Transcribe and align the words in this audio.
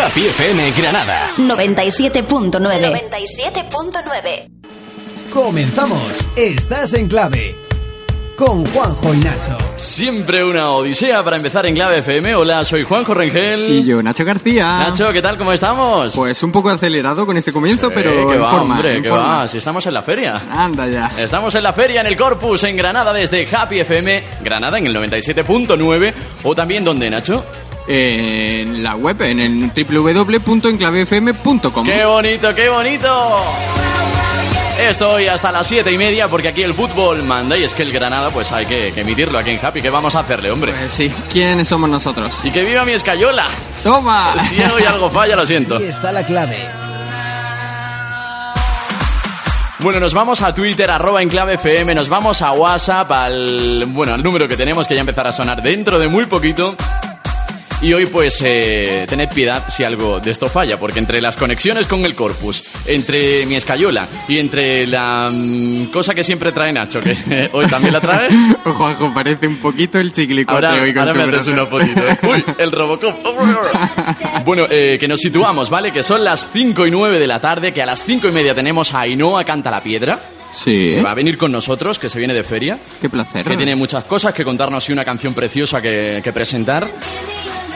Happy 0.00 0.26
FM 0.26 0.70
Granada. 0.72 1.30
97.9. 1.36 2.50
97.9. 2.50 4.50
Comenzamos. 5.32 6.00
Estás 6.36 6.92
en 6.94 7.08
clave. 7.08 7.56
Con 8.36 8.64
Juanjo 8.66 9.14
y 9.14 9.18
Nacho. 9.18 9.56
Siempre 9.76 10.44
una 10.44 10.70
odisea 10.72 11.22
para 11.22 11.36
empezar 11.36 11.66
en 11.66 11.76
Clave 11.76 11.98
FM. 11.98 12.34
Hola, 12.34 12.64
soy 12.64 12.82
Juanjo 12.82 13.14
Rengel. 13.14 13.72
Y 13.72 13.84
yo, 13.84 14.02
Nacho 14.02 14.24
García. 14.24 14.66
Nacho, 14.78 15.12
¿qué 15.12 15.22
tal? 15.22 15.38
¿Cómo 15.38 15.52
estamos? 15.52 16.12
Pues 16.16 16.42
un 16.42 16.50
poco 16.50 16.70
acelerado 16.70 17.24
con 17.26 17.36
este 17.36 17.52
comienzo, 17.52 17.90
pero 17.90 18.26
que 18.28 18.34
en 18.34 18.42
va, 18.42 18.50
forma, 18.50 18.74
hombre, 18.74 18.96
en 18.96 19.02
que 19.04 19.08
forma. 19.08 19.36
va. 19.38 19.46
Si 19.48 19.58
estamos 19.58 19.86
en 19.86 19.94
la 19.94 20.02
feria. 20.02 20.42
Anda 20.50 20.88
ya. 20.88 21.12
Estamos 21.16 21.54
en 21.54 21.62
la 21.62 21.72
feria, 21.72 22.00
en 22.00 22.08
el 22.08 22.16
Corpus, 22.16 22.64
en 22.64 22.76
Granada, 22.76 23.12
desde 23.12 23.48
Happy 23.54 23.78
FM, 23.78 24.24
Granada, 24.42 24.78
en 24.78 24.86
el 24.88 24.96
97.9. 24.96 26.12
O 26.42 26.54
también, 26.56 26.82
¿dónde, 26.84 27.08
Nacho? 27.08 27.44
En 27.86 28.82
la 28.82 28.96
web, 28.96 29.20
en 29.22 29.40
el 29.40 29.70
www.enclavefm.com. 29.70 31.86
¡Qué 31.86 32.04
bonito, 32.04 32.54
qué 32.54 32.68
bonito! 32.68 33.42
Estoy 34.80 35.28
hasta 35.28 35.52
las 35.52 35.66
siete 35.66 35.92
y 35.92 35.98
media 35.98 36.28
porque 36.28 36.48
aquí 36.48 36.62
el 36.62 36.74
fútbol 36.74 37.22
manda 37.22 37.56
y 37.56 37.62
es 37.62 37.74
que 37.74 37.82
el 37.82 37.92
Granada 37.92 38.30
pues 38.30 38.50
hay 38.52 38.66
que, 38.66 38.92
que 38.92 39.02
emitirlo 39.02 39.38
aquí 39.38 39.50
en 39.50 39.64
Happy. 39.64 39.80
¿Qué 39.80 39.90
vamos 39.90 40.14
a 40.16 40.20
hacerle, 40.20 40.50
hombre? 40.50 40.72
Pues 40.72 40.92
sí, 40.92 41.10
¿quiénes 41.32 41.68
somos 41.68 41.88
nosotros? 41.88 42.44
Y 42.44 42.50
que 42.50 42.64
viva 42.64 42.84
mi 42.84 42.92
escayola. 42.92 43.46
¡Toma! 43.82 44.34
Si 44.48 44.60
hoy 44.60 44.84
algo 44.84 45.10
falla, 45.10 45.36
lo 45.36 45.46
siento. 45.46 45.76
Aquí 45.76 45.84
está 45.84 46.10
la 46.10 46.24
clave. 46.24 46.58
Bueno, 49.78 50.00
nos 50.00 50.14
vamos 50.14 50.40
a 50.42 50.54
Twitter, 50.54 50.90
arroba 50.90 51.20
en 51.20 51.28
clave 51.28 51.54
FM, 51.54 51.94
nos 51.94 52.08
vamos 52.08 52.40
a 52.40 52.52
WhatsApp, 52.52 53.10
al, 53.12 53.84
bueno, 53.88 54.14
al 54.14 54.22
número 54.22 54.48
que 54.48 54.56
tenemos 54.56 54.88
que 54.88 54.94
ya 54.94 55.00
empezar 55.00 55.26
a 55.26 55.32
sonar 55.32 55.62
dentro 55.62 55.98
de 55.98 56.08
muy 56.08 56.24
poquito. 56.26 56.74
Y 57.84 57.92
hoy 57.92 58.06
pues 58.06 58.42
eh, 58.42 59.04
tened 59.06 59.28
piedad 59.28 59.68
si 59.68 59.84
algo 59.84 60.18
de 60.18 60.30
esto 60.30 60.48
falla, 60.48 60.78
porque 60.78 61.00
entre 61.00 61.20
las 61.20 61.36
conexiones 61.36 61.86
con 61.86 62.02
el 62.06 62.14
corpus, 62.14 62.64
entre 62.86 63.44
mi 63.44 63.56
escayola 63.56 64.08
y 64.26 64.38
entre 64.38 64.86
la 64.86 65.30
mm, 65.30 65.90
cosa 65.90 66.14
que 66.14 66.24
siempre 66.24 66.50
trae 66.50 66.72
Nacho, 66.72 67.00
que 67.00 67.10
eh, 67.10 67.50
hoy 67.52 67.66
también 67.66 67.92
la 67.92 68.00
trae, 68.00 68.30
Juanjo, 68.64 69.12
parece 69.12 69.46
un 69.46 69.58
poquito 69.58 69.98
el 69.98 70.12
chiclicote 70.12 70.66
ahora, 70.66 70.82
hoy 70.82 70.94
con 70.94 71.06
ahora 71.06 71.12
su 71.12 71.30
me 71.30 71.36
haces 71.36 71.68
fotito. 71.68 72.08
¿eh? 72.08 72.18
Uy, 72.26 72.44
el 72.56 72.72
Robocop. 72.72 73.16
bueno, 74.46 74.64
eh, 74.70 74.96
que 74.98 75.06
nos 75.06 75.20
situamos, 75.20 75.68
¿vale? 75.68 75.92
Que 75.92 76.02
son 76.02 76.24
las 76.24 76.48
5 76.54 76.86
y 76.86 76.90
9 76.90 77.18
de 77.18 77.26
la 77.26 77.38
tarde, 77.38 77.70
que 77.70 77.82
a 77.82 77.86
las 77.86 78.02
5 78.02 78.28
y 78.28 78.32
media 78.32 78.54
tenemos 78.54 78.94
a 78.94 79.00
Ainhoa 79.00 79.44
Canta 79.44 79.70
la 79.70 79.82
Piedra. 79.82 80.18
Sí, 80.54 80.94
que 80.94 81.02
va 81.02 81.10
a 81.10 81.14
venir 81.14 81.36
con 81.36 81.52
nosotros, 81.52 81.98
que 81.98 82.08
se 82.08 82.18
viene 82.18 82.32
de 82.32 82.44
feria, 82.44 82.78
qué 82.98 83.10
placer. 83.10 83.44
que 83.44 83.56
tiene 83.58 83.76
muchas 83.76 84.04
cosas 84.04 84.32
que 84.32 84.42
contarnos 84.42 84.88
y 84.88 84.92
una 84.92 85.04
canción 85.04 85.34
preciosa 85.34 85.82
que, 85.82 86.22
que 86.24 86.32
presentar. 86.32 86.88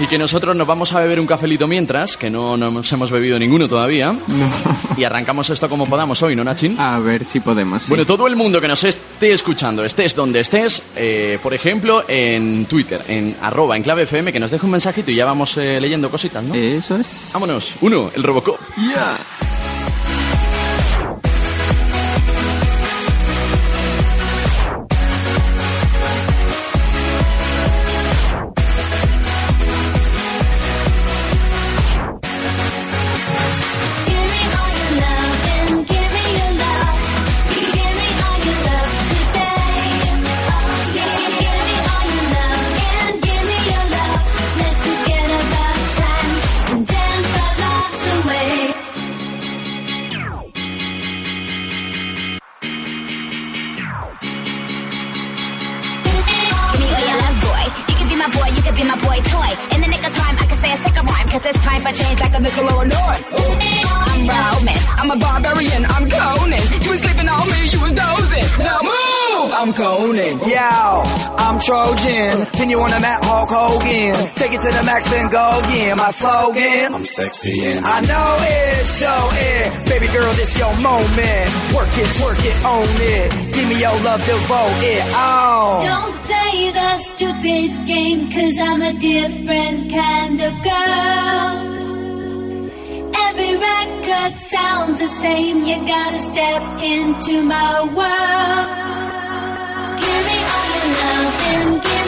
Y 0.01 0.07
que 0.07 0.17
nosotros 0.17 0.55
nos 0.55 0.67
vamos 0.67 0.93
a 0.93 1.01
beber 1.01 1.19
un 1.19 1.27
cafelito 1.27 1.67
mientras, 1.67 2.17
que 2.17 2.31
no 2.31 2.57
nos 2.57 2.93
hemos 2.93 3.11
bebido 3.11 3.37
ninguno 3.37 3.67
todavía. 3.69 4.15
Y 4.97 5.03
arrancamos 5.03 5.51
esto 5.51 5.69
como 5.69 5.89
podamos 5.89 6.23
hoy, 6.23 6.37
¿no, 6.37 6.45
Nachin? 6.45 6.79
A 6.79 7.01
ver 7.01 7.25
si 7.25 7.41
podemos. 7.41 7.83
sí. 7.83 7.89
Bueno, 7.89 8.07
todo 8.07 8.29
el 8.29 8.37
mundo 8.37 8.61
que 8.61 8.69
nos 8.69 8.85
esté 8.85 9.33
escuchando, 9.33 9.85
estés 9.85 10.15
donde 10.15 10.41
estés, 10.41 10.83
eh, 10.95 11.39
por 11.43 11.53
ejemplo, 11.53 12.05
en 12.07 12.67
Twitter, 12.67 13.03
en 13.09 13.37
arroba, 13.43 13.77
en 13.77 13.83
clave 13.83 14.03
FM, 14.05 14.33
que 14.33 14.39
nos 14.39 14.53
deje 14.53 14.65
un 14.67 14.73
mensajito 14.73 15.11
y 15.11 15.17
ya 15.17 15.25
vamos 15.25 15.57
eh, 15.57 15.81
leyendo 15.81 16.09
cositas, 16.11 16.45
¿no? 16.45 16.55
Eso 16.55 16.97
es. 16.97 17.31
Vámonos. 17.33 17.75
Uno, 17.81 18.11
el 18.15 18.23
Robocop. 18.23 18.61
Ya. 18.77 19.19
Take 74.99 75.07
it 75.07 75.11
to 75.11 75.17
the 75.17 75.23
max, 75.23 75.23
then 75.23 75.29
go 75.29 75.61
again. 75.61 75.97
My 75.97 76.11
slogan, 76.11 76.95
I'm 76.95 77.05
sexy 77.05 77.65
and 77.65 77.87
I 77.87 78.01
know 78.01 78.39
it, 78.41 78.87
show 78.87 79.31
it. 79.33 79.89
Baby 79.89 80.07
girl, 80.13 80.33
this 80.35 80.59
your 80.59 80.75
moment. 80.81 81.49
Work 81.75 81.89
it, 81.95 82.09
twerk 82.19 82.43
it, 82.45 82.65
own 82.65 82.89
it. 83.01 83.55
Give 83.55 83.69
me 83.69 83.81
your 83.81 83.97
love, 84.03 84.25
devote 84.25 84.83
it. 84.83 85.03
Oh. 85.15 85.83
Don't 85.85 86.17
play 86.27 86.71
the 86.73 86.99
stupid 87.03 87.87
game, 87.87 88.31
cause 88.31 88.59
I'm 88.61 88.83
a 88.83 88.93
different 88.95 89.91
kind 89.93 90.41
of 90.41 90.53
girl. 90.63 91.69
Every 93.29 93.57
record 93.57 94.41
sounds 94.41 94.99
the 94.99 95.09
same, 95.09 95.65
you 95.65 95.77
gotta 95.87 96.23
step 96.23 96.63
into 96.83 97.43
my 97.43 97.83
world. 97.83 98.69
Give 100.01 100.23
me 100.27 100.39
all 100.55 100.69
your 100.75 100.89
love 100.99 101.37
and 101.55 101.83
give 101.83 102.08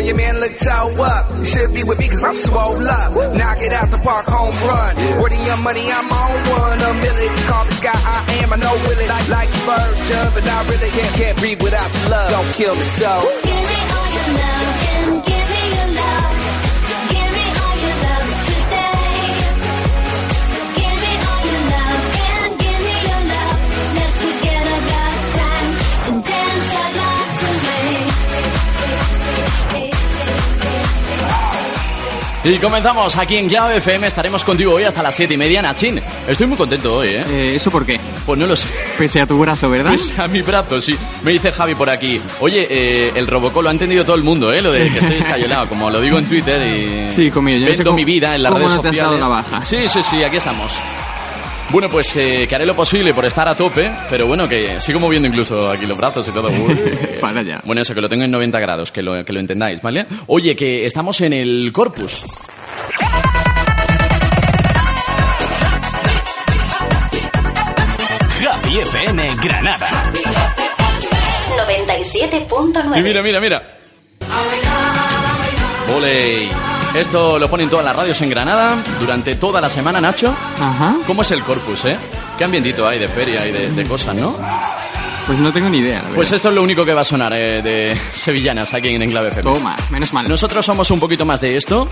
girl, 0.00 0.06
your 0.06 0.16
man 0.16 0.40
look 0.40 0.56
toe 0.56 1.02
up. 1.02 1.30
You 1.38 1.44
should 1.44 1.74
be 1.74 1.84
with 1.84 1.98
me 1.98 2.08
cause 2.08 2.24
I'm 2.24 2.34
swole 2.34 2.88
up. 2.88 3.12
Knock 3.36 3.58
it 3.60 3.72
out 3.72 3.90
the 3.90 3.98
park, 3.98 4.26
home 4.26 4.54
run. 4.66 4.96
Where 5.20 5.30
the 5.30 5.36
young 5.36 5.62
money, 5.62 5.84
I'm 5.90 6.10
on 6.10 6.30
one. 6.48 6.80
A 6.80 6.92
million. 6.94 7.36
Call 7.46 7.64
me 7.64 7.72
Sky, 7.72 7.90
I 7.92 8.40
am. 8.42 8.52
I 8.52 8.56
know 8.56 8.74
Willie. 8.86 9.08
Like, 9.08 9.28
like 9.28 9.48
Virgin, 9.48 10.26
but 10.34 10.46
I 10.46 10.68
really 10.68 10.90
can't, 10.90 11.14
can't 11.14 11.38
breathe 11.38 11.62
without 11.62 11.90
your 11.94 12.10
love. 12.10 12.30
Don't 12.30 12.54
kill 12.54 12.74
me 12.74 12.86
so. 12.98 13.79
Y 32.42 32.56
comenzamos 32.58 33.18
aquí 33.18 33.36
en 33.36 33.48
Clave 33.48 33.76
FM. 33.76 34.06
Estaremos 34.06 34.42
contigo 34.44 34.72
hoy 34.72 34.84
hasta 34.84 35.02
las 35.02 35.14
siete 35.14 35.34
y 35.34 35.36
media, 35.36 35.60
Nachin. 35.60 36.00
Estoy 36.26 36.46
muy 36.46 36.56
contento 36.56 36.96
hoy, 36.96 37.08
¿eh? 37.08 37.24
Eh, 37.28 37.52
¿Eso 37.56 37.70
por 37.70 37.84
qué? 37.84 38.00
Pues 38.24 38.38
no 38.38 38.46
lo 38.46 38.56
sé. 38.56 38.66
Pese 38.96 39.20
a 39.20 39.26
tu 39.26 39.38
brazo, 39.38 39.68
¿verdad? 39.68 39.90
Pues 39.90 40.18
a 40.18 40.26
mi 40.26 40.40
brazo, 40.40 40.80
sí. 40.80 40.96
Me 41.22 41.32
dice 41.32 41.52
Javi 41.52 41.74
por 41.74 41.90
aquí. 41.90 42.18
Oye, 42.40 42.66
eh, 42.70 43.12
el 43.14 43.26
Robocop 43.26 43.62
lo 43.62 43.68
ha 43.68 43.72
entendido 43.72 44.06
todo 44.06 44.16
el 44.16 44.22
mundo, 44.22 44.50
¿eh? 44.54 44.62
Lo 44.62 44.72
de 44.72 44.88
que 44.90 44.98
estoy 45.00 45.18
escayolado, 45.18 45.68
como 45.68 45.90
lo 45.90 46.00
digo 46.00 46.18
en 46.18 46.26
Twitter 46.26 46.62
y... 46.62 47.12
Sí, 47.14 47.30
conmigo, 47.30 47.58
yo 47.58 47.64
no 47.66 47.72
sé 47.72 47.78
Vendo 47.78 47.90
cómo- 47.90 47.96
mi 47.96 48.04
vida 48.06 48.34
en 48.34 48.42
las 48.42 48.52
redes 48.54 48.68
no 48.74 48.80
te 48.80 48.88
has 48.88 48.94
sociales. 48.94 49.20
dado 49.20 49.20
la 49.20 49.28
baja. 49.28 49.62
Sí, 49.62 49.76
sí, 49.88 50.02
sí, 50.02 50.22
aquí 50.24 50.36
estamos. 50.38 50.72
Bueno, 51.72 51.88
pues 51.88 52.16
eh, 52.16 52.46
que 52.48 52.54
haré 52.56 52.66
lo 52.66 52.74
posible 52.74 53.14
por 53.14 53.24
estar 53.24 53.46
a 53.46 53.54
tope, 53.54 53.92
pero 54.10 54.26
bueno, 54.26 54.48
que 54.48 54.80
sigo 54.80 54.98
moviendo 54.98 55.28
incluso 55.28 55.70
aquí 55.70 55.86
los 55.86 55.96
brazos 55.96 56.26
y 56.26 56.32
todo. 56.32 56.48
Para 57.20 57.42
ya. 57.42 57.60
Bueno, 57.64 57.82
eso, 57.82 57.94
que 57.94 58.00
lo 58.00 58.08
tengo 58.08 58.24
en 58.24 58.30
90 58.30 58.58
grados, 58.58 58.90
que 58.90 59.02
lo, 59.02 59.24
que 59.24 59.32
lo 59.32 59.38
entendáis, 59.38 59.80
¿vale? 59.80 60.06
Oye, 60.26 60.56
que 60.56 60.84
estamos 60.84 61.20
en 61.20 61.32
el 61.32 61.70
Corpus. 61.72 62.24
Happy 68.50 68.78
FM 68.80 69.28
Granada. 69.42 70.12
97.9. 71.68 72.98
Y 72.98 73.02
mira, 73.02 73.22
mira, 73.22 73.40
mira. 73.40 73.78
Voley. 75.88 76.69
Esto 76.94 77.38
lo 77.38 77.48
ponen 77.48 77.68
todas 77.70 77.84
las 77.84 77.94
radios 77.94 78.20
en 78.20 78.30
Granada 78.30 78.76
durante 78.98 79.36
toda 79.36 79.60
la 79.60 79.70
semana, 79.70 80.00
Nacho. 80.00 80.34
Ajá. 80.60 80.96
¿Cómo 81.06 81.22
es 81.22 81.30
el 81.30 81.42
corpus, 81.42 81.84
eh? 81.84 81.96
Qué 82.36 82.44
ambientito 82.44 82.86
hay 82.86 82.98
de 82.98 83.08
feria 83.08 83.46
y 83.46 83.52
de, 83.52 83.70
de 83.70 83.84
cosas, 83.84 84.14
¿no? 84.16 84.34
Pues 85.26 85.38
no 85.38 85.52
tengo 85.52 85.68
ni 85.68 85.78
idea. 85.78 86.02
Pues 86.14 86.32
esto 86.32 86.48
es 86.48 86.54
lo 86.54 86.62
único 86.62 86.84
que 86.84 86.92
va 86.92 87.02
a 87.02 87.04
sonar 87.04 87.32
eh, 87.34 87.62
de 87.62 87.96
sevillanas 88.12 88.74
aquí 88.74 88.88
en 88.88 89.02
Enclave 89.02 89.28
FM. 89.28 89.54
Toma, 89.54 89.76
menos 89.90 90.12
mal. 90.12 90.28
Nosotros 90.28 90.66
somos 90.66 90.90
un 90.90 90.98
poquito 90.98 91.24
más 91.24 91.40
de 91.40 91.56
esto. 91.56 91.88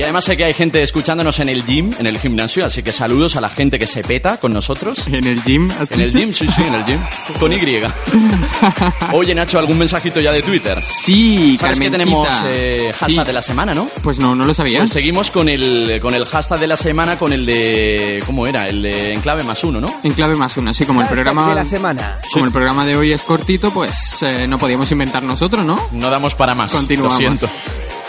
Y 0.00 0.02
además 0.02 0.24
sé 0.24 0.34
que 0.34 0.46
hay 0.46 0.54
gente 0.54 0.80
escuchándonos 0.80 1.40
en 1.40 1.50
el 1.50 1.62
gym, 1.66 1.90
en 1.98 2.06
el 2.06 2.18
gimnasio, 2.18 2.64
así 2.64 2.82
que 2.82 2.90
saludos 2.90 3.36
a 3.36 3.42
la 3.42 3.50
gente 3.50 3.78
que 3.78 3.86
se 3.86 4.02
peta 4.02 4.38
con 4.38 4.50
nosotros. 4.50 5.06
En 5.08 5.26
el 5.26 5.42
gym, 5.44 5.70
¿has 5.78 5.92
En 5.92 6.00
el 6.00 6.10
gym, 6.10 6.32
sí, 6.32 6.48
sí, 6.48 6.62
en 6.62 6.74
el 6.74 6.84
gym. 6.86 7.02
Con 7.38 7.52
Y. 7.52 7.58
Oye, 9.12 9.34
Nacho, 9.34 9.58
¿algún 9.58 9.76
mensajito 9.76 10.18
ya 10.18 10.32
de 10.32 10.40
Twitter? 10.40 10.82
Sí, 10.82 11.58
¿Sabes 11.58 11.78
que 11.78 11.90
tenemos 11.90 12.26
eh, 12.46 12.94
hashtag 12.98 13.24
Sí. 13.24 13.26
de 13.26 13.32
la 13.34 13.42
semana, 13.42 13.74
no? 13.74 13.88
Pues 14.02 14.18
no, 14.18 14.34
no 14.34 14.46
lo 14.46 14.54
sabía. 14.54 14.78
Pues 14.78 14.90
seguimos 14.90 15.30
con 15.30 15.50
el, 15.50 15.98
con 16.00 16.14
el 16.14 16.24
hashtag 16.24 16.60
de 16.60 16.66
la 16.66 16.78
semana, 16.78 17.18
con 17.18 17.34
el 17.34 17.44
de... 17.44 18.22
¿Cómo 18.24 18.46
era? 18.46 18.68
El 18.68 18.80
de 18.80 19.12
Enclave 19.12 19.42
más 19.42 19.62
uno, 19.64 19.82
¿no? 19.82 20.00
En 20.02 20.14
clave 20.14 20.34
más 20.34 20.56
una, 20.56 20.70
así 20.70 20.86
como 20.86 21.02
el 21.02 21.08
programa 21.08 21.50
de 21.50 21.56
la 21.56 21.64
semana. 21.66 22.20
como 22.32 22.46
el 22.46 22.52
programa 22.52 22.86
de 22.86 22.96
hoy 22.96 23.12
es 23.12 23.20
cortito, 23.22 23.70
pues 23.70 24.22
eh, 24.22 24.46
no 24.48 24.56
podíamos 24.56 24.90
inventar 24.92 25.22
nosotros, 25.22 25.62
¿no? 25.62 25.78
No 25.92 26.08
damos 26.08 26.34
para 26.34 26.54
más. 26.54 26.72
Continuamos. 26.72 27.12
Lo 27.12 27.18
siento. 27.18 27.50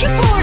Your 0.05 0.34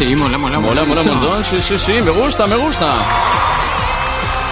Sí, 0.00 0.16
mola, 0.16 0.38
mola, 0.38 0.58
Mola, 0.58 0.86
mola 0.86 1.02
un 1.02 1.08
montón. 1.08 1.44
Sí, 1.44 1.60
sí, 1.60 1.78
sí, 1.78 1.92
me 2.00 2.10
gusta, 2.10 2.46
me 2.46 2.56
gusta. 2.56 2.90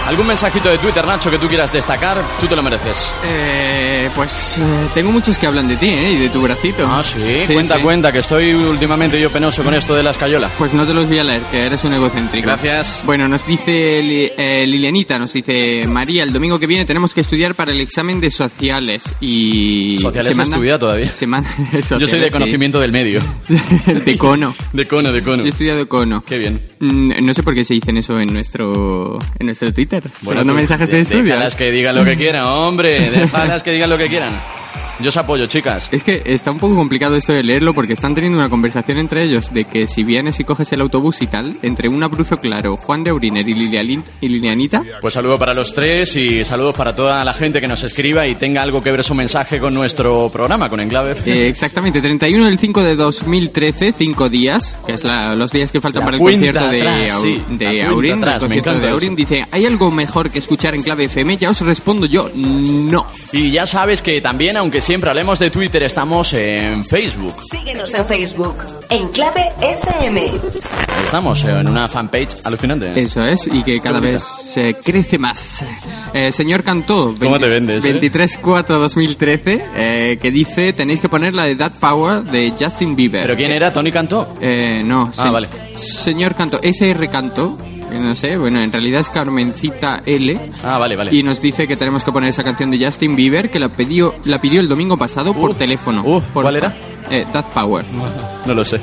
¿Algún 0.09 0.25
mensajito 0.25 0.69
de 0.69 0.79
Twitter, 0.79 1.05
Nacho, 1.05 1.29
que 1.29 1.37
tú 1.37 1.47
quieras 1.47 1.71
destacar? 1.71 2.17
Tú 2.41 2.47
te 2.47 2.55
lo 2.55 2.63
mereces. 2.63 3.13
Eh, 3.27 4.09
pues 4.15 4.57
eh, 4.57 4.61
tengo 4.95 5.11
muchos 5.11 5.37
que 5.37 5.45
hablan 5.45 5.67
de 5.67 5.75
ti, 5.77 5.85
¿eh? 5.85 6.13
Y 6.13 6.15
de 6.17 6.29
tu 6.29 6.41
bracito. 6.41 6.87
Ah, 6.89 7.03
sí, 7.03 7.19
cuenta, 7.53 7.75
sí. 7.75 7.81
cuenta, 7.83 8.11
que 8.11 8.17
estoy 8.17 8.51
últimamente 8.55 9.21
yo 9.21 9.31
penoso 9.31 9.63
con 9.63 9.71
esto 9.75 9.93
de 9.93 10.01
la 10.01 10.09
escayola. 10.09 10.49
Pues 10.57 10.73
no 10.73 10.83
te 10.87 10.95
los 10.95 11.07
voy 11.07 11.19
a 11.19 11.23
leer, 11.23 11.41
que 11.51 11.59
eres 11.63 11.83
un 11.83 11.93
egocéntrico. 11.93 12.47
Gracias. 12.47 13.03
Bueno, 13.05 13.27
nos 13.27 13.45
dice 13.45 14.01
Li- 14.01 14.31
eh, 14.35 14.65
Lilianita, 14.65 15.19
nos 15.19 15.31
dice 15.31 15.81
María, 15.87 16.23
el 16.23 16.33
domingo 16.33 16.57
que 16.57 16.65
viene 16.65 16.85
tenemos 16.85 17.13
que 17.13 17.21
estudiar 17.21 17.53
para 17.53 17.71
el 17.71 17.79
examen 17.79 18.19
de 18.19 18.31
sociales 18.31 19.03
y... 19.21 19.95
¿Sociales 19.99 20.35
se 20.35 20.43
se 20.43 20.49
estudia 20.51 20.79
todavía? 20.79 21.11
Se 21.11 21.27
manda- 21.27 21.53
Yo 21.57 21.63
soy 21.67 21.77
de 21.77 21.83
sociales, 21.83 22.31
sí. 22.31 22.33
conocimiento 22.39 22.79
del 22.79 22.91
medio. 22.91 23.21
de 24.05 24.17
cono. 24.17 24.55
De 24.73 24.87
cono, 24.87 25.11
de 25.13 25.21
cono. 25.21 25.43
Yo 25.43 25.45
he 25.45 25.49
estudiado 25.49 25.87
cono. 25.87 26.23
Qué 26.25 26.39
bien. 26.39 26.67
Mm, 26.79 27.11
No 27.23 27.33
sé 27.35 27.43
por 27.43 27.53
qué 27.53 27.63
se 27.63 27.75
dicen 27.75 27.95
eso 27.97 28.19
en 28.19 28.33
nuestro 28.33 29.19
en 29.37 29.45
nuestro 29.45 29.71
Twitter. 29.71 29.98
Tú, 30.01 30.45
mensajes 30.53 30.89
de, 30.89 30.95
de- 30.97 31.01
estudios. 31.01 31.25
Déjalas 31.25 31.55
que 31.55 31.71
digan 31.71 31.95
lo 31.95 32.05
que 32.05 32.15
quieran, 32.17 32.43
hombre. 32.45 33.09
Déjalas 33.11 33.63
que 33.63 33.71
digan 33.71 33.89
lo 33.89 33.97
que 33.97 34.07
quieran. 34.09 34.35
Yo 35.01 35.09
os 35.09 35.17
apoyo, 35.17 35.45
chicas. 35.47 35.87
Es 35.93 36.03
que 36.03 36.21
está 36.25 36.51
un 36.51 36.57
poco 36.57 36.75
complicado 36.75 37.15
esto 37.15 37.31
de 37.31 37.41
leerlo 37.41 37.73
porque 37.73 37.93
están 37.93 38.13
teniendo 38.13 38.37
una 38.37 38.49
conversación 38.49 38.97
entre 38.97 39.23
ellos 39.23 39.53
de 39.53 39.63
que 39.63 39.87
si 39.87 40.03
vienes 40.03 40.39
y 40.41 40.43
coges 40.43 40.71
el 40.73 40.81
autobús 40.81 41.21
y 41.21 41.27
tal, 41.27 41.57
entre 41.61 41.87
un 41.87 42.03
abruzo 42.03 42.35
claro, 42.37 42.75
Juan 42.75 43.03
de 43.05 43.11
Auriner 43.11 43.47
y, 43.47 43.53
Lilialin- 43.53 44.03
y 44.19 44.27
Lilianita, 44.27 44.81
Pues 44.99 45.13
saludo 45.13 45.39
para 45.39 45.53
los 45.53 45.73
tres 45.73 46.15
y 46.17 46.43
saludos 46.43 46.75
para 46.75 46.93
toda 46.95 47.23
la 47.23 47.31
gente 47.33 47.61
que 47.61 47.67
nos 47.69 47.81
escriba 47.83 48.27
y 48.27 48.35
tenga 48.35 48.61
algo 48.61 48.83
que 48.83 48.91
ver 48.91 49.03
su 49.05 49.15
mensaje 49.15 49.57
con 49.59 49.73
nuestro 49.73 50.29
programa, 50.29 50.67
con 50.69 50.81
Enclave. 50.81 51.15
eh, 51.25 51.47
exactamente, 51.47 52.01
31 52.01 52.45
del 52.45 52.59
5 52.59 52.83
de 52.83 52.95
2013, 52.97 53.93
5 53.93 54.27
días, 54.29 54.75
que 54.85 54.93
es 54.93 55.03
la- 55.05 55.33
los 55.33 55.51
días 55.53 55.71
que 55.71 55.79
faltan 55.79 56.01
La 56.01 56.05
para 56.07 56.17
el 56.17 56.23
concierto 56.23 56.67
de, 56.67 56.81
atrás, 56.81 57.11
Au- 57.13 57.21
sí, 57.21 57.41
de 57.51 57.83
Aurin, 57.83 58.13
atrás, 58.15 58.41
me 58.43 58.47
concierto 58.61 58.79
de 58.81 58.89
Aurin, 58.89 59.15
dice, 59.15 59.45
¿hay 59.49 59.65
algo 59.65 59.91
mejor 59.91 60.29
que 60.29 60.39
escuchar 60.39 60.75
en 60.75 60.83
clave 60.83 61.05
FM? 61.05 61.37
Ya 61.37 61.51
os 61.51 61.61
respondo 61.61 62.05
yo, 62.05 62.29
no. 62.35 63.05
Y 63.31 63.51
ya 63.51 63.65
sabes 63.65 64.01
que 64.01 64.19
también, 64.19 64.57
aunque 64.57 64.81
siempre 64.89 65.11
hablemos 65.11 65.37
de 65.37 65.51
Twitter, 65.51 65.83
estamos 65.83 66.33
en 66.33 66.83
Facebook. 66.83 67.35
Síguenos 67.43 67.93
en 67.93 68.05
Facebook, 68.07 68.55
en 68.89 69.07
clave 69.09 69.51
FM. 69.61 70.31
Estamos 71.03 71.43
en 71.43 71.67
una 71.67 71.87
fanpage 71.87 72.37
alucinante. 72.43 72.99
Eso 72.99 73.23
es, 73.23 73.45
y 73.45 73.61
que 73.61 73.79
cada 73.81 73.99
vez 73.99 74.23
se 74.23 74.73
crece 74.73 75.19
más. 75.19 75.63
Eh, 76.11 76.31
señor 76.31 76.63
Cantó, 76.63 77.13
¿Cómo 77.19 77.37
te 77.37 77.47
vendes, 77.47 77.85
eh? 77.85 77.99
23-4-2013, 78.01 79.61
eh, 79.75 80.17
que 80.19 80.31
dice, 80.31 80.73
tenéis 80.73 80.99
que 80.99 81.07
poner 81.07 81.35
la 81.35 81.43
de 81.45 81.55
That 81.55 81.73
Power 81.79 82.23
de 82.23 82.51
Justin 82.59 82.95
Bieber. 82.95 83.21
¿Pero 83.27 83.35
quién 83.35 83.51
era? 83.51 83.71
¿Tony 83.71 83.91
Cantó? 83.91 84.33
Eh, 84.41 84.81
no, 84.83 85.11
Ah, 85.19 85.29
vale. 85.29 85.49
Señor 85.75 86.33
Cantó, 86.33 86.59
SR 86.63 87.07
Cantó, 87.11 87.59
no 87.91 88.15
sé, 88.15 88.37
bueno, 88.37 88.61
en 88.61 88.71
realidad 88.71 89.01
es 89.01 89.09
Carmencita 89.09 90.01
L. 90.05 90.39
Ah, 90.63 90.77
vale, 90.77 90.95
vale. 90.95 91.15
Y 91.15 91.23
nos 91.23 91.41
dice 91.41 91.67
que 91.67 91.75
tenemos 91.77 92.03
que 92.03 92.11
poner 92.11 92.29
esa 92.29 92.43
canción 92.43 92.69
de 92.71 92.83
Justin 92.83 93.15
Bieber, 93.15 93.49
que 93.49 93.59
la 93.59 93.69
pidió, 93.69 94.13
la 94.25 94.39
pidió 94.39 94.59
el 94.59 94.67
domingo 94.69 94.97
pasado 94.97 95.33
por 95.33 95.51
Uh, 95.51 95.53
teléfono. 95.55 96.01
uh, 96.03 96.21
Por- 96.33 96.43
¿cuál 96.43 96.55
era? 96.57 96.73
Eh, 97.09 97.25
That 97.31 97.45
Power. 97.53 97.85
No 98.45 98.53
lo 98.53 98.63
sé. 98.63 98.79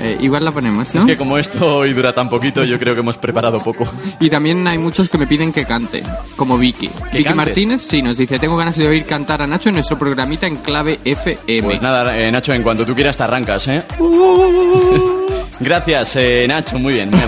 Eh, 0.00 0.16
igual 0.20 0.44
la 0.44 0.52
ponemos, 0.52 0.94
¿no? 0.94 1.00
Es 1.00 1.06
que 1.06 1.16
como 1.16 1.38
esto 1.38 1.78
hoy 1.78 1.92
dura 1.92 2.12
tan 2.12 2.28
poquito, 2.28 2.62
yo 2.62 2.78
creo 2.78 2.94
que 2.94 3.00
hemos 3.00 3.16
preparado 3.18 3.60
poco. 3.62 3.84
Y 4.20 4.30
también 4.30 4.66
hay 4.68 4.78
muchos 4.78 5.08
que 5.08 5.18
me 5.18 5.26
piden 5.26 5.52
que 5.52 5.64
cante, 5.64 6.04
como 6.36 6.56
Vicky. 6.56 6.88
Vicky 7.12 7.24
cantes? 7.24 7.34
Martínez, 7.36 7.82
sí, 7.82 8.00
nos 8.00 8.16
dice, 8.16 8.38
tengo 8.38 8.56
ganas 8.56 8.76
de 8.76 8.86
oír 8.86 9.04
cantar 9.04 9.42
a 9.42 9.46
Nacho 9.48 9.70
en 9.70 9.74
nuestro 9.76 9.98
programita 9.98 10.46
en 10.46 10.56
clave 10.58 11.00
FM. 11.04 11.62
Pues 11.68 11.82
nada, 11.82 12.16
eh, 12.16 12.30
Nacho, 12.30 12.52
en 12.52 12.62
cuanto 12.62 12.86
tú 12.86 12.94
quieras 12.94 13.16
te 13.16 13.24
arrancas, 13.24 13.66
¿eh? 13.68 13.82
Gracias, 15.60 16.14
eh, 16.14 16.46
Nacho, 16.48 16.78
muy 16.78 16.94
bien. 16.94 17.10
muy. 17.10 17.20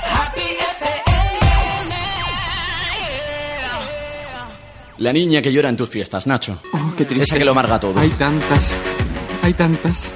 La 4.97 5.13
niña 5.13 5.43
que 5.43 5.53
llora 5.53 5.69
en 5.69 5.77
tus 5.77 5.91
fiestas, 5.91 6.27
Nacho. 6.27 6.59
Oh, 6.73 6.95
qué 6.97 7.05
triste. 7.05 7.25
Esa 7.25 7.37
que 7.37 7.45
lo 7.45 7.51
amarga 7.51 7.79
todo. 7.79 8.01
Hay 8.01 8.09
tantas. 8.11 8.79
Hay 9.43 9.53
tantas. 9.53 10.11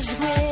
Deja 0.00 0.18
las 0.18 0.49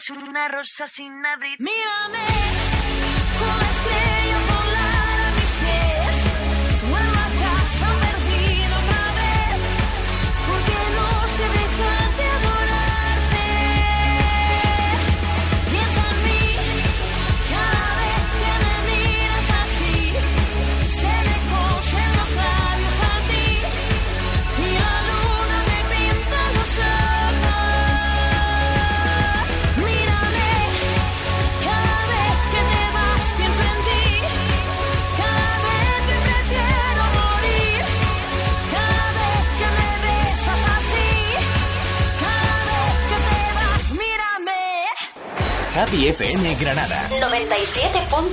es 0.00 0.08
una 0.08 0.48
rosa 0.48 0.86
sin 0.86 1.26
abrir. 1.26 1.58
Mírame, 1.60 2.24
la 3.40 3.70
estrella 3.70 4.49
Happy 45.80 46.08
FM 46.08 46.56
Granada. 46.56 47.08
97.9. 47.08 48.30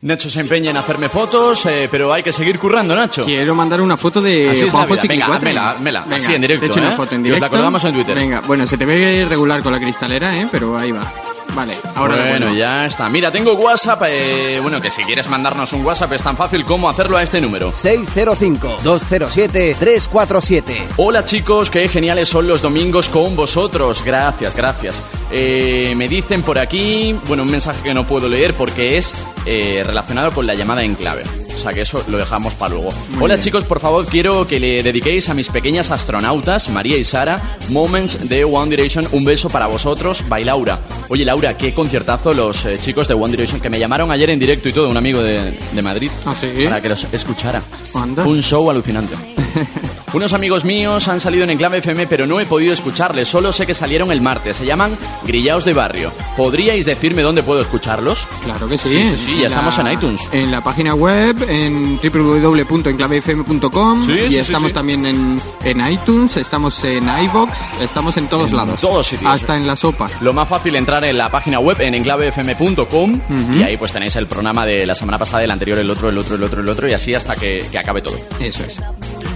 Nacho 0.00 0.30
se 0.30 0.40
empeña 0.40 0.70
en 0.70 0.76
hacerme 0.78 1.10
fotos, 1.10 1.66
eh, 1.66 1.86
pero 1.90 2.12
hay 2.14 2.22
que 2.22 2.32
seguir 2.32 2.58
currando, 2.58 2.94
Nacho. 2.96 3.24
Quiero 3.24 3.54
mandar 3.54 3.82
una 3.82 3.98
foto 3.98 4.22
de 4.22 4.48
Así 4.48 4.66
es 4.66 4.72
la 4.72 4.86
vida. 4.86 5.02
Venga, 5.06 5.26
házmela, 5.26 5.70
házmela. 5.72 6.00
Venga, 6.04 6.16
Así 6.16 6.32
en 6.34 6.40
directo, 6.40 6.64
Te 6.66 6.72
echo 6.72 6.80
una 6.80 6.92
¿eh? 6.92 6.96
foto 6.96 7.14
en 7.14 7.26
Y 7.26 7.28
os 7.28 7.32
la 7.32 7.36
directo. 7.36 7.56
colgamos 7.56 7.84
en 7.84 7.94
Twitter. 7.94 8.14
Venga, 8.14 8.40
bueno, 8.46 8.66
se 8.66 8.78
te 8.78 8.86
ve 8.86 9.26
regular 9.28 9.62
con 9.62 9.72
la 9.72 9.80
cristalera, 9.80 10.34
¿eh? 10.34 10.48
Pero 10.50 10.78
ahí 10.78 10.92
va. 10.92 11.12
Vale, 11.58 11.74
ahora 11.96 12.28
bueno, 12.28 12.54
ya 12.54 12.86
está. 12.86 13.08
Mira, 13.08 13.32
tengo 13.32 13.54
WhatsApp. 13.54 14.02
eh, 14.06 14.60
bueno, 14.62 14.80
que 14.80 14.92
si 14.92 15.02
quieres 15.02 15.26
mandarnos 15.28 15.72
un 15.72 15.84
WhatsApp 15.84 16.12
es 16.12 16.22
tan 16.22 16.36
fácil 16.36 16.64
como 16.64 16.88
hacerlo 16.88 17.16
a 17.16 17.22
este 17.24 17.40
número. 17.40 17.72
605-207-347. 17.72 20.62
Hola 20.98 21.24
chicos, 21.24 21.68
qué 21.68 21.88
geniales 21.88 22.28
son 22.28 22.46
los 22.46 22.62
domingos 22.62 23.08
con 23.08 23.34
vosotros. 23.34 24.04
Gracias, 24.04 24.54
gracias. 24.54 25.02
Eh, 25.32 25.94
me 25.96 26.06
dicen 26.06 26.42
por 26.42 26.60
aquí, 26.60 27.18
bueno, 27.26 27.42
un 27.42 27.50
mensaje 27.50 27.82
que 27.82 27.92
no 27.92 28.06
puedo 28.06 28.28
leer 28.28 28.54
porque 28.54 28.96
es 28.96 29.12
eh, 29.44 29.82
relacionado 29.84 30.30
con 30.30 30.46
la 30.46 30.54
llamada 30.54 30.84
en 30.84 30.94
clave. 30.94 31.24
O 31.58 31.60
sea 31.60 31.72
que 31.72 31.80
eso 31.80 32.02
lo 32.08 32.18
dejamos 32.18 32.54
para 32.54 32.74
luego. 32.74 32.90
Hola 33.20 33.34
bien. 33.34 33.44
chicos, 33.44 33.64
por 33.64 33.80
favor 33.80 34.06
quiero 34.06 34.46
que 34.46 34.60
le 34.60 34.82
dediquéis 34.82 35.28
a 35.28 35.34
mis 35.34 35.48
pequeñas 35.48 35.90
astronautas, 35.90 36.68
María 36.70 36.96
y 36.96 37.04
Sara, 37.04 37.56
Moments 37.68 38.28
de 38.28 38.44
One 38.44 38.70
Direction. 38.70 39.06
Un 39.12 39.24
beso 39.24 39.48
para 39.48 39.66
vosotros, 39.66 40.24
by 40.28 40.44
Laura. 40.44 40.78
Oye 41.08 41.24
Laura, 41.24 41.56
qué 41.56 41.74
conciertazo 41.74 42.32
los 42.32 42.64
eh, 42.64 42.78
chicos 42.80 43.08
de 43.08 43.14
One 43.14 43.32
Direction 43.32 43.60
que 43.60 43.70
me 43.70 43.78
llamaron 43.78 44.10
ayer 44.12 44.30
en 44.30 44.38
directo 44.38 44.68
y 44.68 44.72
todo, 44.72 44.88
un 44.88 44.96
amigo 44.96 45.22
de, 45.22 45.52
de 45.72 45.82
Madrid, 45.82 46.10
¿Ah, 46.24 46.34
sí? 46.38 46.48
para 46.64 46.80
que 46.80 46.88
los 46.90 47.04
escuchara. 47.12 47.60
Anda. 47.94 48.22
Fue 48.22 48.32
un 48.32 48.42
show 48.42 48.70
alucinante. 48.70 49.14
Unos 50.14 50.32
amigos 50.32 50.64
míos 50.64 51.06
han 51.08 51.20
salido 51.20 51.44
en 51.44 51.50
Enclave 51.50 51.78
FM, 51.78 52.06
pero 52.06 52.26
no 52.26 52.40
he 52.40 52.46
podido 52.46 52.72
escucharles. 52.72 53.28
Solo 53.28 53.52
sé 53.52 53.66
que 53.66 53.74
salieron 53.74 54.10
el 54.10 54.22
martes. 54.22 54.56
Se 54.56 54.64
llaman 54.64 54.96
Grillaos 55.26 55.66
de 55.66 55.74
Barrio. 55.74 56.10
¿Podríais 56.34 56.86
decirme 56.86 57.20
dónde 57.20 57.42
puedo 57.42 57.60
escucharlos? 57.60 58.26
Claro 58.42 58.66
que 58.68 58.78
sí. 58.78 58.88
Sí, 58.88 59.02
sí, 59.02 59.16
sí, 59.26 59.38
ya 59.40 59.48
estamos 59.48 59.78
en 59.78 59.92
iTunes. 59.92 60.20
En 60.32 60.50
la 60.50 60.62
página 60.62 60.94
web, 60.94 61.36
en 61.48 61.98
www.enclavefm.com. 62.00 64.06
Sí, 64.06 64.12
y 64.12 64.30
sí, 64.32 64.38
estamos 64.38 64.68
sí. 64.70 64.74
también 64.74 65.06
en, 65.06 65.40
en 65.64 65.86
iTunes, 65.92 66.36
estamos 66.36 66.82
en 66.84 67.08
iBox, 67.08 67.52
estamos 67.80 68.16
en 68.16 68.26
todos 68.28 68.50
En 68.50 68.56
lados. 68.56 68.80
todos 68.80 69.06
sitios. 69.06 69.32
Hasta 69.32 69.56
en 69.56 69.66
la 69.66 69.76
sopa. 69.76 70.08
Lo 70.20 70.32
más 70.32 70.48
fácil 70.48 70.76
entrar 70.76 71.04
en 71.04 71.18
la 71.18 71.30
página 71.30 71.58
web 71.58 71.80
en 71.80 71.94
enclavefm.com 71.94 73.20
y 73.58 73.62
ahí 73.62 73.76
pues 73.76 73.92
tenéis 73.92 74.16
el 74.16 74.26
programa 74.26 74.66
de 74.66 74.86
la 74.86 74.94
semana 74.94 75.18
pasada, 75.18 75.44
el 75.44 75.50
anterior, 75.50 75.78
el 75.78 75.90
otro, 75.90 76.08
el 76.08 76.18
otro, 76.18 76.36
el 76.36 76.42
otro, 76.42 76.60
el 76.60 76.68
otro 76.68 76.88
y 76.88 76.92
así 76.92 77.14
hasta 77.14 77.36
que, 77.36 77.66
que 77.70 77.78
acabe 77.78 78.02
todo. 78.02 78.18
Eso 78.40 78.64
es. 78.64 78.78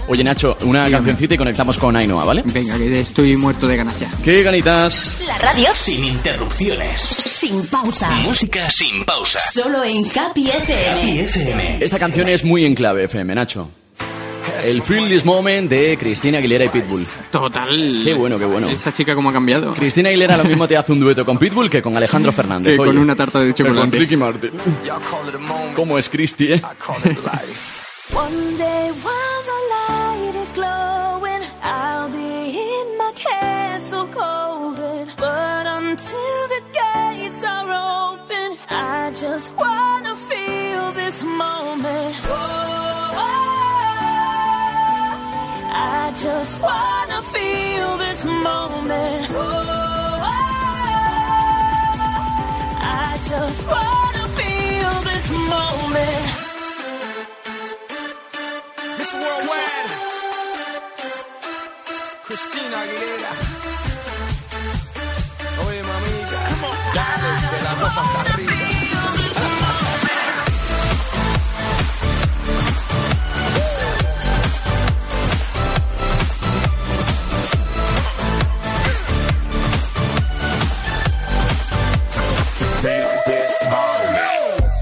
Oye 0.09 0.25
Nacho, 0.25 0.57
una 0.63 0.87
Dígame. 0.87 0.97
cancioncita 0.97 1.35
y 1.35 1.39
conectamos 1.39 1.79
con 1.79 1.95
Ainhoa, 1.97 2.25
¿vale? 2.25 2.43
Venga, 2.45 2.77
que 2.77 3.01
estoy 3.01 3.37
muerto 3.37 3.67
de 3.69 3.77
ganas 3.77 3.99
ya. 4.01 4.09
¡Qué 4.25 4.43
ganitas! 4.43 5.17
La 5.27 5.39
radio 5.39 5.69
Sin 5.75 6.05
interrupciones. 6.05 7.01
sin 7.01 7.65
pausa. 7.69 8.11
Música 8.23 8.69
sin 8.71 9.05
pausa. 9.05 9.39
Solo 9.53 9.83
en 9.85 10.05
Capi 10.05 10.49
FM. 10.49 11.21
FM. 11.21 11.79
Esta 11.85 11.99
canción 11.99 12.29
es 12.29 12.45
muy 12.45 12.65
en 12.65 12.75
clave 12.75 13.05
FM, 13.05 13.35
Nacho. 13.35 13.71
El 14.65 14.83
Feel 14.83 15.09
This 15.09 15.25
Moment 15.25 15.71
de 15.71 15.97
Cristina 15.97 16.39
Aguilera 16.39 16.65
y 16.65 16.69
Pitbull. 16.69 17.07
Total. 17.31 18.03
Qué 18.05 18.13
bueno, 18.15 18.39
qué 18.39 18.45
bueno. 18.45 18.69
Esta 18.69 18.93
chica 18.93 19.15
cómo 19.15 19.31
ha 19.31 19.33
cambiado. 19.33 19.73
Cristina 19.75 20.09
Aguilera 20.09 20.37
lo 20.37 20.45
mismo 20.45 20.69
te 20.69 20.77
hace 20.77 20.93
un 20.93 21.01
dueto 21.01 21.25
con 21.25 21.39
Pitbull 21.39 21.71
que 21.71 21.81
con 21.81 21.97
Alejandro 21.97 22.33
Fernández. 22.33 22.73
Que 22.73 22.77
con 22.77 22.97
una 22.99 23.15
tarta 23.17 23.39
de 23.41 23.53
Que 23.55 23.63
Con 23.65 23.73
chocolate. 23.75 23.99
Ricky 23.99 24.17
Martin. 24.17 24.51
¿Cómo 25.75 25.99
es 25.99 26.09
Cristi, 26.09 26.53
eh? 26.53 26.63
Castle 33.25 34.07
golden. 34.07 35.09
But 35.17 35.67
until 35.67 36.49
the 36.55 36.63
gates 36.81 37.43
are 37.45 37.71
open, 38.13 38.59
I 38.69 39.13
just 39.15 39.55
wanna 39.57 40.15
feel 40.17 40.93
this 40.93 41.23
moment. 41.23 42.15
Oh, 42.25 42.31
oh, 42.31 43.25
oh, 43.25 43.27
oh. 45.15 46.01
I 46.01 46.13
just 46.25 46.55
wanna 46.63 46.92
Cristina 62.73 62.81
Aguilera. 62.81 63.33
Oye, 65.69 65.83
mamita. 65.83 66.41
Dale, 66.95 67.31
de 67.51 67.63
la 67.63 67.75
rosa 67.75 68.01
hasta 68.01 68.21
arriba. 68.33 68.53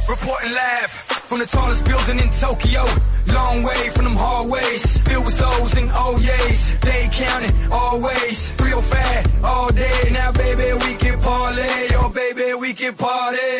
Reporting 0.08 0.52
live 0.52 0.90
from 1.28 1.38
the 1.40 1.46
tallest 1.46 1.84
building 1.84 2.18
in 2.20 2.30
Tokyo. 2.30 2.84
Long 3.34 3.62
way 3.62 3.88
from 3.90 4.04
them 4.04 4.16
hallways, 4.16 4.98
filled 4.98 5.24
with 5.24 5.42
O's 5.42 5.74
and 5.76 5.90
oh 5.92 6.18
O's. 6.18 6.80
They 6.80 7.08
counting 7.12 7.72
always. 7.72 8.50
305 8.52 9.44
all 9.44 9.68
day. 9.72 10.10
Now, 10.12 10.32
baby, 10.32 10.72
we 10.84 10.94
can 10.94 11.20
parlay. 11.20 11.88
Oh, 12.00 12.08
baby, 12.08 12.54
we 12.54 12.74
can 12.74 12.94
party. 12.94 13.52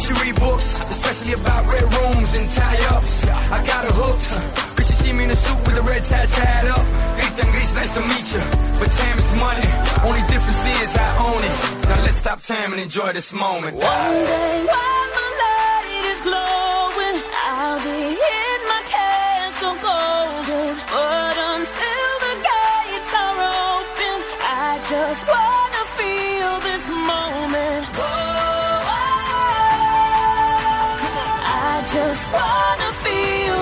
She 0.00 0.12
read 0.20 0.36
books, 0.36 0.68
especially 0.90 1.34
about 1.34 1.66
red 1.72 1.82
rooms 1.82 2.36
and 2.36 2.50
tie-ups. 2.50 3.26
I 3.26 3.66
got 3.66 3.84
her 3.84 3.92
hooked. 3.92 4.76
Cause 4.76 4.86
she 4.86 4.92
see 4.92 5.12
me 5.12 5.24
in 5.24 5.30
a 5.30 5.36
suit 5.36 5.60
with 5.66 5.76
a 5.78 5.82
red 5.82 6.04
tie 6.04 6.26
tied 6.26 6.66
up. 6.68 6.86
Nice 7.74 7.90
to 7.92 8.00
meet 8.00 8.34
you. 8.34 8.40
But 8.78 8.90
time 8.90 9.18
is 9.18 9.34
money. 9.36 9.68
Only 10.06 10.20
difference 10.28 10.82
is 10.82 10.94
I 10.94 11.08
own 11.26 11.42
it. 11.42 11.88
Now 11.88 12.02
let's 12.04 12.16
stop 12.16 12.42
time 12.42 12.72
and 12.72 12.80
enjoy 12.82 13.12
this 13.12 13.32
moment. 13.32 13.76
One 13.76 13.82
day 13.82 14.64
while 14.68 15.08
the 15.16 15.26
light 15.42 16.04
is 16.12 16.22
glowing, 16.22 17.22
I'll 17.44 17.78
be 17.82 18.02
my 18.18 18.28
castle 18.28 18.41
golden. 19.92 20.70
But 20.94 21.36
until 21.52 22.10
the 22.26 22.34
gates 22.48 23.12
are 23.24 23.38
open, 23.68 24.16
I 24.66 24.70
just 24.92 25.22
wanna 25.32 25.82
feel 25.98 26.52
this 26.68 26.84
moment. 27.12 27.84
Oh, 27.98 28.84
I 31.68 31.72
just 31.96 32.24
wanna 32.38 32.90
feel 33.04 33.61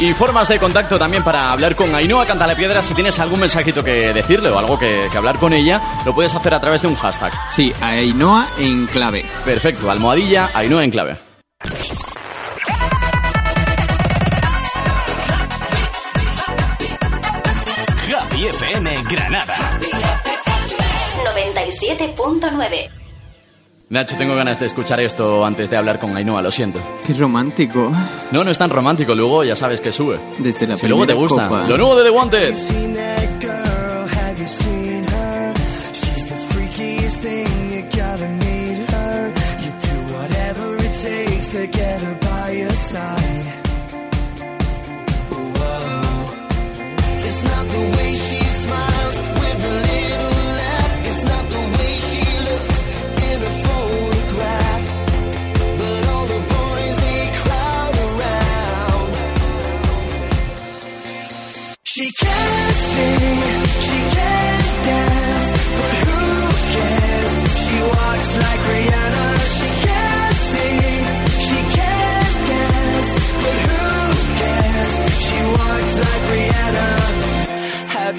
Y 0.00 0.14
formas 0.14 0.48
de 0.48 0.58
contacto 0.58 0.98
también 0.98 1.22
para 1.22 1.52
hablar 1.52 1.76
con 1.76 1.94
Ainhoa 1.94 2.24
Canta 2.24 2.46
la 2.46 2.54
Piedra. 2.54 2.82
Si 2.82 2.94
tienes 2.94 3.18
algún 3.18 3.40
mensajito 3.40 3.84
que 3.84 4.14
decirle 4.14 4.48
o 4.48 4.58
algo 4.58 4.78
que, 4.78 5.08
que 5.12 5.18
hablar 5.18 5.38
con 5.38 5.52
ella, 5.52 5.78
lo 6.06 6.14
puedes 6.14 6.34
hacer 6.34 6.54
a 6.54 6.60
través 6.60 6.80
de 6.80 6.88
un 6.88 6.94
hashtag. 6.94 7.30
Sí, 7.50 7.70
Ainhoa 7.82 8.48
en 8.58 8.86
clave. 8.86 9.26
Perfecto, 9.44 9.90
almohadilla 9.90 10.50
Ainhoa 10.54 10.84
en 10.84 10.90
clave. 10.90 11.18
Happy 18.16 18.46
FM 18.46 19.02
Granada. 19.10 19.78
97.9. 21.26 22.99
Nacho, 23.90 24.16
tengo 24.16 24.36
ganas 24.36 24.60
de 24.60 24.66
escuchar 24.66 25.00
esto 25.00 25.44
antes 25.44 25.68
de 25.68 25.76
hablar 25.76 25.98
con 25.98 26.16
Ainhoa, 26.16 26.40
lo 26.40 26.52
siento. 26.52 26.80
Qué 27.04 27.12
romántico. 27.12 27.90
No, 28.30 28.44
no 28.44 28.50
es 28.52 28.56
tan 28.56 28.70
romántico, 28.70 29.16
luego 29.16 29.42
ya 29.42 29.56
sabes 29.56 29.80
que 29.80 29.90
sube. 29.90 30.20
Desde 30.38 30.68
la 30.68 30.76
Si 30.76 30.86
luego 30.86 31.04
te 31.08 31.14
gusta. 31.14 31.48
copa. 31.48 31.66
Lo 31.66 31.76
nuevo 31.76 31.96
de 31.96 32.04
The 32.04 32.10
Wanted. 32.10 32.54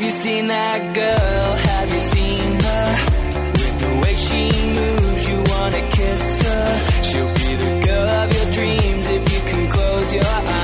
Have 0.02 0.08
you 0.08 0.18
seen 0.18 0.48
that 0.48 0.96
girl? 0.96 1.56
Have 1.70 1.94
you 1.94 2.00
seen 2.00 2.60
her? 2.60 3.52
With 3.52 3.80
the 3.82 4.02
way 4.02 4.16
she 4.16 4.50
moves, 4.74 5.30
you 5.30 5.38
wanna 5.54 5.90
kiss 5.92 6.42
her. 6.42 7.04
She'll 7.04 7.34
be 7.36 7.54
the 7.64 7.86
girl 7.86 8.10
of 8.10 8.34
your 8.34 8.52
dreams 8.52 9.06
if 9.06 9.32
you 9.32 9.40
can 9.52 9.70
close 9.70 10.12
your 10.12 10.26
eyes. 10.26 10.61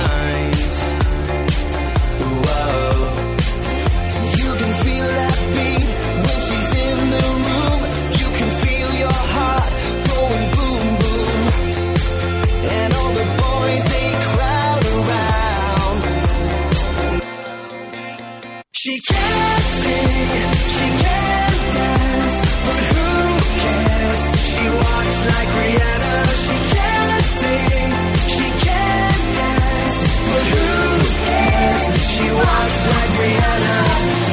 Like 32.95 33.11
Rihanna. 33.19 34.26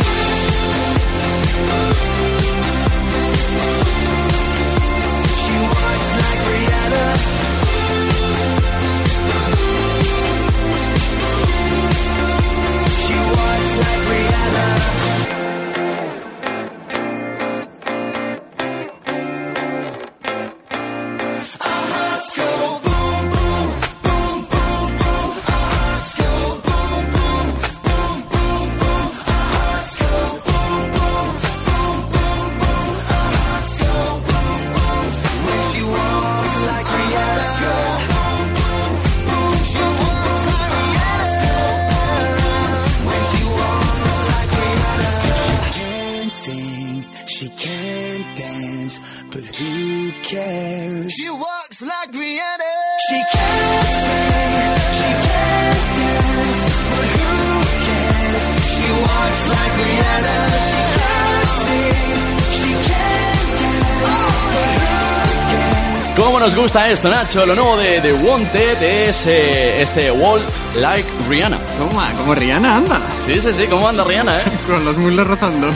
Nos 66.44 66.54
gusta 66.54 66.90
esto, 66.90 67.08
Nacho? 67.08 67.46
Lo 67.46 67.54
nuevo 67.54 67.74
de 67.78 68.02
The 68.02 68.12
Wanted 68.12 68.82
es 68.82 69.24
eh, 69.24 69.80
este 69.80 70.10
Wall 70.10 70.42
Like 70.78 71.08
Rihanna. 71.26 71.58
¿Cómo, 71.78 72.02
¿Cómo 72.18 72.34
Rihanna 72.34 72.76
anda? 72.76 73.00
Sí, 73.24 73.40
sí, 73.40 73.50
sí, 73.54 73.66
¿cómo 73.66 73.88
anda 73.88 74.04
Rihanna, 74.04 74.40
eh? 74.40 74.42
Con 74.66 74.84
los 74.84 74.94
muslos 74.98 75.26
rozando. 75.26 75.68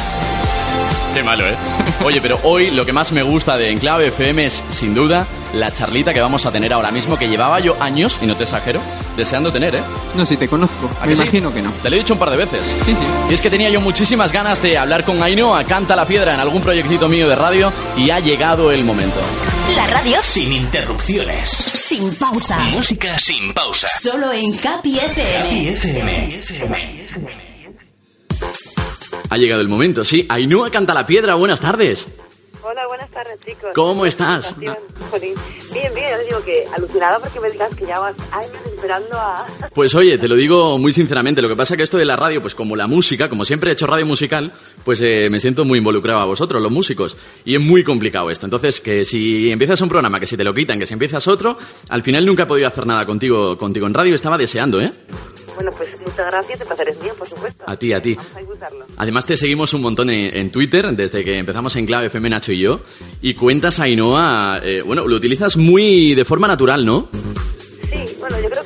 Qué 1.15 1.23
malo, 1.23 1.49
¿eh? 1.49 1.57
Oye, 2.05 2.21
pero 2.21 2.39
hoy 2.43 2.71
lo 2.71 2.85
que 2.85 2.93
más 2.93 3.13
me 3.13 3.23
gusta 3.23 3.57
de 3.57 3.71
Enclave 3.71 4.09
FM 4.09 4.45
es, 4.45 4.63
sin 4.69 4.95
duda, 4.95 5.27
la 5.55 5.73
charlita 5.73 6.13
que 6.13 6.21
vamos 6.21 6.45
a 6.45 6.53
tener 6.53 6.71
ahora 6.75 6.91
mismo, 6.91 7.19
que 7.19 7.29
llevaba 7.29 7.61
yo 7.61 7.75
años, 7.81 8.19
y 8.21 8.27
no 8.27 8.37
te 8.37 8.45
exagero, 8.45 8.81
deseando 9.17 9.51
tener, 9.51 9.75
¿eh? 9.75 9.83
No, 10.15 10.27
si 10.27 10.37
te 10.37 10.49
conozco. 10.49 10.89
¿A 11.01 11.03
Me 11.07 11.11
que 11.11 11.17
sí? 11.17 11.23
imagino 11.23 11.53
que 11.55 11.63
no. 11.63 11.71
Te 11.83 11.91
lo 11.91 11.97
he 11.97 11.99
dicho 12.01 12.15
un 12.15 12.19
par 12.19 12.31
de 12.31 12.37
veces. 12.39 12.67
Sí, 12.85 12.95
sí. 12.95 13.07
Y 13.31 13.35
es 13.35 13.41
que 13.41 13.51
tenía 13.51 13.69
yo 13.71 13.81
muchísimas 13.81 14.33
ganas 14.33 14.61
de 14.63 14.77
hablar 14.79 15.05
con 15.05 15.23
Ainhoa, 15.23 15.65
Canta 15.65 15.95
la 15.95 16.07
Piedra, 16.07 16.35
en 16.35 16.41
algún 16.41 16.63
proyectito 16.63 17.09
mío 17.09 17.29
de 17.29 17.37
radio, 17.37 17.73
y 17.97 18.11
ha 18.11 18.19
llegado 18.21 18.73
el 18.73 18.85
momento. 18.85 19.21
La 19.77 19.87
radio 19.87 20.17
Sin 20.23 20.51
interrupciones. 20.53 21.51
sin 21.51 22.15
pausa. 22.17 22.59
Música 22.71 23.19
sin 23.19 23.53
pausa. 23.53 23.87
Solo 24.01 24.33
en 24.33 24.53
Happy 24.67 24.99
Happy 24.99 24.99
FM. 24.99 25.69
FM. 25.73 26.41
Ha 29.31 29.37
llegado 29.37 29.61
el 29.61 29.69
momento, 29.69 30.05
sí. 30.05 30.25
Ainhoa 30.29 30.71
Canta 30.71 30.95
la 30.95 31.05
Piedra, 31.05 31.35
buenas 31.35 31.61
tardes. 31.61 32.09
tardes, 33.13 33.39
chicos. 33.45 33.71
¿Cómo 33.75 34.07
estás? 34.07 34.59
Bien, 34.59 34.75
bien, 35.73 35.93
yo 36.11 36.17
les 36.19 36.27
digo 36.27 36.43
que 36.45 36.65
alucinada 36.77 37.19
porque 37.19 37.41
me 37.41 37.51
digas 37.51 37.75
que 37.75 37.85
llevas 37.85 38.15
años 38.31 38.53
esperando 38.79 39.17
a... 39.17 39.47
Pues 39.75 39.95
oye, 39.95 40.19
te 40.19 40.29
lo 40.29 40.35
digo 40.35 40.79
muy 40.79 40.93
sinceramente, 40.93 41.43
lo 41.43 41.49
que 41.49 41.57
pasa 41.57 41.77
que 41.77 41.83
esto 41.83 41.99
de 41.99 42.05
la 42.05 42.17
radio, 42.17 42.41
pues 42.41 42.55
como 42.55 42.75
la 42.75 42.87
música, 42.87 43.29
como 43.29 43.45
siempre 43.45 43.71
he 43.71 43.73
hecho 43.75 43.87
radio 43.87 44.07
musical, 44.07 44.53
pues 44.85 45.03
eh, 45.03 45.29
me 45.31 45.39
siento 45.39 45.65
muy 45.65 45.79
involucrado 45.79 46.21
a 46.21 46.25
vosotros, 46.25 46.63
los 46.63 46.73
músicos, 46.73 47.17
y 47.45 47.55
es 47.55 47.61
muy 47.61 47.85
complicado 47.85 48.31
esto. 48.31 48.47
Entonces, 48.47 48.81
que 48.81 49.05
si 49.05 49.51
empiezas 49.51 49.81
un 49.81 49.89
programa, 49.89 50.19
que 50.19 50.27
si 50.27 50.37
te 50.37 50.45
lo 50.45 50.55
quitan, 50.55 50.79
que 50.79 50.87
si 50.87 50.95
empiezas 50.95 51.27
otro, 51.29 51.59
al 51.91 52.03
final 52.03 52.25
nunca 52.25 52.45
he 52.45 52.47
podido 52.47 52.69
hacer 52.69 52.87
nada 52.87 53.05
contigo, 53.05 53.57
contigo 53.59 53.87
en 53.87 53.95
radio, 53.95 54.15
estaba 54.15 54.39
deseando, 54.39 54.81
¿eh? 54.81 54.93
Bueno, 55.55 55.73
pues 55.77 55.89
muchas 56.01 56.27
gracias, 56.27 56.61
el 56.61 56.67
placer 56.69 56.89
es 56.89 57.03
mío, 57.03 57.13
por 57.19 57.29
supuesto. 57.29 57.65
A 57.67 57.77
ti, 57.77 57.93
a 57.93 58.01
ti. 58.01 58.15
Vamos 58.15 58.33
a 58.37 58.39
disfrutarlo. 58.39 58.87
Además 58.97 59.27
te 59.27 59.37
seguimos 59.37 59.75
un 59.75 59.83
montón 59.83 60.09
en, 60.11 60.37
en 60.37 60.51
Twitter 60.53 60.87
desde 60.95 61.25
que 61.25 61.37
empezamos 61.37 61.75
en 61.77 61.85
Clave 61.85 62.07
FM 62.07 62.31
Nacho 62.31 62.53
y 62.53 62.61
yo 62.61 62.81
y 63.23 63.35
cuentas 63.35 63.81
a 63.81 63.85
Ainhoa, 63.85 64.59
eh, 64.63 64.83
bueno, 64.83 65.07
lo 65.07 65.17
utilizas 65.17 65.57
muy 65.57 66.15
de 66.15 66.25
forma 66.25 66.47
natural, 66.47 66.85
¿no? 66.85 67.09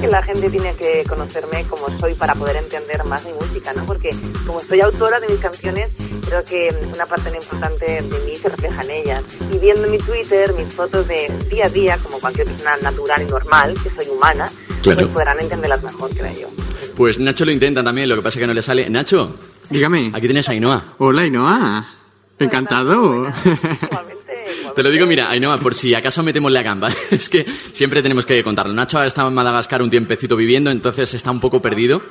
Que 0.03 0.09
la 0.09 0.23
gente 0.23 0.51
tiene 0.51 0.75
que 0.75 1.05
conocerme 1.09 1.65
como 1.71 1.89
soy 2.01 2.15
para 2.15 2.35
poder 2.35 2.57
entender 2.57 3.05
más 3.05 3.25
mi 3.25 3.33
música, 3.35 3.73
¿no? 3.73 3.87
Porque 3.87 4.11
como 4.45 4.59
soy 4.61 4.81
autora 4.81 5.21
de 5.21 5.29
mis 5.29 5.39
canciones, 5.39 5.91
creo 6.27 6.45
que 6.45 6.75
una 6.93 7.07
parte 7.07 7.31
muy 7.31 7.39
importante 7.39 7.87
de 7.87 8.19
mí 8.27 8.35
se 8.37 8.49
refleja 8.49 8.83
en 8.83 8.91
ellas. 8.91 9.23
Y 9.53 9.59
viendo 9.59 9.87
mi 9.87 9.99
Twitter, 9.99 10.53
mis 10.55 10.75
fotos 10.75 11.07
de 11.07 11.31
día 11.49 11.67
a 11.67 11.69
día, 11.69 11.99
como 12.03 12.19
cualquier 12.19 12.49
persona 12.49 12.77
natural 12.83 13.23
y 13.23 13.27
normal, 13.27 13.75
que 13.81 13.91
soy 13.91 14.09
humana, 14.09 14.51
Claro. 14.83 15.03
pues 15.03 15.11
podrán 15.13 15.39
entenderlas 15.41 15.81
mejor, 15.85 16.11
creo 16.11 16.33
yo. 16.35 16.49
Pues 16.97 17.21
Nacho 17.21 17.45
lo 17.45 17.53
intenta 17.53 17.85
también, 17.85 18.09
lo 18.09 18.17
que 18.17 18.23
pasa 18.23 18.39
es 18.39 18.41
que 18.41 18.47
no 18.49 18.55
le 18.55 18.63
sale. 18.63 18.91
Nacho, 18.91 19.33
Dígame. 19.71 20.11
aquí 20.13 20.27
tienes 20.27 20.49
a 20.49 20.53
Ainhoa. 20.53 20.95
Hola, 20.99 21.25
Inoa. 21.25 21.87
Encantado. 22.41 23.29
Te 24.75 24.83
lo 24.83 24.91
digo, 24.91 25.07
mira, 25.07 25.31
Ainhoa, 25.31 25.59
por 25.59 25.75
si 25.75 25.95
acaso 25.95 26.23
metemos 26.23 26.51
la 26.51 26.63
gamba. 26.63 26.89
es 27.11 27.29
que 27.29 27.45
siempre 27.73 28.03
tenemos 28.03 28.27
que 28.27 28.43
contarlo. 28.43 28.73
Nacho 28.73 28.99
ha 28.99 29.07
estado 29.07 29.29
en 29.29 29.35
Madagascar 29.35 29.83
un 29.83 29.91
tiempecito 29.91 30.37
viviendo, 30.37 30.71
entonces 30.71 31.13
está 31.15 31.31
un 31.31 31.41
poco 31.41 31.61
perdido. 31.61 32.03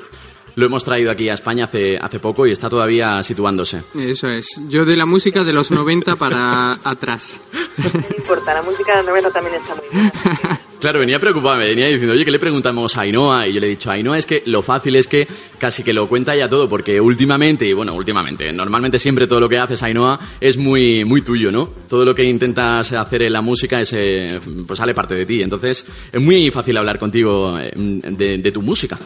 Lo 0.56 0.66
hemos 0.66 0.84
traído 0.84 1.12
aquí 1.12 1.30
a 1.30 1.34
España 1.34 1.64
hace, 1.66 1.98
hace 1.98 2.20
poco 2.20 2.46
y 2.46 2.52
está 2.52 2.70
todavía 2.70 3.24
situándose. 3.24 3.84
Eso 3.98 4.28
es. 4.28 4.60
Yo 4.68 4.84
de 4.84 4.98
la 4.98 5.06
música 5.06 5.46
de 5.46 5.54
los 5.54 5.72
90 5.72 6.16
para 6.18 6.80
atrás. 6.84 7.42
No 7.78 8.18
importa, 8.18 8.54
la 8.54 8.62
música 8.62 8.98
de 8.98 9.04
90 9.04 9.32
también 9.32 9.56
está 9.56 9.76
muy 9.76 9.86
bien. 9.92 10.12
Claro, 10.82 11.00
venía 11.00 11.20
preocupado, 11.20 11.58
me 11.58 11.68
venía 11.68 11.86
diciendo, 11.86 12.14
oye, 12.14 12.26
¿qué 12.26 12.32
le 12.32 12.40
preguntamos 12.40 12.98
a 12.98 13.02
Ainhoa? 13.02 13.48
Y 13.48 13.54
yo 13.54 13.60
le 13.60 13.68
he 13.68 13.70
dicho, 13.70 13.92
Ainhoa, 13.92 14.18
es 14.18 14.26
que 14.26 14.42
lo 14.48 14.64
fácil 14.64 14.96
es 14.96 15.06
que 15.08 15.28
casi 15.60 15.84
que 15.84 15.94
lo 15.94 16.08
cuenta 16.10 16.36
ya 16.36 16.50
todo, 16.50 16.68
porque 16.68 17.00
últimamente, 17.00 17.68
y 17.68 17.74
bueno, 17.74 17.94
últimamente, 17.94 18.52
normalmente 18.52 18.98
siempre 18.98 19.28
todo 19.28 19.40
lo 19.40 19.48
que 19.48 19.60
haces, 19.60 19.84
Ainhoa, 19.84 20.20
es 20.40 20.58
muy, 20.58 21.06
muy 21.06 21.22
tuyo, 21.22 21.52
¿no? 21.52 21.70
Todo 21.88 22.04
lo 22.04 22.16
que 22.16 22.24
intentas 22.24 22.92
hacer 22.94 23.22
en 23.22 23.34
la 23.34 23.42
música 23.42 23.80
es, 23.80 23.94
eh, 23.96 24.40
pues 24.66 24.80
sale 24.80 24.96
parte 24.96 25.14
de 25.14 25.26
ti. 25.28 25.44
Entonces, 25.44 25.86
es 26.12 26.20
muy 26.20 26.50
fácil 26.50 26.76
hablar 26.78 26.98
contigo 26.98 27.60
eh, 27.60 27.72
de, 27.76 28.40
de 28.40 28.52
tu 28.52 28.64
música. 28.64 28.98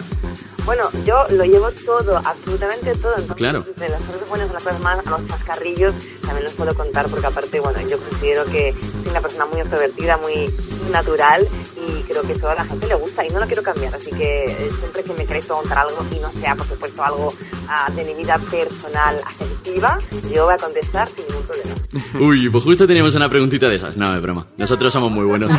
Bueno, 0.66 0.84
yo 1.06 1.14
lo 1.30 1.44
llevo 1.44 1.70
todo, 1.86 2.18
absolutamente 2.24 2.92
todo. 2.96 3.12
Entonces, 3.18 3.36
Claro. 3.36 3.66
de 3.78 3.90
las 3.90 4.02
cosas 4.02 4.30
buenas 4.30 4.50
a 4.50 4.54
las 4.54 4.64
cosas 4.64 4.80
malas, 4.82 5.06
a 5.06 5.10
los 5.12 5.28
chascarrillos, 5.28 5.94
también 6.22 6.44
los 6.46 6.54
puedo 6.54 6.74
contar 6.74 7.08
porque 7.10 7.28
aparte, 7.28 7.60
bueno, 7.60 7.80
yo 7.88 8.00
considero 8.00 8.46
que 8.46 8.74
soy 9.04 9.12
una 9.12 9.22
persona 9.22 9.46
muy 9.46 9.60
extrovertida, 9.60 10.18
muy 10.18 10.50
natural 10.92 11.46
y 11.76 12.04
creo 12.04 12.22
que 12.24 12.34
eso 12.34 12.50
a 12.50 12.56
la 12.56 12.66
gente 12.66 12.88
le 12.88 12.96
gusta 12.96 13.26
y 13.26 13.30
no 13.30 13.40
lo 13.40 13.46
quiero 13.46 13.64
cambiar. 13.64 13.96
Así 13.96 14.12
que 14.12 14.46
eh, 14.46 14.70
siempre 14.80 15.04
que 15.04 15.14
me 15.14 15.26
queréis 15.26 15.46
preguntar 15.46 15.78
algo 15.80 16.06
y 16.12 16.20
no 16.20 16.34
sea, 16.36 16.56
por 16.56 16.68
supuesto, 16.68 17.04
algo 17.04 17.34
ah, 17.68 17.90
de 17.96 18.04
mi 18.04 18.14
vida 18.14 18.38
personal 18.40 19.18
afectiva, 19.26 20.00
yo 20.34 20.46
voy 20.46 20.54
a 20.54 20.58
contestar 20.58 21.08
sin 21.08 21.26
ningún 21.28 21.44
problema. 21.44 21.76
Uy, 22.20 22.50
pues 22.50 22.64
justo 22.64 22.88
teníamos 22.88 23.16
una 23.16 23.30
preguntita 23.30 23.68
de 23.68 23.76
esas. 23.76 23.98
No, 23.98 24.16
es 24.16 24.22
broma. 24.22 24.48
Nosotros 24.58 24.92
somos 24.92 25.12
muy 25.12 25.26
buenos. 25.26 25.52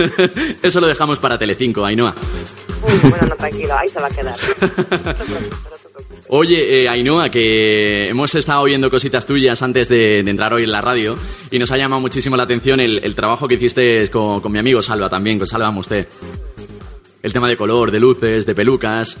Eso 0.62 0.80
lo 0.80 0.86
dejamos 0.86 1.18
para 1.18 1.38
Telecinco, 1.38 1.84
Ainhoa. 1.84 2.14
Uy, 2.82 3.10
bueno, 3.10 3.28
no, 3.28 3.36
tranquilo, 3.36 3.74
ahí 3.76 3.88
se 3.88 4.00
va 4.00 4.06
a 4.06 4.10
quedar. 4.10 4.36
Oye, 6.34 6.84
eh, 6.84 6.88
Ainhoa, 6.88 7.28
que 7.28 8.08
hemos 8.08 8.34
estado 8.34 8.62
oyendo 8.62 8.88
cositas 8.88 9.26
tuyas 9.26 9.60
antes 9.60 9.86
de, 9.86 10.20
entrar 10.20 10.54
hoy 10.54 10.64
en 10.64 10.72
la 10.72 10.80
radio 10.80 11.14
y 11.50 11.58
nos 11.58 11.70
ha 11.72 11.76
llamado 11.76 12.00
muchísimo 12.00 12.38
la 12.38 12.44
atención 12.44 12.80
el, 12.80 13.04
el 13.04 13.14
trabajo 13.14 13.46
que 13.46 13.56
hiciste 13.56 14.08
con, 14.08 14.40
con 14.40 14.50
mi 14.50 14.58
amigo 14.58 14.80
Salva 14.80 15.10
también, 15.10 15.36
con 15.36 15.46
Salva 15.46 15.70
Musté. 15.70 16.08
El 17.22 17.34
tema 17.34 17.50
de 17.50 17.58
color, 17.58 17.90
de 17.90 18.00
luces, 18.00 18.46
de 18.46 18.54
pelucas. 18.54 19.18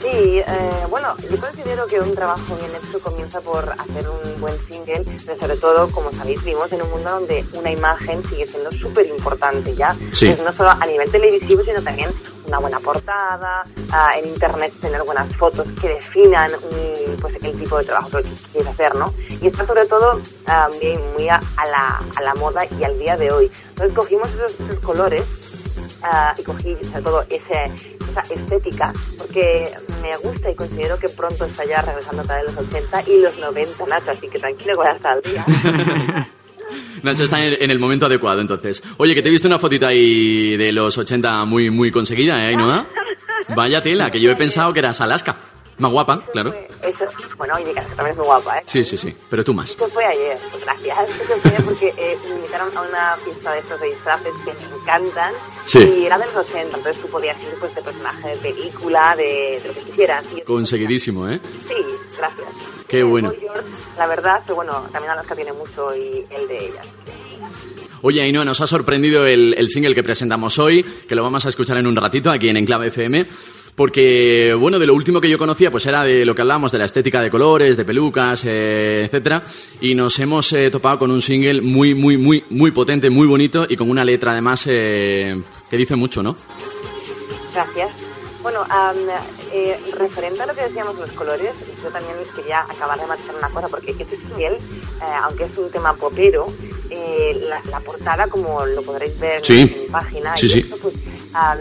Sí, 0.00 0.38
eh, 0.38 0.86
bueno, 0.88 1.16
yo 1.30 1.38
considero 1.38 1.86
que 1.86 2.00
un 2.00 2.14
trabajo 2.14 2.56
bien 2.56 2.70
hecho 2.76 3.00
comienza 3.00 3.40
por 3.40 3.68
hacer 3.72 4.08
un 4.08 4.40
buen 4.40 4.56
single, 4.68 5.04
pero 5.24 5.40
sobre 5.40 5.56
todo, 5.56 5.88
como 5.90 6.12
sabéis, 6.12 6.42
vivimos 6.44 6.70
en 6.72 6.82
un 6.82 6.90
mundo 6.90 7.10
donde 7.10 7.44
una 7.54 7.70
imagen 7.70 8.22
sigue 8.28 8.46
siendo 8.46 8.70
súper 8.72 9.06
importante 9.06 9.74
ya. 9.74 9.96
Sí. 10.12 10.28
Pues 10.28 10.40
no 10.40 10.52
solo 10.52 10.70
a 10.70 10.86
nivel 10.86 11.10
televisivo, 11.10 11.62
sino 11.64 11.82
también 11.82 12.10
una 12.46 12.58
buena 12.58 12.78
portada, 12.78 13.64
ah, 13.90 14.10
en 14.16 14.26
internet 14.28 14.72
tener 14.80 15.02
buenas 15.02 15.34
fotos 15.36 15.66
que 15.80 15.88
definan 15.88 16.52
mm, 16.52 17.20
pues 17.20 17.34
el 17.42 17.58
tipo 17.58 17.78
de 17.78 17.84
trabajo 17.84 18.10
que 18.10 18.22
quieres 18.52 18.70
hacer, 18.70 18.94
¿no? 18.94 19.12
Y 19.40 19.48
está 19.48 19.66
sobre 19.66 19.86
todo 19.86 20.20
ah, 20.46 20.68
bien, 20.80 21.00
muy 21.14 21.28
a, 21.28 21.40
a 21.56 21.66
la, 21.66 22.02
a 22.14 22.22
la 22.22 22.34
moda 22.36 22.62
y 22.78 22.84
al 22.84 22.98
día 22.98 23.16
de 23.16 23.32
hoy. 23.32 23.50
Entonces 23.70 23.94
cogimos 23.94 24.28
esos, 24.30 24.52
esos 24.60 24.80
colores 24.80 25.24
y 26.38 26.42
cogí 26.42 26.76
sobre 26.76 27.02
todo 27.02 27.22
ese, 27.28 27.64
esa 28.10 28.20
estética 28.34 28.92
porque 29.18 29.70
me 30.02 30.16
gusta 30.18 30.50
y 30.50 30.54
considero 30.54 30.98
que 30.98 31.08
pronto 31.08 31.44
está 31.44 31.64
ya 31.64 31.82
regresando 31.82 32.22
otra 32.22 32.36
vez 32.36 32.54
los 32.54 32.68
80 32.68 33.02
y 33.08 33.22
los 33.22 33.38
90, 33.38 33.86
Nacho, 33.86 34.10
así 34.10 34.28
que 34.28 34.38
tranquilo, 34.38 34.76
voy 34.76 34.86
a 34.86 34.92
estar 34.92 35.12
al 35.12 35.22
día. 35.22 35.44
Nacho 37.02 37.24
está 37.24 37.40
en, 37.40 37.62
en 37.62 37.70
el 37.70 37.78
momento 37.78 38.06
adecuado, 38.06 38.40
entonces. 38.40 38.82
Oye, 38.96 39.14
que 39.14 39.22
te 39.22 39.28
he 39.28 39.32
visto 39.32 39.48
una 39.48 39.58
fotita 39.58 39.88
ahí 39.88 40.56
de 40.56 40.72
los 40.72 40.96
80 40.98 41.44
muy, 41.44 41.70
muy 41.70 41.90
conseguida, 41.90 42.42
¿eh, 42.42 42.48
Ainhoa? 42.48 42.86
Vaya 43.54 43.80
tela, 43.80 44.10
que 44.10 44.20
yo 44.20 44.30
he 44.30 44.36
pensado 44.36 44.72
que 44.72 44.80
eras 44.80 45.00
Alaska. 45.00 45.36
Más 45.78 45.92
guapa, 45.92 46.22
claro. 46.32 46.54
Eso, 46.82 47.04
bueno, 47.36 47.54
oye, 47.56 47.74
también 47.74 48.10
es 48.10 48.16
muy 48.16 48.26
guapa, 48.26 48.58
¿eh? 48.58 48.62
Sí, 48.66 48.84
sí, 48.84 48.96
sí, 48.96 49.14
pero 49.28 49.44
tú 49.44 49.52
más. 49.52 49.70
Esto 49.70 49.88
fue 49.88 50.04
ayer, 50.04 50.38
pues 50.50 50.64
gracias. 50.64 51.08
Esto 51.20 51.34
fue 51.40 51.50
ayer 51.50 51.64
porque 51.64 51.94
eh, 51.98 52.16
me 52.28 52.36
invitaron 52.36 52.76
a 52.76 52.80
una 52.82 53.16
fiesta 53.16 53.52
de 53.52 53.58
estos 53.58 53.80
de 53.80 53.86
disfraces 53.88 54.32
que 54.44 54.68
me 54.68 54.76
encantan. 54.82 55.32
Sí. 55.64 55.78
Y 55.80 56.06
era 56.06 56.18
de 56.18 56.24
los 56.26 56.36
80, 56.36 56.76
entonces 56.78 57.02
tú 57.02 57.08
podías 57.08 57.36
ir 57.42 57.48
pues, 57.60 57.74
de 57.74 57.82
personaje 57.82 58.28
de 58.28 58.36
película, 58.36 59.14
de, 59.16 59.60
de 59.62 59.68
lo 59.68 59.74
que 59.74 59.80
quisieras. 59.82 60.24
Conseguidísimo, 60.46 61.28
¿eh? 61.28 61.40
sí, 61.68 61.74
gracias. 62.16 62.48
Qué 62.88 63.02
bueno. 63.02 63.32
La 63.98 64.06
verdad, 64.06 64.40
pero 64.44 64.56
bueno, 64.56 64.86
también 64.92 65.10
Alaska 65.10 65.34
tiene 65.34 65.52
mucho 65.52 65.94
y 65.94 66.24
el 66.30 66.48
de 66.48 66.66
ella. 66.66 66.82
Oye, 68.02 68.22
Ainhoa, 68.22 68.44
nos 68.44 68.60
ha 68.60 68.66
sorprendido 68.66 69.26
el, 69.26 69.54
el 69.58 69.68
single 69.68 69.94
que 69.94 70.02
presentamos 70.02 70.58
hoy, 70.58 70.82
que 70.82 71.14
lo 71.14 71.22
vamos 71.22 71.44
a 71.46 71.48
escuchar 71.48 71.76
en 71.78 71.86
un 71.86 71.96
ratito 71.96 72.30
aquí 72.30 72.48
en 72.48 72.58
Enclave 72.58 72.88
FM. 72.88 73.26
Porque, 73.76 74.54
bueno, 74.58 74.78
de 74.78 74.86
lo 74.86 74.94
último 74.94 75.20
que 75.20 75.30
yo 75.30 75.36
conocía, 75.36 75.70
pues 75.70 75.84
era 75.84 76.02
de 76.02 76.24
lo 76.24 76.34
que 76.34 76.40
hablábamos, 76.40 76.72
de 76.72 76.78
la 76.78 76.86
estética 76.86 77.20
de 77.20 77.30
colores, 77.30 77.76
de 77.76 77.84
pelucas, 77.84 78.42
eh, 78.46 79.02
etcétera. 79.04 79.42
Y 79.82 79.94
nos 79.94 80.18
hemos 80.18 80.50
eh, 80.54 80.70
topado 80.70 80.98
con 81.00 81.10
un 81.10 81.20
single 81.20 81.60
muy, 81.60 81.94
muy, 81.94 82.16
muy, 82.16 82.42
muy 82.50 82.70
potente, 82.70 83.10
muy 83.10 83.26
bonito 83.26 83.66
y 83.68 83.76
con 83.76 83.90
una 83.90 84.02
letra 84.04 84.32
además 84.32 84.64
eh, 84.66 85.40
que 85.70 85.76
dice 85.76 85.94
mucho, 85.94 86.22
¿no? 86.22 86.34
Gracias. 87.52 87.90
Bueno, 88.42 88.60
am, 88.68 88.96
eh, 89.52 89.76
referente 89.98 90.40
a 90.40 90.46
lo 90.46 90.54
que 90.54 90.62
decíamos 90.62 90.94
de 90.94 91.00
los 91.02 91.10
colores, 91.12 91.50
yo 91.82 91.88
también 91.90 92.14
quería 92.34 92.60
acabar 92.60 92.98
de 92.98 93.06
matizar 93.06 93.34
una 93.36 93.48
cosa, 93.50 93.68
porque 93.68 93.90
este 93.90 94.06
single, 94.16 94.56
eh, 94.56 94.58
aunque 95.24 95.44
es 95.44 95.58
un 95.58 95.68
tema 95.70 95.92
popero, 95.94 96.46
eh, 96.88 97.40
la, 97.48 97.60
la 97.70 97.80
portada, 97.80 98.28
como 98.28 98.64
lo 98.64 98.82
podréis 98.82 99.18
ver 99.18 99.44
Sí. 99.44 99.60
en 99.62 99.82
mi 99.82 99.88
página, 99.90 100.36
Sí, 100.36 100.46
y 100.46 100.48
sí. 100.48 100.58
esto, 100.60 100.76
pues, 100.80 100.94
am, 101.32 101.58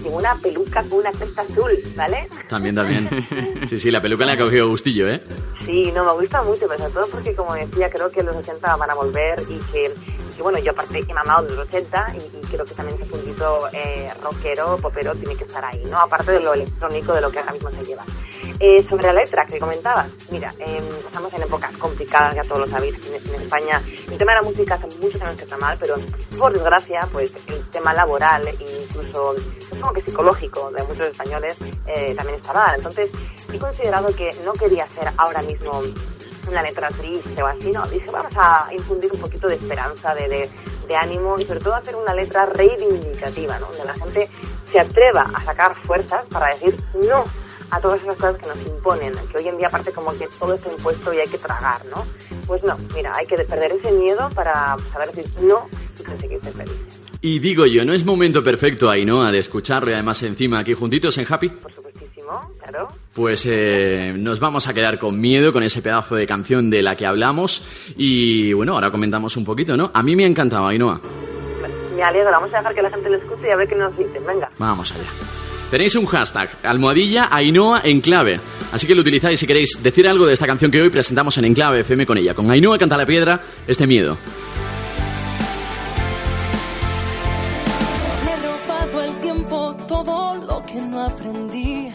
tiene 0.00 0.16
una 0.16 0.38
peluca 0.40 0.82
con 0.84 0.98
una 0.98 1.12
cresta 1.12 1.42
azul, 1.42 1.82
¿vale? 1.96 2.28
También, 2.48 2.74
también. 2.74 3.08
Sí, 3.66 3.78
sí, 3.78 3.90
la 3.90 4.00
peluca 4.00 4.24
le 4.24 4.32
ha 4.32 4.38
cogido 4.38 4.68
gustillo, 4.68 5.08
¿eh? 5.08 5.22
Sí, 5.64 5.92
no, 5.94 6.04
me 6.04 6.12
gusta 6.12 6.42
mucho, 6.42 6.66
pero 6.66 6.78
sobre 6.78 6.92
todo 6.92 7.06
porque, 7.08 7.34
como 7.34 7.54
decía, 7.54 7.90
creo 7.90 8.10
que 8.10 8.22
los 8.22 8.34
80 8.36 8.76
van 8.76 8.90
a 8.90 8.94
volver 8.94 9.42
y 9.48 9.58
que, 9.72 9.92
que, 10.36 10.42
bueno, 10.42 10.58
yo 10.58 10.72
aparte 10.72 11.04
he 11.06 11.14
mamado 11.14 11.46
de 11.46 11.54
los 11.54 11.68
80 11.68 12.14
y, 12.16 12.38
y 12.38 12.40
creo 12.50 12.64
que 12.64 12.74
también 12.74 12.98
ese 13.00 13.10
puntito 13.10 13.68
eh, 13.72 14.10
rockero, 14.22 14.76
popero, 14.78 15.14
tiene 15.14 15.36
que 15.36 15.44
estar 15.44 15.64
ahí, 15.64 15.82
¿no? 15.84 15.98
Aparte 15.98 16.32
de 16.32 16.40
lo 16.40 16.54
electrónico, 16.54 17.12
de 17.12 17.20
lo 17.20 17.30
que 17.30 17.38
ahora 17.38 17.52
mismo 17.52 17.70
se 17.70 17.84
lleva. 17.84 18.04
Eh, 18.58 18.84
sobre 18.88 19.04
la 19.04 19.14
letra 19.14 19.46
que 19.46 19.58
comentabas, 19.58 20.08
mira, 20.30 20.54
eh, 20.58 20.82
estamos 21.06 21.32
en 21.32 21.42
épocas 21.42 21.74
complicadas, 21.78 22.34
ya 22.34 22.42
todos 22.44 22.60
lo 22.60 22.66
sabéis, 22.66 22.94
en, 23.06 23.34
España 23.40 23.82
el 24.10 24.18
tema 24.18 24.32
de 24.32 24.42
la 24.42 24.42
música 24.42 24.74
hace 24.74 24.86
muchos 24.98 25.20
años 25.22 25.36
que 25.36 25.44
está 25.44 25.56
mal, 25.56 25.76
pero 25.80 25.96
por 26.38 26.52
desgracia, 26.52 27.08
pues 27.10 27.32
el 27.46 27.64
tema 27.70 27.94
laboral 27.94 28.46
e 28.46 28.54
incluso 28.82 29.34
como 29.80 29.92
que 29.92 30.02
psicológico 30.02 30.70
de 30.72 30.82
muchos 30.82 31.06
españoles 31.06 31.56
eh, 31.86 32.14
también 32.14 32.38
está 32.38 32.52
mal. 32.52 32.76
Entonces, 32.76 33.10
he 33.52 33.58
considerado 33.58 34.14
que 34.14 34.30
no 34.44 34.52
quería 34.52 34.84
hacer 34.84 35.10
ahora 35.16 35.42
mismo 35.42 35.82
una 36.48 36.62
letra 36.62 36.88
triste 36.88 37.42
o 37.42 37.46
así, 37.46 37.70
no, 37.70 37.86
dije, 37.86 38.10
vamos 38.10 38.32
a 38.36 38.68
infundir 38.72 39.10
un 39.12 39.20
poquito 39.20 39.48
de 39.48 39.54
esperanza, 39.54 40.14
de, 40.14 40.48
de, 40.86 40.96
ánimo 40.96 41.36
y 41.38 41.44
sobre 41.44 41.60
todo 41.60 41.74
hacer 41.74 41.96
una 41.96 42.14
letra 42.14 42.46
reivindicativa. 42.46 43.58
Donde 43.58 43.84
la 43.84 43.94
gente 43.94 44.28
se 44.70 44.80
atreva 44.80 45.30
a 45.32 45.44
sacar 45.44 45.74
fuerzas 45.84 46.26
para 46.26 46.48
decir 46.48 46.76
no 46.94 47.24
a 47.70 47.80
todas 47.80 48.02
esas 48.02 48.16
cosas 48.16 48.36
que 48.38 48.46
nos 48.46 48.58
imponen, 48.66 49.14
que 49.30 49.38
hoy 49.38 49.48
en 49.48 49.58
día 49.58 49.68
aparte 49.68 49.92
como 49.92 50.16
que 50.16 50.28
todo 50.38 50.54
está 50.54 50.70
impuesto 50.70 51.12
y 51.12 51.18
hay 51.18 51.28
que 51.28 51.38
tragar, 51.38 51.80
¿no? 51.86 52.04
Pues 52.46 52.62
no, 52.64 52.76
mira, 52.94 53.14
hay 53.14 53.26
que 53.26 53.36
perder 53.36 53.72
ese 53.72 53.92
miedo 53.92 54.28
para 54.34 54.76
saber 54.92 55.12
decir 55.12 55.30
no 55.42 55.68
y 55.98 56.02
conseguir 56.02 56.40
ser 56.42 56.52
feliz. 56.52 57.00
Y 57.22 57.38
digo 57.38 57.66
yo, 57.66 57.84
¿no 57.84 57.92
es 57.92 58.04
momento 58.04 58.42
perfecto, 58.42 58.88
Ainhoa, 58.88 59.30
de 59.30 59.38
escucharlo 59.38 59.90
y 59.90 59.94
además 59.94 60.22
encima 60.22 60.60
aquí 60.60 60.74
juntitos 60.74 61.18
en 61.18 61.26
Happy? 61.28 61.48
Muchísimo, 61.50 62.50
claro. 62.58 62.88
Pues 63.12 63.44
eh, 63.46 64.14
nos 64.16 64.40
vamos 64.40 64.66
a 64.68 64.74
quedar 64.74 64.98
con 64.98 65.20
miedo 65.20 65.52
con 65.52 65.62
ese 65.62 65.82
pedazo 65.82 66.14
de 66.14 66.26
canción 66.26 66.70
de 66.70 66.82
la 66.82 66.96
que 66.96 67.06
hablamos 67.06 67.92
y 67.96 68.54
bueno, 68.54 68.74
ahora 68.74 68.90
comentamos 68.90 69.36
un 69.36 69.44
poquito, 69.44 69.76
¿no? 69.76 69.90
A 69.92 70.02
mí 70.02 70.16
me 70.16 70.24
ha 70.24 70.28
encantado, 70.28 70.66
Ainhoa. 70.66 71.00
Me 71.94 72.02
alegro, 72.02 72.30
vamos 72.30 72.52
a 72.54 72.58
dejar 72.58 72.74
que 72.74 72.82
la 72.82 72.90
gente 72.90 73.10
lo 73.10 73.16
escuche 73.18 73.48
y 73.48 73.50
a 73.50 73.56
ver 73.56 73.68
qué 73.68 73.74
nos 73.74 73.94
dicen. 73.98 74.24
Venga. 74.26 74.50
Vamos 74.58 74.90
allá. 74.92 75.39
Tenéis 75.70 75.94
un 75.94 76.04
hashtag, 76.04 76.50
almohadilla 76.64 77.28
Ainhoa 77.30 77.82
en 77.84 78.00
clave. 78.00 78.40
Así 78.72 78.88
que 78.88 78.94
lo 78.94 79.02
utilizáis 79.02 79.38
si 79.38 79.46
queréis 79.46 79.80
decir 79.80 80.08
algo 80.08 80.26
de 80.26 80.32
esta 80.32 80.44
canción 80.44 80.68
que 80.68 80.82
hoy 80.82 80.90
presentamos 80.90 81.38
en 81.38 81.44
Enclave 81.44 81.80
FM 81.80 82.06
con 82.06 82.18
ella. 82.18 82.34
Con 82.34 82.50
Ainhoa 82.50 82.76
canta 82.76 82.96
la 82.96 83.06
piedra, 83.06 83.40
este 83.68 83.86
miedo. 83.86 84.18
Le 88.24 88.32
he 88.32 88.36
robado 88.36 89.02
el 89.04 89.20
tiempo 89.20 89.76
todo 89.86 90.34
lo 90.44 90.66
que 90.66 90.80
no 90.80 91.04
aprendí. 91.04 91.88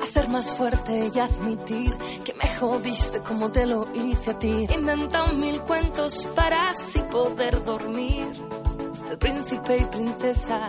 A 0.00 0.06
ser 0.06 0.28
más 0.28 0.52
fuerte 0.54 1.10
y 1.12 1.18
admitir 1.18 1.92
que 2.24 2.32
me 2.34 2.54
jodiste 2.60 3.18
como 3.20 3.50
te 3.50 3.66
lo 3.66 3.88
hice 3.92 4.30
a 4.30 4.38
ti. 4.38 4.66
Inventan 4.72 5.40
mil 5.40 5.60
cuentos 5.62 6.28
para 6.36 6.70
así 6.70 7.00
poder 7.10 7.64
dormir. 7.64 8.26
El 9.10 9.18
príncipe 9.18 9.76
y 9.76 9.84
princesa 9.86 10.60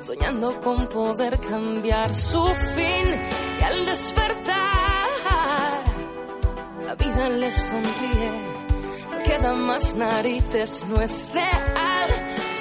soñando 0.00 0.60
con 0.60 0.88
poder 0.88 1.38
cambiar 1.40 2.14
su 2.14 2.44
fin. 2.74 3.20
Y 3.58 3.62
al 3.62 3.86
despertar, 3.86 5.08
la 6.86 6.94
vida 6.94 7.28
les 7.28 7.54
sonríe. 7.54 8.30
No 9.10 9.22
queda 9.24 9.52
más 9.54 9.96
narices, 9.96 10.84
no 10.88 11.00
es 11.00 11.26
real, 11.32 12.10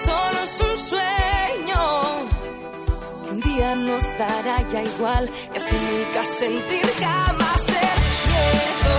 solo 0.04 0.40
es 0.42 0.60
un 0.60 0.78
sueño 0.78 2.02
que 3.24 3.30
un 3.30 3.42
día 3.42 3.76
nos 3.76 4.04
dará 4.18 4.68
ya 4.72 4.82
igual 4.82 5.30
y 5.54 5.58
así 5.58 5.76
nunca 5.76 6.24
sentir 6.24 6.88
jamás 7.00 7.70
el 7.70 7.98
miedo. 8.32 8.96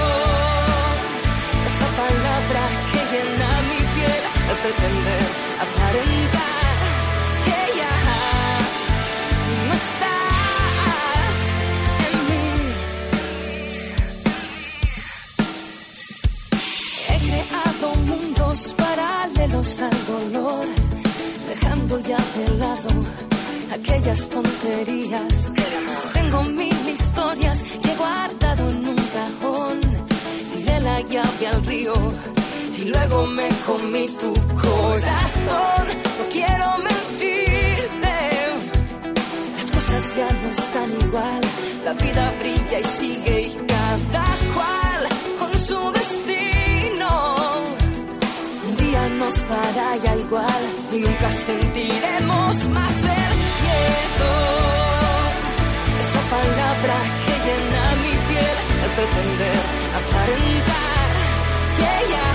Esa 1.66 1.88
palabra 2.02 2.62
que 2.92 3.00
llena 3.10 3.48
mi 3.70 3.80
piel 3.94 4.22
al 4.50 4.56
pretender 4.56 5.11
mundos 18.52 18.74
paralelos 18.76 19.80
al 19.80 20.06
dolor, 20.06 20.66
dejando 21.48 22.00
ya 22.00 22.16
de 22.36 22.58
lado 22.58 22.90
aquellas 23.72 24.28
tonterías. 24.28 25.48
Tengo 26.12 26.42
mil 26.44 26.88
historias 26.88 27.62
que 27.62 27.90
he 27.90 27.96
guardado 27.96 28.68
en 28.68 28.88
un 28.88 28.96
cajón. 28.96 29.80
Tiré 30.54 30.80
la 30.80 31.00
llave 31.00 31.46
al 31.52 31.64
río 31.64 31.94
y 32.78 32.84
luego 32.84 33.26
me 33.26 33.48
comí 33.66 34.06
tu 34.20 34.32
corazón. 34.64 35.86
No 36.18 36.24
quiero 36.30 36.68
mentirte, 36.90 38.16
las 39.56 39.70
cosas 39.70 40.16
ya 40.16 40.28
no 40.42 40.48
están 40.50 40.90
igual. 41.06 41.40
La 41.84 41.92
vida 41.94 42.34
brilla 42.38 42.78
y 42.80 42.84
sigue 42.84 43.40
y 43.46 43.66
cada 43.66 44.24
cual 44.54 45.08
con 45.38 45.58
su 45.58 46.01
dará 49.52 49.88
ya 50.04 50.12
igual 50.16 50.62
nunca 50.92 51.28
sentiremos 51.48 52.54
más 52.76 52.96
el 53.20 53.34
miedo. 53.64 54.30
Esa 56.02 56.22
palabra 56.34 56.96
que 57.24 57.34
llena 57.44 57.84
mi 58.02 58.14
piel 58.28 58.56
al 58.84 58.92
pretender 58.96 59.60
aparentar 60.00 61.08
que 61.78 61.92
ya 62.12 62.28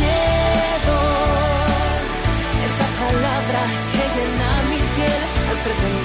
Miedo. 0.00 0.98
Esa 2.68 2.86
palabra 3.02 3.62
que 3.92 4.02
llena 4.14 4.50
mi 4.70 4.80
piel 4.94 5.22
al 5.50 5.58
pretender 5.64 5.99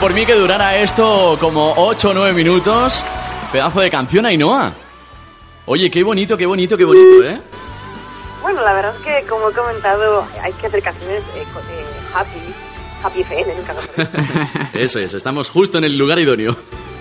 por 0.00 0.14
mí 0.14 0.24
que 0.24 0.34
durara 0.34 0.76
esto 0.78 1.36
como 1.38 1.74
8 1.76 2.10
o 2.10 2.14
9 2.14 2.32
minutos. 2.32 3.04
Pedazo 3.52 3.80
de 3.80 3.90
canción, 3.90 4.24
Ainhoa. 4.24 4.72
Oye, 5.66 5.90
qué 5.90 6.02
bonito, 6.02 6.36
qué 6.36 6.46
bonito, 6.46 6.76
qué 6.76 6.84
bonito, 6.84 7.22
¿eh? 7.24 7.40
Bueno, 8.40 8.62
la 8.62 8.72
verdad 8.72 8.94
es 8.96 9.02
que, 9.02 9.28
como 9.28 9.50
he 9.50 9.52
comentado, 9.52 10.26
hay 10.42 10.52
que 10.54 10.66
hacer 10.66 10.82
canciones 10.82 11.22
eh, 11.34 11.42
eh, 11.42 11.86
happy, 12.14 12.38
happy 13.02 13.20
FM, 13.20 13.54
nunca 13.54 13.74
dicho. 13.74 14.10
Eso 14.72 14.98
es, 15.00 15.12
estamos 15.12 15.50
justo 15.50 15.76
en 15.76 15.84
el 15.84 15.96
lugar 15.98 16.18
idóneo. 16.18 16.56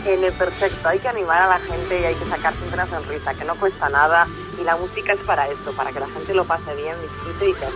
en 0.06 0.24
el 0.24 0.34
perfecto. 0.34 0.90
Hay 0.90 1.00
que 1.00 1.08
animar 1.08 1.42
a 1.42 1.48
la 1.48 1.60
gente 1.60 2.02
y 2.02 2.04
hay 2.04 2.16
que 2.16 2.26
sacar 2.26 2.54
siempre 2.56 2.74
una 2.74 2.88
sonrisa, 2.88 3.34
que 3.34 3.46
no 3.46 3.56
cuesta 3.56 3.88
nada. 3.90 4.28
Y 4.60 4.64
la 4.66 4.76
música 4.76 5.14
es 5.14 5.20
para 5.22 5.48
eso, 5.48 5.72
para 5.76 5.92
que 5.92 6.02
la 6.02 6.08
gente 6.08 6.34
lo 6.34 6.44
pase 6.44 6.76
bien, 6.76 6.96
disfrute 7.02 7.50
y 7.50 7.54
sea 7.54 7.70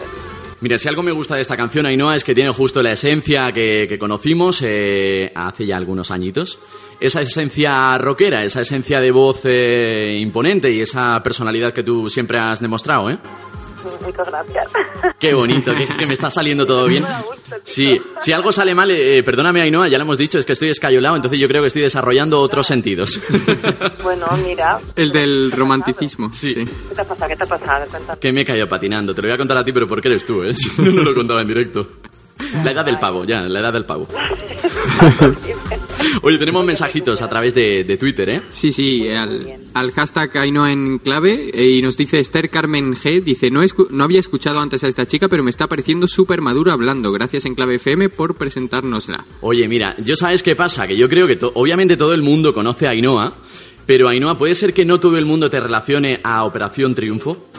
Mira, 0.64 0.78
si 0.78 0.88
algo 0.88 1.04
me 1.04 1.12
gusta 1.12 1.36
de 1.36 1.42
esta 1.42 1.58
canción, 1.58 1.86
Ainhoa, 1.86 2.16
es 2.16 2.24
que 2.24 2.34
tiene 2.34 2.50
justo 2.52 2.82
la 2.82 2.94
esencia 2.94 3.52
que, 3.52 3.86
que 3.86 4.00
conocimos 4.00 4.62
eh, 4.62 5.30
hace 5.36 5.66
ya 5.66 5.76
algunos 5.76 6.10
añitos. 6.10 6.58
Esa 7.02 7.20
esencia 7.20 7.98
rockera, 7.98 8.46
esa 8.46 8.62
esencia 8.62 9.02
de 9.02 9.12
voz 9.12 9.42
eh, 9.44 10.18
imponente 10.18 10.72
y 10.72 10.80
esa 10.80 11.22
personalidad 11.22 11.74
que 11.74 11.84
tú 11.84 12.10
siempre 12.10 12.40
has 12.40 12.62
demostrado, 12.62 13.10
¿eh? 13.10 13.18
Muchas 14.02 14.28
gracias. 14.28 14.68
Qué 15.20 15.34
bonito, 15.34 15.74
que, 15.76 15.86
que 15.88 16.06
me 16.06 16.14
está 16.14 16.30
saliendo 16.30 16.66
todo 16.66 16.88
bien. 16.88 17.06
Sí, 17.66 18.02
si 18.20 18.34
algo 18.34 18.52
sale 18.52 18.74
mal, 18.74 18.90
eh, 18.90 19.22
perdóname 19.24 19.62
Ainhoa, 19.62 19.88
ya 19.88 19.98
lo 19.98 20.04
hemos 20.06 20.18
dicho, 20.18 20.40
es 20.40 20.46
que 20.46 20.54
estoy 20.54 20.70
escayolado, 20.70 21.16
entonces 21.16 21.40
yo 21.40 21.48
creo 21.48 21.62
que 21.62 21.68
estoy 21.68 21.84
desarrollando 21.84 22.40
otros 22.40 22.66
sentidos. 22.68 23.22
Bueno, 24.04 24.26
mira, 24.44 24.80
El 24.96 25.12
del 25.12 25.52
romanticismo. 25.52 26.34
Sí. 26.34 26.54
¿qué 26.56 26.96
te 26.96 27.02
ha 27.02 27.06
pasado? 27.06 27.30
¿Qué 27.30 27.36
te 27.38 27.44
ha 27.44 27.48
pasado? 27.48 27.86
Cuéntame. 27.90 28.20
que 28.20 28.34
me 28.34 28.42
he 28.42 28.46
caído 28.46 28.68
patinando, 28.68 29.14
te 29.14 29.22
lo 29.22 29.28
voy 29.28 29.36
a 29.36 29.38
contar 29.38 29.58
a 29.58 29.64
ti, 29.64 29.72
pero 29.72 29.88
porque 29.88 30.10
eres 30.10 30.26
tú, 30.26 30.44
¿eh? 30.44 30.54
Si 30.56 30.82
no, 30.82 30.92
no 30.92 31.04
lo 31.04 31.14
contaba 31.16 31.42
en 31.42 31.48
directo. 31.48 31.88
La 32.64 32.72
edad 32.72 32.86
del 32.86 33.00
pavo, 33.00 33.26
ya, 33.26 33.42
la 33.42 33.60
edad 33.60 33.74
del 33.74 33.86
pavo. 33.86 34.08
Oye, 36.22 36.38
tenemos 36.38 36.64
mensajitos 36.66 37.22
a 37.22 37.30
través 37.30 37.54
de, 37.54 37.84
de 37.84 37.98
Twitter, 37.98 38.30
¿eh? 38.30 38.42
Sí, 38.50 38.72
sí, 38.72 39.08
al, 39.10 39.58
al 39.74 39.92
hashtag 39.92 40.38
Ainhoa 40.38 40.72
en 40.72 41.00
clave 41.00 41.50
eh, 41.54 41.78
y 41.78 41.82
nos 41.82 41.98
dice 41.98 42.20
Esther 42.20 42.50
Carmen 42.50 42.94
G, 42.94 43.22
dice, 43.24 43.50
no, 43.52 43.64
escu- 43.64 43.90
no 43.90 44.04
había 44.04 44.20
escuchado 44.20 44.60
antes 44.60 44.84
a 44.84 44.88
esta 44.88 45.06
chica, 45.06 45.28
pero 45.28 45.44
me 45.44 45.50
está 45.50 45.68
pareciendo 45.68 46.08
súper 46.08 46.42
maduro 46.42 46.72
hablando. 46.72 47.12
Gracias 47.12 47.46
en 47.46 47.56
clave 47.56 47.76
FM 47.76 48.10
por 48.10 48.36
presentárnosla. 48.36 49.26
Oye, 49.42 49.68
mira, 49.68 49.96
yo 50.00 50.16
sabes 50.16 50.44
qué 50.44 50.56
pasa, 50.56 50.88
que 50.88 50.98
yo 50.98 51.10
creo 51.10 51.28
que 51.28 51.36
to- 51.36 51.52
obviamente 51.56 51.98
todo 51.98 52.14
el 52.14 52.22
mundo 52.22 52.54
conoce 52.54 52.88
a 52.88 52.92
Ainhoa, 52.92 53.34
pero 53.86 54.08
Ainhoa, 54.08 54.36
¿puede 54.36 54.56
ser 54.56 54.74
que 54.74 54.86
no 54.86 55.00
todo 55.00 55.18
el 55.18 55.26
mundo 55.26 55.50
te 55.50 55.60
relacione 55.60 56.20
a 56.24 56.46
Operación 56.46 56.96
Triunfo? 56.96 57.50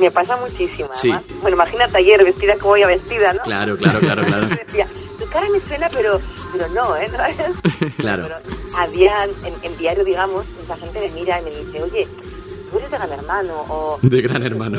Me 0.00 0.10
pasa 0.10 0.36
muchísimo, 0.36 0.88
Sí. 0.94 1.12
Bueno, 1.42 1.56
imagínate 1.56 1.98
ayer 1.98 2.24
vestida 2.24 2.56
como 2.56 2.76
ella 2.76 2.86
vestida, 2.86 3.32
¿no? 3.34 3.42
Claro, 3.42 3.76
claro, 3.76 4.00
claro, 4.00 4.24
claro. 4.24 4.48
Decía, 4.66 4.88
tu 5.18 5.26
cara 5.26 5.46
me 5.50 5.60
suena, 5.60 5.88
pero, 5.90 6.20
pero 6.52 6.68
no, 6.68 6.96
¿eh? 6.96 7.08
Claro. 7.98 8.28
Había, 8.76 9.24
en, 9.24 9.54
en 9.62 9.76
diario, 9.76 10.04
digamos, 10.04 10.46
la 10.68 10.76
gente 10.76 11.00
me 11.00 11.08
mira 11.10 11.40
y 11.40 11.44
me 11.44 11.50
dice, 11.50 11.82
oye, 11.82 12.08
tú 12.70 12.78
eres 12.78 12.90
de 12.90 12.96
Gran 12.96 13.12
Hermano, 13.12 13.64
o... 13.68 13.98
De 14.02 14.22
gran 14.22 14.42
hermano. 14.42 14.78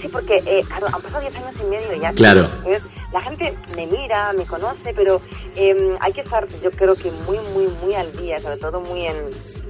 Sí, 0.00 0.08
porque, 0.08 0.42
eh, 0.46 0.62
claro, 0.66 0.86
han 0.86 1.00
pasado 1.00 1.20
10 1.20 1.36
años 1.36 1.54
y 1.60 1.70
medio 1.70 1.94
ya. 2.00 2.12
Claro. 2.12 2.48
¿sabes? 2.62 2.82
La 3.12 3.20
gente 3.20 3.54
me 3.76 3.86
mira, 3.86 4.32
me 4.32 4.44
conoce, 4.44 4.94
pero 4.94 5.20
eh, 5.56 5.96
hay 6.00 6.12
que 6.12 6.20
estar, 6.20 6.46
yo 6.62 6.70
creo 6.70 6.94
que 6.94 7.10
muy, 7.10 7.38
muy, 7.54 7.68
muy 7.82 7.94
al 7.94 8.10
día, 8.16 8.38
sobre 8.38 8.56
todo 8.56 8.80
muy 8.80 9.06
en, 9.06 9.16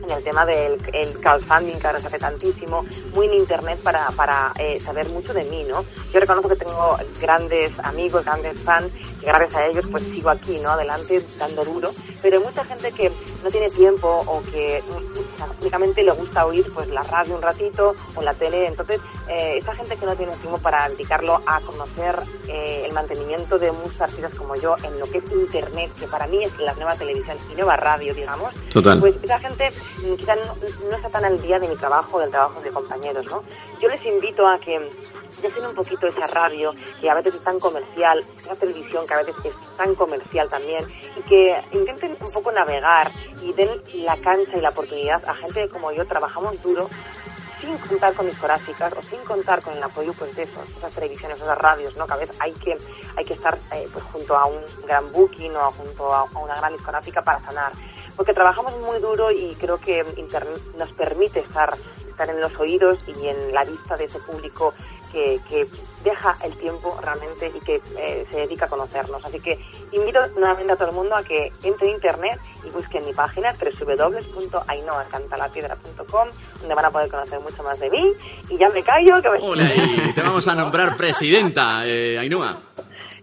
en 0.02 0.10
el 0.10 0.22
tema 0.22 0.44
del 0.46 0.78
el 0.92 1.18
crowdfunding, 1.20 1.78
que 1.78 1.86
ahora 1.86 2.00
se 2.00 2.06
hace 2.08 2.18
tantísimo, 2.18 2.84
muy 3.14 3.26
en 3.26 3.34
internet 3.34 3.80
para, 3.82 4.10
para 4.12 4.52
eh, 4.58 4.80
saber 4.80 5.08
mucho 5.08 5.32
de 5.32 5.44
mí, 5.44 5.64
¿no? 5.64 5.84
Yo 6.12 6.20
reconozco 6.20 6.48
que 6.48 6.56
tengo 6.56 6.96
grandes 7.20 7.72
amigos, 7.80 8.24
grandes 8.24 8.58
fans, 8.60 8.92
que 9.20 9.26
gracias 9.26 9.54
a 9.54 9.66
ellos 9.66 9.84
pues 9.90 10.02
sigo 10.04 10.30
aquí, 10.30 10.58
¿no? 10.58 10.70
Adelante, 10.70 11.22
dando 11.38 11.64
duro, 11.64 11.92
pero 12.22 12.38
hay 12.38 12.44
mucha 12.44 12.64
gente 12.64 12.92
que 12.92 13.10
no 13.42 13.50
tiene 13.50 13.70
tiempo 13.70 14.22
o 14.26 14.42
que 14.50 14.82
únicamente 15.60 16.02
le 16.02 16.12
gusta 16.12 16.46
oír 16.46 16.66
pues 16.72 16.88
la 16.88 17.02
radio 17.02 17.36
un 17.36 17.42
ratito 17.42 17.94
o 18.14 18.22
la 18.22 18.34
tele, 18.34 18.66
entonces 18.66 19.00
eh, 19.28 19.58
esa 19.58 19.74
gente 19.74 19.96
que 19.96 20.06
no 20.06 20.16
tiene 20.16 20.32
tiempo 20.36 20.58
para 20.58 20.88
dedicarlo 20.88 21.40
a 21.46 21.60
conocer 21.60 22.18
eh, 22.48 22.82
el 22.86 22.92
mantenimiento 22.92 23.58
de 23.58 23.72
muchos 23.72 24.00
artistas 24.00 24.34
como 24.34 24.56
yo 24.56 24.74
en 24.82 24.98
lo 24.98 25.06
que 25.10 25.18
es 25.18 25.24
internet, 25.30 25.90
que 25.98 26.06
para 26.06 26.26
mí 26.26 26.42
es 26.42 26.58
la 26.58 26.74
nueva 26.74 26.96
televisión 26.96 27.36
y 27.50 27.54
nueva 27.54 27.76
radio, 27.76 28.14
digamos, 28.14 28.54
Total. 28.72 28.98
pues 29.00 29.14
esa 29.22 29.38
gente 29.38 29.70
quizás 30.16 30.38
no, 30.38 30.54
no 30.88 30.96
está 30.96 31.08
tan 31.08 31.24
al 31.24 31.40
día 31.40 31.58
de 31.58 31.68
mi 31.68 31.76
trabajo, 31.76 32.18
del 32.18 32.30
trabajo 32.30 32.60
de 32.60 32.70
compañeros, 32.70 33.26
¿no? 33.26 33.42
Yo 33.80 33.88
les 33.88 34.04
invito 34.04 34.46
a 34.46 34.58
que 34.58 34.90
dejen 35.42 35.66
un 35.66 35.74
poquito 35.74 36.06
esa 36.06 36.26
radio 36.26 36.74
que 37.00 37.08
a 37.08 37.14
veces 37.14 37.34
es 37.34 37.44
tan 37.44 37.58
comercial, 37.58 38.24
esa 38.36 38.54
televisión 38.56 39.06
que 39.06 39.14
a 39.14 39.18
veces 39.18 39.36
es 39.44 39.54
tan 39.76 39.94
comercial 39.94 40.48
también, 40.48 40.84
y 41.16 41.22
que 41.22 41.60
intenten 41.72 42.16
un 42.20 42.32
poco 42.32 42.52
navegar 42.52 43.10
y 43.40 43.52
den 43.52 43.82
la 43.94 44.16
cancha 44.16 44.56
y 44.56 44.60
la 44.60 44.70
oportunidad 44.70 45.22
a 45.26 45.34
gente 45.34 45.68
como 45.68 45.92
yo 45.92 46.04
trabajamos 46.06 46.60
duro 46.62 46.88
sin 47.60 47.76
contar 47.78 48.14
con 48.14 48.26
discográficas 48.26 48.92
o 48.94 49.02
sin 49.02 49.20
contar 49.20 49.60
con 49.62 49.76
el 49.76 49.82
apoyo 49.82 50.12
pues 50.14 50.34
de 50.34 50.42
esos, 50.44 50.68
esas 50.76 50.92
televisiones, 50.92 51.36
esas 51.36 51.58
radios, 51.58 51.96
¿no? 51.96 52.06
Que 52.06 52.12
a 52.14 52.16
veces 52.16 52.36
hay 52.40 52.52
que, 52.52 52.76
hay 53.16 53.24
que 53.24 53.34
estar 53.34 53.58
eh, 53.72 53.86
pues 53.92 54.04
junto 54.06 54.36
a 54.36 54.46
un 54.46 54.60
gran 54.86 55.12
booking 55.12 55.54
o 55.56 55.72
junto 55.72 56.12
a, 56.14 56.24
una 56.40 56.56
gran 56.56 56.72
discográfica 56.72 57.22
para 57.22 57.44
sonar. 57.44 57.72
Porque 58.20 58.34
trabajamos 58.34 58.76
muy 58.80 59.00
duro 59.00 59.30
y 59.30 59.56
creo 59.58 59.80
que 59.80 60.04
Internet 60.18 60.60
nos 60.76 60.92
permite 60.92 61.40
estar, 61.40 61.72
estar 62.06 62.28
en 62.28 62.38
los 62.38 62.54
oídos 62.60 62.98
y 63.06 63.28
en 63.28 63.54
la 63.54 63.64
vista 63.64 63.96
de 63.96 64.04
ese 64.04 64.18
público 64.18 64.74
que, 65.10 65.40
que 65.48 65.66
deja 66.04 66.36
el 66.44 66.54
tiempo 66.58 67.00
realmente 67.02 67.50
y 67.56 67.60
que 67.60 67.80
eh, 67.96 68.26
se 68.30 68.40
dedica 68.40 68.66
a 68.66 68.68
conocernos. 68.68 69.24
Así 69.24 69.40
que 69.40 69.58
invito 69.92 70.20
nuevamente 70.36 70.72
a 70.72 70.76
todo 70.76 70.90
el 70.90 70.96
mundo 70.96 71.16
a 71.16 71.22
que 71.22 71.50
entre 71.62 71.88
en 71.88 71.94
internet 71.94 72.38
y 72.62 72.68
busquen 72.68 73.06
mi 73.06 73.14
página 73.14 73.54
www.ainoacantalapiedra.com 73.54 76.28
donde 76.60 76.74
van 76.74 76.84
a 76.84 76.90
poder 76.90 77.10
conocer 77.10 77.40
mucho 77.40 77.62
más 77.62 77.80
de 77.80 77.88
mí 77.88 78.12
y 78.50 78.58
ya 78.58 78.68
me 78.68 78.82
callo 78.82 79.22
que 79.22 79.30
me... 79.30 79.38
Hola, 79.40 79.66
te 80.14 80.20
vamos 80.20 80.46
a 80.46 80.54
nombrar 80.54 80.94
presidenta, 80.94 81.86
eh, 81.86 82.18
Ainhoa. 82.18 82.60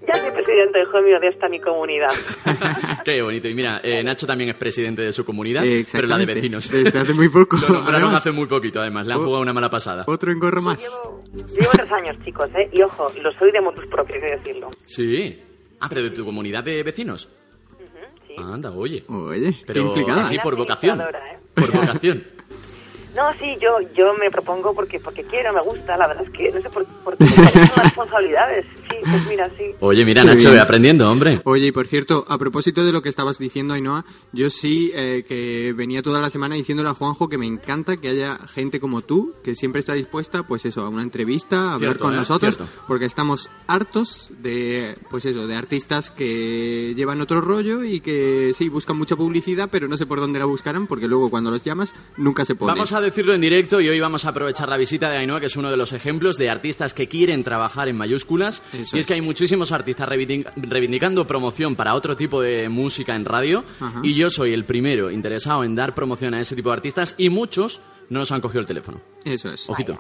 Ya 0.08 0.14
soy 0.22 0.32
presidente 0.32 0.82
hijo 0.82 1.02
mío 1.02 1.20
de 1.20 1.28
esta 1.28 1.50
mi 1.50 1.60
comunidad. 1.60 2.10
Qué 3.06 3.22
bonito. 3.22 3.48
Y 3.48 3.54
mira, 3.54 3.80
eh, 3.84 4.04
Nacho 4.04 4.26
también 4.26 4.50
es 4.52 4.56
presidente 4.56 5.02
de 5.02 5.12
su 5.12 5.26
comunidad, 5.26 5.66
Eh, 5.66 5.86
pero 5.92 6.08
la 6.08 6.18
de 6.18 6.26
vecinos. 6.26 6.70
Desde 6.72 6.98
hace 7.00 7.14
muy 7.14 7.30
poco. 7.30 7.58
Lo 7.62 7.68
nombraron 7.76 8.04
además. 8.04 8.16
hace 8.22 8.32
muy 8.32 8.46
poquito, 8.48 8.80
además. 8.82 9.08
Le 9.08 9.14
han 9.14 9.20
jugado 9.20 9.42
una 9.42 9.54
mala 9.54 9.70
pasada. 9.70 10.04
Otro 10.08 10.32
engorro 10.32 10.62
más. 10.62 10.82
Llevo 11.34 11.72
tres 11.74 11.92
años, 11.92 12.16
chicos, 12.24 12.50
¿eh? 12.56 12.70
Y 12.72 12.82
ojo, 12.82 13.12
lo 13.22 13.32
soy 13.34 13.52
de 13.52 13.62
motus 13.62 13.86
propios, 13.88 14.22
hay 14.24 14.30
que 14.30 14.36
decirlo. 14.38 14.70
Sí. 14.86 15.42
Ah, 15.80 15.88
pero 15.90 16.04
de 16.04 16.10
tu 16.12 16.26
comunidad 16.26 16.64
de 16.64 16.82
vecinos. 16.84 17.30
Anda, 18.38 18.72
oye. 18.72 19.04
Oye, 19.08 19.52
qué 19.52 19.64
Pero 19.66 19.82
implicada. 19.88 20.22
así 20.22 20.38
por 20.40 20.56
vocación. 20.56 21.02
¿eh? 21.02 21.06
Por 21.56 21.72
vocación. 21.72 22.24
No, 23.18 23.34
sí, 23.34 23.58
yo 23.60 23.80
yo 23.96 24.14
me 24.20 24.30
propongo 24.30 24.76
porque 24.76 25.00
porque 25.00 25.24
quiero, 25.24 25.52
me 25.52 25.62
gusta, 25.62 25.98
la 25.98 26.08
verdad 26.08 26.24
es 26.24 26.30
que 26.32 26.52
no 26.52 26.62
sé 26.62 26.70
por, 26.70 26.86
por 27.04 27.18
qué 27.18 27.26
son 27.36 27.46
las 27.46 27.84
responsabilidades. 27.86 28.66
Sí, 28.90 28.96
pues 29.02 29.28
mira, 29.28 29.50
sí. 29.58 29.64
Oye, 29.80 30.06
mira, 30.06 30.22
Qué 30.22 30.28
Nacho, 30.28 30.52
ve 30.52 30.60
aprendiendo, 30.60 31.10
hombre. 31.10 31.42
Oye, 31.44 31.68
y 31.68 31.72
por 31.72 31.88
cierto, 31.88 32.26
a 32.28 32.38
propósito 32.38 32.86
de 32.86 32.92
lo 32.92 33.02
que 33.02 33.10
estabas 33.10 33.40
diciendo, 33.40 33.74
Ainhoa, 33.74 34.06
yo 34.34 34.52
sí 34.52 34.92
eh, 34.94 35.26
que 35.28 35.74
venía 35.76 36.04
toda 36.04 36.22
la 36.22 36.30
semana 36.30 36.54
diciéndole 36.56 36.90
a 36.90 36.94
Juanjo 36.94 37.28
que 37.28 37.40
me 37.40 37.48
encanta 37.48 37.98
que 37.98 38.10
haya 38.10 38.38
gente 38.48 38.80
como 38.80 39.02
tú, 39.02 39.34
que 39.44 39.56
siempre 39.56 39.80
está 39.80 39.94
dispuesta, 39.94 40.44
pues 40.44 40.66
eso, 40.66 40.82
a 40.82 40.90
una 40.90 41.02
entrevista, 41.02 41.72
a 41.72 41.74
hablar 41.74 41.94
Cierto, 41.94 42.04
con 42.06 42.14
¿eh? 42.14 42.18
nosotros, 42.18 42.56
Cierto. 42.56 42.74
porque 42.88 43.06
estamos 43.06 43.50
hartos 43.66 44.32
de, 44.40 44.96
pues 45.10 45.26
eso, 45.26 45.48
de 45.48 45.56
artistas 45.56 46.12
que 46.12 46.94
llevan 46.96 47.20
otro 47.22 47.42
rollo 47.42 47.84
y 47.84 48.00
que 48.00 48.54
sí, 48.54 48.70
buscan 48.70 48.98
mucha 48.98 49.16
publicidad, 49.16 49.70
pero 49.72 49.88
no 49.88 49.98
sé 49.98 50.06
por 50.06 50.20
dónde 50.20 50.38
la 50.38 50.46
buscarán, 50.46 50.86
porque 50.86 51.08
luego 51.08 51.32
cuando 51.32 51.50
los 51.50 51.64
llamas 51.64 51.94
nunca 52.16 52.46
se 52.46 52.54
ponen. 52.54 52.76
Vamos 52.76 52.94
a 52.94 53.02
decirlo 53.10 53.34
en 53.34 53.42
directo 53.42 53.82
y 53.82 53.90
hoy 53.90 54.00
vamos 54.00 54.26
a 54.26 54.30
aprovechar 54.30 54.70
la 54.70 54.78
visita 54.78 55.10
de 55.10 55.18
Ainhoa, 55.18 55.40
que 55.40 55.48
es 55.48 55.56
uno 55.56 55.70
de 55.72 55.78
los 55.78 55.92
ejemplos 55.94 56.38
de 56.38 56.50
artistas 56.50 56.94
que 56.94 57.08
quieren 57.08 57.44
trabajar 57.44 57.88
en 57.88 57.98
mayúsculas. 57.98 58.62
Eso 58.74 58.80
y 58.80 58.82
es, 58.82 58.94
es. 59.02 59.06
que 59.08 59.14
hay 59.16 59.22
muchísimos 59.22 59.72
artistas 59.72 60.08
reivindic- 60.08 60.52
reivindicando 60.56 61.26
promoción 61.28 61.76
para 61.76 61.94
otro 61.96 62.16
tipo 62.16 62.42
de 62.42 62.70
música 62.70 63.16
en 63.16 63.26
radio. 63.26 63.64
Ajá. 63.80 64.00
Y 64.04 64.14
yo 64.14 64.30
soy 64.30 64.54
el 64.54 64.66
primero 64.66 65.10
interesado 65.12 65.64
en 65.64 65.76
dar 65.76 65.96
promoción 65.96 66.34
a 66.34 66.42
ese 66.42 66.56
tipo 66.56 66.70
de 66.70 66.74
artistas 66.76 67.16
y 67.18 67.30
muchos 67.30 67.82
no 68.10 68.20
nos 68.20 68.32
han 68.32 68.42
cogido 68.42 68.62
el 68.62 68.68
teléfono. 68.68 69.02
Eso 69.26 69.50
es. 69.50 69.70
Ojito. 69.70 70.00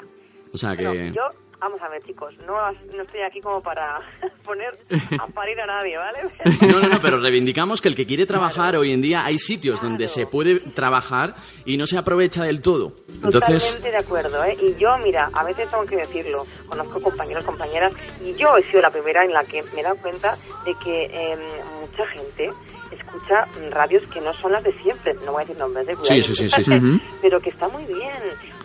O 0.53 0.57
sea 0.57 0.75
que... 0.77 1.11
Yo, 1.15 1.21
vamos 1.59 1.81
a 1.81 1.89
ver, 1.89 2.01
chicos, 2.03 2.33
no, 2.45 2.53
no 2.95 3.03
estoy 3.03 3.21
aquí 3.21 3.41
como 3.41 3.61
para 3.61 3.99
poner 4.43 4.77
a 5.19 5.27
parir 5.27 5.59
a 5.59 5.65
nadie, 5.65 5.97
¿vale? 5.97 6.19
No, 6.67 6.79
no, 6.79 6.87
no, 6.87 6.99
pero 7.01 7.19
reivindicamos 7.19 7.81
que 7.81 7.89
el 7.89 7.95
que 7.95 8.05
quiere 8.05 8.25
trabajar 8.25 8.75
hoy 8.75 8.91
en 8.91 9.01
día 9.01 9.25
hay 9.25 9.37
sitios 9.37 9.81
donde 9.81 10.07
se 10.07 10.27
puede 10.27 10.59
trabajar 10.59 11.35
y 11.65 11.77
no 11.77 11.85
se 11.85 11.97
aprovecha 11.97 12.43
del 12.43 12.61
todo. 12.61 12.93
Entonces, 13.07 13.65
Totalmente 13.65 13.91
de 13.91 13.97
acuerdo, 13.97 14.43
¿eh? 14.43 14.57
Y 14.61 14.75
yo, 14.79 14.97
mira, 15.03 15.29
a 15.33 15.43
veces 15.43 15.69
tengo 15.69 15.85
que 15.85 15.97
decirlo, 15.97 16.45
conozco 16.67 17.01
compañeros, 17.01 17.43
compañeras, 17.45 17.93
y 18.23 18.33
yo 18.35 18.57
he 18.57 18.65
sido 18.69 18.81
la 18.81 18.91
primera 18.91 19.23
en 19.23 19.33
la 19.33 19.43
que 19.43 19.63
me 19.73 19.81
he 19.81 19.83
dado 19.83 19.97
cuenta 19.97 20.35
de 20.65 20.73
que 20.75 21.05
eh, 21.05 21.37
mucha 21.81 22.05
gente 22.07 22.49
escucha 22.91 23.47
radios 23.71 24.03
que 24.09 24.19
no 24.21 24.33
son 24.35 24.51
las 24.51 24.63
de 24.63 24.73
siempre, 24.81 25.13
no 25.25 25.31
voy 25.33 25.43
a 25.43 25.45
decir 25.45 25.59
nombres 25.59 25.87
de 25.87 25.95
Sí, 26.03 26.21
sí, 26.21 26.35
sí, 26.35 26.49
sí, 26.63 26.63
sí. 26.63 27.01
Pero 27.21 27.39
que 27.39 27.49
está 27.49 27.67
muy 27.69 27.85
bien. 27.85 28.11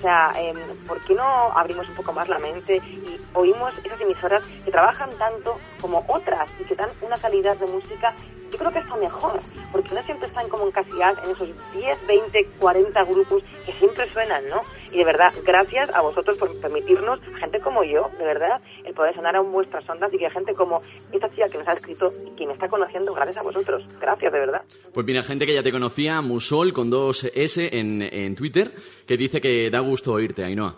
O 0.03 0.05
sea, 0.05 0.33
eh, 0.37 0.53
¿por 0.89 1.01
qué 1.03 1.15
no 1.15 1.53
abrimos 1.57 1.89
un 1.89 1.95
poco 1.95 2.13
más 2.13 2.29
la 2.29 2.37
mente 2.41 2.79
y 2.79 3.21
oímos 3.35 3.73
esas 3.85 4.01
emisoras 4.01 4.45
que 4.65 4.73
trabajan 4.73 5.09
tanto 5.11 5.61
como 5.81 6.05
otras 6.09 6.51
y 6.59 6.65
que 6.65 6.75
dan 6.75 6.91
una 7.03 7.17
calidad 7.19 7.57
de 7.57 7.67
música, 7.69 8.13
yo 8.53 8.59
creo 8.59 8.71
que 8.71 8.79
está 8.81 8.97
mejor, 8.97 9.41
porque 9.73 9.95
no 9.95 10.03
siempre 10.03 10.29
están 10.29 10.47
como 10.49 10.67
encasilladas 10.67 11.25
en 11.25 11.31
esos 11.31 11.49
10, 11.73 12.07
20, 12.07 12.45
40 12.61 13.05
grupos 13.05 13.43
que 13.65 13.73
siempre 13.79 14.13
suenan, 14.13 14.47
¿no? 14.49 14.61
Y 14.93 14.99
de 14.99 15.05
verdad, 15.05 15.33
gracias 15.45 15.89
a 15.95 16.03
vosotros 16.03 16.37
por 16.37 16.55
permitirnos, 16.61 17.19
gente 17.41 17.61
como 17.61 17.83
yo, 17.83 18.11
de 18.19 18.25
verdad, 18.25 18.61
el 18.85 18.93
poder 18.93 19.15
sonar 19.15 19.37
a 19.37 19.41
vuestras 19.41 19.89
ondas 19.89 20.13
y 20.13 20.19
que 20.19 20.29
gente 20.31 20.55
como 20.55 20.81
esta 21.13 21.31
chica 21.31 21.47
que 21.51 21.59
nos 21.59 21.69
ha 21.69 21.73
escrito 21.73 22.13
y 22.27 22.37
que 22.37 22.47
me 22.47 22.53
está 22.53 22.69
conociendo, 22.69 23.15
gracias 23.15 23.39
a 23.39 23.43
vosotros. 23.43 23.85
Gracias, 23.99 24.31
de 24.31 24.39
verdad. 24.39 24.63
Pues 24.93 25.07
mira, 25.07 25.23
gente 25.23 25.47
que 25.47 25.55
ya 25.55 25.63
te 25.63 25.73
conocía, 25.73 26.21
Musol 26.21 26.75
con 26.75 26.91
dos 26.91 27.25
S 27.35 27.71
en, 27.79 28.03
en 28.03 28.37
Twitter, 28.37 28.73
que 29.09 29.17
dice 29.17 29.41
que 29.41 29.71
da 29.71 29.81
gusto 29.81 30.13
oírte, 30.13 30.45
Ainhoa. 30.45 30.77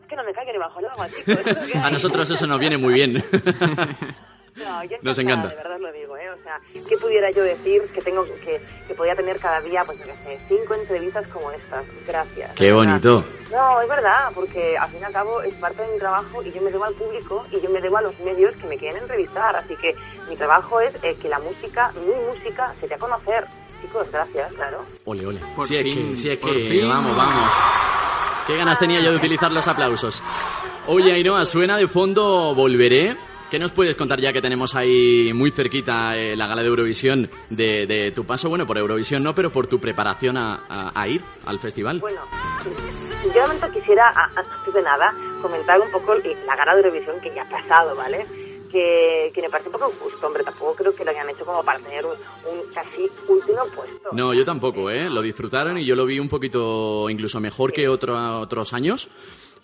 Es 0.00 0.08
que 0.08 0.16
no 0.16 0.24
me 0.24 0.32
caigo 0.32 0.52
ni 0.52 0.58
bajo 0.58 0.80
el 0.80 0.86
agua, 0.86 1.08
chicos. 1.08 1.38
A 1.82 1.90
nosotros 1.90 2.30
eso 2.30 2.46
nos 2.46 2.58
viene 2.58 2.78
muy 2.78 2.94
bien. 2.94 3.22
No, 4.56 4.84
yo 4.84 4.96
Nos 5.02 5.18
encanta. 5.18 5.48
De 5.48 5.56
verdad 5.56 5.78
lo 5.80 5.92
digo, 5.92 6.16
¿eh? 6.16 6.23
O 6.38 6.42
sea, 6.42 6.60
¿qué 6.88 6.96
pudiera 6.98 7.30
yo 7.30 7.42
decir 7.42 7.82
que 7.94 8.00
tengo 8.00 8.24
que, 8.24 8.60
que 8.86 8.94
podía 8.94 9.14
tener 9.14 9.38
cada 9.38 9.60
día, 9.60 9.84
pues 9.84 9.98
yo 9.98 10.04
qué 10.04 10.38
sé, 10.38 10.44
cinco 10.48 10.74
entrevistas 10.74 11.26
como 11.28 11.50
estas? 11.52 11.84
Gracias. 12.06 12.52
Qué 12.54 12.72
bonito. 12.72 13.24
No, 13.50 13.80
es 13.80 13.88
verdad, 13.88 14.30
porque 14.34 14.76
al 14.76 14.90
fin 14.90 15.00
y 15.00 15.04
al 15.04 15.12
cabo 15.12 15.42
es 15.42 15.54
parte 15.54 15.82
de 15.82 15.92
mi 15.92 15.98
trabajo 15.98 16.42
y 16.42 16.52
yo 16.52 16.60
me 16.62 16.70
debo 16.70 16.84
al 16.84 16.94
público 16.94 17.46
y 17.50 17.60
yo 17.60 17.70
me 17.70 17.80
debo 17.80 17.98
a 17.98 18.02
los 18.02 18.18
medios 18.20 18.54
que 18.56 18.66
me 18.66 18.76
quieren 18.76 19.02
entrevistar. 19.02 19.56
Así 19.56 19.74
que 19.76 19.94
mi 20.28 20.36
trabajo 20.36 20.80
es 20.80 20.94
eh, 21.02 21.16
que 21.20 21.28
la 21.28 21.38
música, 21.38 21.92
mi 21.94 22.14
música, 22.26 22.74
se 22.80 22.88
dé 22.88 22.94
a 22.94 22.98
conocer. 22.98 23.46
Chicos, 23.82 24.06
gracias, 24.10 24.52
claro. 24.54 24.84
Ole, 25.04 25.26
ole. 25.26 25.40
Por 25.54 25.66
si 25.66 25.76
es 25.76 25.82
fin, 25.84 26.10
que, 26.10 26.16
si 26.16 26.30
es 26.30 26.38
que, 26.38 26.52
fin. 26.52 26.88
vamos, 26.88 27.16
vamos. 27.16 27.50
Qué 28.46 28.56
ganas 28.56 28.78
tenía 28.78 29.00
yo 29.02 29.10
de 29.10 29.16
utilizar 29.16 29.52
los 29.52 29.66
aplausos. 29.68 30.22
Oye, 30.86 31.12
Ainhoa, 31.12 31.44
suena 31.44 31.76
de 31.76 31.88
fondo 31.88 32.54
Volveré. 32.54 33.16
¿Qué 33.50 33.58
nos 33.60 33.70
puedes 33.70 33.94
contar 33.94 34.20
ya 34.20 34.32
que 34.32 34.40
tenemos 34.40 34.74
ahí 34.74 35.32
muy 35.32 35.50
cerquita 35.52 36.16
eh, 36.16 36.34
la 36.36 36.46
gala 36.48 36.62
de 36.62 36.68
Eurovisión 36.68 37.30
de, 37.50 37.86
de 37.86 38.10
tu 38.10 38.24
paso? 38.24 38.48
Bueno, 38.48 38.66
por 38.66 38.76
Eurovisión 38.78 39.22
no, 39.22 39.32
pero 39.34 39.50
por 39.50 39.68
tu 39.68 39.78
preparación 39.78 40.36
a, 40.36 40.64
a- 40.68 40.90
a 41.00 41.06
ir 41.08 41.22
al 41.46 41.60
festival. 41.60 42.00
Bueno, 42.00 42.20
sinceramente 43.22 43.70
quisiera, 43.72 44.10
antes 44.34 44.74
de 44.74 44.82
nada, 44.82 45.14
comentar 45.40 45.80
un 45.80 45.90
poco 45.92 46.14
la 46.14 46.56
gana 46.56 46.74
de 46.74 46.80
Eurovisión 46.82 47.20
que 47.20 47.32
ya 47.32 47.42
ha 47.42 47.48
pasado, 47.48 47.94
¿vale? 47.94 48.26
Que, 48.72 49.30
que 49.32 49.40
me 49.42 49.48
parece 49.48 49.68
un 49.68 49.74
poco 49.74 49.88
injusto, 49.92 50.26
hombre, 50.26 50.42
tampoco 50.42 50.74
creo 50.74 50.92
que 50.96 51.04
lo 51.04 51.10
hayan 51.12 51.30
hecho 51.30 51.44
como 51.44 51.62
para 51.62 51.78
tener 51.78 52.04
un, 52.04 52.12
un 52.12 52.72
casi 52.74 53.08
último 53.28 53.60
puesto. 53.72 54.08
No, 54.10 54.34
yo 54.34 54.44
tampoco, 54.44 54.90
¿eh? 54.90 55.08
Lo 55.08 55.22
disfrutaron 55.22 55.78
y 55.78 55.84
yo 55.84 55.94
lo 55.94 56.04
vi 56.06 56.18
un 56.18 56.28
poquito 56.28 57.08
incluso 57.08 57.38
mejor 57.40 57.72
que 57.72 57.88
otro- 57.88 58.40
otros 58.40 58.72
años. 58.72 59.08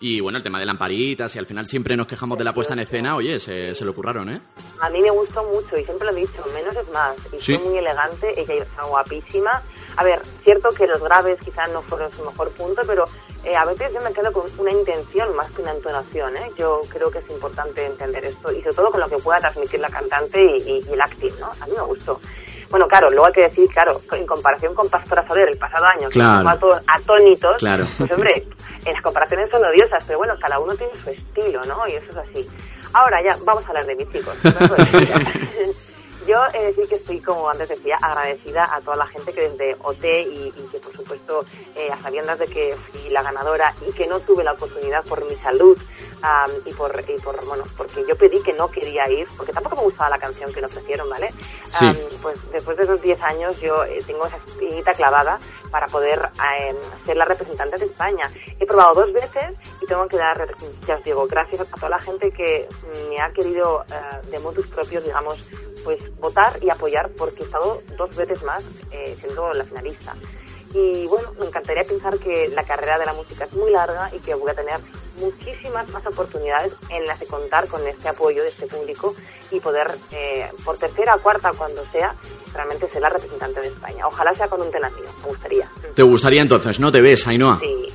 Y 0.03 0.19
bueno, 0.19 0.37
el 0.39 0.43
tema 0.43 0.59
de 0.59 0.65
lamparitas 0.65 1.35
y 1.35 1.39
al 1.39 1.45
final 1.45 1.67
siempre 1.67 1.95
nos 1.95 2.07
quejamos 2.07 2.35
de 2.37 2.43
la 2.43 2.53
puesta 2.53 2.73
en 2.73 2.79
escena. 2.79 3.15
Oye, 3.15 3.37
se, 3.37 3.75
se 3.75 3.85
lo 3.85 3.93
curraron, 3.93 4.29
¿eh? 4.29 4.41
A 4.81 4.89
mí 4.89 4.99
me 4.99 5.11
gustó 5.11 5.43
mucho 5.43 5.77
y 5.77 5.83
siempre 5.85 6.07
lo 6.11 6.17
he 6.17 6.21
dicho, 6.21 6.43
menos 6.55 6.75
es 6.75 6.89
más. 6.91 7.15
Y 7.31 7.39
Sí. 7.39 7.55
fue 7.55 7.65
muy 7.69 7.77
elegante, 7.77 8.33
ella 8.39 8.55
está 8.63 8.83
guapísima. 8.83 9.61
A 9.97 10.03
ver, 10.03 10.21
cierto 10.43 10.69
que 10.71 10.87
los 10.87 11.01
graves 11.03 11.37
quizás 11.45 11.71
no 11.71 11.83
fueron 11.83 12.11
su 12.13 12.25
mejor 12.25 12.49
punto, 12.53 12.81
pero 12.87 13.05
eh, 13.43 13.55
a 13.55 13.63
veces 13.65 13.93
yo 13.93 14.01
me 14.01 14.11
quedo 14.11 14.31
con 14.33 14.45
una 14.57 14.71
intención 14.71 15.35
más 15.35 15.51
que 15.51 15.61
una 15.61 15.73
entonación. 15.73 16.35
¿eh? 16.35 16.51
Yo 16.57 16.81
creo 16.89 17.11
que 17.11 17.19
es 17.19 17.29
importante 17.29 17.85
entender 17.85 18.25
esto 18.25 18.51
y 18.51 18.61
sobre 18.63 18.75
todo 18.75 18.91
con 18.91 19.01
lo 19.01 19.07
que 19.09 19.17
pueda 19.17 19.39
transmitir 19.39 19.79
la 19.81 19.89
cantante 19.91 20.43
y, 20.43 20.63
y- 20.67 20.85
y 20.89 20.93
el 20.93 21.01
acting, 21.01 21.33
¿no? 21.39 21.51
A 21.61 21.67
mí 21.67 21.73
me 21.77 21.83
gustó. 21.83 22.19
Bueno, 22.71 22.87
claro, 22.87 23.09
luego 23.11 23.27
hay 23.27 23.33
que 23.33 23.41
decir, 23.41 23.67
claro, 23.69 24.01
en 24.13 24.25
comparación 24.25 24.73
con 24.73 24.89
Pastora 24.89 25.27
Soler 25.27 25.49
el 25.49 25.57
pasado 25.57 25.85
año, 25.85 26.07
que 26.09 26.13
Claro. 26.15 26.47
a 26.49 26.57
todos 26.57 26.81
atónitos, 26.87 27.57
Claro. 27.57 27.85
pues 27.97 28.11
hombre, 28.11 28.47
en 28.85 28.93
las 28.93 29.01
comparaciones 29.03 29.49
son 29.51 29.63
odiosas, 29.63 30.03
pero 30.07 30.17
bueno, 30.19 30.33
cada 30.39 30.57
uno 30.59 30.73
tiene 30.75 30.93
su 30.95 31.09
estilo, 31.09 31.63
¿no? 31.65 31.87
Y 31.87 31.93
eso 31.93 32.11
es 32.11 32.17
así. 32.17 32.49
Ahora 32.93 33.21
ya, 33.21 33.37
vamos 33.45 33.63
a 33.65 33.67
hablar 33.67 33.85
de 33.85 33.95
mis 33.95 34.09
chicos. 34.11 34.35
Yo 36.27 36.37
he 36.53 36.59
de 36.59 36.65
decir 36.67 36.87
que 36.87 36.95
estoy, 36.95 37.19
como 37.19 37.49
antes 37.49 37.69
decía, 37.69 37.97
agradecida 38.01 38.67
a 38.73 38.79
toda 38.81 38.95
la 38.95 39.07
gente 39.07 39.33
que 39.33 39.49
desde 39.49 39.75
OT 39.81 40.03
y, 40.03 40.53
y 40.55 40.67
que, 40.71 40.79
por 40.79 40.95
supuesto, 40.95 41.45
eh, 41.75 41.89
a 41.91 41.97
sabiendas 42.01 42.37
de 42.39 42.47
que 42.47 42.75
fui 42.75 43.09
la 43.09 43.23
ganadora 43.23 43.73
y 43.87 43.91
que 43.91 44.07
no 44.07 44.19
tuve 44.19 44.43
la 44.43 44.53
oportunidad 44.53 45.03
por 45.05 45.25
mi 45.25 45.35
salud 45.37 45.77
am, 46.21 46.51
y, 46.65 46.73
por, 46.73 47.03
y 47.07 47.19
por, 47.21 47.43
bueno, 47.45 47.63
porque 47.75 48.05
yo 48.07 48.15
pedí 48.15 48.41
que 48.43 48.53
no 48.53 48.69
quería 48.69 49.09
ir, 49.09 49.27
porque 49.35 49.51
tampoco 49.51 49.77
me 49.77 49.83
gustaba 49.83 50.09
la 50.09 50.19
canción 50.19 50.53
que 50.53 50.61
me 50.61 50.67
ofrecieron, 50.67 51.09
¿vale? 51.09 51.33
Sí. 51.71 51.87
Am, 51.87 51.97
pues 52.21 52.37
después 52.51 52.77
de 52.77 52.83
esos 52.83 53.01
10 53.01 53.21
años 53.23 53.59
yo 53.59 53.83
eh, 53.83 54.03
tengo 54.05 54.25
esa 54.25 54.37
espinita 54.37 54.93
clavada 54.93 55.39
para 55.71 55.87
poder 55.87 56.29
eh, 56.59 56.75
ser 57.05 57.17
la 57.17 57.25
representante 57.25 57.77
de 57.77 57.85
España. 57.85 58.29
He 58.59 58.65
probado 58.65 59.01
dos 59.01 59.13
veces 59.13 59.55
y 59.81 59.85
tengo 59.87 60.07
que 60.07 60.17
dar, 60.17 60.47
ya 60.85 60.95
os 60.95 61.03
digo, 61.03 61.25
gracias 61.27 61.61
a 61.61 61.65
toda 61.65 61.89
la 61.89 61.99
gente 61.99 62.31
que 62.31 62.67
me 63.09 63.19
ha 63.19 63.31
querido 63.31 63.85
eh, 63.89 64.27
de 64.27 64.39
motus 64.39 64.67
propios, 64.67 65.03
digamos, 65.03 65.39
pues 65.83 65.99
votar 66.19 66.57
y 66.61 66.69
apoyar 66.69 67.09
porque 67.17 67.41
he 67.41 67.45
estado 67.45 67.81
dos 67.97 68.15
veces 68.15 68.41
más 68.43 68.63
eh, 68.91 69.15
siendo 69.19 69.51
la 69.53 69.63
finalista. 69.63 70.15
Y 70.73 71.05
bueno, 71.07 71.33
me 71.37 71.47
encantaría 71.47 71.83
pensar 71.83 72.17
que 72.17 72.47
la 72.49 72.63
carrera 72.63 72.97
de 72.97 73.05
la 73.05 73.13
música 73.13 73.43
es 73.43 73.53
muy 73.53 73.71
larga 73.71 74.09
y 74.13 74.19
que 74.19 74.33
voy 74.33 74.51
a 74.51 74.53
tener 74.53 74.79
muchísimas 75.17 75.89
más 75.89 76.05
oportunidades 76.07 76.71
en 76.89 77.05
las 77.05 77.19
de 77.19 77.27
contar 77.27 77.67
con 77.67 77.85
este 77.85 78.07
apoyo 78.07 78.41
de 78.41 78.49
este 78.49 78.67
público 78.67 79.13
y 79.51 79.59
poder, 79.59 79.87
eh, 80.11 80.49
por 80.63 80.77
tercera 80.77 81.15
o 81.15 81.21
cuarta, 81.21 81.51
cuando 81.57 81.83
sea, 81.91 82.15
realmente 82.53 82.87
ser 82.89 83.01
la 83.01 83.09
representante 83.09 83.59
de 83.59 83.67
España. 83.67 84.07
Ojalá 84.07 84.33
sea 84.33 84.47
con 84.47 84.61
un 84.61 84.71
tenacío, 84.71 85.05
me 85.21 85.27
gustaría. 85.27 85.69
¿Te 85.93 86.03
gustaría 86.03 86.41
entonces, 86.41 86.79
no 86.79 86.91
te 86.91 87.01
ves, 87.01 87.27
Ainhoa? 87.27 87.59
Sí, 87.59 87.87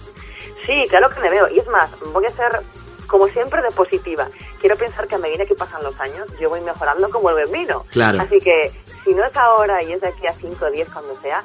sí, 0.66 0.84
claro 0.89 1.09
que 1.09 1.20
me 1.20 1.30
veo. 1.30 1.49
Y 1.49 1.59
es 1.59 1.66
más, 1.68 1.91
voy 2.12 2.26
a 2.26 2.30
ser, 2.30 2.61
como 3.07 3.26
siempre, 3.28 3.62
de 3.62 3.70
positiva. 3.70 4.28
Quiero 4.61 4.76
pensar 4.76 5.07
que 5.07 5.14
a 5.14 5.18
medida 5.18 5.44
que 5.46 5.54
pasan 5.54 5.82
los 5.82 5.98
años, 6.00 6.26
yo 6.40 6.48
voy 6.48 6.61
mejorando 6.61 7.09
como 7.11 7.30
el 7.30 7.36
buen 7.48 7.52
vino. 7.52 7.84
Claro. 7.90 8.20
Así 8.20 8.38
que, 8.40 8.72
si 9.04 9.14
no 9.14 9.24
es 9.24 9.36
ahora 9.36 9.82
y 9.82 9.92
es 9.92 10.00
de 10.00 10.09
aquí 10.09 10.26
a 10.26 10.32
5 10.32 10.64
o 10.64 10.70
10, 10.70 10.88
cuando 10.90 11.16
sea, 11.20 11.42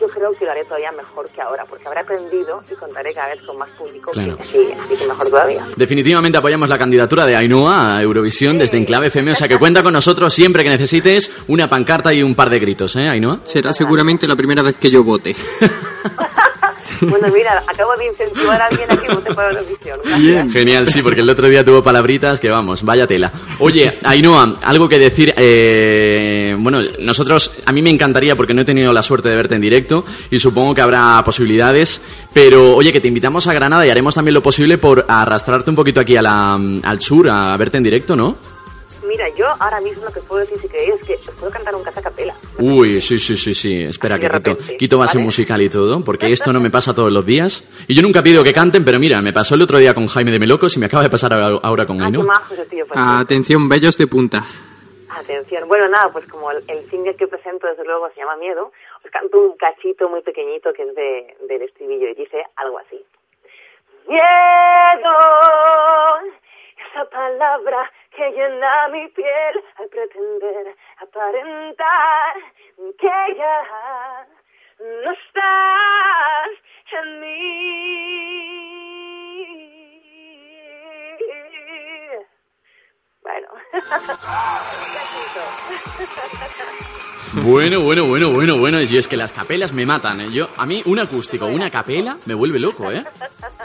yo 0.00 0.08
creo 0.08 0.32
que 0.32 0.44
lo 0.44 0.50
haré 0.50 0.64
todavía 0.64 0.90
mejor 0.90 1.28
que 1.30 1.40
ahora, 1.40 1.64
porque 1.66 1.86
habré 1.86 2.00
aprendido 2.00 2.60
y 2.68 2.74
contaré 2.74 3.14
cada 3.14 3.28
vez 3.28 3.40
con 3.46 3.56
más 3.56 3.70
público 3.78 4.10
Claro. 4.10 4.36
que 4.36 4.42
sí, 4.42 4.68
así 4.84 4.96
que 4.96 5.06
mejor 5.06 5.28
todavía. 5.30 5.64
Definitivamente 5.76 6.36
apoyamos 6.36 6.68
la 6.68 6.76
candidatura 6.78 7.24
de 7.24 7.36
Ainhoa 7.36 7.96
a 7.98 8.02
Eurovisión 8.02 8.58
desde 8.58 8.76
Enclave 8.76 9.06
FM, 9.06 9.30
o 9.30 9.34
sea 9.36 9.46
que 9.46 9.56
cuenta 9.56 9.84
con 9.84 9.92
nosotros 9.92 10.34
siempre 10.34 10.64
que 10.64 10.70
necesites 10.70 11.30
una 11.46 11.68
pancarta 11.68 12.12
y 12.12 12.24
un 12.24 12.34
par 12.34 12.50
de 12.50 12.58
gritos, 12.58 12.96
¿eh, 12.96 13.08
Ainhoa? 13.08 13.38
Será 13.44 13.72
seguramente 13.72 14.26
la 14.26 14.34
primera 14.34 14.62
vez 14.62 14.76
que 14.78 14.90
yo 14.90 15.04
vote. 15.04 15.36
Bueno, 17.00 17.28
mira, 17.32 17.62
acabo 17.66 17.96
de 17.96 18.06
incentivar 18.06 18.60
a 18.60 18.66
alguien 18.66 18.90
a 18.90 18.96
que 18.96 19.08
vote 19.12 19.34
para 19.34 19.50
Eurovisión. 19.50 20.00
Gracias. 20.04 20.52
Genial, 20.52 20.88
sí, 20.88 21.02
porque 21.02 21.20
el 21.20 21.30
otro 21.30 21.48
día 21.48 21.64
tuvo 21.64 21.82
palabritas 21.82 22.40
que 22.40 22.50
vamos, 22.50 22.82
vaya 22.82 23.06
tela. 23.06 23.32
Oye, 23.58 23.98
Ainhoa, 24.02 24.54
algo 24.62 24.88
que 24.88 24.98
decir, 24.98 25.32
eh, 25.36 26.54
bueno, 26.58 26.78
nosotros, 27.00 27.52
a 27.64 27.72
mí 27.72 27.82
me 27.82 27.90
encantaría 27.90 28.36
porque 28.36 28.54
no 28.54 28.62
he 28.62 28.64
tenido 28.64 28.92
la 28.92 29.02
suerte 29.02 29.28
de 29.28 29.36
verte 29.36 29.54
en 29.54 29.60
directo 29.60 30.04
y 30.30 30.38
supongo 30.38 30.74
que 30.74 30.80
habrá 30.80 31.22
posibilidades, 31.24 32.00
pero 32.32 32.74
oye, 32.74 32.92
que 32.92 33.00
te 33.00 33.08
invitamos 33.08 33.46
a 33.46 33.52
Granada 33.52 33.86
y 33.86 33.90
haremos 33.90 34.14
también 34.14 34.34
lo 34.34 34.42
posible 34.42 34.78
por 34.78 35.04
arrastrarte 35.08 35.70
un 35.70 35.76
poquito 35.76 36.00
aquí 36.00 36.16
al 36.16 37.00
sur 37.00 37.28
a 37.28 37.56
verte 37.56 37.78
en 37.78 37.84
directo, 37.84 38.16
¿no? 38.16 38.53
Mira, 39.14 39.28
yo 39.36 39.46
ahora 39.60 39.80
mismo 39.80 40.04
lo 40.04 40.10
que 40.10 40.18
puedo 40.22 40.40
decir, 40.40 40.58
si 40.58 40.68
queréis, 40.68 40.94
es 40.94 41.06
que 41.06 41.14
os 41.14 41.36
puedo 41.38 41.52
cantar 41.52 41.72
un 41.76 41.84
casa 41.84 42.02
capela. 42.02 42.34
Uy, 42.58 43.00
sí, 43.00 43.20
sí, 43.20 43.36
sí, 43.36 43.54
sí. 43.54 43.84
Espera, 43.84 44.18
que 44.18 44.26
quito, 44.26 44.32
repente, 44.32 44.76
quito 44.76 44.98
base 44.98 45.18
¿vale? 45.18 45.24
musical 45.26 45.62
y 45.62 45.68
todo, 45.68 46.02
porque 46.02 46.26
esto 46.30 46.52
no 46.52 46.58
me 46.58 46.68
pasa 46.70 46.92
todos 46.92 47.12
los 47.12 47.24
días. 47.24 47.62
Y 47.86 47.94
yo 47.94 48.02
nunca 48.02 48.24
pido 48.24 48.42
que 48.42 48.52
canten, 48.52 48.84
pero 48.84 48.98
mira, 48.98 49.22
me 49.22 49.32
pasó 49.32 49.54
el 49.54 49.62
otro 49.62 49.78
día 49.78 49.94
con 49.94 50.08
Jaime 50.08 50.32
de 50.32 50.40
Melocos 50.40 50.76
y 50.76 50.80
me 50.80 50.86
acaba 50.86 51.04
de 51.04 51.10
pasar 51.10 51.32
ahora 51.32 51.86
con 51.86 52.02
Ah, 52.02 52.10
tío. 52.10 52.26
pues. 52.88 52.90
Atención, 52.96 53.68
bellos 53.68 53.96
de 53.96 54.08
punta. 54.08 54.44
Atención. 55.10 55.68
Bueno, 55.68 55.88
nada, 55.88 56.10
pues 56.12 56.26
como 56.26 56.50
el, 56.50 56.64
el 56.66 56.90
single 56.90 57.14
que 57.14 57.28
presento, 57.28 57.68
desde 57.68 57.84
luego, 57.84 58.08
se 58.14 58.20
llama 58.20 58.36
Miedo, 58.36 58.72
os 59.04 59.10
canto 59.12 59.38
un 59.38 59.56
cachito 59.56 60.08
muy 60.08 60.22
pequeñito 60.22 60.72
que 60.72 60.82
es 60.82 60.94
de, 60.96 61.36
del 61.48 61.62
estribillo 61.62 62.08
y 62.08 62.14
dice 62.14 62.42
algo 62.56 62.80
así. 62.80 62.96
Miedo, 64.08 64.20
esa 66.90 67.04
palabra 67.10 67.90
que 68.16 68.30
llena 68.30 68.88
mi 68.88 69.08
piel 69.08 69.64
al 69.76 69.88
pretender 69.88 70.76
aparentar 70.98 72.34
que 72.98 73.36
ya 73.36 74.26
no 74.78 75.12
estás 75.12 76.50
en 76.92 77.20
mí. 77.20 78.04
Bueno. 83.22 83.48
Bueno, 87.42 87.80
bueno, 87.80 88.04
bueno, 88.06 88.32
bueno, 88.32 88.58
bueno. 88.58 88.80
Y 88.80 88.96
es 88.96 89.08
que 89.08 89.16
las 89.16 89.32
capelas 89.32 89.72
me 89.72 89.84
matan. 89.84 90.20
¿eh? 90.20 90.28
Yo, 90.30 90.48
a 90.56 90.66
mí, 90.66 90.82
un 90.86 91.00
acústico, 91.00 91.46
una 91.46 91.70
capela, 91.70 92.16
me 92.26 92.34
vuelve 92.34 92.60
loco, 92.60 92.92
¿eh? 92.92 93.04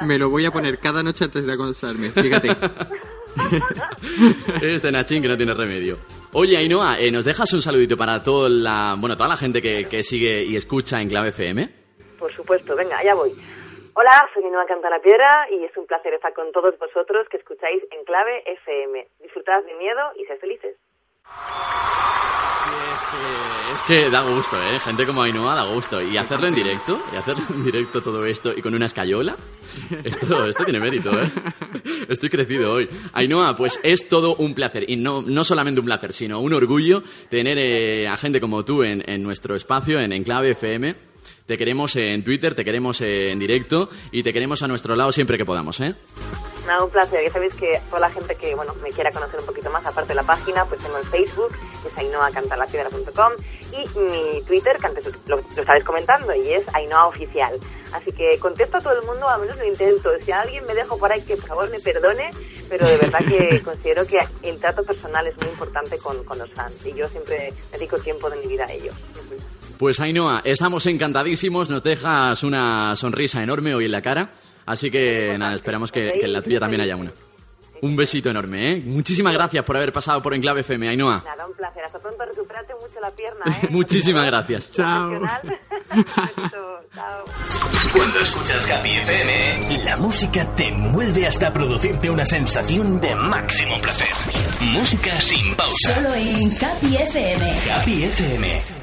Me 0.01 0.17
lo 0.17 0.29
voy 0.29 0.45
a 0.45 0.51
poner 0.51 0.79
cada 0.79 1.03
noche 1.03 1.25
antes 1.25 1.45
de 1.45 1.53
acostarme, 1.53 2.09
fíjate. 2.09 2.55
Este 4.61 4.91
Nachín 4.91 5.21
que 5.21 5.27
no 5.27 5.37
tiene 5.37 5.53
remedio. 5.53 5.97
Oye, 6.33 6.57
Ainhoa, 6.57 6.99
eh, 6.99 7.11
¿nos 7.11 7.25
dejas 7.25 7.51
un 7.53 7.61
saludito 7.61 7.97
para 7.97 8.21
toda 8.21 8.49
la, 8.49 8.95
bueno, 8.99 9.15
toda 9.15 9.29
la 9.29 9.37
gente 9.37 9.61
que, 9.61 9.85
que 9.85 10.03
sigue 10.03 10.43
y 10.43 10.55
escucha 10.55 11.01
en 11.01 11.09
Clave 11.09 11.29
FM? 11.29 11.69
Por 12.17 12.33
supuesto, 12.35 12.75
venga, 12.75 12.97
allá 12.97 13.13
voy. 13.15 13.31
Hola, 13.93 14.29
soy 14.33 14.43
Ainhoa 14.43 14.65
Canta 14.65 14.89
la 14.89 14.99
Piedra 15.01 15.47
y 15.51 15.63
es 15.63 15.75
un 15.75 15.85
placer 15.85 16.13
estar 16.13 16.33
con 16.33 16.51
todos 16.51 16.77
vosotros 16.77 17.27
que 17.29 17.37
escucháis 17.37 17.83
en 17.91 18.03
Clave 18.05 18.43
FM. 18.45 19.07
Disfrutad 19.19 19.63
de 19.63 19.73
miedo 19.75 20.01
y 20.15 20.25
sed 20.25 20.39
felices. 20.39 20.77
Es 23.73 23.83
que 23.83 24.09
da 24.09 24.21
gusto, 24.21 24.57
¿eh? 24.61 24.79
Gente 24.79 25.05
como 25.05 25.21
Ainhoa 25.21 25.55
da 25.55 25.63
gusto. 25.63 26.01
Y 26.01 26.17
hacerlo 26.17 26.47
en 26.47 26.55
directo, 26.55 26.99
y 27.11 27.15
hacerlo 27.15 27.43
en 27.49 27.63
directo 27.63 28.01
todo 28.01 28.25
esto 28.25 28.53
y 28.55 28.61
con 28.61 28.73
una 28.73 28.85
escayola, 28.85 29.35
esto, 30.03 30.45
esto 30.45 30.63
tiene 30.63 30.79
mérito, 30.79 31.11
¿eh? 31.19 31.31
Estoy 32.09 32.29
crecido 32.29 32.73
hoy. 32.73 32.89
Ainhoa, 33.13 33.55
pues 33.55 33.79
es 33.83 34.09
todo 34.09 34.35
un 34.35 34.53
placer. 34.53 34.89
Y 34.89 34.95
no, 34.95 35.21
no 35.21 35.43
solamente 35.43 35.79
un 35.79 35.85
placer, 35.85 36.11
sino 36.11 36.39
un 36.39 36.53
orgullo 36.53 37.03
tener 37.29 37.57
eh, 37.57 38.07
a 38.07 38.17
gente 38.17 38.39
como 38.39 38.65
tú 38.65 38.83
en, 38.83 39.03
en 39.09 39.23
nuestro 39.23 39.55
espacio, 39.55 39.99
en 39.99 40.11
Enclave 40.13 40.51
FM. 40.51 40.95
Te 41.45 41.57
queremos 41.57 41.95
en 41.95 42.23
Twitter, 42.23 42.53
te 42.53 42.63
queremos 42.63 43.01
en 43.01 43.39
directo 43.39 43.89
y 44.11 44.21
te 44.21 44.31
queremos 44.31 44.61
a 44.61 44.67
nuestro 44.67 44.95
lado 44.95 45.11
siempre 45.11 45.37
que 45.37 45.45
podamos, 45.45 45.79
¿eh? 45.79 45.95
Nada, 46.69 46.83
un 46.83 46.91
placer. 46.91 47.23
Ya 47.23 47.31
sabéis 47.31 47.55
que 47.55 47.81
toda 47.89 47.99
la 47.99 48.11
gente 48.11 48.35
que 48.35 48.53
bueno 48.53 48.75
me 48.83 48.91
quiera 48.91 49.11
conocer 49.11 49.39
un 49.39 49.47
poquito 49.47 49.71
más, 49.71 49.83
aparte 49.87 50.09
de 50.09 50.13
la 50.13 50.21
página, 50.21 50.65
pues 50.65 50.79
tengo 50.83 50.99
el 50.99 51.03
Facebook, 51.03 51.49
que 51.81 51.87
es 51.87 51.97
ainoacantarlapiedra.com 51.97 53.33
y 53.71 53.99
mi 53.99 54.43
Twitter, 54.43 54.77
que 54.77 54.85
antes 54.85 55.05
lo, 55.25 55.37
lo 55.37 55.61
estabais 55.61 55.83
comentando, 55.83 56.31
y 56.35 56.53
es 56.53 56.63
Ainhoa 56.75 57.07
Oficial. 57.07 57.59
Así 57.91 58.11
que 58.11 58.37
contesto 58.37 58.77
a 58.77 58.81
todo 58.81 58.93
el 58.93 59.07
mundo, 59.07 59.27
al 59.27 59.41
menos 59.41 59.57
lo 59.57 59.65
intento. 59.65 60.11
Si 60.23 60.31
alguien 60.31 60.63
me 60.67 60.75
dejo 60.75 60.95
por 60.99 61.11
ahí, 61.11 61.23
que 61.23 61.37
por 61.37 61.47
favor 61.47 61.69
me 61.71 61.79
perdone, 61.79 62.29
pero 62.69 62.87
de 62.87 62.97
verdad 62.97 63.19
que 63.27 63.61
considero 63.65 64.05
que 64.05 64.19
el 64.43 64.59
trato 64.59 64.83
personal 64.83 65.25
es 65.25 65.35
muy 65.37 65.49
importante 65.49 65.97
con, 65.97 66.23
con 66.23 66.37
los 66.37 66.51
fans 66.53 66.85
y 66.85 66.93
yo 66.93 67.07
siempre 67.07 67.51
dedico 67.71 67.97
tiempo 67.97 68.29
de 68.29 68.37
mi 68.37 68.45
vida 68.45 68.65
a 68.65 68.71
ello. 68.71 68.91
Pues 69.79 69.99
Ainhoa, 70.01 70.41
estamos 70.43 70.85
encantadísimos, 70.85 71.69
nos 71.71 71.81
dejas 71.81 72.43
una 72.43 72.95
sonrisa 72.95 73.41
enorme 73.41 73.73
hoy 73.73 73.85
en 73.85 73.91
la 73.93 74.03
cara, 74.03 74.29
así 74.69 74.89
que 74.89 75.37
nada, 75.37 75.55
esperamos 75.55 75.91
que, 75.91 76.13
que 76.19 76.25
en 76.25 76.33
la 76.33 76.41
tuya 76.41 76.59
también 76.59 76.81
haya 76.81 76.95
una. 76.95 77.11
Un 77.81 77.95
besito 77.95 78.29
enorme, 78.29 78.73
¿eh? 78.73 78.83
Muchísimas 78.85 79.33
gracias 79.33 79.63
por 79.63 79.77
haber 79.77 79.93
pasado 79.93 80.21
por 80.21 80.33
Enclave 80.33 80.61
FM, 80.61 80.89
Ainhoa. 80.89 81.23
Nada, 81.25 81.47
un 81.47 81.53
placer. 81.53 81.83
Hasta 81.85 81.99
pronto, 81.99 82.25
recuperate 82.25 82.73
mucho 82.75 82.99
la 82.99 83.11
pierna, 83.11 83.45
¿eh? 83.63 83.67
Muchísimas 83.69 84.25
gracias. 84.25 84.71
Chao. 84.71 85.11
Cuando 87.93 88.19
escuchas 88.19 88.69
Happy 88.71 88.89
FM, 88.89 89.83
la 89.85 89.97
música 89.97 90.55
te 90.55 90.67
envuelve 90.67 91.27
hasta 91.27 91.53
producirte 91.53 92.09
una 92.09 92.25
sensación 92.25 92.99
de 92.99 93.15
máximo 93.15 93.79
placer. 93.81 94.09
Música 94.73 95.21
sin 95.21 95.55
pausa. 95.55 95.95
Solo 95.95 96.13
en 96.15 96.51
Happy 96.63 96.95
FM. 96.95 97.71
Happy 97.71 98.03
FM. 98.03 98.78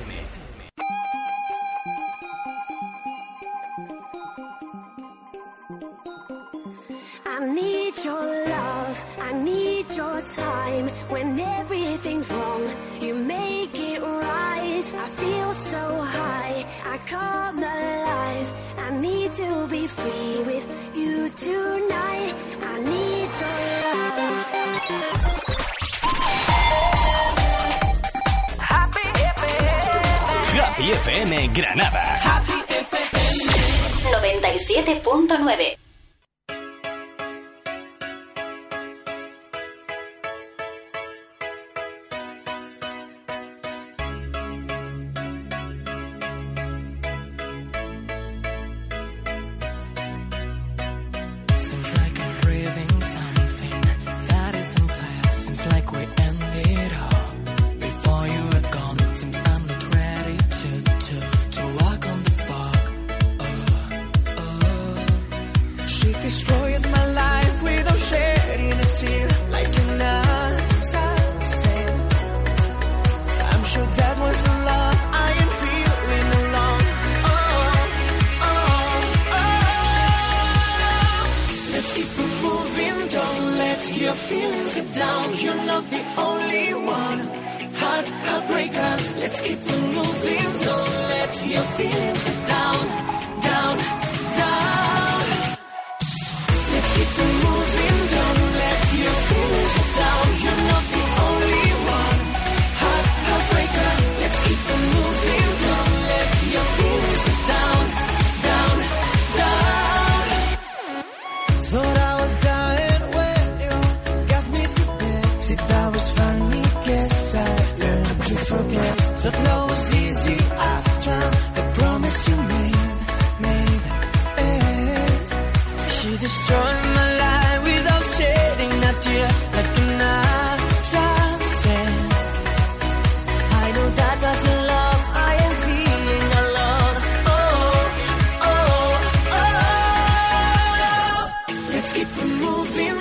I 7.38 7.44
need 7.44 7.94
your 8.02 8.48
love, 8.48 9.04
I 9.18 9.32
need 9.34 9.90
your 9.90 10.22
time. 10.22 10.88
When 11.10 11.38
everything's 11.38 12.30
wrong, 12.30 12.64
you 12.98 13.14
make 13.14 13.78
it 13.78 14.00
right. 14.00 14.84
I 15.04 15.08
feel 15.20 15.52
so 15.52 16.00
high, 16.00 16.64
I 16.86 16.96
come 17.04 17.58
alive. 17.58 18.52
I 18.78 18.90
need 18.98 19.32
to 19.34 19.66
be 19.66 19.86
free 19.86 20.42
with 20.44 20.66
you 20.96 21.28
tonight. 21.28 22.34
I 22.62 22.80
need 22.80 23.28
your 23.42 23.58
love. 23.84 24.16
Happy 28.72 29.04
Granada. 31.52 32.04
Happy 32.30 32.58
FM 32.72 33.12
97.9. 34.40 35.85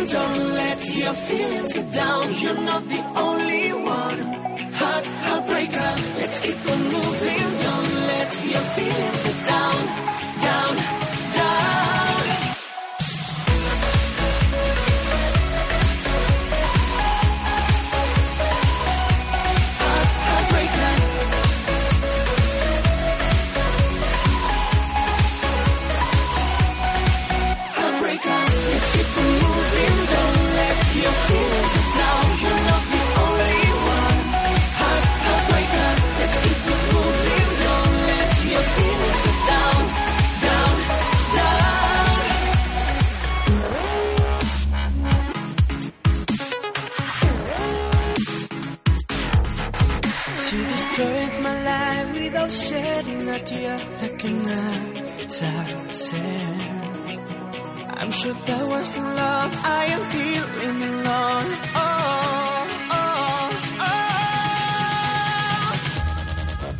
Don't 0.07 0.53
let 0.53 0.87
your 0.95 1.13
feelings 1.13 1.73
get 1.73 1.91
down. 1.91 2.33
You're 2.35 2.61
not 2.61 2.87
the 2.87 3.01
only 3.17 3.73
one. 3.73 4.19
Heart, 4.73 5.05
heartbreaker. 5.25 5.91
Let's 6.19 6.39
keep 6.41 6.59
on 6.71 6.81
moving. 6.83 7.45
Don't 7.65 7.93
let 8.11 8.31
your 8.45 8.65
feelings 8.75 9.23
get 9.23 9.39
down, 9.47 10.14
that 58.85 58.91
was 58.91 58.95
the 58.95 59.01
love 59.01 59.51
I 59.63 59.85
am 59.85 60.03
feeling 60.11 60.83
alone. 60.83 61.49
Oh, 61.75 61.87
oh, 62.91 63.49
oh. 63.81 64.07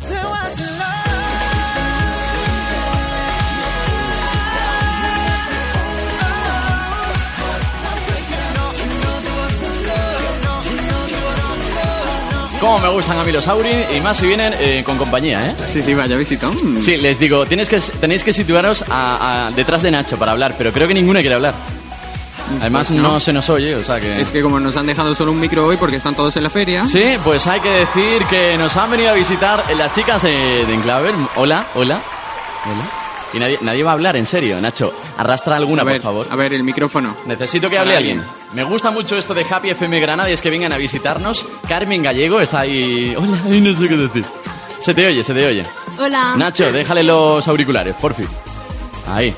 There 0.08 0.24
was 0.24 0.54
Cómo 12.60 12.78
me 12.78 12.88
gustan 12.88 13.18
a 13.18 13.22
mí 13.24 13.30
los 13.32 13.46
Auri 13.48 13.68
y 13.96 14.00
más 14.00 14.16
si 14.16 14.26
vienen 14.26 14.52
eh, 14.58 14.82
con 14.84 14.96
compañía, 14.96 15.50
¿eh? 15.50 15.54
Sí, 15.72 15.82
sí, 15.82 15.94
vaya 15.94 16.16
visita. 16.16 16.50
Sí, 16.80 16.96
les 16.96 17.18
digo, 17.18 17.44
tienes 17.44 17.68
que, 17.68 17.78
tenéis 18.00 18.24
que 18.24 18.32
situaros 18.32 18.82
a- 18.88 19.48
a- 19.48 19.50
detrás 19.50 19.82
de 19.82 19.90
Nacho 19.90 20.16
para 20.16 20.32
hablar, 20.32 20.54
pero 20.56 20.72
creo 20.72 20.88
que 20.88 20.94
ninguno 20.94 21.20
quiere 21.20 21.34
hablar. 21.34 21.54
Además, 22.60 22.88
Pues 22.88 23.00
no. 23.00 23.12
no. 23.12 23.20
se 23.20 23.32
nos 23.32 23.48
oye, 23.50 23.74
o 23.74 23.82
sea 23.84 24.00
que... 24.00 24.20
Es 24.20 24.30
que 24.30 24.40
como 24.42 24.58
nos 24.60 24.76
han 24.76 24.86
dejado 24.86 25.14
solo 25.14 25.32
un 25.32 25.40
micro 25.40 25.66
hoy 25.66 25.76
porque 25.76 25.96
están 25.96 26.14
todos 26.14 26.36
en 26.36 26.44
la 26.44 26.50
feria. 26.50 26.84
Sí, 26.86 27.16
pues 27.24 27.46
hay 27.46 27.60
que 27.60 27.70
decir 27.70 28.24
que 28.30 28.56
nos 28.56 28.76
han 28.76 28.90
venido 28.90 29.10
a 29.10 29.14
visitar 29.14 29.64
las 29.76 29.92
chicas 29.92 30.22
de, 30.22 30.64
de 30.64 30.74
Enclaver. 30.74 31.14
Hola, 31.36 31.68
hola, 31.74 32.00
hola. 32.64 32.88
Y 33.34 33.38
nadie, 33.40 33.58
nadie 33.60 33.82
va 33.82 33.90
a 33.90 33.94
hablar, 33.94 34.16
en 34.16 34.24
serio. 34.24 34.60
Nacho, 34.60 34.94
arrastra 35.18 35.56
alguna, 35.56 35.82
ver, 35.82 35.96
por 36.00 36.02
favor. 36.02 36.26
A 36.30 36.36
ver, 36.36 36.54
el 36.54 36.62
micrófono. 36.62 37.16
Necesito 37.26 37.68
que 37.68 37.78
hable 37.78 37.96
alguien. 37.96 38.20
alguien. 38.20 38.36
Me 38.54 38.62
gusta 38.64 38.90
mucho 38.90 39.16
esto 39.18 39.34
de 39.34 39.44
Happy 39.50 39.70
FM 39.70 39.98
Granada 40.00 40.30
y 40.30 40.32
es 40.32 40.40
que 40.40 40.48
vengan 40.48 40.72
a 40.72 40.76
visitarnos. 40.78 41.44
Carmen 41.68 42.02
Gallego 42.04 42.40
está 42.40 42.60
ahí. 42.60 43.14
Hola, 43.16 43.54
y 43.54 43.60
no 43.60 43.74
sé 43.74 43.88
qué 43.88 43.96
decir. 43.96 44.24
Se 44.80 44.94
te 44.94 45.04
oye, 45.06 45.22
se 45.24 45.34
te 45.34 45.44
oye. 45.44 45.66
Hola. 45.98 46.36
Nacho, 46.36 46.70
déjale 46.72 47.02
los 47.02 47.46
auriculares, 47.48 47.94
por 47.96 48.14
fin. 48.14 48.28
Ahí. 49.08 49.34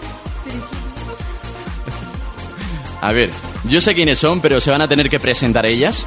A 3.00 3.12
ver, 3.12 3.30
yo 3.68 3.80
sé 3.80 3.94
quiénes 3.94 4.18
son, 4.18 4.40
pero 4.40 4.60
se 4.60 4.70
van 4.70 4.82
a 4.82 4.88
tener 4.88 5.08
que 5.08 5.20
presentar 5.20 5.66
ellas. 5.66 6.04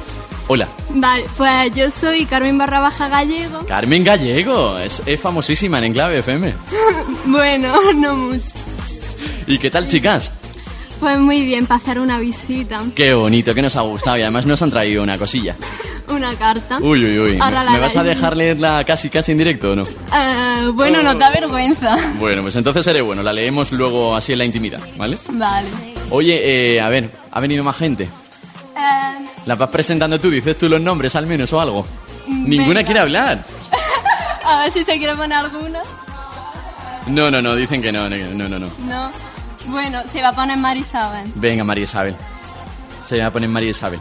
Hola, 0.48 0.68
Vale, 0.90 1.24
pues 1.36 1.74
yo 1.74 1.90
soy 1.90 2.26
Carmen 2.26 2.58
Barra 2.58 2.80
Baja 2.80 3.08
Gallego. 3.08 3.64
Carmen 3.66 4.04
Gallego, 4.04 4.76
es, 4.76 5.00
es 5.06 5.20
famosísima 5.20 5.78
en 5.78 5.84
Enclave 5.84 6.18
FM. 6.18 6.52
bueno, 7.26 7.92
no 7.94 8.16
mucho. 8.16 8.48
¿Y 9.46 9.58
qué 9.58 9.70
tal, 9.70 9.86
chicas? 9.86 10.30
Pues 11.00 11.18
muy 11.18 11.44
bien, 11.44 11.66
hacer 11.68 11.98
una 11.98 12.18
visita. 12.18 12.82
Qué 12.94 13.14
bonito, 13.14 13.54
que 13.54 13.62
nos 13.62 13.76
ha 13.76 13.80
gustado 13.82 14.18
y 14.18 14.22
además 14.22 14.46
nos 14.46 14.60
han 14.62 14.70
traído 14.70 15.02
una 15.02 15.18
cosilla. 15.18 15.56
Una 16.08 16.34
carta. 16.34 16.76
Uy, 16.82 17.02
uy, 17.02 17.18
uy. 17.18 17.38
Ahora 17.40 17.60
¿Me, 17.60 17.64
la 17.64 17.70
me 17.72 17.78
vas 17.78 17.96
a 17.96 18.02
dejar 18.02 18.36
leerla 18.36 18.84
casi, 18.84 19.08
casi 19.08 19.32
en 19.32 19.38
directo 19.38 19.70
o 19.70 19.76
no? 19.76 19.84
Eh, 19.84 20.68
bueno, 20.74 21.02
no 21.02 21.14
da 21.14 21.30
vergüenza. 21.30 21.96
Bueno, 22.18 22.42
pues 22.42 22.54
entonces 22.56 22.84
seré 22.84 23.00
bueno, 23.00 23.22
la 23.22 23.32
leemos 23.32 23.72
luego 23.72 24.14
así 24.14 24.32
en 24.32 24.38
la 24.38 24.44
intimidad, 24.44 24.80
¿vale? 24.98 25.16
Vale. 25.30 25.68
Oye, 26.14 26.74
eh, 26.76 26.78
a 26.80 26.90
ver, 26.90 27.10
¿ha 27.30 27.40
venido 27.40 27.64
más 27.64 27.74
gente? 27.74 28.04
Eh, 28.04 29.26
¿La 29.46 29.54
vas 29.54 29.70
presentando 29.70 30.20
tú? 30.20 30.28
¿Dices 30.28 30.58
tú 30.58 30.68
los 30.68 30.78
nombres 30.78 31.16
al 31.16 31.26
menos 31.26 31.50
o 31.54 31.60
algo? 31.60 31.86
Ninguna 32.28 32.80
venga. 32.80 32.84
quiere 32.84 33.00
hablar. 33.00 33.42
a 34.44 34.58
ver 34.58 34.72
si 34.72 34.84
se 34.84 34.98
quiere 34.98 35.14
poner 35.16 35.38
alguna. 35.38 35.80
No, 37.06 37.30
no, 37.30 37.40
no, 37.40 37.56
dicen 37.56 37.80
que 37.80 37.90
no, 37.90 38.10
no, 38.10 38.16
no, 38.16 38.58
no. 38.58 38.70
No. 38.86 39.10
Bueno, 39.68 40.02
se 40.06 40.20
va 40.20 40.28
a 40.28 40.32
poner 40.32 40.58
Marisabel. 40.58 41.32
Venga, 41.34 41.64
María 41.64 41.84
Isabel. 41.84 42.14
Se 43.04 43.18
va 43.18 43.26
a 43.26 43.30
poner 43.30 43.48
María 43.48 43.70
Isabel. 43.70 44.00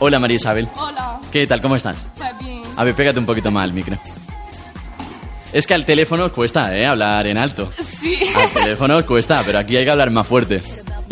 Hola, 0.00 0.18
María 0.18 0.36
Isabel. 0.36 0.68
Hola. 0.74 1.20
¿Qué 1.30 1.46
tal? 1.46 1.62
¿Cómo 1.62 1.76
estás? 1.76 1.96
Pues 2.18 2.38
bien. 2.40 2.62
A 2.76 2.82
ver, 2.82 2.94
pégate 2.96 3.20
un 3.20 3.26
poquito 3.26 3.52
más 3.52 3.62
al 3.62 3.72
micro. 3.72 3.96
Es 5.52 5.64
que 5.64 5.74
al 5.74 5.84
teléfono 5.84 6.32
cuesta, 6.32 6.76
¿eh? 6.76 6.88
Hablar 6.88 7.24
en 7.28 7.38
alto. 7.38 7.70
Sí. 7.86 8.18
Al 8.34 8.50
teléfono 8.50 9.06
cuesta, 9.06 9.42
pero 9.46 9.60
aquí 9.60 9.76
hay 9.76 9.84
que 9.84 9.90
hablar 9.90 10.10
más 10.10 10.26
fuerte. 10.26 10.60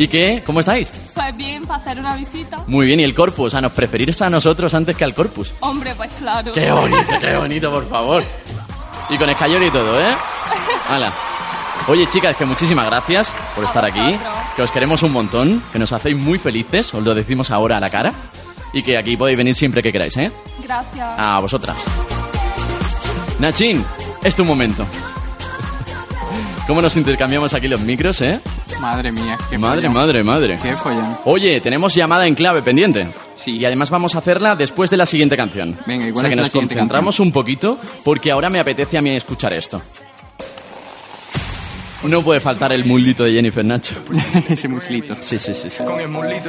¿Y 0.01 0.09
qué? 0.09 0.42
¿Cómo 0.46 0.61
estáis? 0.61 0.90
Pues 1.14 1.36
bien, 1.36 1.62
para 1.66 1.78
hacer 1.78 2.01
una 2.01 2.16
visita. 2.16 2.64
Muy 2.66 2.86
bien, 2.86 3.01
¿y 3.01 3.03
el 3.03 3.14
corpus? 3.14 3.53
A 3.53 3.61
nos 3.61 3.72
preferís 3.72 4.22
a 4.22 4.30
nosotros 4.30 4.72
antes 4.72 4.96
que 4.96 5.05
al 5.05 5.14
corpus. 5.14 5.53
Hombre, 5.61 5.94
pues 5.94 6.11
claro. 6.18 6.55
¡Qué 6.55 6.72
bonito, 6.72 7.20
qué 7.20 7.36
bonito, 7.36 7.70
por 7.70 7.86
favor! 7.86 8.24
Y 9.11 9.18
con 9.18 9.28
escayola 9.28 9.66
y 9.66 9.70
todo, 9.70 10.01
¿eh? 10.01 10.14
Hala. 10.88 11.12
Oye, 11.86 12.09
chicas, 12.09 12.34
que 12.34 12.46
muchísimas 12.46 12.86
gracias 12.86 13.30
por 13.55 13.62
estar 13.62 13.84
aquí. 13.84 14.18
Que 14.57 14.62
os 14.62 14.70
queremos 14.70 15.03
un 15.03 15.12
montón. 15.12 15.62
Que 15.70 15.78
nos 15.78 15.92
hacéis 15.92 16.16
muy 16.16 16.38
felices. 16.38 16.94
Os 16.94 17.05
lo 17.05 17.14
decimos 17.14 17.51
ahora 17.51 17.76
a 17.76 17.80
la 17.80 17.90
cara. 17.90 18.11
Y 18.72 18.82
que 18.82 18.96
aquí 18.96 19.18
podéis 19.18 19.36
venir 19.36 19.55
siempre 19.55 19.82
que 19.82 19.92
queráis, 19.92 20.16
¿eh? 20.16 20.32
Gracias. 20.62 21.18
A 21.18 21.40
vosotras. 21.40 21.76
Nachín, 23.38 23.84
es 24.24 24.34
tu 24.34 24.46
momento. 24.46 24.86
¿Cómo 26.67 26.81
nos 26.83 26.97
intercambiamos 26.97 27.53
aquí 27.53 27.67
los 27.67 27.81
micros, 27.81 28.21
eh? 28.21 28.39
Madre 28.81 29.11
mía, 29.11 29.37
qué 29.51 29.59
Madre, 29.59 29.83
follón. 29.89 29.93
madre, 29.95 30.23
madre. 30.23 30.59
Qué 30.63 30.77
follón. 30.77 31.17
Oye, 31.25 31.61
tenemos 31.61 31.95
llamada 31.95 32.27
en 32.27 32.35
clave 32.35 32.63
pendiente. 32.63 33.09
Sí. 33.35 33.57
Y 33.57 33.65
además 33.65 33.91
vamos 33.91 34.15
a 34.15 34.19
hacerla 34.19 34.55
después 34.55 34.89
de 34.91 34.97
la 34.97 35.07
siguiente 35.07 35.37
canción. 35.37 35.77
Venga, 35.87 36.07
¿y 36.07 36.11
o 36.13 36.15
sea 36.17 36.29
es 36.29 36.31
que 36.31 36.37
la 36.37 36.43
nos 36.43 36.51
concentramos 36.51 37.19
un 37.21 37.33
poquito 37.33 37.79
porque 38.05 38.31
ahora 38.31 38.51
me 38.51 38.61
apetece 38.61 38.99
a 38.99 39.03
mí 39.03 39.11
escuchar 39.11 39.53
esto. 39.53 39.83
No 42.03 42.22
puede 42.22 42.40
faltar 42.40 42.72
el 42.72 42.84
mulito 42.84 43.24
de 43.24 43.32
Jennifer 43.32 43.64
Nacho. 43.64 43.94
Ese 44.48 44.68
muslito. 44.68 45.14
Sí, 45.20 45.38
sí, 45.38 45.55
sí. 45.55 45.68
sí. 45.68 45.82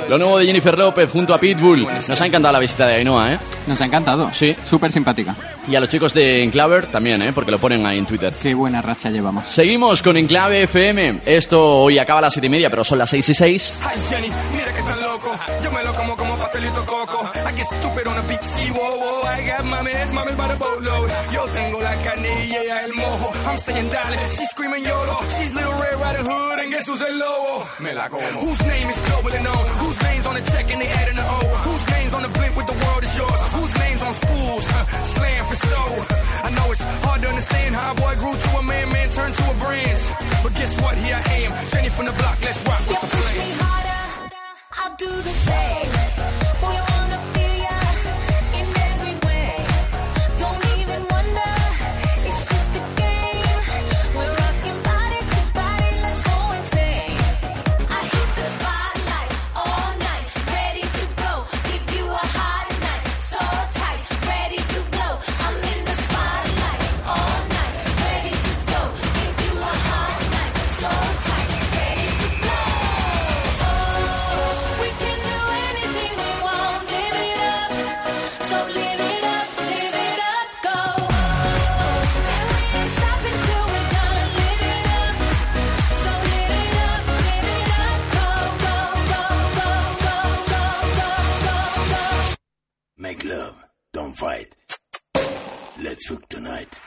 Lo 0.09 0.17
nuevo 0.17 0.37
de 0.39 0.45
Jennifer 0.45 0.77
López 0.77 1.11
junto 1.11 1.33
a 1.33 1.39
Pitbull. 1.39 1.85
Nos 2.07 2.21
ha 2.21 2.25
encantado 2.25 2.53
la 2.53 2.59
visita 2.59 2.87
de 2.87 2.95
Ainhoa, 2.95 3.33
¿eh? 3.33 3.39
Nos 3.67 3.79
ha 3.81 3.85
encantado. 3.85 4.29
Sí. 4.33 4.55
Súper 4.65 4.91
simpática. 4.91 5.35
Y 5.67 5.75
a 5.75 5.79
los 5.79 5.89
chicos 5.89 6.13
de 6.13 6.43
Enclaver 6.43 6.87
también, 6.87 7.21
¿eh? 7.21 7.33
Porque 7.33 7.51
lo 7.51 7.59
ponen 7.59 7.85
ahí 7.85 7.97
en 7.97 8.05
Twitter. 8.05 8.33
Qué 8.41 8.53
buena 8.53 8.81
racha 8.81 9.09
llevamos. 9.09 9.47
Seguimos 9.47 10.01
con 10.01 10.17
Enclave 10.17 10.63
FM. 10.63 11.21
Esto 11.25 11.81
hoy 11.81 11.99
acaba 11.99 12.19
a 12.19 12.23
las 12.23 12.33
siete 12.33 12.47
y 12.47 12.49
media, 12.49 12.69
pero 12.69 12.83
son 12.83 12.97
las 12.97 13.09
seis 13.09 13.27
y 13.29 13.33
seis. 13.33 13.79
Ay, 13.83 13.97
Jenny, 14.09 14.27
mira 14.55 14.73
que 14.73 14.81
tan 14.81 15.01
loco. 15.01 15.31
Yo 15.63 15.71
me 15.71 15.83
lo 15.83 15.93
como 15.93 16.15
como 16.17 16.30
pastelito 16.71 16.85
coco. 16.85 17.19
I 17.45 17.51
get 17.53 17.65
stupid 17.65 18.07
on 18.07 18.17
a 18.17 18.21
beach, 18.23 18.41
sí, 18.41 18.71
whoa, 18.71 18.97
wow. 18.97 19.21
I 19.23 19.45
got 19.45 19.63
mames, 19.65 20.11
mames 20.11 20.37
by 20.37 20.47
the 20.47 20.57
boatload. 20.57 21.11
Yo 21.31 21.47
tengo 21.47 21.79
la 21.79 21.95
carne 22.03 22.47
y 22.47 22.55
el 22.55 22.93
mojo. 22.93 23.31
I'm 23.49 23.57
saying 23.57 23.89
dale, 23.89 24.29
she's 24.31 24.49
screaming 24.49 24.83
YOLO. 24.83 25.17
She's 25.37 25.53
little 25.53 25.73
Red 25.73 25.99
Riding 25.99 26.25
Hood 26.25 26.59
and 26.59 26.71
guess 26.71 26.87
who's 26.87 27.01
el 27.01 27.17
lobo? 27.17 27.65
Me 27.83 27.93
la 27.93 28.07
como. 28.09 28.21
Whose 28.21 28.61
name 28.65 28.89
is 28.89 29.01
global 29.01 29.33
and 29.33 29.43
known? 29.43 29.67
Whose 29.81 30.01
name's 30.03 30.25
on 30.25 30.35
the 30.35 30.41
check 30.51 30.71
and 30.71 30.81
they 30.81 30.87
adding 30.87 31.15
the 31.15 31.23
O? 31.23 31.39
Whose 31.67 31.85
name's 31.91 32.13
on 32.13 32.21
the 32.23 32.29
blimp 32.29 32.55
with 32.57 32.67
the 32.67 32.77
world 32.85 33.03
is 33.03 33.17
yours? 33.17 33.41
Whose 33.55 33.73
name's 33.79 34.01
on 34.01 34.13
schools? 34.13 34.63
Slam 35.15 35.45
for 35.45 35.55
show. 35.67 35.89
I 36.43 36.49
know 36.51 36.71
it's 36.71 36.83
hard 37.05 37.21
to 37.21 37.27
understand 37.27 37.75
how 37.75 37.91
a 37.91 37.95
boy 37.95 38.15
grew 38.15 38.33
to 38.33 38.49
a 38.57 38.63
man, 38.63 38.91
man 38.91 39.09
turned 39.09 39.35
to 39.35 39.43
a 39.51 39.53
brand. 39.55 39.99
But 40.43 40.53
guess 40.55 40.81
what? 40.81 40.97
Here 40.97 41.15
I 41.15 41.33
am, 41.45 41.51
Jenny 41.71 41.89
from 41.89 42.05
the 42.05 42.13
block. 42.13 42.37
Let's 42.41 42.63
rock 42.65 42.83
with 42.87 43.01
the 43.01 43.07
plan. 43.07 43.71
I'll 44.73 44.95
do 44.95 45.11
the 45.21 45.33
same. 45.45 46.60
Tonight. 96.01 96.79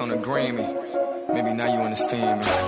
On 0.00 0.10
a 0.10 0.16
Grammy. 0.16 0.66
Maybe 1.32 1.52
now 1.52 1.72
you 1.72 1.80
understand 1.80 2.40
me. 2.40 2.59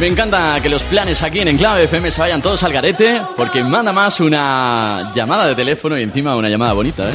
Me 0.00 0.06
encanta 0.06 0.58
que 0.62 0.70
los 0.70 0.82
planes 0.84 1.22
aquí 1.22 1.40
en 1.40 1.48
Enclave 1.48 1.84
FM 1.84 2.10
se 2.10 2.22
vayan 2.22 2.40
todos 2.40 2.62
al 2.62 2.72
garete, 2.72 3.20
porque 3.36 3.62
manda 3.62 3.92
más 3.92 4.18
una 4.20 5.12
llamada 5.14 5.44
de 5.44 5.54
teléfono 5.54 5.98
y 5.98 6.02
encima 6.02 6.34
una 6.38 6.48
llamada 6.48 6.72
bonita, 6.72 7.10
¿eh? 7.10 7.14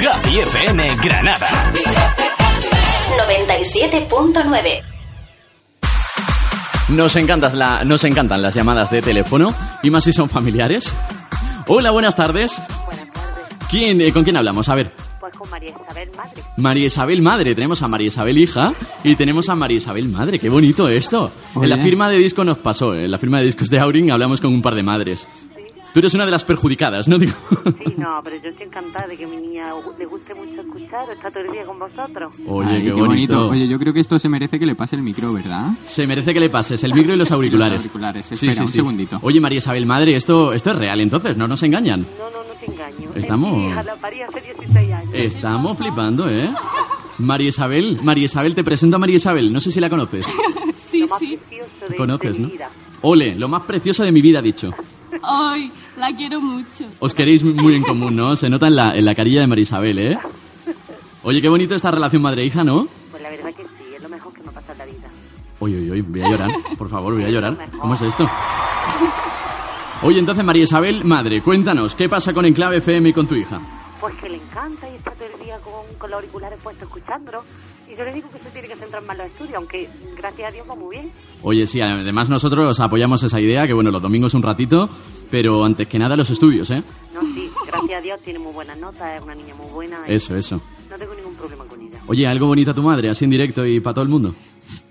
Javi 0.00 0.38
FM 0.38 0.96
Granada. 1.02 1.48
97.9. 3.28 4.82
Nos, 6.90 7.16
encantas 7.16 7.54
la, 7.54 7.82
nos 7.82 8.04
encantan 8.04 8.40
las 8.40 8.54
llamadas 8.54 8.88
de 8.92 9.02
teléfono, 9.02 9.52
y 9.82 9.90
más 9.90 10.04
si 10.04 10.12
son 10.12 10.30
familiares. 10.30 10.92
Hola, 11.66 11.90
buenas 11.90 12.14
tardes. 12.14 12.62
¿Quién, 13.68 14.00
eh, 14.00 14.12
¿Con 14.12 14.22
quién 14.22 14.36
hablamos? 14.36 14.68
A 14.68 14.76
ver. 14.76 15.09
Pues 15.20 15.34
con 15.36 15.50
María 15.50 15.70
Isabel 15.70 16.08
Madre. 16.16 16.42
María 16.56 16.86
Isabel 16.86 17.22
Madre. 17.22 17.54
Tenemos 17.54 17.82
a 17.82 17.88
María 17.88 18.06
Isabel 18.06 18.38
Hija 18.38 18.72
y 19.04 19.14
tenemos 19.16 19.48
a 19.50 19.54
María 19.54 19.76
Isabel 19.76 20.08
Madre. 20.08 20.38
Qué 20.38 20.48
bonito 20.48 20.88
esto. 20.88 21.30
En 21.56 21.68
la 21.68 21.76
firma 21.78 22.08
de 22.08 22.16
disco 22.18 22.42
nos 22.44 22.58
pasó. 22.58 22.94
En 22.94 23.10
la 23.10 23.18
firma 23.18 23.38
de 23.38 23.44
discos 23.44 23.68
de 23.68 23.78
Aurin 23.78 24.10
hablamos 24.10 24.40
con 24.40 24.52
un 24.52 24.62
par 24.62 24.74
de 24.74 24.82
madres. 24.82 25.26
Tú 25.92 25.98
eres 25.98 26.14
una 26.14 26.24
de 26.24 26.30
las 26.30 26.44
perjudicadas, 26.44 27.08
¿no? 27.08 27.18
Digo, 27.18 27.32
Sí, 27.64 27.94
no, 27.98 28.20
pero 28.22 28.36
yo 28.40 28.50
estoy 28.50 28.66
encantada 28.68 29.08
de 29.08 29.16
que 29.16 29.26
mi 29.26 29.38
niña 29.38 29.72
le 29.98 30.06
guste 30.06 30.32
mucho 30.36 30.60
escuchar, 30.60 31.10
está 31.10 31.30
todo 31.30 31.42
el 31.42 31.50
día 31.50 31.64
con 31.64 31.80
vosotros. 31.80 32.36
Oye, 32.46 32.68
Ay, 32.76 32.84
qué, 32.84 32.92
bonito. 32.92 33.48
Oye, 33.48 33.66
yo 33.66 33.76
creo 33.76 33.92
que 33.92 33.98
esto 33.98 34.16
se 34.20 34.28
merece 34.28 34.60
que 34.60 34.66
le 34.66 34.76
pase 34.76 34.94
el 34.94 35.02
micro, 35.02 35.32
¿verdad? 35.32 35.70
Se 35.86 36.06
merece 36.06 36.32
que 36.32 36.38
le 36.38 36.48
pases 36.48 36.84
el 36.84 36.94
micro 36.94 37.14
y 37.14 37.16
los 37.16 37.32
auriculares. 37.32 37.78
Los 37.78 37.86
auriculares, 37.86 38.30
espera, 38.30 38.62
un 38.62 38.68
segundito. 38.68 39.18
Oye, 39.22 39.40
María 39.40 39.58
Isabel, 39.58 39.84
madre, 39.84 40.14
esto, 40.14 40.52
esto 40.52 40.70
es 40.70 40.76
real, 40.78 41.00
entonces, 41.00 41.36
no 41.36 41.48
nos 41.48 41.60
engañan. 41.64 42.00
No, 42.02 42.30
no, 42.30 42.44
no 42.44 42.54
te 42.60 42.66
engaño. 42.70 43.10
Estamos- 43.16 43.50
Es 43.50 43.56
mi 43.58 43.66
hija, 43.70 43.82
la 43.82 43.96
parí 43.96 44.22
hace 44.22 44.40
16 44.42 44.76
años. 44.76 44.89
Estamos 45.12 45.76
flipando, 45.78 46.28
¿eh? 46.28 46.50
María 47.18 47.48
Isabel, 47.48 47.98
María 48.02 48.24
Isabel, 48.24 48.54
te 48.54 48.64
presento 48.64 48.96
a 48.96 48.98
María 48.98 49.16
Isabel, 49.16 49.52
no 49.52 49.60
sé 49.60 49.70
si 49.70 49.80
la 49.80 49.90
conoces. 49.90 50.26
Sí, 50.90 51.06
sí. 51.20 51.38
de, 51.88 51.94
Conoces, 51.96 52.40
¿no? 52.40 52.50
Ole, 53.02 53.36
lo 53.36 53.46
más 53.46 53.62
precioso 53.62 54.02
de 54.02 54.10
mi 54.10 54.20
vida, 54.20 54.40
ha 54.40 54.42
dicho. 54.42 54.74
Ay, 55.22 55.70
la 55.96 56.12
quiero 56.16 56.40
mucho. 56.40 56.84
Os 56.98 57.14
queréis 57.14 57.44
muy 57.44 57.76
en 57.76 57.82
común, 57.84 58.16
¿no? 58.16 58.34
Se 58.34 58.50
nota 58.50 58.66
en 58.66 58.74
la, 58.74 58.96
en 58.96 59.04
la 59.04 59.14
carilla 59.14 59.40
de 59.40 59.46
María 59.46 59.62
Isabel, 59.62 59.98
¿eh? 60.00 60.18
Oye, 61.22 61.40
qué 61.40 61.48
bonito 61.48 61.76
esta 61.76 61.92
relación 61.92 62.20
madre-hija, 62.22 62.64
¿no? 62.64 62.88
Pues 63.12 63.22
la 63.22 63.30
verdad 63.30 63.50
que 63.54 63.62
sí, 63.62 63.94
es 63.96 64.02
lo 64.02 64.08
mejor 64.08 64.32
que 64.34 64.42
me 64.42 64.50
pasa 64.50 64.72
en 64.72 64.78
la 64.78 64.84
vida. 64.86 65.08
Oye, 65.60 65.76
oye, 65.78 65.90
oye, 65.92 66.02
voy 66.02 66.22
a 66.22 66.28
llorar. 66.28 66.50
Por 66.76 66.88
favor, 66.88 67.14
voy 67.14 67.24
a 67.24 67.28
llorar. 67.30 67.56
¿Cómo 67.80 67.94
es 67.94 68.02
esto? 68.02 68.28
Oye, 70.02 70.18
entonces, 70.18 70.44
María 70.44 70.64
Isabel, 70.64 71.04
madre, 71.04 71.40
cuéntanos, 71.40 71.94
¿qué 71.94 72.08
pasa 72.08 72.32
con 72.34 72.44
Enclave 72.46 72.78
FM 72.78 73.10
y 73.10 73.12
con 73.12 73.28
tu 73.28 73.36
hija? 73.36 73.60
Pues 74.00 74.14
que 74.14 74.28
le 74.30 74.36
encanta 74.36 74.88
y 74.88 74.94
está 74.96 75.10
todo 75.12 75.28
el 75.36 75.44
día 75.44 75.58
con, 75.58 75.98
con 75.98 76.10
los 76.10 76.20
auriculares 76.20 76.58
puestos 76.62 76.88
escuchándolo. 76.88 77.42
Y 77.92 77.96
yo 77.96 78.04
le 78.04 78.14
digo 78.14 78.28
que 78.30 78.38
se 78.38 78.50
tiene 78.50 78.68
que 78.68 78.76
centrar 78.76 79.02
más 79.02 79.16
en 79.16 79.24
los 79.24 79.32
estudios, 79.32 79.54
aunque 79.56 79.88
gracias 80.16 80.48
a 80.48 80.52
Dios 80.52 80.66
va 80.70 80.74
muy 80.74 80.96
bien. 80.96 81.12
Oye, 81.42 81.66
sí, 81.66 81.80
además 81.80 82.30
nosotros 82.30 82.78
apoyamos 82.80 83.22
esa 83.22 83.40
idea, 83.40 83.66
que 83.66 83.74
bueno, 83.74 83.90
los 83.90 84.00
domingos 84.00 84.32
un 84.34 84.42
ratito, 84.42 84.88
pero 85.30 85.64
antes 85.64 85.88
que 85.88 85.98
nada 85.98 86.16
los 86.16 86.30
estudios, 86.30 86.70
¿eh? 86.70 86.82
No, 87.12 87.20
sí, 87.34 87.50
gracias 87.66 87.98
a 87.98 88.00
Dios 88.00 88.20
tiene 88.24 88.38
muy 88.38 88.52
buenas 88.52 88.78
notas, 88.78 89.16
es 89.16 89.22
una 89.22 89.34
niña 89.34 89.54
muy 89.54 89.70
buena. 89.72 90.06
Eso, 90.06 90.36
eso. 90.36 90.60
No 90.88 90.96
tengo 90.96 91.14
ningún 91.14 91.34
problema 91.34 91.64
con 91.64 91.80
ella. 91.80 92.00
Oye, 92.06 92.26
algo 92.26 92.46
bonito 92.46 92.70
a 92.70 92.74
tu 92.74 92.82
madre, 92.82 93.10
así 93.10 93.24
en 93.24 93.30
directo 93.32 93.66
y 93.66 93.80
para 93.80 93.94
todo 93.94 94.04
el 94.04 94.10
mundo. 94.10 94.34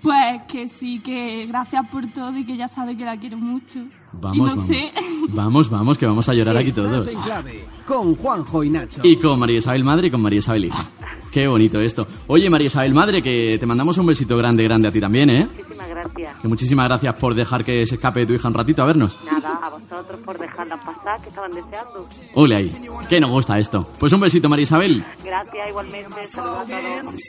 Pues 0.02 0.42
que 0.48 0.66
sí, 0.68 1.00
que 1.00 1.46
gracias 1.46 1.86
por 1.90 2.06
todo 2.12 2.36
y 2.36 2.44
que 2.44 2.56
ya 2.56 2.68
sabe 2.68 2.96
que 2.96 3.04
la 3.04 3.16
quiero 3.18 3.36
mucho. 3.36 3.80
Vamos, 4.12 4.36
y 4.36 4.40
no 4.40 4.46
vamos. 4.46 4.66
sé. 4.66 4.92
Vamos, 5.28 5.70
vamos, 5.70 5.98
que 5.98 6.06
vamos 6.06 6.28
a 6.28 6.34
llorar 6.34 6.56
aquí 6.56 6.72
todos. 6.72 7.06
Estás 7.06 7.14
en 7.14 7.20
clave 7.22 7.64
con 7.86 8.14
Juanjo 8.16 8.64
y 8.64 8.70
Nacho. 8.70 9.00
Y 9.04 9.16
con 9.16 9.38
María 9.38 9.58
Isabel 9.58 9.84
Madre 9.84 10.08
y 10.08 10.10
con 10.10 10.22
María 10.22 10.38
Isabel 10.38 10.64
Hija. 10.66 10.88
Qué 11.30 11.46
bonito 11.46 11.80
esto. 11.80 12.06
Oye, 12.26 12.50
María 12.50 12.66
Isabel 12.66 12.92
Madre, 12.94 13.22
que 13.22 13.56
te 13.58 13.66
mandamos 13.66 13.98
un 13.98 14.06
besito 14.06 14.36
grande, 14.36 14.64
grande 14.64 14.88
a 14.88 14.90
ti 14.90 15.00
también, 15.00 15.30
¿eh? 15.30 15.46
Muchísimas 15.46 15.88
gracias. 15.88 16.36
Que 16.40 16.48
muchísimas 16.48 16.88
gracias 16.88 17.14
por 17.14 17.34
dejar 17.34 17.64
que 17.64 17.86
se 17.86 17.94
escape 17.96 18.26
tu 18.26 18.32
hija 18.32 18.48
un 18.48 18.54
ratito 18.54 18.82
a 18.82 18.86
vernos. 18.86 19.16
Nada, 19.24 19.60
a 19.62 19.70
vosotros 19.70 20.20
por 20.24 20.38
dejarlas 20.38 20.80
pasar, 20.80 21.20
que 21.20 21.28
estaban 21.28 21.52
deseando. 21.52 22.08
Ole 22.34 22.56
ahí. 22.56 22.72
Que 23.08 23.20
nos 23.20 23.30
gusta 23.30 23.58
esto. 23.58 23.86
Pues 23.98 24.12
un 24.12 24.20
besito, 24.20 24.48
María 24.48 24.64
Isabel. 24.64 25.04
Gracias, 25.24 25.68
igualmente. 25.68 26.26
Saludos 26.26 26.68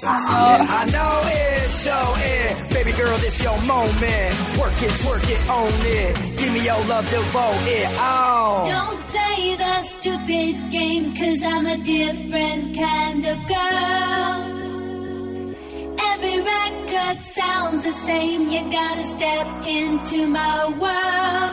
a 0.04 0.86
todos. 0.86 1.88
Baby 2.70 2.92
girl, 2.94 3.18
this 3.18 3.42
your 3.44 3.58
moment. 3.64 4.34
Work 4.60 4.78
it, 4.82 4.92
twerk 5.02 5.26
it, 5.30 5.42
own 5.50 5.72
it. 5.86 6.16
Give 6.38 6.52
me 6.54 6.66
your 6.66 6.80
love, 6.88 7.10
devote 7.10 7.68
it. 7.68 7.88
Oh. 7.98 8.66
Don't 8.68 9.00
play 9.12 9.56
the 9.56 9.84
stupid 9.84 10.72
game, 10.72 11.14
cause 11.16 11.42
I'm 11.44 11.66
a 11.66 11.78
different 11.78 12.76
kind 12.78 13.26
of 13.26 13.38
girl. 13.48 14.52
Every 16.14 16.42
record 16.42 17.18
sounds 17.26 17.84
the 17.84 17.94
same, 17.94 18.50
you 18.50 18.62
gotta 18.72 19.08
step 19.08 19.48
into 19.68 20.28
my 20.28 20.66
world. 20.82 21.52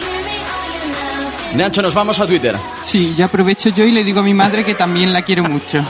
Give 0.00 0.24
me 0.24 0.36
all 0.52 0.68
your 0.74 0.86
love. 0.92 1.54
Nacho, 1.56 1.82
nos 1.82 1.94
vamos 1.94 2.18
a 2.18 2.26
Twitter. 2.26 2.56
Sí, 2.82 3.14
ya 3.16 3.26
aprovecho 3.26 3.68
yo 3.70 3.84
y 3.84 3.92
le 3.92 4.04
digo 4.04 4.20
a 4.20 4.22
mi 4.22 4.34
madre 4.34 4.64
que 4.64 4.74
también 4.74 5.12
la 5.12 5.22
quiero 5.22 5.44
mucho. 5.44 5.84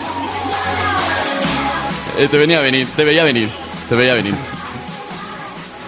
Eh, 2.19 2.29
te 2.31 2.39
venía 2.39 2.59
a 2.59 2.63
venir, 2.63 2.89
te 2.97 3.05
veía 3.05 3.25
venir. 3.25 3.66
Te 3.89 3.95
veía 3.95 4.15
venir. 4.15 4.35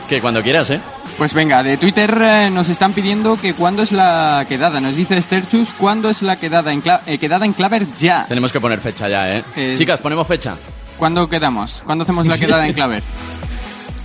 Que 0.08 0.20
cuando 0.20 0.42
quieras, 0.42 0.70
¿eh? 0.70 0.80
Pues 1.18 1.34
venga, 1.34 1.62
de 1.64 1.76
Twitter 1.76 2.16
eh, 2.22 2.50
nos 2.50 2.68
están 2.68 2.92
pidiendo 2.92 3.36
que 3.40 3.52
cuándo 3.54 3.82
es 3.82 3.90
la 3.92 4.46
quedada. 4.48 4.80
Nos 4.80 4.94
dice 4.94 5.20
Sterchus, 5.20 5.72
¿cuándo 5.74 6.08
es 6.08 6.22
la 6.22 6.36
quedada 6.36 6.72
en, 6.72 6.82
cla- 6.82 7.00
eh, 7.06 7.18
quedada 7.18 7.44
en 7.44 7.52
Claver 7.52 7.86
ya? 7.98 8.24
Tenemos 8.28 8.52
que 8.52 8.60
poner 8.60 8.78
fecha 8.80 9.08
ya, 9.08 9.32
¿eh? 9.32 9.44
Eh, 9.56 9.74
Chicas, 9.76 9.98
ponemos 10.00 10.26
fecha. 10.26 10.54
¿Cuándo 10.96 11.28
quedamos? 11.28 11.82
¿Cuándo 11.84 12.04
hacemos 12.04 12.26
la 12.26 12.38
quedada 12.38 12.66
en 12.66 12.72
Claver? 12.74 13.02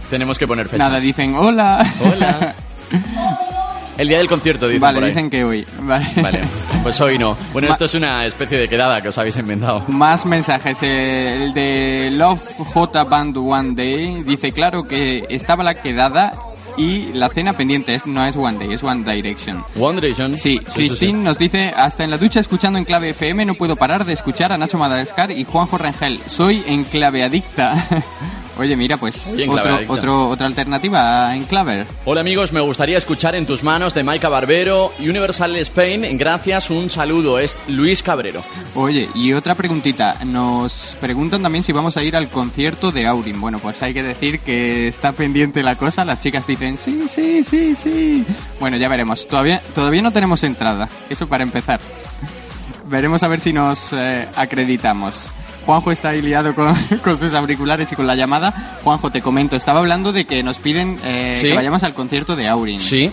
Tenemos 0.10 0.38
que 0.39 0.48
poner 0.48 0.68
fecha. 0.68 0.84
Nada, 0.84 1.00
dicen 1.00 1.36
hola. 1.36 1.86
Hola. 2.04 2.54
El 3.98 4.08
día 4.08 4.18
del 4.18 4.28
concierto, 4.28 4.68
dicen 4.68 4.82
Vale, 4.82 4.96
por 4.96 5.04
ahí. 5.04 5.10
dicen 5.12 5.30
que 5.30 5.44
hoy. 5.44 5.66
Vale. 5.82 6.08
Vale, 6.22 6.39
pues 6.82 7.00
hoy 7.02 7.18
no. 7.20 7.38
Bueno, 7.54 7.68
esto 7.72 7.86
es 7.86 7.94
una 7.94 8.26
especie 8.26 8.58
de 8.58 8.68
quedada 8.68 9.02
que 9.02 9.10
os 9.10 9.18
habéis 9.18 9.38
inventado. 9.38 9.86
Más 9.89 10.26
mensajes. 10.26 10.82
El 10.82 11.54
de 11.54 12.10
Love 12.12 12.41
J 12.58 13.04
Band 13.04 13.38
One 13.38 13.74
Day 13.76 14.24
dice 14.24 14.52
claro 14.52 14.84
que 14.84 15.26
estaba 15.30 15.64
la 15.64 15.76
quedada 15.76 16.34
y 16.76 17.14
la 17.14 17.30
cena 17.30 17.54
pendiente. 17.54 17.94
Es- 17.94 18.08
No 18.08 18.26
es 18.26 18.36
One 18.36 18.58
Day, 18.58 18.74
es 18.74 18.82
One 18.84 19.04
Direction. 19.14 19.64
One 19.80 20.02
Direction. 20.02 20.36
Sí, 20.38 20.58
Christine 20.74 21.20
nos 21.24 21.38
dice, 21.38 21.72
hasta 21.78 22.04
en 22.04 22.10
la 22.10 22.18
ducha 22.18 22.39
escuchando 22.39 22.80
en 22.80 22.86
clave 22.86 23.12
FM 23.12 23.46
no 23.46 23.54
puedo 23.54 23.76
parar 23.76 24.06
de 24.06 24.14
escuchar 24.14 24.52
a 24.52 24.58
Nacho 24.58 24.80
Madagascar 24.80 25.30
y 25.30 25.44
Juanjo 25.44 25.78
Rengel. 25.78 26.20
Soy 26.28 26.64
en 26.66 26.84
clave 26.86 27.24
adicta. 27.24 27.76
Oye, 28.58 28.76
mira, 28.76 28.97
pues 28.97 29.36
otro, 29.88 30.28
otra 30.30 30.45
alternativa 30.45 31.36
en 31.36 31.43
clave. 31.45 31.86
Hola 32.06 32.22
amigos, 32.22 32.54
me 32.54 32.62
gustaría 32.62 32.97
escuchar 32.97 33.34
en 33.34 33.47
tus 33.47 33.64
manos 33.64 33.95
de 33.95 34.04
Maika 34.04 34.30
Barbero, 34.30 34.93
Universal 34.99 35.56
Spain. 35.58 36.18
Gracias, 36.18 36.70
un 36.70 36.89
saludo. 36.89 37.39
Es 37.39 37.64
Luis 37.68 38.04
Cabrero. 38.04 38.43
Oye, 38.76 39.10
y 39.16 39.34
otra 39.34 39.56
preguntita. 39.56 40.18
Nos 40.26 40.95
preguntan 41.01 41.41
también 41.41 41.64
si 41.64 41.72
vamos 41.72 41.97
a 41.97 42.04
ir 42.04 42.16
al 42.16 42.30
concierto 42.30 42.91
de 42.91 43.08
Aurin. 43.08 43.41
Bueno, 43.41 43.58
pues 43.58 43.82
hay 43.82 43.93
que 43.93 44.04
decir 44.04 44.39
que 44.39 44.88
está 44.88 45.14
pendiente 45.14 45.64
la 45.64 45.76
cosa. 45.76 46.06
Las 46.06 46.20
chicas 46.20 46.45
dicen, 46.45 46.78
sí, 46.78 47.08
sí, 47.08 47.43
sí, 47.43 47.74
sí. 47.74 48.26
Bueno, 48.60 48.78
ya 48.78 48.88
veremos. 48.88 49.28
Todavía, 49.28 49.62
todavía 49.74 50.04
no 50.04 50.12
tenemos 50.12 50.43
entrada. 50.43 50.88
Eso 51.10 51.28
para 51.28 51.43
empezar. 51.43 51.80
Veremos 52.86 53.24
a 53.24 53.28
ver 53.28 53.39
si 53.39 53.51
nos 53.51 53.93
eh, 53.93 54.28
acreditamos. 54.36 55.32
Juanjo 55.66 55.91
está 55.91 56.09
ahí 56.09 56.22
liado 56.22 56.53
con, 56.55 56.74
con 57.03 57.18
sus 57.18 57.34
auriculares 57.34 57.91
y 57.91 57.95
con 57.95 58.05
la 58.07 58.16
llamada. 58.16 58.51
Juanjo, 58.84 59.09
te 59.11 59.22
comento, 59.22 59.55
estaba 59.55 59.80
hablando 59.80 60.11
de 60.11 60.26
que 60.26 60.43
nos 60.43 60.57
piden 60.57 60.99
eh, 61.03 61.34
Sí. 61.39 61.47
que 61.49 61.55
vayamos 61.55 61.84
al 61.84 61.93
concierto 61.93 62.36
de 62.36 62.47
Aurin. 62.47 62.80
Sí. 62.80 63.11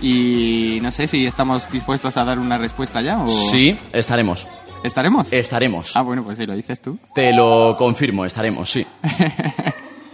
Y 0.00 0.78
no 0.82 0.90
sé 0.90 1.06
si 1.06 1.24
estamos 1.26 1.70
dispuestos 1.70 2.16
a 2.16 2.24
dar 2.24 2.38
una 2.38 2.58
respuesta 2.58 3.00
ya 3.00 3.18
o... 3.20 3.28
Sí, 3.28 3.78
estaremos. 3.92 4.48
¿Estaremos? 4.82 5.32
Estaremos. 5.32 5.96
Ah, 5.96 6.02
bueno, 6.02 6.24
pues 6.24 6.38
si 6.38 6.44
lo 6.46 6.56
dices 6.56 6.80
tú. 6.82 6.98
Te 7.14 7.32
lo 7.32 7.76
confirmo, 7.78 8.24
estaremos, 8.24 8.70
sí. 8.70 8.84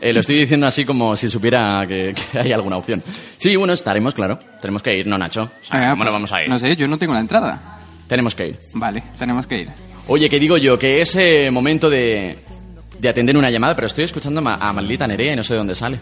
Eh, 0.01 0.13
lo 0.13 0.21
estoy 0.21 0.37
diciendo 0.37 0.65
así 0.65 0.85
como 0.85 1.17
si 1.17 1.29
supiera 1.29 1.85
que, 1.85 2.15
que 2.33 2.39
hay 2.39 2.53
alguna 2.53 2.77
opción. 2.77 3.03
Sí, 3.37 3.57
bueno, 3.57 3.73
estaremos, 3.73 4.15
claro. 4.15 4.39
Tenemos 4.61 4.81
que 4.81 4.97
ir, 4.97 5.05
¿no, 5.09 5.19
Nacho? 5.19 5.43
O 5.43 5.51
sea, 5.61 5.89
Ah, 5.89 5.91
¿Cómo 5.91 6.05
pues, 6.05 6.13
vamos 6.15 6.33
a 6.33 6.43
ir? 6.45 6.49
No 6.49 6.57
sé, 6.57 6.77
yo 6.77 6.87
no 6.87 6.97
tengo 6.99 7.15
la 7.15 7.19
entrada. 7.19 7.81
Tenemos 8.07 8.33
que 8.37 8.47
ir. 8.47 8.59
Vale, 8.75 9.03
tenemos 9.19 9.49
que 9.49 9.59
ir. 9.63 9.71
Oye, 10.09 10.29
que 10.29 10.39
digo 10.41 10.57
yo, 10.57 10.79
que 10.79 11.01
es 11.01 11.15
eh, 11.17 11.51
momento 11.51 11.89
de, 11.91 12.39
de 12.99 13.09
atender 13.09 13.37
una 13.37 13.51
llamada, 13.51 13.75
pero 13.75 13.87
estoy 13.87 14.05
escuchando 14.05 14.41
a, 14.41 14.43
Ma- 14.43 14.55
a 14.61 14.73
maldita 14.73 15.07
Nerea 15.07 15.35
y 15.35 15.37
no 15.37 15.43
sé 15.43 15.55
de 15.55 15.59
dónde 15.59 15.75
sale. 15.75 15.99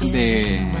De... 0.00 0.60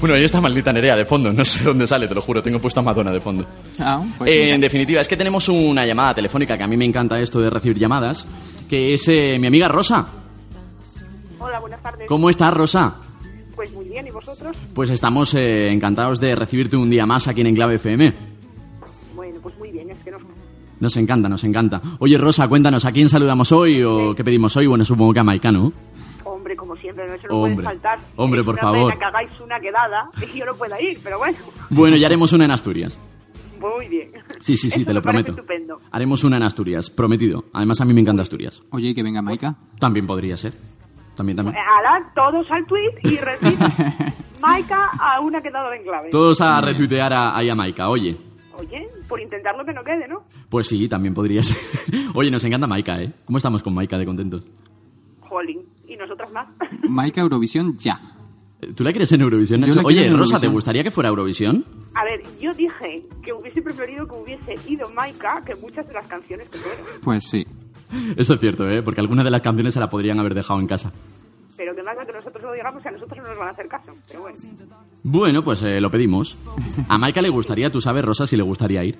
Bueno, 0.00 0.14
ahí 0.16 0.24
está 0.24 0.40
maldita 0.40 0.72
Nerea 0.72 0.96
de 0.96 1.04
fondo, 1.04 1.32
no 1.32 1.44
sé 1.44 1.60
de 1.60 1.64
dónde 1.66 1.86
sale, 1.86 2.06
te 2.08 2.14
lo 2.14 2.20
juro, 2.22 2.42
tengo 2.42 2.58
puesto 2.58 2.80
a 2.80 2.82
Madonna 2.82 3.12
de 3.12 3.20
fondo. 3.20 3.46
Ah, 3.78 4.02
pues 4.18 4.30
Eh, 4.30 4.50
en 4.52 4.60
definitiva, 4.60 5.00
es 5.00 5.08
que 5.08 5.16
tenemos 5.16 5.48
una 5.48 5.86
llamada 5.86 6.14
telefónica, 6.14 6.56
que 6.56 6.62
a 6.64 6.66
mí 6.66 6.76
me 6.76 6.84
encanta 6.84 7.18
esto 7.20 7.40
de 7.40 7.48
recibir 7.50 7.78
llamadas, 7.78 8.26
que 8.68 8.92
es 8.94 9.06
eh, 9.08 9.38
mi 9.38 9.46
amiga 9.46 9.68
Rosa. 9.68 10.06
Hola, 11.38 11.60
buenas 11.60 11.82
tardes. 11.82 12.06
¿Cómo 12.08 12.28
estás, 12.30 12.52
Rosa? 12.52 12.94
Pues 13.54 13.70
muy 13.72 13.86
bien, 13.86 14.06
¿y 14.06 14.10
vosotros? 14.10 14.56
Pues 14.74 14.90
estamos 14.90 15.34
eh, 15.34 15.70
encantados 15.70 16.20
de 16.20 16.34
recibirte 16.34 16.76
un 16.76 16.90
día 16.90 17.06
más 17.06 17.28
aquí 17.28 17.40
en 17.42 17.48
Enclave 17.48 17.76
FM. 17.76 18.12
Nos... 20.82 20.96
Encanta, 20.96 21.28
nos 21.28 21.42
encanta. 21.44 21.80
Oye, 22.00 22.18
Rosa, 22.18 22.46
cuéntanos, 22.48 22.84
¿a 22.84 22.92
quién 22.92 23.08
saludamos 23.08 23.50
hoy 23.52 23.82
o 23.82 24.14
qué 24.14 24.22
pedimos 24.22 24.54
hoy? 24.56 24.66
Bueno, 24.66 24.84
supongo 24.84 25.12
que 25.14 25.20
a 25.20 25.24
Maika, 25.24 25.50
¿no? 25.50 25.72
Hombre, 26.24 26.54
como 26.56 26.76
siempre, 26.76 27.06
no 27.08 27.16
se 27.16 27.26
nos 27.28 27.32
Hombre. 27.36 27.54
puede 27.54 27.66
faltar. 27.68 27.98
Hombre, 28.16 28.40
Es 28.40 28.44
por 28.46 28.54
una 28.54 28.62
favor. 28.62 28.92
pena 28.92 28.98
que 28.98 29.04
hagáis 29.04 29.40
una 29.40 29.60
quedada 29.60 30.10
y 30.34 30.38
yo 30.38 30.44
no 30.44 30.54
pueda 30.54 30.80
ir, 30.80 30.98
pero 31.02 31.18
bueno, 31.18 31.38
Bueno, 31.70 31.96
ya 31.96 32.06
haremos 32.06 32.32
una 32.32 32.44
en 32.44 32.50
Asturias. 32.50 32.98
muy 33.60 33.88
bien. 33.88 34.10
Sí, 34.40 34.56
sí, 34.56 34.70
sí, 34.70 34.80
Eso 34.80 34.88
te 34.88 34.94
lo 34.94 35.00
prometo. 35.02 35.30
estupendo. 35.32 35.80
Haremos 35.92 36.24
una 36.24 36.36
en 36.36 36.42
Asturias, 36.42 36.90
prometido. 36.90 37.44
Además, 37.52 37.80
a 37.80 37.84
mí 37.84 37.94
me 37.94 38.00
encanta 38.00 38.22
Asturias. 38.22 38.60
Oye, 38.70 38.88
¿y 38.88 38.94
que 38.94 39.02
venga 39.04 39.22
Maika. 39.22 39.54
También 39.78 40.06
podría 40.06 40.36
ser. 40.36 40.52
También, 41.16 41.36
también. 41.36 41.56
Ala, 41.58 42.10
todos 42.14 42.44
al 42.50 42.66
tweet 42.66 42.90
y 43.04 43.16
recibir 43.18 43.58
Maika 44.40 44.88
a 44.98 45.20
una 45.20 45.40
quedada 45.40 45.76
en 45.76 45.82
clave. 45.84 46.08
Todos 46.10 46.40
a 46.40 46.60
retuitear 46.60 47.12
a, 47.12 47.36
ahí 47.36 47.48
a 47.50 47.54
Maika, 47.54 47.88
oye. 47.88 48.16
Oye, 48.58 48.88
por 49.08 49.20
intentarlo 49.20 49.64
que 49.64 49.72
no 49.72 49.82
quede, 49.82 50.06
¿no? 50.08 50.24
Pues 50.48 50.66
sí, 50.68 50.88
también 50.88 51.14
podría 51.14 51.42
ser. 51.42 51.56
Oye, 52.14 52.30
nos 52.30 52.44
encanta 52.44 52.66
Maika, 52.66 53.00
¿eh? 53.02 53.12
¿Cómo 53.24 53.38
estamos 53.38 53.62
con 53.62 53.74
Maika 53.74 53.98
de 53.98 54.04
contentos? 54.06 54.48
Jolín, 55.20 55.62
y 55.86 55.96
nosotras 55.96 56.30
más. 56.32 56.48
Maika 56.88 57.20
Eurovisión 57.20 57.76
ya. 57.78 58.00
¿Tú 58.76 58.84
la 58.84 58.92
quieres 58.92 59.10
en 59.12 59.22
Eurovisión, 59.22 59.60
Yo 59.60 59.66
Nacho? 59.68 59.80
la 59.80 59.88
quiero 59.88 60.02
Oye, 60.02 60.12
en 60.12 60.18
Rosa, 60.18 60.38
¿te 60.38 60.46
gustaría 60.46 60.84
que 60.84 60.90
fuera 60.90 61.08
Eurovisión? 61.08 61.64
A 61.94 62.04
ver, 62.04 62.22
yo 62.40 62.52
dije 62.52 63.02
que 63.22 63.32
hubiese 63.32 63.60
preferido 63.60 64.06
que 64.06 64.14
hubiese 64.14 64.54
ido 64.70 64.88
Maika 64.90 65.42
que 65.44 65.54
muchas 65.56 65.86
de 65.88 65.94
las 65.94 66.06
canciones 66.06 66.48
que 66.48 66.58
fueron. 66.58 66.84
Pues 67.02 67.24
sí. 67.28 67.44
Eso 68.16 68.34
es 68.34 68.40
cierto, 68.40 68.68
¿eh? 68.70 68.82
Porque 68.82 69.00
algunas 69.00 69.24
de 69.24 69.30
las 69.30 69.42
canciones 69.42 69.74
se 69.74 69.80
la 69.80 69.88
podrían 69.88 70.18
haber 70.20 70.34
dejado 70.34 70.60
en 70.60 70.66
casa. 70.66 70.92
Pero 71.56 71.74
que 71.74 71.82
más 71.82 71.96
que 72.06 72.12
nosotros 72.12 72.42
lo 72.42 72.52
digamos, 72.52 72.82
que 72.82 72.88
a 72.88 72.92
nosotros 72.92 73.18
no 73.18 73.28
nos 73.28 73.38
van 73.38 73.48
a 73.48 73.50
hacer 73.50 73.68
caso. 73.68 73.92
Pero 74.08 74.22
bueno. 74.22 74.38
Bueno, 75.04 75.42
pues 75.42 75.62
eh, 75.62 75.80
lo 75.80 75.90
pedimos. 75.90 76.36
A 76.88 76.96
Maika 76.98 77.20
le 77.20 77.28
gustaría, 77.28 77.70
tú 77.70 77.80
sabes, 77.80 78.04
Rosa, 78.04 78.26
si 78.26 78.36
le 78.36 78.42
gustaría 78.42 78.84
ir. 78.84 78.98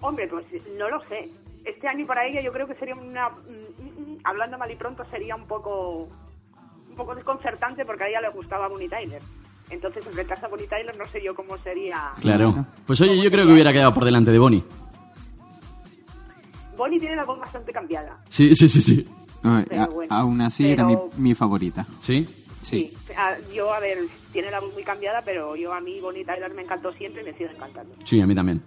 Hombre, 0.00 0.26
pues 0.28 0.44
no 0.78 0.88
lo 0.90 1.00
sé. 1.08 1.28
Este 1.64 1.86
año 1.86 2.04
para 2.06 2.26
ella 2.26 2.40
yo 2.42 2.52
creo 2.52 2.66
que 2.66 2.74
sería 2.74 2.94
una... 2.96 3.28
mm, 3.28 4.18
Hablando 4.24 4.58
mal 4.58 4.70
y 4.70 4.76
pronto 4.76 5.04
sería 5.10 5.36
un 5.36 5.46
poco... 5.46 6.08
Un 6.90 6.96
poco 6.96 7.14
desconcertante 7.14 7.84
porque 7.86 8.04
a 8.04 8.08
ella 8.08 8.20
le 8.20 8.30
gustaba 8.30 8.68
Bonnie 8.68 8.88
Tyler. 8.88 9.22
Entonces, 9.70 10.04
enfrentarse 10.06 10.44
a 10.44 10.48
Bonnie 10.48 10.66
Tyler 10.66 10.94
no 10.98 11.04
sé 11.06 11.22
yo 11.24 11.34
cómo 11.34 11.56
sería... 11.58 12.10
Claro. 12.20 12.66
Pues 12.86 13.00
oye, 13.00 13.16
yo 13.22 13.30
creo 13.30 13.46
que 13.46 13.52
hubiera 13.52 13.72
quedado 13.72 13.94
por 13.94 14.04
delante 14.04 14.30
de 14.32 14.38
Bonnie. 14.38 14.64
Bonnie 16.76 16.98
tiene 16.98 17.16
la 17.16 17.24
voz 17.24 17.38
bastante 17.38 17.72
cambiada. 17.72 18.18
Sí, 18.28 18.54
sí, 18.54 18.68
sí, 18.68 18.80
sí. 18.82 19.08
Ay, 19.42 19.64
Pero 19.68 19.82
a- 19.82 19.86
bueno, 19.86 20.14
aún 20.14 20.40
así 20.40 20.68
era 20.68 20.84
mi, 20.84 20.96
mi 21.16 21.34
favorita. 21.34 21.86
¿Sí? 22.00 22.26
Sí. 22.62 22.90
A- 23.16 23.36
yo, 23.54 23.72
a 23.72 23.80
ver, 23.80 23.98
tiene 24.32 24.50
la 24.50 24.60
voz 24.60 24.72
muy 24.72 24.82
cambiada, 24.84 25.20
pero 25.24 25.54
yo 25.56 25.72
a 25.72 25.80
mí 25.80 26.00
Bonnie 26.00 26.24
Tyler 26.24 26.52
me 26.54 26.62
encantó 26.62 26.92
siempre 26.94 27.22
y 27.22 27.26
me 27.26 27.32
sigue 27.32 27.50
encantando. 27.54 27.94
Sí, 28.04 28.20
a 28.20 28.26
mí 28.26 28.34
también. 28.34 28.62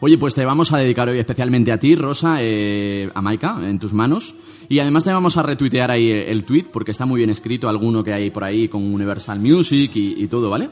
Oye, 0.00 0.16
pues 0.18 0.34
te 0.34 0.44
vamos 0.44 0.72
a 0.72 0.78
dedicar 0.78 1.08
hoy 1.08 1.18
especialmente 1.18 1.72
a 1.72 1.78
ti, 1.78 1.96
Rosa, 1.96 2.36
eh, 2.40 3.10
a 3.12 3.20
Maika, 3.20 3.58
en 3.60 3.78
tus 3.80 3.92
manos. 3.92 4.34
Y 4.68 4.78
además 4.78 5.02
te 5.04 5.12
vamos 5.12 5.36
a 5.36 5.42
retuitear 5.42 5.90
ahí 5.90 6.10
el 6.12 6.44
tweet, 6.44 6.66
porque 6.72 6.92
está 6.92 7.06
muy 7.06 7.18
bien 7.18 7.30
escrito, 7.30 7.68
alguno 7.68 8.04
que 8.04 8.12
hay 8.12 8.30
por 8.30 8.44
ahí 8.44 8.68
con 8.68 8.82
Universal 8.94 9.40
Music 9.40 9.90
y, 9.96 10.22
y 10.22 10.28
todo, 10.28 10.48
¿vale? 10.48 10.70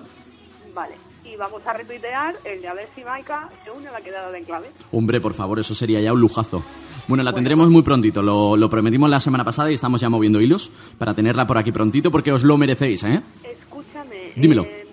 Vamos 1.39 1.63
a 1.67 1.73
retuitear 1.73 2.35
el 2.45 2.61
de 2.61 2.69
a 2.69 2.75
ver 2.75 2.89
si 2.97 3.05
Maika 3.05 3.49
se 3.65 3.71
une 3.71 3.87
a 3.89 3.93
la 3.93 4.01
quedada 4.01 4.31
de 4.33 4.39
enclave. 4.39 4.67
Hombre, 4.91 5.21
por 5.21 5.35
favor, 5.35 5.59
eso 5.61 5.75
sería 5.75 6.01
ya 6.01 6.13
un 6.13 6.21
lujazo. 6.21 6.63
Bueno, 7.07 7.23
la 7.23 7.33
tendremos 7.33 7.71
muy 7.71 7.83
prontito, 7.83 8.21
lo, 8.23 8.57
lo 8.57 8.69
prometimos 8.69 9.09
la 9.09 9.21
semana 9.21 9.45
pasada 9.45 9.71
y 9.71 9.75
estamos 9.75 10.01
ya 10.01 10.09
moviendo 10.09 10.41
hilos 10.41 10.71
para 10.99 11.15
tenerla 11.15 11.47
por 11.47 11.57
aquí 11.57 11.71
prontito 11.73 12.11
porque 12.11 12.33
os 12.33 12.43
lo 12.43 12.57
merecéis, 12.59 13.05
¿eh? 13.05 13.23
Escúchame. 13.45 14.33
Dímelo. 14.37 14.65
eh, 14.65 14.85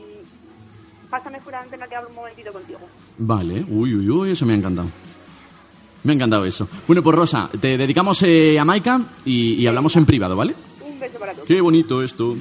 pásame 1.09 1.41
fuera 1.41 1.57
de 1.59 1.63
antena 1.65 1.87
que 1.87 1.95
hablo 1.95 2.09
un 2.09 2.15
momentito 2.15 2.51
contigo. 2.53 2.79
Vale, 3.17 3.65
uy, 3.67 3.95
uy, 3.95 4.09
uy, 4.09 4.31
eso 4.31 4.45
me 4.45 4.53
ha 4.53 4.57
encantado. 4.57 4.87
Me 6.03 6.11
ha 6.13 6.15
encantado 6.15 6.45
eso. 6.45 6.67
Bueno, 6.87 7.01
pues 7.01 7.15
Rosa, 7.15 7.49
te 7.59 7.75
dedicamos 7.77 8.21
eh, 8.23 8.59
a 8.59 8.63
Maika 8.65 9.01
y, 9.25 9.55
y 9.55 9.65
hablamos 9.67 9.95
en 9.95 10.05
privado, 10.05 10.35
¿vale? 10.35 10.53
Un 10.87 10.99
beso 10.99 11.17
para 11.17 11.33
todos. 11.33 11.47
Qué 11.47 11.59
bonito 11.59 12.03
esto. 12.03 12.35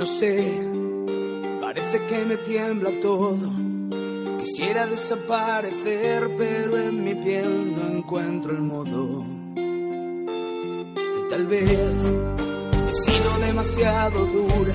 No 0.00 0.06
sé, 0.06 0.58
parece 1.60 2.06
que 2.06 2.24
me 2.24 2.38
tiembla 2.38 2.90
todo. 3.02 3.52
Quisiera 4.38 4.86
desaparecer, 4.86 6.34
pero 6.38 6.78
en 6.78 7.04
mi 7.04 7.14
piel 7.16 7.76
no 7.76 7.86
encuentro 7.98 8.52
el 8.52 8.62
modo. 8.62 9.22
Tal 11.28 11.46
vez 11.48 11.68
he 11.68 12.94
sido 12.94 13.38
demasiado 13.40 14.24
dura 14.24 14.74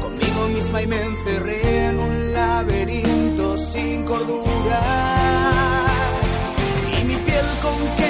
conmigo 0.00 0.48
misma 0.54 0.80
y 0.80 0.86
me 0.86 1.02
encerré 1.02 1.88
en 1.88 1.98
un 1.98 2.32
laberinto 2.32 3.58
sin 3.58 4.02
cordura. 4.06 4.80
Y 6.98 7.04
mi 7.04 7.16
piel 7.16 7.46
con 7.60 8.01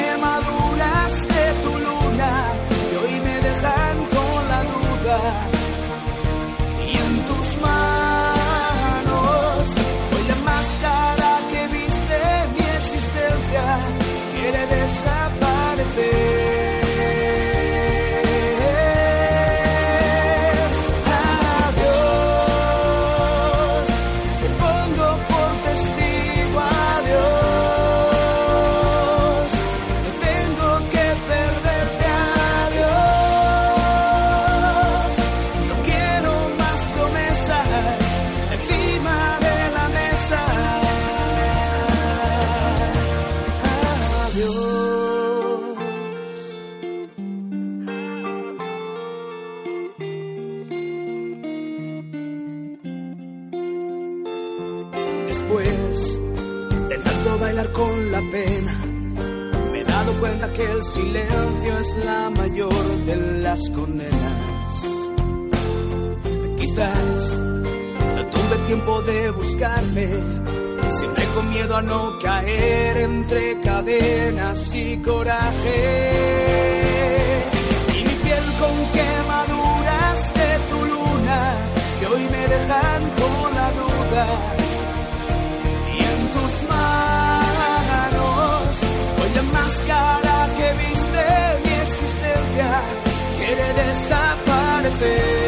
las 63.53 63.69
condenas. 63.69 64.75
Quizás 66.59 67.39
no 68.17 68.23
tuve 68.35 68.57
tiempo 68.67 69.03
de 69.03 69.31
buscarme, 69.31 70.09
siempre 70.99 71.25
con 71.35 71.51
miedo 71.51 71.77
a 71.77 71.83
no 71.83 72.19
caer 72.19 72.97
entre 72.97 73.61
cadenas 73.61 74.75
y 74.75 74.97
coraje. 75.09 75.81
Y 77.97 77.99
mi 78.07 78.15
piel 78.25 78.47
con 78.63 78.77
quemaduras 78.97 80.19
de 80.41 80.51
tu 80.71 80.79
luna, 80.93 81.41
que 81.99 82.07
hoy 82.07 82.25
me 82.35 82.45
dejan 82.55 83.03
con 83.21 83.47
la 83.59 83.69
duda. 83.81 84.27
Y 85.99 86.01
en 86.13 86.21
tus 86.37 86.55
manos, 86.75 88.69
hoy 89.21 89.31
la 89.39 89.45
máscara 89.59 90.37
que 90.57 90.67
viste 90.83 91.25
mi 91.65 91.73
existencia 91.87 93.12
quiere 93.55 93.73
desaparecer. 93.75 95.42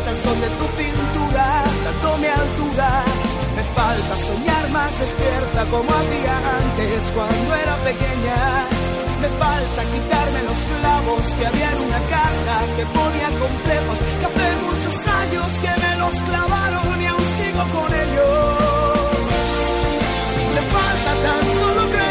Falta 0.00 0.10
el 0.10 0.16
son 0.16 0.40
de 0.40 0.48
tu 0.48 0.66
cintura, 0.80 1.64
dándome 1.84 2.28
altura. 2.28 3.04
Me 3.56 3.64
falta 3.64 4.16
soñar 4.16 4.70
más 4.70 5.00
despierta 5.00 5.70
como 5.70 5.90
hacía 5.90 6.36
antes 6.58 7.12
cuando 7.14 7.54
era 7.54 7.76
pequeña. 7.76 8.66
Me 9.20 9.28
falta 9.28 9.84
quitarme 9.92 10.42
los 10.44 10.58
clavos 10.70 11.34
que 11.34 11.46
había 11.46 11.70
en 11.72 11.78
una 11.88 12.00
caja 12.16 12.56
que 12.76 12.86
ponía 12.86 13.28
complejos, 13.38 13.98
que 14.20 14.26
hace 14.26 14.56
muchos 14.68 14.96
años 15.22 15.48
que 15.62 15.72
me 15.82 15.96
los 15.96 16.14
clavaron 16.22 17.02
y 17.02 17.06
aún 17.06 17.26
sigo 17.38 17.62
con 17.76 17.88
ellos. 18.04 18.60
Me 20.54 20.62
falta 20.74 21.10
tan 21.26 21.42
solo 21.60 21.90
creerme 21.90 22.09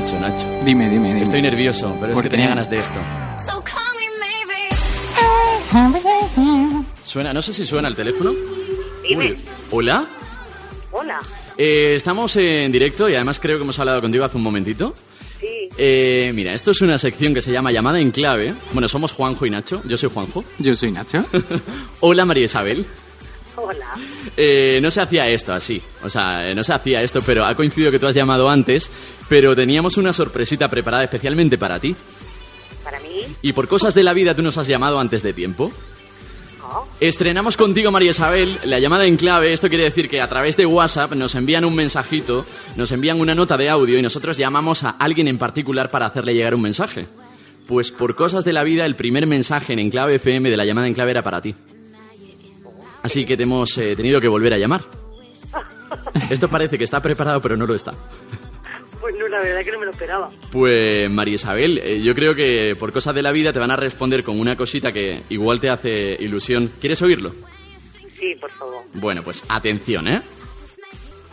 Nacho, 0.00 0.18
Nacho. 0.18 0.46
Dime, 0.64 0.88
dime, 0.88 1.08
dime. 1.08 1.22
Estoy 1.22 1.42
nervioso, 1.42 1.94
pero 2.00 2.12
es 2.12 2.14
¿Por 2.14 2.22
que 2.22 2.30
qué? 2.30 2.36
tenía 2.36 2.48
ganas 2.48 2.70
de 2.70 2.78
esto. 2.78 2.98
Suena, 7.02 7.34
no 7.34 7.42
sé 7.42 7.52
si 7.52 7.66
suena 7.66 7.86
el 7.88 7.94
teléfono. 7.94 8.32
Dime. 9.06 9.26
Uy, 9.32 9.44
¿Hola? 9.72 10.08
Hola. 10.92 11.18
Eh, 11.58 11.96
estamos 11.96 12.34
en 12.36 12.72
directo 12.72 13.10
y 13.10 13.14
además 13.14 13.38
creo 13.40 13.58
que 13.58 13.64
hemos 13.64 13.78
hablado 13.78 14.00
contigo 14.00 14.24
hace 14.24 14.38
un 14.38 14.42
momentito. 14.42 14.94
Sí. 15.38 15.68
Eh, 15.76 16.32
mira, 16.34 16.54
esto 16.54 16.70
es 16.70 16.80
una 16.80 16.96
sección 16.96 17.34
que 17.34 17.42
se 17.42 17.52
llama 17.52 17.70
Llamada 17.70 18.00
en 18.00 18.10
Clave. 18.10 18.54
Bueno, 18.72 18.88
somos 18.88 19.12
Juanjo 19.12 19.44
y 19.44 19.50
Nacho. 19.50 19.82
Yo 19.84 19.98
soy 19.98 20.08
Juanjo. 20.08 20.44
Yo 20.58 20.74
soy 20.76 20.92
Nacho. 20.92 21.26
Hola, 22.00 22.24
María 22.24 22.44
Isabel. 22.44 22.86
Hola. 23.56 23.94
Eh, 24.36 24.78
no 24.82 24.90
se 24.90 25.00
hacía 25.00 25.28
esto 25.28 25.52
así. 25.52 25.80
O 26.02 26.08
sea, 26.08 26.48
eh, 26.48 26.54
no 26.54 26.62
se 26.62 26.72
hacía 26.72 27.02
esto, 27.02 27.20
pero 27.22 27.44
ha 27.44 27.54
coincidido 27.54 27.90
que 27.90 27.98
tú 27.98 28.06
has 28.06 28.14
llamado 28.14 28.48
antes. 28.48 28.90
Pero 29.28 29.54
teníamos 29.54 29.96
una 29.96 30.12
sorpresita 30.12 30.68
preparada 30.68 31.04
especialmente 31.04 31.58
para 31.58 31.78
ti. 31.78 31.94
Para 32.84 33.00
mí. 33.00 33.26
Y 33.42 33.52
por 33.52 33.68
cosas 33.68 33.94
de 33.94 34.02
la 34.02 34.12
vida 34.12 34.34
tú 34.34 34.42
nos 34.42 34.56
has 34.58 34.66
llamado 34.66 34.98
antes 34.98 35.22
de 35.22 35.32
tiempo. 35.32 35.70
Oh. 36.62 36.86
Estrenamos 37.00 37.56
contigo, 37.56 37.90
María 37.90 38.12
Isabel, 38.12 38.56
la 38.64 38.78
llamada 38.78 39.04
en 39.04 39.16
clave. 39.16 39.52
Esto 39.52 39.68
quiere 39.68 39.84
decir 39.84 40.08
que 40.08 40.20
a 40.20 40.28
través 40.28 40.56
de 40.56 40.66
WhatsApp 40.66 41.12
nos 41.12 41.34
envían 41.34 41.64
un 41.64 41.74
mensajito, 41.74 42.46
nos 42.76 42.92
envían 42.92 43.20
una 43.20 43.34
nota 43.34 43.56
de 43.56 43.68
audio 43.68 43.98
y 43.98 44.02
nosotros 44.02 44.36
llamamos 44.36 44.84
a 44.84 44.90
alguien 44.90 45.26
en 45.26 45.38
particular 45.38 45.90
para 45.90 46.06
hacerle 46.06 46.34
llegar 46.34 46.54
un 46.54 46.62
mensaje. 46.62 47.08
Pues 47.66 47.90
por 47.90 48.16
cosas 48.16 48.44
de 48.44 48.52
la 48.52 48.64
vida, 48.64 48.84
el 48.84 48.96
primer 48.96 49.26
mensaje 49.26 49.72
en 49.72 49.80
Enclave 49.80 50.16
FM 50.16 50.50
de 50.50 50.56
la 50.56 50.64
llamada 50.64 50.86
en 50.86 50.94
clave 50.94 51.12
era 51.12 51.22
para 51.22 51.40
ti. 51.40 51.54
Así 53.02 53.24
que 53.24 53.36
te 53.36 53.44
hemos 53.44 53.76
eh, 53.78 53.96
tenido 53.96 54.20
que 54.20 54.28
volver 54.28 54.54
a 54.54 54.58
llamar. 54.58 54.82
Esto 56.30 56.48
parece 56.48 56.78
que 56.78 56.84
está 56.84 57.00
preparado, 57.00 57.40
pero 57.40 57.56
no 57.56 57.66
lo 57.66 57.74
está. 57.74 57.92
Pues 59.00 59.14
no, 59.18 59.26
la 59.28 59.40
verdad 59.40 59.64
que 59.64 59.72
no 59.72 59.80
me 59.80 59.86
lo 59.86 59.90
esperaba. 59.92 60.30
Pues 60.52 61.10
María 61.10 61.34
Isabel, 61.34 61.78
eh, 61.78 62.02
yo 62.02 62.14
creo 62.14 62.34
que 62.34 62.74
por 62.78 62.92
cosas 62.92 63.14
de 63.14 63.22
la 63.22 63.32
vida 63.32 63.52
te 63.52 63.58
van 63.58 63.70
a 63.70 63.76
responder 63.76 64.22
con 64.22 64.38
una 64.38 64.56
cosita 64.56 64.92
que 64.92 65.24
igual 65.30 65.58
te 65.58 65.70
hace 65.70 66.16
ilusión. 66.18 66.70
¿Quieres 66.78 67.00
oírlo? 67.00 67.34
Sí, 68.10 68.34
por 68.38 68.50
favor. 68.50 68.84
Bueno, 68.94 69.22
pues 69.22 69.42
atención, 69.48 70.06
¿eh? 70.08 70.20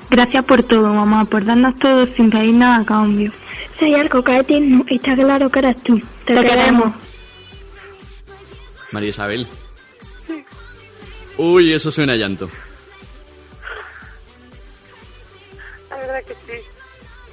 Gracias 0.10 0.46
por 0.46 0.64
todo, 0.64 0.94
mamá, 0.94 1.26
por 1.26 1.44
darnos 1.44 1.76
todo 1.76 2.06
sin 2.06 2.30
pedir 2.30 2.56
nada 2.56 2.78
a 2.78 2.86
cambio. 2.86 3.32
Soy 3.78 3.94
algo 3.94 4.24
que 4.24 4.44
tierno, 4.46 4.86
está 4.88 5.16
claro 5.16 5.50
que 5.50 5.60
eres 5.60 5.84
tú. 5.84 6.00
Te, 6.26 6.34
queremos. 6.34 6.94
María 8.92 9.10
Isabel. 9.10 9.48
Uy, 11.38 11.74
eso 11.74 11.92
suena 11.92 12.14
a 12.14 12.16
llanto. 12.16 12.50
La 15.90 15.98
verdad 15.98 16.24
que 16.24 16.34
sí. 16.34 16.60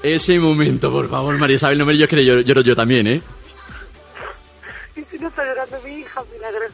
Ese 0.02 0.38
momento, 0.38 0.90
por 0.90 1.08
favor, 1.08 1.38
María 1.38 1.56
Isabel, 1.56 1.78
no 1.78 1.86
me 1.86 1.96
yo 1.96 2.06
que 2.06 2.24
lloro, 2.24 2.42
lloro 2.42 2.60
yo 2.60 2.76
también, 2.76 3.06
¿eh? 3.06 3.20
Y 4.96 5.02
si 5.10 5.18
no 5.18 5.28
está 5.28 5.44
llorando 5.44 5.80
mi 5.82 6.00
hija, 6.00 6.22
milagro. 6.32 6.66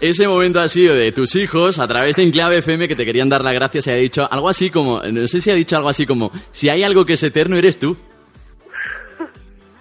Ese 0.00 0.26
momento 0.26 0.60
ha 0.60 0.68
sido 0.68 0.94
de 0.94 1.12
tus 1.12 1.36
hijos 1.36 1.78
a 1.78 1.86
través 1.86 2.16
de 2.16 2.22
Enclave 2.22 2.58
FM 2.58 2.88
que 2.88 2.96
te 2.96 3.04
querían 3.04 3.28
dar 3.28 3.44
las 3.44 3.52
gracias 3.52 3.86
y 3.86 3.90
ha 3.90 3.96
dicho 3.96 4.26
algo 4.30 4.48
así 4.48 4.70
como, 4.70 5.02
no 5.02 5.26
sé 5.26 5.40
si 5.40 5.50
ha 5.50 5.54
dicho 5.54 5.76
algo 5.76 5.90
así 5.90 6.06
como, 6.06 6.32
si 6.50 6.70
hay 6.70 6.82
algo 6.82 7.04
que 7.04 7.14
es 7.14 7.22
eterno 7.22 7.56
eres 7.56 7.78
tú. 7.78 7.96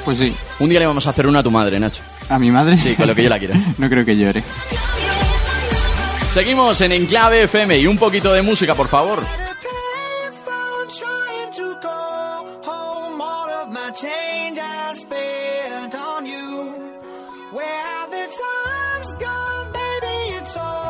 Pues 0.03 0.17
sí. 0.17 0.33
Un 0.59 0.67
día 0.69 0.79
le 0.79 0.85
vamos 0.85 1.07
a 1.07 1.11
hacer 1.11 1.27
una 1.27 1.39
a 1.39 1.43
tu 1.43 1.51
madre, 1.51 1.79
Nacho. 1.79 2.01
¿A 2.29 2.39
mi 2.39 2.51
madre? 2.51 2.77
Sí, 2.77 2.95
con 2.95 3.07
lo 3.07 3.15
que 3.15 3.23
yo 3.23 3.29
la 3.29 3.39
quiera. 3.39 3.55
no 3.77 3.89
creo 3.89 4.05
que 4.05 4.17
llore. 4.17 4.43
Seguimos 6.31 6.79
en 6.81 6.91
Enclave 6.91 7.43
FM 7.43 7.79
y 7.79 7.87
un 7.87 7.97
poquito 7.97 8.33
de 8.33 8.41
música, 8.41 8.75
por 8.75 8.87
favor. 8.87 9.23
Where 17.53 17.65
have 17.65 18.11
the 18.11 18.27
times 18.27 19.13
gone, 19.13 19.71
baby? 19.71 20.35
It's 20.35 20.57
all 20.57 20.86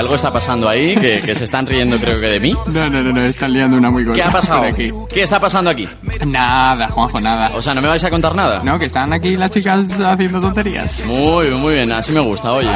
algo 0.00 0.14
está 0.14 0.32
pasando 0.32 0.68
ahí, 0.68 0.94
que, 0.94 1.20
que 1.20 1.34
se 1.34 1.44
están 1.44 1.66
riendo 1.66 1.98
creo 1.98 2.18
que 2.18 2.28
de 2.28 2.40
mí. 2.40 2.52
No, 2.52 2.88
no, 2.88 3.02
no, 3.02 3.12
no, 3.12 3.22
están 3.22 3.52
liando 3.52 3.76
una 3.76 3.90
muy 3.90 4.04
gorda. 4.04 4.16
¿Qué 4.16 4.26
ha 4.26 4.32
pasado? 4.32 4.62
aquí. 4.62 4.90
¿Qué 5.12 5.20
está 5.22 5.38
pasando 5.38 5.70
aquí? 5.70 5.86
Nada, 6.26 6.88
Juanjo, 6.88 7.20
nada. 7.20 7.50
O 7.54 7.60
sea, 7.62 7.74
¿no 7.74 7.82
me 7.82 7.88
vais 7.88 8.02
a 8.02 8.10
contar 8.10 8.34
nada? 8.34 8.62
No, 8.64 8.78
que 8.78 8.86
están 8.86 9.12
aquí 9.12 9.36
las 9.36 9.50
chicas 9.50 9.86
haciendo 10.00 10.40
tonterías. 10.40 11.04
Muy 11.06 11.48
bien, 11.48 11.60
muy 11.60 11.74
bien, 11.74 11.92
así 11.92 12.12
me 12.12 12.22
gusta, 12.22 12.50
oye. 12.50 12.70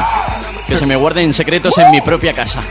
Que 0.67 0.77
se 0.77 0.85
me 0.85 0.95
guarden 0.95 1.33
secretos 1.33 1.77
en 1.79 1.91
mi 1.91 2.01
propia 2.01 2.31
casa. 2.31 2.61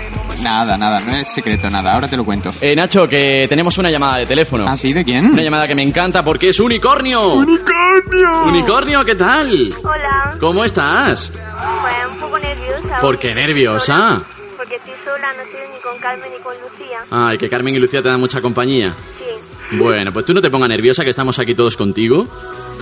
Nada, 0.42 0.76
nada, 0.76 1.00
no 1.00 1.16
es 1.16 1.28
secreto 1.28 1.68
nada, 1.70 1.94
ahora 1.94 2.06
te 2.06 2.16
lo 2.16 2.24
cuento. 2.24 2.50
Eh, 2.60 2.76
Nacho, 2.76 3.08
que 3.08 3.46
tenemos 3.48 3.76
una 3.78 3.90
llamada 3.90 4.18
de 4.18 4.26
teléfono. 4.26 4.66
¿Ah, 4.68 4.76
sí? 4.76 4.92
¿De 4.92 5.04
quién? 5.04 5.24
Una 5.32 5.42
llamada 5.42 5.66
que 5.66 5.74
me 5.74 5.82
encanta 5.82 6.22
porque 6.24 6.50
es 6.50 6.60
Unicornio. 6.60 7.34
¡Unicornio! 7.34 8.44
Unicornio, 8.46 9.04
¿qué 9.04 9.14
tal? 9.14 9.48
Hola, 9.82 10.36
¿Cómo 10.38 10.64
estás? 10.64 11.32
pues 11.32 11.94
un 12.12 12.18
poco 12.18 12.38
nerviosa. 12.38 12.98
¿Por 13.00 13.18
qué 13.18 13.34
nerviosa? 13.34 14.22
Porque 14.56 14.76
estoy 14.76 14.92
sola, 15.04 15.32
no 15.36 15.42
estoy 15.42 15.60
ni 15.74 15.80
con 15.80 15.98
Carmen 15.98 16.30
ni 16.30 16.42
con 16.42 16.54
Lucía. 16.60 16.93
Ay, 17.10 17.38
que 17.38 17.48
Carmen 17.48 17.74
y 17.74 17.78
Lucía 17.78 18.02
te 18.02 18.08
dan 18.08 18.20
mucha 18.20 18.40
compañía. 18.40 18.92
Sí, 19.18 19.76
Bueno, 19.76 20.12
pues 20.12 20.24
tú 20.26 20.32
no 20.34 20.40
te 20.40 20.50
pongas 20.50 20.68
nerviosa, 20.68 21.04
que 21.04 21.10
estamos 21.10 21.38
aquí 21.38 21.54
todos 21.54 21.76
contigo. 21.76 22.26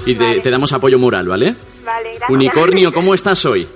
Y 0.07 0.15
te, 0.17 0.41
te 0.41 0.51
damos 0.51 0.73
apoyo 0.73 0.99
moral, 0.99 1.29
¿vale? 1.29 1.55
vale, 1.85 2.09
gracias. 2.11 2.31
Unicornio, 2.31 2.93
¿cómo 2.95 3.15
estás 3.15 3.45
hoy? 3.45 3.67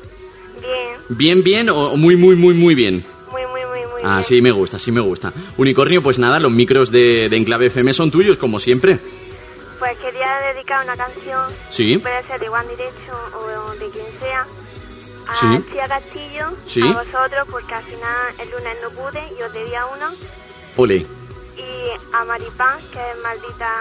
Bien, 0.60 0.98
¿Bien, 1.08 1.42
bien 1.44 1.70
o 1.70 1.96
muy, 1.96 2.16
muy, 2.16 2.34
muy, 2.36 2.54
muy 2.54 2.74
bien? 2.74 3.04
muy, 3.30 3.42
muy, 3.42 3.60
muy, 3.66 3.80
muy 3.92 4.02
Ah, 4.04 4.22
sí, 4.22 4.40
me 4.40 4.50
gusta, 4.50 4.78
sí 4.78 4.90
me 4.90 5.00
gusta. 5.00 5.32
Unicornio, 5.56 6.02
pues 6.02 6.18
nada, 6.18 6.40
los 6.40 6.50
micros 6.50 6.90
de, 6.90 7.28
de 7.28 7.36
Enclave 7.36 7.66
FM 7.66 7.92
son 7.92 8.10
tuyos, 8.10 8.36
como 8.38 8.58
siempre. 8.58 8.98
Pues 9.78 9.96
quería 9.98 10.26
dedicar 10.54 10.84
una 10.84 10.96
canción. 10.96 11.40
Sí. 11.70 11.98
Puede 11.98 12.26
ser 12.26 12.40
de 12.40 12.48
One 12.48 12.68
Direction 12.70 13.16
o 13.34 13.70
de 13.74 13.90
quien 13.90 14.06
sea. 14.20 14.46
A 15.28 15.34
Sí. 15.34 15.46
Tía 15.72 15.88
Castillo, 15.88 16.52
Sí. 16.66 16.80
a 16.82 16.86
vosotros, 16.92 17.46
porque 17.50 17.74
al 17.74 17.82
final 17.84 18.34
el 18.40 18.50
lunes 18.50 18.76
no 18.82 18.90
pude 18.90 19.20
y 19.38 19.42
os 19.42 19.52
debía 19.52 19.84
uno. 19.86 20.06
Ole. 20.76 20.96
Y 21.56 22.14
a 22.14 22.24
Maripán, 22.24 22.78
que 22.92 22.98
es 22.98 23.22
maldita 23.22 23.74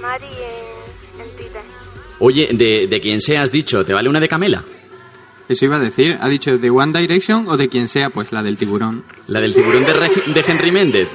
Mari 0.00 0.26
en, 0.26 1.22
en 1.24 1.36
Twitter. 1.36 1.62
Oye, 2.18 2.48
de, 2.52 2.86
de 2.88 3.00
quien 3.00 3.20
sea 3.20 3.42
has 3.42 3.50
dicho, 3.52 3.84
¿te 3.84 3.94
vale 3.94 4.08
una 4.08 4.20
de 4.20 4.28
Camela? 4.28 4.62
Eso 5.48 5.64
iba 5.64 5.76
a 5.76 5.80
decir, 5.80 6.16
ha 6.20 6.28
dicho 6.28 6.58
de 6.58 6.70
One 6.70 6.98
Direction 7.00 7.46
o 7.48 7.56
de 7.56 7.68
quien 7.68 7.88
sea, 7.88 8.10
pues 8.10 8.30
la 8.30 8.42
del 8.42 8.56
tiburón. 8.56 9.04
La 9.26 9.40
del 9.40 9.54
tiburón 9.54 9.84
de, 9.84 9.94
Reg- 9.94 10.24
de 10.26 10.44
Henry 10.46 10.70
Méndez. 10.70 11.08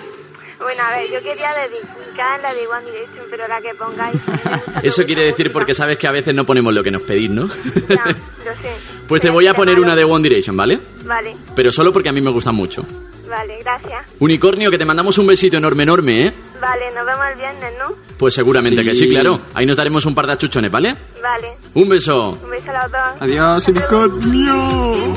Bueno, 0.76 0.90
a 0.90 0.98
ver, 0.98 1.10
yo 1.10 1.20
quería 1.22 1.54
dedicar 1.54 2.42
la 2.42 2.54
de 2.54 2.68
One 2.68 2.92
Direction, 2.92 3.26
pero 3.30 3.48
la 3.48 3.62
que 3.62 3.74
pongáis. 3.76 4.18
Eso 4.84 5.06
quiere 5.06 5.24
decir 5.24 5.50
porque 5.54 5.74
sabes 5.74 5.98
que 5.98 6.06
a 6.06 6.12
veces 6.12 6.36
no 6.36 6.46
ponemos 6.46 6.74
lo 6.74 6.84
que 6.84 6.92
nos 6.92 7.02
pedís, 7.04 7.30
¿no? 7.30 7.48
Ya, 7.88 8.04
lo 8.06 8.14
sé. 8.62 8.74
Pues 9.08 9.22
te 9.22 9.30
voy 9.30 9.48
a 9.48 9.54
poner 9.54 9.80
una 9.80 9.96
de 9.96 10.04
One 10.04 10.22
Direction, 10.28 10.58
¿vale? 10.58 10.78
Vale, 11.06 11.34
Pero 11.56 11.72
solo 11.72 11.94
porque 11.94 12.10
a 12.10 12.12
mí 12.12 12.20
me 12.20 12.30
gusta 12.32 12.52
mucho. 12.52 12.82
vale, 13.30 13.58
gracias. 13.64 14.06
Unicornio, 14.20 14.70
que 14.70 14.78
te 14.78 14.84
mandamos 14.86 15.18
un 15.18 15.28
besito 15.28 15.56
enorme, 15.56 15.84
enorme, 15.84 16.28
¿eh? 16.28 16.34
Vale, 16.60 16.88
nos 16.94 17.06
vemos 17.06 17.26
el 17.32 17.36
viernes, 17.38 17.74
¿no? 17.80 17.96
Pues 18.18 18.34
seguramente 18.34 18.82
Sí. 18.82 18.88
que 18.90 18.94
sí, 18.96 19.08
claro. 19.10 19.40
Ahí 19.54 19.66
nos 19.66 19.78
daremos 19.78 20.06
un 20.06 20.14
par 20.14 20.28
de 20.28 20.34
achuchones, 20.34 20.72
¿vale? 20.72 20.94
Vale. 21.24 21.54
Un 21.76 21.88
beso. 21.88 22.32
Un 22.44 22.50
beso 22.50 22.70
a 22.72 22.84
los 22.84 22.92
dos. 22.92 23.22
Adiós, 23.22 23.68
unicornio. 23.70 25.14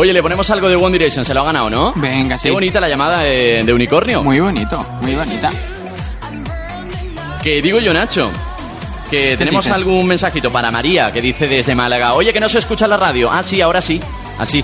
Oye, 0.00 0.14
le 0.14 0.22
ponemos 0.22 0.48
algo 0.48 0.66
de 0.66 0.76
One 0.76 0.92
Direction, 0.92 1.26
se 1.26 1.34
lo 1.34 1.42
ha 1.42 1.44
ganado, 1.44 1.68
¿no? 1.68 1.92
Venga, 1.94 2.38
sí. 2.38 2.48
Qué 2.48 2.50
bonita 2.50 2.80
la 2.80 2.88
llamada 2.88 3.18
de, 3.18 3.62
de 3.62 3.70
Unicornio. 3.70 4.22
Muy 4.24 4.40
bonito, 4.40 4.78
muy 5.02 5.14
bonita. 5.14 5.50
Que 7.42 7.60
digo 7.60 7.80
yo, 7.80 7.92
Nacho. 7.92 8.30
Que 9.10 9.36
tenemos 9.36 9.66
dices? 9.66 9.76
algún 9.76 10.06
mensajito 10.06 10.50
para 10.50 10.70
María, 10.70 11.12
que 11.12 11.20
dice 11.20 11.46
desde 11.46 11.74
Málaga, 11.74 12.14
oye, 12.14 12.32
que 12.32 12.40
no 12.40 12.48
se 12.48 12.60
escucha 12.60 12.86
la 12.86 12.96
radio. 12.96 13.28
Ah, 13.30 13.42
sí, 13.42 13.60
ahora 13.60 13.82
sí. 13.82 14.00
Así. 14.40 14.62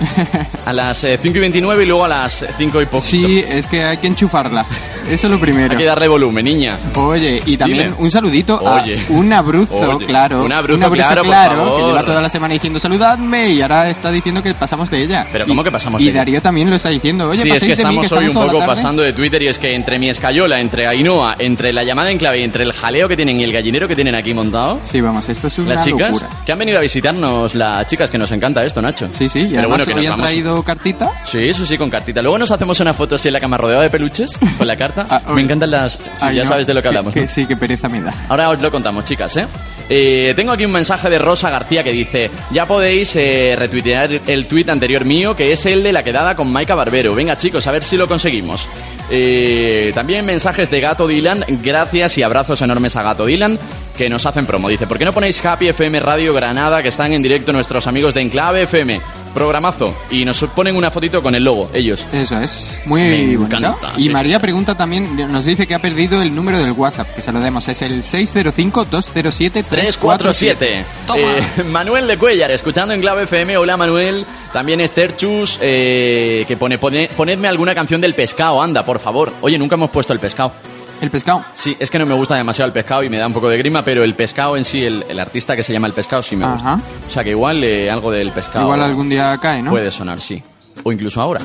A 0.65 0.73
las 0.73 1.03
eh, 1.03 1.17
5 1.21 1.37
y 1.37 1.41
29 1.41 1.83
y 1.83 1.85
luego 1.87 2.03
a 2.05 2.07
las 2.07 2.45
5 2.57 2.81
y 2.81 2.85
poco. 2.87 3.01
Sí, 3.01 3.43
es 3.47 3.67
que 3.67 3.83
hay 3.83 3.97
que 3.97 4.07
enchufarla. 4.07 4.65
Eso 5.09 5.27
es 5.27 5.33
lo 5.33 5.39
primero. 5.39 5.71
Hay 5.71 5.77
que 5.77 5.85
darle 5.85 6.07
volumen, 6.07 6.43
niña. 6.43 6.77
Oye, 6.95 7.41
y 7.45 7.55
también 7.55 7.85
Dime. 7.87 7.95
un 7.99 8.11
saludito 8.11 8.59
Oye. 8.59 8.99
a 9.07 9.11
un 9.13 9.31
abruzo, 9.31 9.75
Oye. 9.95 10.05
claro. 10.05 10.43
Un 10.43 10.51
abruzo, 10.51 10.91
claro, 10.91 11.23
por 11.23 11.31
que 11.31 11.37
favor. 11.37 11.87
lleva 11.87 12.03
toda 12.03 12.21
la 12.21 12.27
semana 12.29 12.53
diciendo 12.55 12.77
saludadme 12.79 13.49
y 13.53 13.61
ahora 13.61 13.89
está 13.89 14.11
diciendo 14.11 14.43
que 14.43 14.53
pasamos 14.53 14.89
de 14.89 15.03
ella. 15.03 15.25
Pero 15.31 15.45
Y- 15.45 15.47
¿cómo 15.47 15.63
que 15.63 15.71
pasamos 15.71 16.01
y 16.01 16.05
de 16.05 16.09
ella? 16.11 16.19
Darío 16.19 16.41
también 16.41 16.69
lo 16.69 16.75
está 16.75 16.89
diciendo. 16.89 17.29
Oye, 17.29 17.41
sí, 17.43 17.49
es 17.49 17.59
que 17.63 17.75
de 17.75 17.85
mí, 17.85 17.99
estamos 18.01 18.09
que 18.09 18.15
hoy 18.15 18.27
un 18.27 18.33
poco 18.33 18.65
pasando 18.65 19.01
de 19.01 19.13
Twitter 19.13 19.41
y 19.43 19.47
es 19.47 19.59
que 19.59 19.73
entre 19.73 19.97
mi 19.99 20.09
escayola, 20.09 20.59
entre 20.59 20.87
Ainhoa, 20.89 21.35
entre 21.39 21.71
la 21.71 21.83
llamada 21.83 22.11
en 22.11 22.17
clave 22.17 22.41
y 22.41 22.43
entre 22.43 22.63
el 22.65 22.73
jaleo 22.73 23.07
que 23.07 23.15
tienen 23.15 23.39
y 23.39 23.43
el 23.45 23.53
gallinero 23.53 23.87
que 23.87 23.95
tienen 23.95 24.15
aquí 24.15 24.33
montado. 24.33 24.81
Sí, 24.83 24.99
vamos, 24.99 25.29
esto 25.29 25.47
es 25.47 25.57
una 25.59 25.75
Las 25.75 25.85
chicas 25.85 26.11
locura. 26.11 26.29
que 26.45 26.51
han 26.51 26.59
venido 26.59 26.79
a 26.79 26.81
visitarnos, 26.81 27.55
las 27.55 27.87
chicas 27.87 28.11
que 28.11 28.17
nos 28.17 28.31
encanta 28.33 28.63
esto, 28.65 28.81
Nacho. 28.81 29.07
Sí, 29.17 29.29
sí, 29.29 29.47
y 29.51 29.55
Pero 29.69 29.75
además 29.75 29.85
bueno, 29.85 30.01
que 30.01 30.07
nos 30.07 30.11
vamos- 30.17 30.25
traído 30.29 30.63
cartita. 30.63 31.11
Sí, 31.23 31.47
eso 31.47 31.65
sí, 31.65 31.77
con 31.77 31.89
cartita. 31.89 32.21
Luego 32.21 32.37
nos 32.37 32.51
hacemos 32.51 32.79
una 32.79 32.93
foto 32.93 33.15
así 33.15 33.27
en 33.29 33.33
la 33.33 33.39
cama 33.39 33.57
rodeada 33.57 33.83
de 33.83 33.89
peluches 33.89 34.37
con 34.57 34.67
la 34.67 34.75
carta. 34.75 35.05
Ah, 35.09 35.21
Me 35.33 35.41
encantan 35.41 35.71
las... 35.71 35.93
Sí, 35.93 35.99
Ay, 36.21 36.37
ya 36.37 36.43
no, 36.43 36.49
sabes 36.49 36.67
de 36.67 36.73
lo 36.73 36.81
que 36.81 36.87
hablamos. 36.87 37.13
Que, 37.13 37.21
¿no? 37.21 37.27
sí, 37.27 37.45
que 37.45 37.55
pereza 37.55 37.87
me 37.89 38.01
da. 38.01 38.13
Ahora 38.29 38.49
os 38.49 38.61
lo 38.61 38.71
contamos, 38.71 39.03
chicas, 39.05 39.35
¿eh? 39.37 39.47
Eh, 39.89 40.33
Tengo 40.35 40.51
aquí 40.51 40.65
un 40.65 40.71
mensaje 40.71 41.09
de 41.09 41.17
Rosa 41.17 41.49
García 41.49 41.81
que 41.83 41.93
dice 41.93 42.29
Ya 42.51 42.65
podéis 42.65 43.15
eh, 43.15 43.53
retuitear 43.55 44.21
el 44.27 44.45
tuit 44.45 44.67
anterior 44.69 45.05
mío 45.05 45.33
Que 45.33 45.53
es 45.53 45.65
el 45.65 45.81
de 45.81 45.93
la 45.93 46.03
quedada 46.03 46.35
con 46.35 46.51
Maika 46.51 46.75
Barbero 46.75 47.15
Venga 47.15 47.37
chicos, 47.37 47.65
a 47.67 47.71
ver 47.71 47.85
si 47.85 47.95
lo 47.95 48.05
conseguimos 48.05 48.67
Eh, 49.09 49.91
También 49.95 50.25
mensajes 50.25 50.69
de 50.69 50.81
Gato 50.81 51.07
Dylan 51.07 51.45
Gracias 51.63 52.17
y 52.17 52.23
abrazos 52.23 52.61
enormes 52.61 52.97
a 52.97 53.03
Gato 53.03 53.25
Dylan 53.25 53.57
Que 53.97 54.09
nos 54.09 54.25
hacen 54.25 54.45
promo 54.45 54.67
Dice, 54.67 54.87
¿por 54.87 54.97
qué 54.99 55.05
no 55.05 55.13
ponéis 55.13 55.43
Happy 55.45 55.69
FM 55.69 56.01
Radio 56.01 56.33
Granada 56.33 56.81
Que 56.83 56.89
están 56.89 57.13
en 57.13 57.23
directo 57.23 57.53
nuestros 57.53 57.87
amigos 57.87 58.13
de 58.13 58.23
Enclave 58.23 58.63
FM 58.63 58.99
Programazo 59.37 59.93
Y 60.09 60.25
nos 60.25 60.43
ponen 60.55 60.75
una 60.75 60.89
fotito 60.89 61.21
con 61.21 61.35
el 61.35 61.43
logo, 61.43 61.69
ellos 61.71 62.07
Eso 62.11 62.39
es, 62.39 62.79
muy 62.85 63.35
bonito. 63.35 63.77
Y 63.95 64.03
sí, 64.03 64.09
María 64.09 64.39
pregunta 64.39 64.75
también, 64.75 65.31
nos 65.31 65.45
dice 65.45 65.67
que 65.67 65.75
ha 65.75 65.79
perdido 65.79 66.23
el 66.23 66.33
número 66.33 66.57
del 66.57 66.71
WhatsApp, 66.71 67.13
que 67.13 67.21
se 67.21 67.31
lo 67.31 67.39
demos, 67.39 67.67
es 67.67 67.81
el 67.83 68.01
605-207-347. 68.01 69.65
347. 69.65 70.85
Toma. 71.05 71.37
Eh, 71.37 71.63
Manuel 71.63 72.07
de 72.07 72.17
Cuellar, 72.17 72.49
escuchando 72.49 72.93
en 72.93 73.01
Clave 73.01 73.23
FM. 73.23 73.57
Hola 73.57 73.77
Manuel. 73.77 74.25
También 74.51 74.81
Esterchus, 74.81 75.59
eh, 75.61 76.43
que 76.47 76.57
pone, 76.57 76.79
pone, 76.79 77.09
ponedme 77.15 77.47
alguna 77.47 77.75
canción 77.75 78.01
del 78.01 78.15
pescado, 78.15 78.59
anda, 78.61 78.83
por 78.83 78.99
favor. 78.99 79.31
Oye, 79.41 79.57
nunca 79.57 79.75
hemos 79.75 79.91
puesto 79.91 80.13
el 80.13 80.19
pescado. 80.19 80.51
¿El 80.99 81.11
pescado? 81.11 81.45
Sí, 81.53 81.75
es 81.79 81.91
que 81.91 81.99
no 81.99 82.05
me 82.05 82.15
gusta 82.15 82.35
demasiado 82.35 82.67
el 82.67 82.73
pescado 82.73 83.03
y 83.03 83.09
me 83.09 83.17
da 83.17 83.27
un 83.27 83.33
poco 83.33 83.49
de 83.49 83.57
grima, 83.57 83.83
pero 83.83 84.03
el 84.03 84.15
pescado 84.15 84.57
en 84.57 84.65
sí, 84.65 84.83
el, 84.83 85.05
el 85.07 85.19
artista 85.19 85.55
que 85.55 85.63
se 85.63 85.71
llama 85.71 85.87
el 85.87 85.93
pescado, 85.93 86.23
sí 86.23 86.35
me 86.35 86.49
gusta. 86.49 86.73
Ajá. 86.73 86.81
O 87.07 87.09
sea 87.09 87.23
que 87.23 87.29
igual 87.31 87.63
eh, 87.63 87.89
algo 87.91 88.11
del 88.11 88.31
pescado. 88.31 88.65
Igual 88.65 88.81
algún 88.81 89.07
día 89.09 89.37
cae, 89.39 89.61
¿no? 89.61 89.69
Puede 89.71 89.91
sonar, 89.91 90.19
sí. 90.21 90.41
O 90.83 90.91
incluso 90.91 91.21
ahora. 91.21 91.41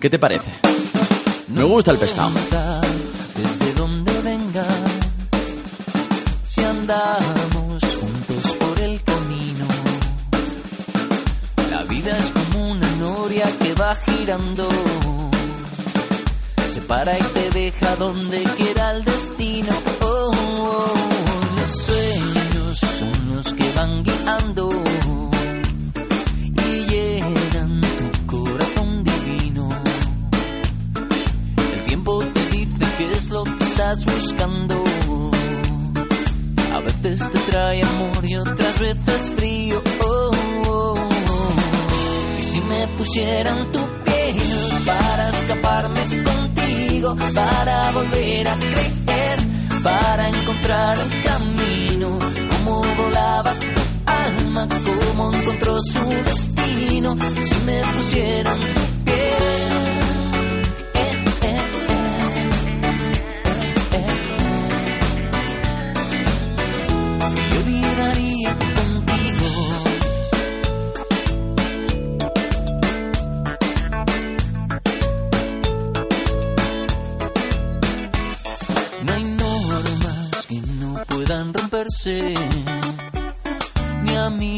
¿Qué 0.00 0.10
te 0.10 0.18
parece? 0.18 0.50
Me 1.48 1.62
gusta 1.62 1.92
el 1.92 1.98
pescado. 1.98 2.30
desde 3.36 3.72
donde 3.74 4.20
vengas. 4.22 4.66
Si 6.42 6.62
andamos 6.64 7.82
juntos 8.00 8.56
por 8.58 8.80
el 8.80 9.02
camino, 9.04 9.66
la 11.70 11.82
vida 11.84 12.16
es 12.18 12.32
como 12.32 12.70
una 12.72 12.90
noria 12.96 13.46
que 13.60 13.74
va 13.74 13.94
girando. 13.94 14.68
Se 16.76 16.82
para 16.82 17.18
y 17.18 17.22
te 17.22 17.50
deja 17.52 17.96
donde 17.96 18.42
quiera 18.58 18.90
el 18.90 19.02
destino. 19.02 19.72
Oh, 20.02 20.04
oh, 20.04 20.30
oh. 20.34 21.58
Los 21.58 21.72
sueños 21.86 22.78
son 22.78 23.34
los 23.34 23.54
que 23.54 23.72
van 23.72 24.04
guiando 24.04 24.68
y 26.52 26.86
llegan 26.86 27.80
tu 27.80 28.26
corazón 28.26 29.04
divino. 29.04 29.70
El 31.72 31.84
tiempo 31.86 32.22
te 32.34 32.46
dice 32.50 32.84
qué 32.98 33.12
es 33.14 33.30
lo 33.30 33.44
que 33.44 33.64
estás 33.64 34.04
buscando. 34.04 34.84
A 36.74 36.80
veces 36.80 37.30
te 37.30 37.38
trae 37.50 37.82
amor 37.84 38.22
y 38.22 38.36
otras 38.36 38.78
veces 38.78 39.32
frío. 39.34 39.82
Oh, 40.02 40.30
oh, 40.66 40.94
oh. 40.94 42.38
Y 42.38 42.42
si 42.42 42.60
me 42.60 42.86
pusieran 42.98 43.72
tu 43.72 43.80
piel 44.04 44.36
para 44.84 45.30
escaparme 45.30 46.45
para 47.02 47.92
volver 47.92 48.48
a 48.48 48.54
creer, 48.54 49.38
para 49.82 50.28
encontrar 50.28 50.98
el 50.98 51.22
camino, 51.22 52.18
como 52.50 52.82
volaba 52.96 53.52
tu 53.52 54.10
alma, 54.10 54.68
cómo 54.84 55.32
encontró 55.32 55.80
su 55.82 56.00
destino. 56.08 57.16
Si 57.42 57.54
me 57.66 57.82
pusieran 57.94 58.56
romperse, 82.06 82.34
ni 84.04 84.16
amigos 84.16 84.55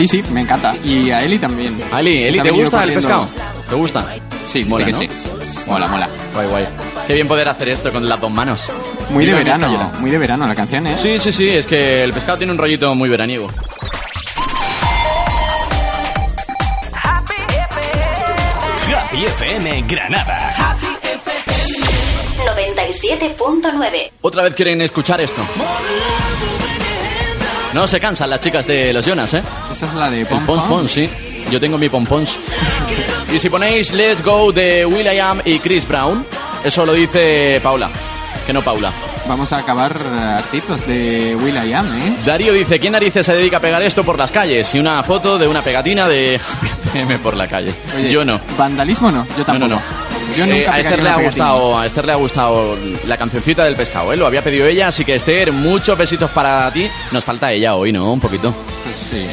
Sí, 0.00 0.08
sí, 0.08 0.22
me 0.32 0.40
encanta. 0.40 0.74
Y 0.82 1.10
a 1.10 1.22
Eli 1.22 1.38
también. 1.38 1.76
Ali, 1.92 2.24
Eli, 2.24 2.40
¿te 2.40 2.50
gusta 2.50 2.84
el 2.84 2.94
pescado? 2.94 3.28
¿Te 3.68 3.74
gusta? 3.74 4.02
Sí, 4.46 4.64
mola, 4.64 4.86
que 4.86 4.94
sí. 4.94 5.06
Mola, 5.66 5.86
mola. 5.88 6.08
Guay, 6.32 6.48
guay. 6.48 6.66
Qué 7.06 7.12
bien 7.12 7.28
poder 7.28 7.50
hacer 7.50 7.68
esto 7.68 7.92
con 7.92 8.08
las 8.08 8.18
dos 8.18 8.30
manos. 8.30 8.66
Muy 9.10 9.26
de 9.26 9.34
verano, 9.34 9.92
muy 10.00 10.10
de 10.10 10.16
verano 10.16 10.48
la 10.48 10.54
canción, 10.54 10.86
¿eh? 10.86 10.96
Sí, 10.96 11.18
sí, 11.18 11.30
sí, 11.30 11.50
es 11.50 11.66
que 11.66 12.02
el 12.02 12.14
pescado 12.14 12.38
tiene 12.38 12.50
un 12.54 12.58
rollito 12.58 12.94
muy 12.94 13.10
veraniego. 13.10 13.50
Happy 18.96 19.24
FM 19.24 19.82
Granada. 19.82 20.78
97.9. 22.40 24.12
Otra 24.22 24.44
vez 24.44 24.54
quieren 24.54 24.80
escuchar 24.80 25.20
esto. 25.20 25.42
No 27.74 27.86
se 27.86 28.00
cansan 28.00 28.30
las 28.30 28.40
chicas 28.40 28.66
de 28.66 28.92
los 28.92 29.04
Jonas, 29.06 29.32
¿eh? 29.34 29.42
Esa 29.72 29.86
es 29.86 29.94
la 29.94 30.10
de 30.10 30.26
Pom 30.26 30.44
Pom. 30.44 30.88
Sí. 30.88 31.08
Yo 31.50 31.58
tengo 31.60 31.78
mi 31.78 31.88
pompons. 31.88 32.38
y 33.32 33.38
si 33.38 33.48
ponéis 33.50 33.92
Let's 33.92 34.22
Go 34.22 34.52
de 34.52 34.84
Will.i.am 34.86 35.40
y 35.44 35.58
Chris 35.58 35.86
Brown, 35.86 36.24
eso 36.62 36.84
lo 36.86 36.92
dice 36.92 37.58
Paula, 37.62 37.90
que 38.46 38.52
no 38.52 38.62
Paula. 38.62 38.92
Vamos 39.28 39.52
a 39.52 39.58
acabar 39.58 39.94
artitos 39.96 40.86
de 40.86 41.36
Will 41.36 41.56
I 41.56 41.72
Am, 41.72 41.92
¿eh? 41.98 42.16
Darío 42.24 42.52
dice, 42.52 42.78
¿quién 42.78 42.92
narices 42.92 43.24
se 43.26 43.34
dedica 43.34 43.58
a 43.58 43.60
pegar 43.60 43.82
esto 43.82 44.02
por 44.04 44.18
las 44.18 44.30
calles? 44.32 44.74
Y 44.74 44.78
una 44.78 45.02
foto 45.02 45.38
de 45.38 45.46
una 45.46 45.62
pegatina 45.62 46.08
de 46.08 46.40
PM 46.92 47.18
por 47.18 47.36
la 47.36 47.46
calle. 47.48 47.72
Oye, 47.96 48.10
Yo 48.10 48.24
no. 48.24 48.40
¿Vandalismo 48.56 49.10
no? 49.10 49.26
Yo 49.30 49.38
No, 49.38 49.44
tampoco. 49.44 49.68
no, 49.68 49.76
no. 49.76 49.82
Yo 50.36 50.46
nunca 50.46 50.58
Eh, 50.58 50.68
a 50.68 50.80
Esther 50.80 51.02
le 51.02 51.08
ha 51.10 51.16
gustado, 51.16 51.78
a 51.78 51.86
Esther 51.86 52.04
le 52.06 52.12
ha 52.12 52.16
gustado 52.16 52.76
la 53.06 53.16
cancioncita 53.16 53.64
del 53.64 53.76
pescado, 53.76 54.12
¿eh? 54.12 54.16
Lo 54.16 54.26
había 54.26 54.42
pedido 54.42 54.66
ella, 54.66 54.88
así 54.88 55.04
que 55.04 55.14
Esther, 55.14 55.52
muchos 55.52 55.96
besitos 55.98 56.30
para 56.30 56.70
ti. 56.70 56.88
Nos 57.12 57.24
falta 57.24 57.52
ella 57.52 57.74
hoy, 57.74 57.92
¿no? 57.92 58.12
Un 58.12 58.20
poquito. 58.20 58.54
Sí. 59.10 59.26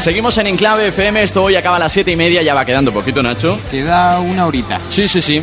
Seguimos 0.00 0.38
en 0.38 0.46
Enclave 0.46 0.88
FM, 0.88 1.22
esto 1.22 1.42
hoy 1.42 1.56
acaba 1.56 1.76
a 1.76 1.78
las 1.80 1.92
siete 1.92 2.10
y 2.12 2.16
media, 2.16 2.42
ya 2.42 2.54
va 2.54 2.64
quedando 2.64 2.92
poquito, 2.92 3.22
Nacho. 3.22 3.58
Queda 3.70 4.18
una 4.20 4.46
horita. 4.46 4.80
Sí, 4.88 5.06
sí, 5.06 5.20
sí. 5.20 5.42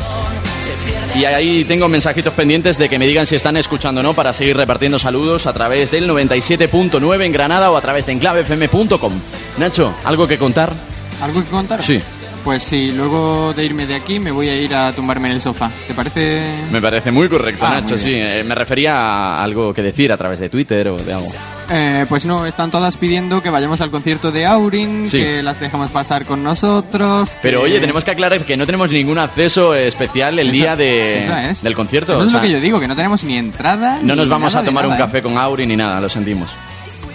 Y 1.15 1.25
ahí 1.25 1.63
tengo 1.65 1.87
mensajitos 1.87 2.33
pendientes 2.33 2.77
de 2.77 2.89
que 2.89 2.97
me 2.97 3.05
digan 3.05 3.25
si 3.27 3.35
están 3.35 3.57
escuchando 3.57 4.01
o 4.01 4.03
no 4.03 4.13
para 4.13 4.33
seguir 4.33 4.55
repartiendo 4.55 4.97
saludos 4.99 5.45
a 5.47 5.53
través 5.53 5.91
del 5.91 6.09
97.9 6.09 7.25
en 7.25 7.31
Granada 7.31 7.69
o 7.71 7.77
a 7.77 7.81
través 7.81 8.05
de 8.05 8.13
enclavefm.com. 8.13 9.19
Nacho, 9.57 9.93
¿algo 10.03 10.27
que 10.27 10.37
contar? 10.37 10.73
¿Algo 11.21 11.43
que 11.43 11.49
contar? 11.49 11.81
Sí. 11.83 11.99
Pues 12.43 12.63
sí, 12.63 12.91
luego 12.93 13.53
de 13.53 13.65
irme 13.65 13.85
de 13.85 13.95
aquí 13.95 14.19
me 14.19 14.31
voy 14.31 14.47
a 14.47 14.55
ir 14.55 14.73
a 14.73 14.93
tumbarme 14.93 15.27
en 15.27 15.33
el 15.35 15.41
sofá. 15.41 15.69
¿Te 15.85 15.93
parece? 15.93 16.49
Me 16.71 16.81
parece 16.81 17.11
muy 17.11 17.27
correcto, 17.27 17.65
Ah, 17.65 17.81
Nacho, 17.81 17.95
muy 17.95 17.99
sí. 18.03 18.13
Eh, 18.13 18.43
me 18.45 18.55
refería 18.55 18.93
a 18.95 19.41
algo 19.41 19.73
que 19.73 19.81
decir 19.81 20.13
a 20.13 20.17
través 20.17 20.39
de 20.39 20.47
Twitter 20.47 20.87
o 20.87 20.97
de 20.97 21.13
algo. 21.13 21.29
Eh, 21.69 22.05
pues 22.07 22.23
no, 22.23 22.45
están 22.45 22.71
todas 22.71 22.95
pidiendo 22.95 23.43
que 23.43 23.49
vayamos 23.49 23.81
al 23.81 23.91
concierto 23.91 24.31
de 24.31 24.45
Aurin, 24.45 25.05
Sí. 25.05 25.19
que 25.19 25.43
las 25.43 25.59
dejamos 25.59 25.89
pasar 25.91 26.25
con 26.25 26.41
nosotros. 26.41 27.35
Pero 27.41 27.63
oye, 27.63 27.81
tenemos 27.81 28.05
que 28.05 28.11
aclarar 28.11 28.45
que 28.45 28.55
no 28.55 28.65
tenemos 28.65 28.91
ningún 28.93 29.17
acceso 29.17 29.75
especial 29.75 30.39
el 30.39 30.47
Eso- 30.47 30.55
día 30.55 30.75
de, 30.77 31.49
es. 31.51 31.61
del 31.61 31.75
concierto. 31.75 32.13
Eso 32.13 32.21
o 32.21 32.25
es 32.25 32.31
sea, 32.31 32.39
lo 32.39 32.47
que 32.47 32.53
yo 32.53 32.61
digo, 32.61 32.79
que 32.79 32.87
no 32.87 32.95
tenemos 32.95 33.25
ni 33.25 33.35
entrada. 33.37 33.99
no 34.01 34.13
ni 34.13 34.19
nos 34.19 34.29
vamos 34.29 34.55
a 34.55 34.63
tomar 34.63 34.87
un 34.87 34.93
¿eh? 34.93 34.97
café 34.97 35.21
con 35.21 35.37
Auri 35.37 35.65
ni 35.65 35.75
nada, 35.75 35.99
lo 35.99 36.07
sentimos. 36.07 36.49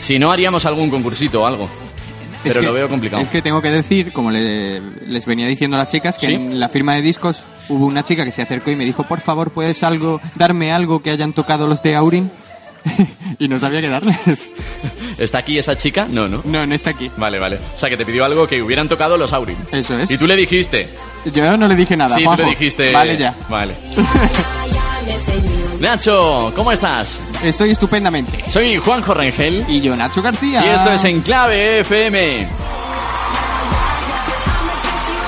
Si 0.00 0.18
no, 0.18 0.30
haríamos 0.30 0.66
algún 0.66 0.90
concursito 0.90 1.42
o 1.42 1.46
algo. 1.46 1.70
Es 2.44 2.48
Pero 2.54 2.60
que- 2.60 2.66
lo 2.66 2.72
veo 2.72 2.88
complicado. 2.88 3.22
Es 3.22 3.28
que 3.28 3.40
tengo 3.42 3.60
que 3.62 3.70
decir, 3.70 4.12
como 4.12 4.30
le- 4.30 4.80
les 4.80 5.24
venía 5.26 5.46
diciendo 5.46 5.76
a 5.76 5.80
las 5.80 5.88
chicas, 5.90 6.18
que 6.18 6.26
¿Sí? 6.26 6.34
en 6.34 6.58
la 6.60 6.68
firma 6.68 6.94
de 6.94 7.02
discos 7.02 7.42
hubo 7.68 7.86
una 7.86 8.04
chica 8.04 8.24
que 8.24 8.32
se 8.32 8.42
acercó 8.42 8.70
y 8.70 8.76
me 8.76 8.84
dijo, 8.84 9.04
por 9.04 9.20
favor, 9.20 9.50
¿puedes 9.50 9.82
algo, 9.82 10.20
darme 10.34 10.72
algo 10.72 11.02
que 11.02 11.10
hayan 11.10 11.32
tocado 11.32 11.66
los 11.66 11.82
de 11.82 11.94
Aurin? 11.96 12.30
y 13.38 13.46
no 13.46 13.60
sabía 13.60 13.80
qué 13.80 13.88
darles. 13.88 14.16
¿Está 15.18 15.38
aquí 15.38 15.56
esa 15.56 15.76
chica? 15.76 16.06
No, 16.10 16.26
no. 16.28 16.40
No, 16.44 16.66
no 16.66 16.74
está 16.74 16.90
aquí. 16.90 17.08
Vale, 17.16 17.38
vale. 17.38 17.56
O 17.56 17.78
sea, 17.78 17.88
que 17.88 17.96
te 17.96 18.04
pidió 18.04 18.24
algo 18.24 18.48
que 18.48 18.60
hubieran 18.60 18.88
tocado 18.88 19.16
los 19.16 19.32
Aurin. 19.32 19.56
Eso 19.70 19.96
es. 19.98 20.10
Y 20.10 20.18
tú 20.18 20.26
le 20.26 20.34
dijiste. 20.34 20.92
Yo 21.32 21.56
no 21.56 21.68
le 21.68 21.76
dije 21.76 21.96
nada. 21.96 22.16
sí, 22.16 22.22
tú 22.22 22.26
Juanjo. 22.26 22.42
le 22.44 22.50
dijiste. 22.50 22.90
Vale, 22.92 23.16
ya. 23.16 23.32
Vale. 23.48 23.74
Nacho, 25.80 26.52
¿cómo 26.54 26.72
estás? 26.72 27.20
Estoy 27.42 27.70
estupendamente. 27.70 28.44
Soy 28.50 28.76
Juanjo 28.76 29.14
Rengel. 29.14 29.64
Y 29.68 29.80
yo, 29.80 29.96
Nacho 29.96 30.22
García. 30.22 30.64
Y 30.64 30.68
esto 30.68 30.90
es 30.90 31.04
Enclave 31.04 31.80
FM. 31.80 32.48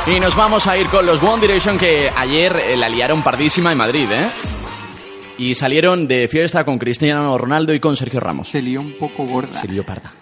Y 0.07 0.21
nos 0.21 0.37
vamos 0.37 0.67
a 0.67 0.77
ir 0.77 0.87
con 0.89 1.07
los 1.07 1.23
One 1.23 1.41
Direction 1.41 1.79
que 1.79 2.11
ayer 2.15 2.55
eh, 2.57 2.77
la 2.77 2.89
liaron 2.89 3.23
pardísima 3.23 3.73
en 3.73 3.79
Madrid, 3.79 4.07
¿eh? 4.13 4.29
Y 5.39 5.55
salieron 5.55 6.07
de 6.07 6.29
fiesta 6.29 6.63
con 6.65 6.79
Cristiano 6.79 7.37
Ronaldo 7.37 7.73
y 7.75 7.81
con 7.81 7.97
Sergio 7.97 8.21
Ramos. 8.21 8.49
Se 8.49 8.63
lió 8.63 8.81
un 8.81 8.93
poco 8.99 9.25
gorda. 9.25 9.59
Se 9.59 9.67
lió 9.67 9.85
parda. 9.85 10.13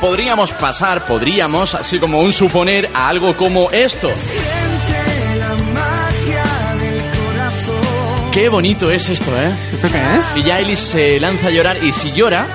Podríamos 0.00 0.52
pasar, 0.52 1.04
podríamos, 1.06 1.74
así 1.74 1.98
como 1.98 2.20
un 2.20 2.32
suponer, 2.32 2.88
a 2.94 3.08
algo 3.08 3.36
como 3.36 3.70
esto. 3.70 4.10
Qué 8.32 8.48
bonito 8.48 8.90
es 8.90 9.08
esto, 9.08 9.30
¿eh? 9.36 9.52
¿Esto 9.72 9.88
qué 9.90 9.98
es? 9.98 10.36
Y 10.36 10.42
ya 10.44 10.58
Ellis 10.58 10.78
se 10.78 11.20
lanza 11.20 11.48
a 11.48 11.50
llorar 11.50 11.76
y 11.82 11.92
si 11.92 12.12
llora, 12.12 12.46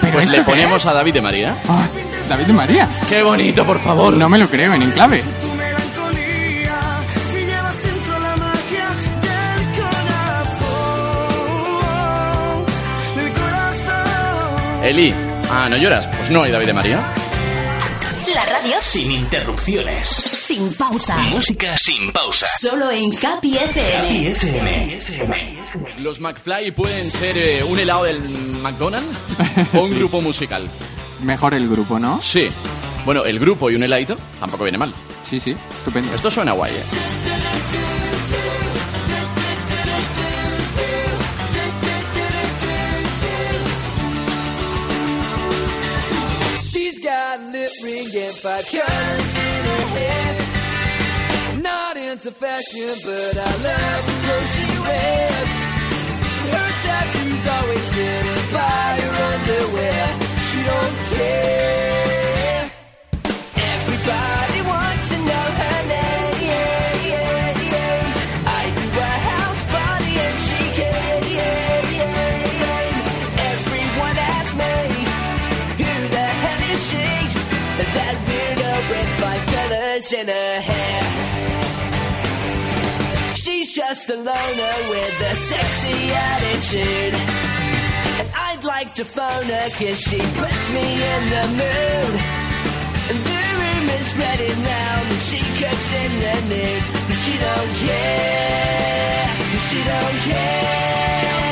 ¿Pero 0.00 0.12
pues 0.12 0.30
le 0.30 0.42
ponemos 0.42 0.84
a 0.86 0.92
David 0.92 1.14
de 1.14 1.22
María. 1.22 1.56
Ah, 1.68 1.86
David 2.28 2.44
de 2.46 2.52
María. 2.52 2.88
Qué 3.08 3.22
bonito, 3.22 3.64
por 3.64 3.80
favor. 3.80 4.14
No 4.14 4.28
me 4.28 4.38
lo 4.38 4.48
creo, 4.48 4.74
en 4.74 4.82
enclave. 4.82 5.22
Eli, 14.82 15.14
ah, 15.50 15.68
¿no 15.68 15.76
lloras? 15.76 16.08
Pues 16.08 16.30
no 16.30 16.42
hay 16.42 16.50
David 16.50 16.66
de 16.66 16.72
María. 16.72 17.14
La 18.34 18.44
radio 18.46 18.74
Sin 18.80 19.10
interrupciones. 19.12 20.08
sin 20.08 20.72
pausa. 20.74 21.16
Música 21.30 21.76
sin 21.78 22.10
pausa. 22.10 22.46
Solo 22.60 22.90
en 22.90 23.12
Capi 23.14 23.56
FM. 23.56 23.92
Capi 23.92 24.26
FM. 24.26 25.58
¿Los 25.98 26.18
McFly 26.20 26.72
pueden 26.72 27.10
ser 27.10 27.36
eh, 27.38 27.62
un 27.62 27.78
helado 27.78 28.04
del 28.04 28.20
McDonald's 28.20 29.16
o 29.74 29.82
un 29.82 29.88
Sí. 29.90 29.94
grupo 29.94 30.20
musical? 30.20 30.68
Mejor 31.22 31.54
el 31.54 31.68
grupo, 31.68 31.98
¿no? 31.98 32.20
Sí. 32.20 32.50
Bueno, 33.04 33.24
el 33.24 33.38
grupo 33.38 33.70
y 33.70 33.76
un 33.76 33.84
heladito 33.84 34.16
tampoco 34.40 34.64
viene 34.64 34.78
mal. 34.78 34.92
Sí, 35.28 35.38
sí, 35.38 35.56
estupendo. 35.78 36.12
Esto 36.14 36.30
suena 36.30 36.52
guay, 36.52 36.72
¿eh? 36.74 36.82
Got 47.36 47.52
lip 47.52 47.70
ring 47.82 48.06
and 48.14 48.36
five 48.36 48.64
colors 48.66 49.36
in 49.36 49.64
her 49.70 49.86
hair. 49.96 50.36
Not 51.62 51.96
into 51.96 52.30
fashion, 52.30 52.94
but 53.04 53.36
I 53.36 53.52
love 53.68 54.02
the 54.06 54.14
clothes 54.22 54.50
she 54.54 54.68
wears. 54.86 55.50
Her 56.54 56.70
tattoos 56.84 57.46
always 57.56 57.92
hidden 57.92 58.40
by 58.52 59.00
her 59.02 59.14
underwear. 59.32 60.04
She 60.46 60.58
don't 60.62 60.96
care. 61.14 62.70
Everybody 63.56 64.43
in 80.14 80.28
her 80.28 80.60
hair. 80.60 81.02
She's 83.34 83.72
just 83.72 84.08
a 84.08 84.16
loner 84.16 84.76
with 84.90 85.30
a 85.32 85.34
sexy 85.34 86.00
attitude. 86.30 87.14
And 88.20 88.28
I'd 88.48 88.64
like 88.64 88.94
to 88.94 89.04
phone 89.04 89.46
her 89.56 89.68
cause 89.78 90.00
she 90.00 90.20
puts 90.40 90.64
me 90.76 90.86
in 91.14 91.22
the 91.34 91.46
mood. 91.60 92.14
And 93.10 93.18
the 93.30 93.42
room 93.60 93.86
is 93.98 94.08
ready 94.24 94.50
now 94.62 95.02
and 95.10 95.20
she 95.28 95.40
cooks 95.60 95.88
in 96.02 96.12
the 96.24 96.36
nude. 96.50 96.84
But 97.06 97.16
she 97.22 97.34
don't 97.46 97.72
care. 97.84 99.28
She 99.66 99.78
don't 99.92 100.18
care. 100.30 101.43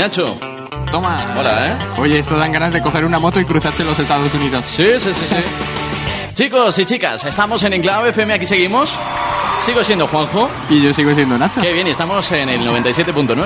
Nacho. 0.00 0.38
Toma. 0.90 1.34
Hola, 1.38 1.66
¿eh? 1.66 1.78
Oye, 1.98 2.18
esto 2.20 2.34
dan 2.34 2.50
ganas 2.50 2.72
de 2.72 2.80
coger 2.80 3.04
una 3.04 3.18
moto 3.18 3.38
y 3.38 3.44
cruzarse 3.44 3.84
los 3.84 3.98
Estados 3.98 4.32
Unidos. 4.32 4.64
Sí, 4.64 4.86
sí, 4.98 5.12
sí, 5.12 5.26
sí. 5.26 5.36
Chicos 6.32 6.78
y 6.78 6.86
chicas, 6.86 7.22
estamos 7.26 7.62
en 7.64 7.74
Enclave 7.74 8.08
FM, 8.08 8.32
aquí 8.32 8.46
seguimos. 8.46 8.98
Sigo 9.60 9.84
siendo 9.84 10.06
Juanjo. 10.06 10.50
Y 10.70 10.80
yo 10.80 10.94
sigo 10.94 11.14
siendo 11.14 11.36
Nacho. 11.36 11.60
Qué 11.60 11.74
bien, 11.74 11.86
y 11.86 11.90
estamos 11.90 12.32
en 12.32 12.48
el 12.48 12.60
97.9. 12.66 13.36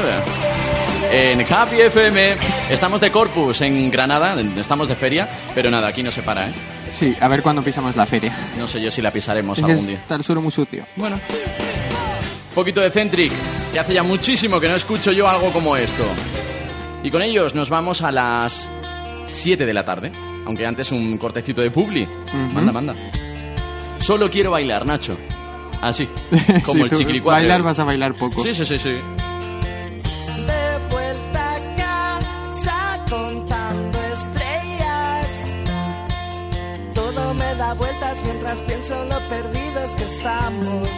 En 1.10 1.40
Happy 1.52 1.80
FM, 1.80 2.36
estamos 2.70 3.00
de 3.00 3.10
Corpus 3.10 3.60
en 3.62 3.90
Granada, 3.90 4.40
estamos 4.56 4.86
de 4.88 4.94
feria, 4.94 5.28
pero 5.56 5.70
nada, 5.70 5.88
aquí 5.88 6.04
no 6.04 6.12
se 6.12 6.22
para, 6.22 6.46
¿eh? 6.46 6.52
Sí, 6.92 7.16
a 7.20 7.26
ver 7.26 7.42
cuándo 7.42 7.62
pisamos 7.62 7.96
la 7.96 8.06
feria. 8.06 8.32
No 8.58 8.68
sé 8.68 8.80
yo 8.80 8.92
si 8.92 9.02
la 9.02 9.10
pisaremos 9.10 9.58
Es 9.58 9.64
algún 9.64 9.88
día. 9.88 9.96
está 9.96 10.14
el 10.14 10.22
suelo 10.22 10.40
muy 10.40 10.52
sucio. 10.52 10.86
Bueno. 10.94 11.16
Un 11.16 12.54
poquito 12.54 12.80
de 12.80 12.90
Centric, 12.92 13.32
que 13.74 13.80
hace 13.80 13.92
ya 13.94 14.04
muchísimo 14.04 14.60
que 14.60 14.68
no 14.68 14.76
escucho 14.76 15.10
yo 15.10 15.28
algo 15.28 15.50
como 15.52 15.76
esto. 15.76 16.04
Y 17.02 17.10
con 17.10 17.20
ellos 17.22 17.56
nos 17.56 17.70
vamos 17.70 18.02
a 18.02 18.12
las 18.12 18.70
7 19.26 19.66
de 19.66 19.74
la 19.74 19.84
tarde, 19.84 20.12
aunque 20.46 20.64
antes 20.64 20.92
un 20.92 21.18
cortecito 21.18 21.60
de 21.60 21.72
publi. 21.72 22.06
Manda, 22.06 22.70
manda. 22.70 22.94
Solo 23.98 24.30
quiero 24.30 24.52
bailar, 24.52 24.86
Nacho. 24.86 25.18
Así, 25.82 26.06
como 26.64 26.74
Sí, 26.74 26.80
el 26.82 26.88
tú 26.90 26.98
chiquilicuatre. 26.98 27.42
Bailar 27.48 27.62
vas 27.64 27.80
a 27.80 27.84
bailar 27.84 28.14
poco. 28.16 28.44
Sí, 28.44 28.54
sí, 28.54 28.64
sí, 28.64 28.78
sí. 28.78 28.90
De 28.90 30.78
vuelta 30.92 31.54
a 31.56 31.74
casa 31.76 33.04
contando 33.10 33.98
estrellas. 34.04 35.44
Todo 36.94 37.34
me 37.34 37.54
da 37.56 37.74
vueltas 37.74 38.22
mientras 38.24 38.60
pienso 38.60 39.02
en 39.02 39.08
lo 39.08 39.28
perdidos 39.28 39.96
que 39.96 40.04
estamos. 40.04 40.88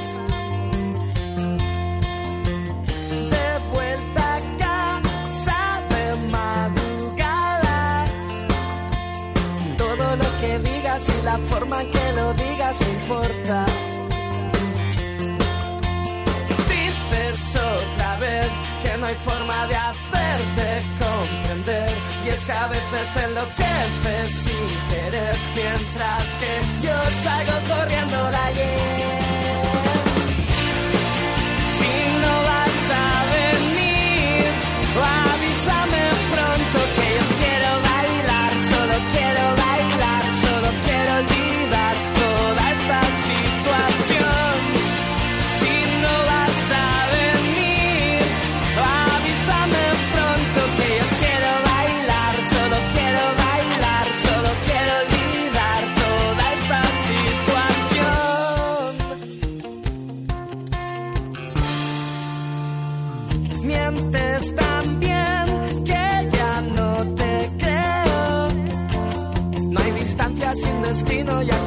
Digas 10.97 11.09
y 11.09 11.25
la 11.25 11.39
forma 11.39 11.83
en 11.83 11.91
que 11.91 12.13
lo 12.15 12.35
digas 12.35 12.81
me 12.81 12.89
importa. 12.89 13.67
Dices 16.69 17.57
otra 17.57 18.17
vez 18.17 18.47
que 18.83 18.97
no 18.99 19.07
hay 19.07 19.15
forma 19.17 19.67
de 19.67 19.77
hacerte 19.77 20.83
comprender. 20.99 21.91
Y 22.25 22.29
es 22.29 22.45
que 22.45 22.53
a 22.53 22.69
veces 22.69 23.17
enloqueces 23.17 24.31
sin 24.31 24.97
querer, 24.97 25.37
mientras 25.55 26.25
que 26.41 26.87
yo 26.87 26.95
salgo 27.23 27.53
corriendo 27.75 28.31
de 28.31 28.37
ayer. 28.37 29.46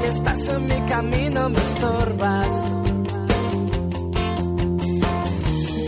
Estás 0.09 0.47
en 0.47 0.67
mi 0.67 0.81
camino, 0.87 1.49
me 1.49 1.59
estorbas. 1.59 2.47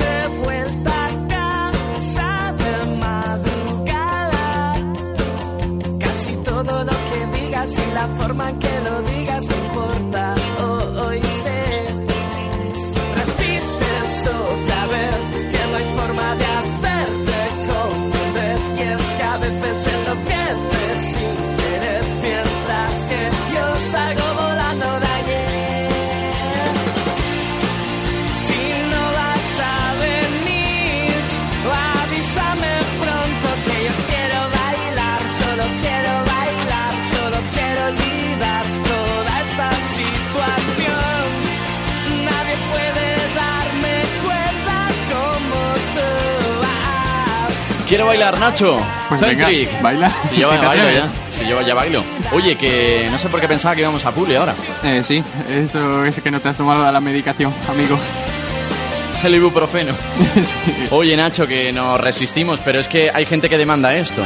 De 0.01 0.27
vuelta 0.43 1.05
a 1.05 1.27
casa 1.27 2.55
de 2.63 2.75
madrugada. 3.05 4.75
Casi 5.99 6.35
todo 6.43 6.83
lo 6.83 6.95
que 7.09 7.39
digas 7.39 7.77
y 7.77 7.93
la 7.93 8.07
forma 8.19 8.49
en 8.49 8.59
que 8.59 8.81
lo 8.87 9.01
digas 9.01 9.40
Quiero 47.91 48.05
bailar, 48.05 48.39
Nacho. 48.39 48.77
Pues 49.09 49.19
venga, 49.19 49.49
baila. 49.81 50.09
Si 50.29 50.37
yo 50.37 50.49
Si 50.49 50.57
bailo 50.59 50.91
ya. 50.91 51.11
Si 51.29 51.45
yo 51.45 51.61
ya 51.61 51.73
bailo. 51.73 52.01
Oye, 52.31 52.55
que 52.55 53.09
no 53.11 53.17
sé 53.17 53.27
por 53.27 53.41
qué 53.41 53.49
pensaba 53.49 53.75
que 53.75 53.81
íbamos 53.81 54.05
a 54.05 54.11
Pule 54.13 54.37
ahora. 54.37 54.55
Eh, 54.81 55.03
sí, 55.05 55.21
eso 55.49 56.05
es 56.05 56.21
que 56.21 56.31
no 56.31 56.39
te 56.39 56.47
has 56.47 56.55
tomado 56.55 56.89
la 56.89 57.01
medicación, 57.01 57.53
amigo. 57.67 57.99
El 59.25 59.35
ibuprofeno. 59.35 59.93
Oye, 60.91 61.17
Nacho, 61.17 61.45
que 61.45 61.73
nos 61.73 61.99
resistimos, 61.99 62.61
pero 62.63 62.79
es 62.79 62.87
que 62.87 63.11
hay 63.13 63.25
gente 63.25 63.49
que 63.49 63.57
demanda 63.57 63.93
esto. 63.93 64.21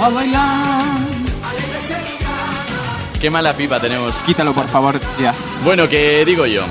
A 0.00 0.08
bailar. 0.08 0.84
Qué 3.20 3.28
mala 3.28 3.54
pipa 3.54 3.80
tenemos. 3.80 4.14
Quítalo, 4.18 4.52
por 4.52 4.68
favor, 4.68 5.00
ya. 5.20 5.34
Bueno, 5.64 5.88
que 5.88 6.24
digo 6.24 6.46
yo. 6.46 6.62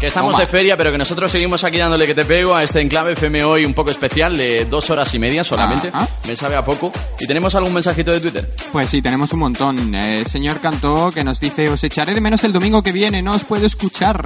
Que 0.00 0.06
estamos 0.06 0.30
Toma. 0.32 0.40
de 0.40 0.46
feria, 0.46 0.78
pero 0.78 0.90
que 0.90 0.96
nosotros 0.96 1.30
seguimos 1.30 1.62
aquí 1.62 1.76
dándole 1.76 2.06
que 2.06 2.14
te 2.14 2.24
pego 2.24 2.54
a 2.54 2.64
este 2.64 2.80
enclave 2.80 3.12
FM 3.12 3.44
hoy 3.44 3.66
un 3.66 3.74
poco 3.74 3.90
especial 3.90 4.34
de 4.34 4.64
dos 4.64 4.88
horas 4.88 5.12
y 5.12 5.18
media 5.18 5.44
solamente. 5.44 5.90
Ajá. 5.92 6.08
Me 6.26 6.34
sabe 6.36 6.56
a 6.56 6.64
poco. 6.64 6.90
¿Y 7.18 7.26
tenemos 7.26 7.54
algún 7.54 7.74
mensajito 7.74 8.10
de 8.10 8.18
Twitter? 8.20 8.50
Pues 8.72 8.88
sí, 8.88 9.02
tenemos 9.02 9.30
un 9.34 9.40
montón. 9.40 9.94
Eh, 9.94 10.24
señor 10.26 10.58
Cantó 10.60 11.12
que 11.12 11.22
nos 11.22 11.38
dice, 11.38 11.68
os 11.68 11.84
echaré 11.84 12.14
de 12.14 12.20
menos 12.22 12.42
el 12.44 12.52
domingo 12.54 12.82
que 12.82 12.92
viene, 12.92 13.20
no 13.20 13.32
os 13.32 13.44
puedo 13.44 13.66
escuchar. 13.66 14.24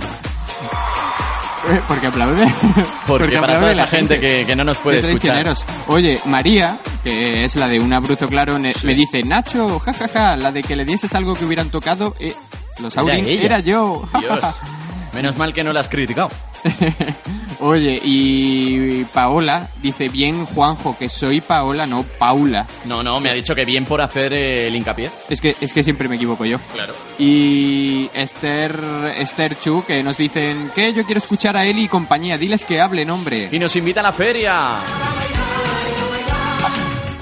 Eh, 1.69 1.81
¿Por 1.89 2.01
qué 2.01 2.07
aplaude? 2.07 2.47
Porque, 3.09 3.39
para 3.41 3.57
aplaude 3.57 3.61
toda 3.61 3.73
esa 3.73 3.83
la 3.83 3.89
gente 3.89 4.21
que, 4.21 4.45
que 4.47 4.55
no 4.55 4.63
nos 4.63 4.79
puede 4.79 5.01
escuchar. 5.01 5.55
Oye, 5.89 6.21
María, 6.27 6.79
que 7.03 7.45
es 7.47 7.57
la 7.57 7.67
de 7.67 7.81
un 7.81 7.93
abruzo 7.93 8.29
claro, 8.29 8.61
ne- 8.61 8.75
me 8.85 8.95
dice, 8.95 9.25
Nacho, 9.25 9.81
jajaja, 9.81 10.37
la 10.37 10.53
de 10.53 10.63
que 10.63 10.77
le 10.77 10.85
dieses 10.85 11.13
algo 11.17 11.35
que 11.35 11.45
hubieran 11.45 11.71
tocado, 11.71 12.15
eh, 12.21 12.33
los 12.81 12.93
Era 12.95 13.03
Aurin, 13.03 13.25
ella. 13.27 13.43
era 13.43 13.59
yo. 13.59 14.09
Dios. 14.21 14.39
Menos 15.15 15.37
mal 15.37 15.53
que 15.53 15.63
no 15.63 15.73
la 15.73 15.81
has 15.81 15.89
criticado. 15.89 16.31
Oye, 17.61 18.01
y 18.03 19.05
Paola 19.05 19.69
dice, 19.81 20.09
bien 20.09 20.45
Juanjo, 20.45 20.97
que 20.99 21.09
soy 21.09 21.41
Paola, 21.41 21.87
no 21.87 22.03
Paula. 22.03 22.67
No, 22.85 23.03
no, 23.03 23.21
me 23.21 23.31
ha 23.31 23.35
dicho 23.35 23.55
que 23.55 23.65
bien 23.65 23.85
por 23.85 24.01
hacer 24.01 24.33
eh, 24.33 24.67
el 24.67 24.77
hincapié. 24.77 25.11
Es 25.29 25.41
que, 25.41 25.55
es 25.61 25.73
que 25.73 25.83
siempre 25.83 26.09
me 26.09 26.17
equivoco 26.17 26.45
yo. 26.45 26.59
Claro. 26.73 26.95
Y 27.19 28.11
Esther, 28.13 28.79
Esther 29.17 29.59
Chu, 29.59 29.85
que 29.87 30.03
nos 30.03 30.17
dicen 30.17 30.71
que 30.75 30.93
yo 30.93 31.05
quiero 31.05 31.21
escuchar 31.21 31.57
a 31.57 31.65
Eli 31.65 31.85
y 31.85 31.89
compañía, 31.89 32.37
diles 32.37 32.65
que 32.65 32.81
hablen, 32.81 33.11
hombre. 33.11 33.49
Y 33.53 33.59
nos 33.59 33.77
invita 33.77 34.01
a 34.01 34.05
la 34.05 34.13
feria. 34.13 34.73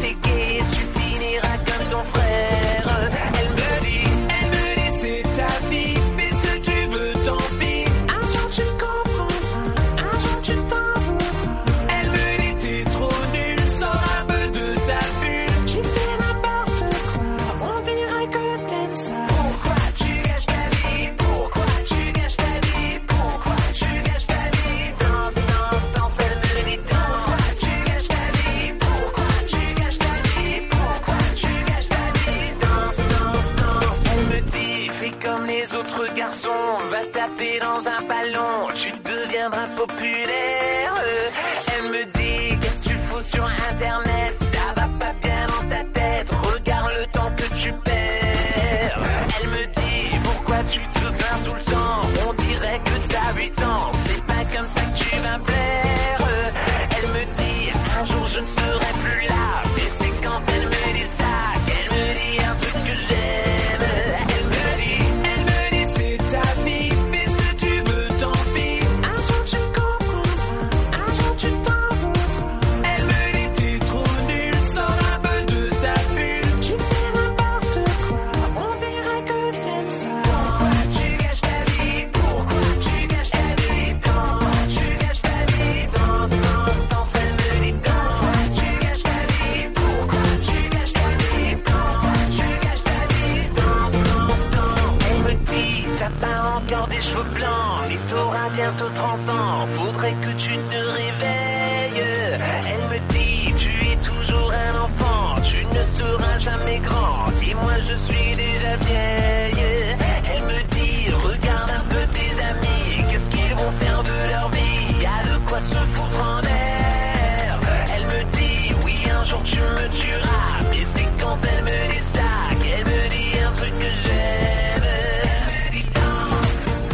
taper 37.81 38.05
dans 38.05 38.14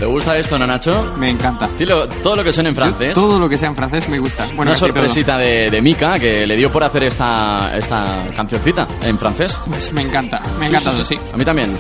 ¿Te 0.02 0.08
gusta 0.08 0.36
esto, 0.36 0.58
no, 0.58 0.66
Nacho? 0.66 1.14
Me 1.16 1.30
encanta. 1.30 1.70
Dilo, 1.78 2.08
todo 2.24 2.38
lo 2.38 2.44
que 2.44 2.52
suene 2.52 2.70
en 2.70 2.76
francés. 2.76 3.14
Todo 3.14 3.38
lo 3.38 3.48
que 3.48 3.56
sea 3.56 3.70
en 3.70 3.76
francés 3.76 4.10
me 4.10 4.18
gusta. 4.18 4.46
Bueno, 4.56 4.64
Una 4.64 4.72
todo. 4.72 4.88
sorpresita 4.88 5.38
de, 5.38 5.70
de 5.70 5.80
Mika 5.80 6.18
que 6.18 6.48
le 6.48 6.56
dio 6.58 6.72
por 6.72 6.84
hacer 6.84 7.04
esta, 7.04 7.72
esta 7.78 8.04
cancioncita 8.36 8.88
en 9.04 9.20
francés. 9.20 9.60
Pues 9.68 9.94
me 9.94 10.02
encanta, 10.02 10.42
me 10.58 10.66
ha 10.66 10.70
encantado, 10.70 11.06
sí. 11.06 11.16
A 11.32 11.38
mí 11.38 11.46
también. 11.46 11.78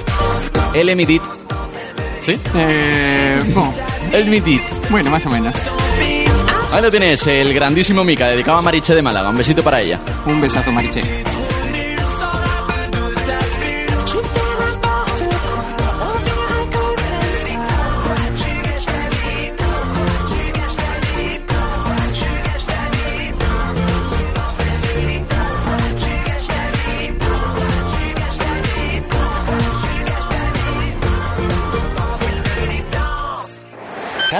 El 0.72 0.95
Midit. 0.95 1.23
¿Sí? 2.19 2.39
Eh, 2.56 3.41
bueno. 3.56 3.73
El 4.11 4.27
Midit. 4.27 4.61
Bueno, 4.91 5.10
más 5.10 5.26
o 5.26 5.30
menos. 5.31 5.56
Ahí 6.73 6.81
lo 6.84 6.91
tienes, 6.91 7.26
el 7.26 7.52
grandísimo 7.56 8.03
Mika, 8.03 8.27
dedicado 8.27 8.60
a 8.60 8.61
Mariche 8.61 8.93
de 8.93 9.02
Málaga. 9.02 9.30
Un 9.30 9.38
besito 9.38 9.64
para 9.64 9.81
ella. 9.81 9.99
Un 10.27 10.39
besazo, 10.39 10.72
Mariche. 10.72 11.23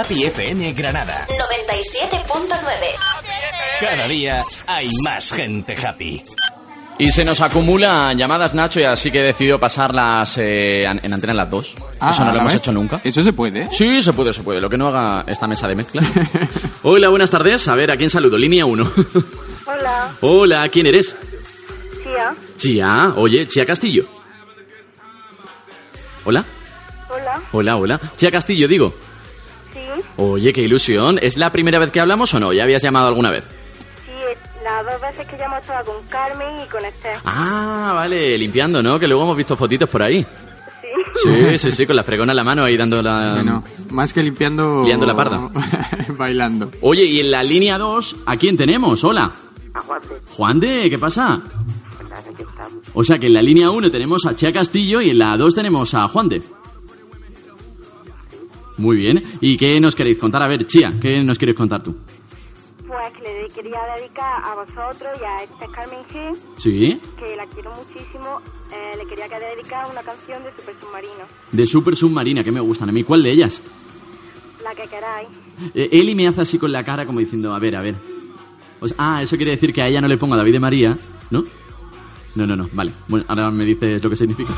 Happy 0.02 0.24
FM 0.24 0.72
Granada. 0.72 1.28
97.9. 1.28 2.48
Cada 3.80 4.08
día 4.08 4.42
hay 4.66 4.90
más 5.04 5.30
gente 5.32 5.74
happy. 5.86 6.24
Y 6.98 7.12
se 7.12 7.24
nos 7.24 7.40
acumulan 7.40 8.18
llamadas, 8.18 8.52
Nacho, 8.52 8.80
y 8.80 8.82
así 8.82 9.12
que 9.12 9.20
he 9.20 9.22
decidido 9.26 9.60
pasarlas 9.60 10.38
eh, 10.38 10.82
en 10.82 11.12
antena 11.12 11.30
en 11.30 11.36
las 11.36 11.48
dos. 11.48 11.76
Ah, 12.00 12.10
Eso 12.10 12.24
no 12.24 12.30
¿a 12.30 12.32
lo 12.32 12.34
la 12.34 12.40
hemos 12.40 12.52
vez? 12.52 12.60
hecho 12.62 12.72
nunca. 12.72 13.00
Eso 13.04 13.22
se 13.22 13.32
puede. 13.32 13.70
Sí, 13.70 14.02
se 14.02 14.12
puede, 14.12 14.32
se 14.32 14.42
puede. 14.42 14.60
Lo 14.60 14.68
que 14.68 14.76
no 14.76 14.88
haga 14.88 15.22
esta 15.28 15.46
mesa 15.46 15.68
de 15.68 15.76
mezcla. 15.76 16.02
Hola, 16.82 17.08
buenas 17.08 17.30
tardes. 17.30 17.68
A 17.68 17.76
ver, 17.76 17.92
¿a 17.92 17.96
quién 17.96 18.10
saludo? 18.10 18.36
Línea 18.36 18.66
1. 18.66 18.92
Hola, 19.66 20.10
Hola, 20.20 20.68
¿quién 20.68 20.86
eres? 20.88 21.14
tía. 22.02 22.34
Chía. 22.56 23.14
Oye, 23.16 23.46
Chía 23.46 23.64
Castillo. 23.64 24.04
Hola. 26.24 26.44
Hola, 27.08 27.40
Hola, 27.52 27.76
hola. 27.76 28.00
Chía 28.16 28.32
Castillo, 28.32 28.66
digo. 28.66 28.92
Oye, 30.16 30.52
qué 30.52 30.62
ilusión. 30.62 31.18
¿Es 31.20 31.36
la 31.36 31.50
primera 31.50 31.78
vez 31.78 31.90
que 31.90 32.00
hablamos 32.00 32.32
o 32.34 32.40
no? 32.40 32.52
¿Ya 32.52 32.64
habías 32.64 32.82
llamado 32.82 33.08
alguna 33.08 33.30
vez? 33.30 33.44
sí, 34.04 34.12
las 34.62 34.84
dos 34.84 35.00
veces 35.00 35.26
que 35.26 35.36
ya 35.38 35.44
hemos 35.46 35.60
estado 35.60 35.84
con 35.84 36.06
Carmen 36.08 36.58
y 36.64 36.68
con 36.68 36.84
Esther. 36.84 37.18
Ah, 37.24 37.92
vale, 37.94 38.36
limpiando, 38.38 38.82
¿no? 38.82 38.98
Que 38.98 39.06
luego 39.06 39.22
hemos 39.22 39.36
visto 39.36 39.56
fotitos 39.56 39.88
por 39.88 40.02
ahí. 40.02 40.24
Sí. 41.22 41.30
Sí, 41.30 41.58
sí, 41.58 41.72
sí, 41.72 41.86
con 41.86 41.96
la 41.96 42.02
fregona 42.02 42.32
en 42.32 42.36
la 42.36 42.44
mano 42.44 42.64
ahí 42.64 42.76
dando 42.76 43.00
la... 43.02 43.34
Bueno, 43.34 43.64
más 43.90 44.12
que 44.12 44.22
limpiando... 44.22 44.82
Liando 44.84 45.06
la 45.06 45.14
parda. 45.16 45.50
Bailando. 46.16 46.70
Oye, 46.82 47.04
y 47.04 47.20
en 47.20 47.30
la 47.30 47.42
línea 47.42 47.78
2, 47.78 48.16
¿a 48.26 48.36
quién 48.36 48.56
tenemos? 48.56 49.02
Hola. 49.04 49.30
A 49.74 49.80
Juan 49.80 50.00
de 50.02 50.20
Juan 50.34 50.60
de, 50.60 50.90
¿qué 50.90 50.98
pasa? 50.98 51.42
aquí 52.12 52.42
estamos. 52.42 52.84
O 52.94 53.04
sea 53.04 53.18
que 53.18 53.26
en 53.26 53.34
la 53.34 53.42
línea 53.42 53.70
1 53.70 53.90
tenemos 53.90 54.26
a 54.26 54.34
Chea 54.34 54.52
Castillo 54.52 55.00
y 55.00 55.10
en 55.10 55.18
la 55.18 55.36
2 55.36 55.54
tenemos 55.54 55.94
a 55.94 56.06
Juan 56.08 56.28
de. 56.28 56.42
Muy 58.82 58.96
bien. 58.96 59.22
¿Y 59.40 59.56
qué 59.56 59.78
nos 59.80 59.94
queréis 59.94 60.18
contar? 60.18 60.42
A 60.42 60.48
ver, 60.48 60.66
Chía, 60.66 60.92
¿qué 61.00 61.22
nos 61.22 61.38
quieres 61.38 61.54
contar 61.54 61.82
tú? 61.84 61.96
Pues 62.84 63.12
que 63.14 63.22
le 63.22 63.46
quería 63.54 63.78
dedicar 63.96 64.42
a 64.44 64.54
vosotros 64.56 65.08
y 65.20 65.24
a 65.24 65.44
Esther 65.44 65.70
Carmen 65.70 66.00
G, 66.12 66.36
¿Sí? 66.58 67.00
que 67.16 67.36
la 67.36 67.46
quiero 67.46 67.70
muchísimo. 67.76 68.40
eh, 68.72 68.96
le 68.98 69.06
quería 69.06 69.28
que 69.28 69.38
dedicar 69.38 69.86
una 69.90 70.02
canción 70.02 70.42
de 70.42 70.50
Super 70.58 70.74
Submarino, 70.80 71.24
De 71.52 71.64
Super 71.66 71.96
Submarina, 71.96 72.42
que 72.42 72.50
me 72.50 72.58
gustan. 72.60 72.88
¿A 72.88 72.92
mí 72.92 73.04
cuál 73.04 73.22
de 73.22 73.30
ellas? 73.30 73.62
la 74.64 74.74
que 74.74 74.88
queráis. 74.88 75.28
Eh, 75.74 75.88
Eli 75.92 76.14
me 76.14 76.26
hace 76.28 76.40
así 76.40 76.58
con 76.58 76.70
la 76.72 76.84
cara 76.84 77.04
como 77.06 77.18
diciendo, 77.20 77.52
a 77.54 77.58
ver, 77.60 77.76
a 77.76 77.82
ver. 77.82 77.94
O 78.80 78.88
sea, 78.88 78.96
ah, 78.98 79.22
eso 79.22 79.36
quiere 79.36 79.52
decir 79.52 79.72
que 79.72 79.82
a 79.82 79.88
ella 79.88 80.00
no 80.00 80.08
le 80.08 80.16
pongo 80.18 80.34
a 80.34 80.38
David 80.38 80.52
de 80.52 80.60
María, 80.60 80.96
¿no? 81.30 81.44
No, 82.34 82.46
no, 82.46 82.56
no, 82.56 82.68
vale. 82.72 82.92
Bueno, 83.08 83.24
ahora 83.28 83.50
me 83.52 83.64
dices 83.64 84.02
lo 84.02 84.10
que 84.10 84.16
significa. 84.16 84.52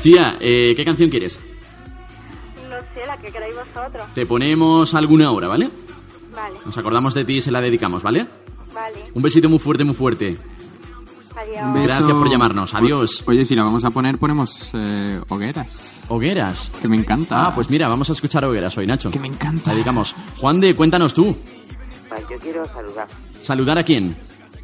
Chía, 0.00 0.36
eh, 0.40 0.74
¿qué 0.76 0.84
canción 0.84 1.08
quieres? 1.10 1.38
Sé, 2.94 3.06
la 3.06 3.16
que 3.16 3.30
queráis 3.30 3.54
vosotros. 3.54 4.02
Te 4.14 4.26
ponemos 4.26 4.94
alguna 4.94 5.30
hora, 5.32 5.48
¿vale? 5.48 5.70
Vale, 6.34 6.58
Nos 6.64 6.76
acordamos 6.78 7.14
de 7.14 7.24
ti 7.24 7.34
y 7.36 7.40
se 7.40 7.50
la 7.50 7.60
dedicamos, 7.60 8.02
¿vale? 8.02 8.26
vale. 8.74 9.04
Un 9.14 9.22
besito 9.22 9.48
muy 9.48 9.58
fuerte, 9.58 9.84
muy 9.84 9.94
fuerte. 9.94 10.36
Adiós. 11.36 11.74
Beso. 11.74 11.86
Gracias 11.86 12.12
por 12.12 12.30
llamarnos. 12.30 12.74
Adiós. 12.74 13.24
Oye, 13.26 13.44
si 13.44 13.54
la 13.54 13.62
vamos 13.64 13.84
a 13.84 13.90
poner, 13.90 14.18
ponemos 14.18 14.70
eh, 14.74 15.20
hogueras. 15.28 16.02
Hogueras. 16.08 16.70
Que 16.80 16.88
me 16.88 16.96
encanta. 16.96 17.46
Ah, 17.46 17.54
pues 17.54 17.70
mira, 17.70 17.88
vamos 17.88 18.10
a 18.10 18.12
escuchar 18.12 18.44
Hogueras 18.44 18.76
hoy, 18.76 18.86
Nacho. 18.86 19.10
Que 19.10 19.18
me 19.18 19.28
encanta. 19.28 19.70
La 19.70 19.74
dedicamos. 19.74 20.14
Juan 20.38 20.60
de, 20.60 20.74
cuéntanos 20.74 21.14
tú. 21.14 21.34
Pues 22.08 22.22
yo 22.30 22.38
quiero 22.38 22.64
saludar. 22.66 23.08
¿Saludar 23.40 23.78
a 23.78 23.82
quién? 23.82 24.14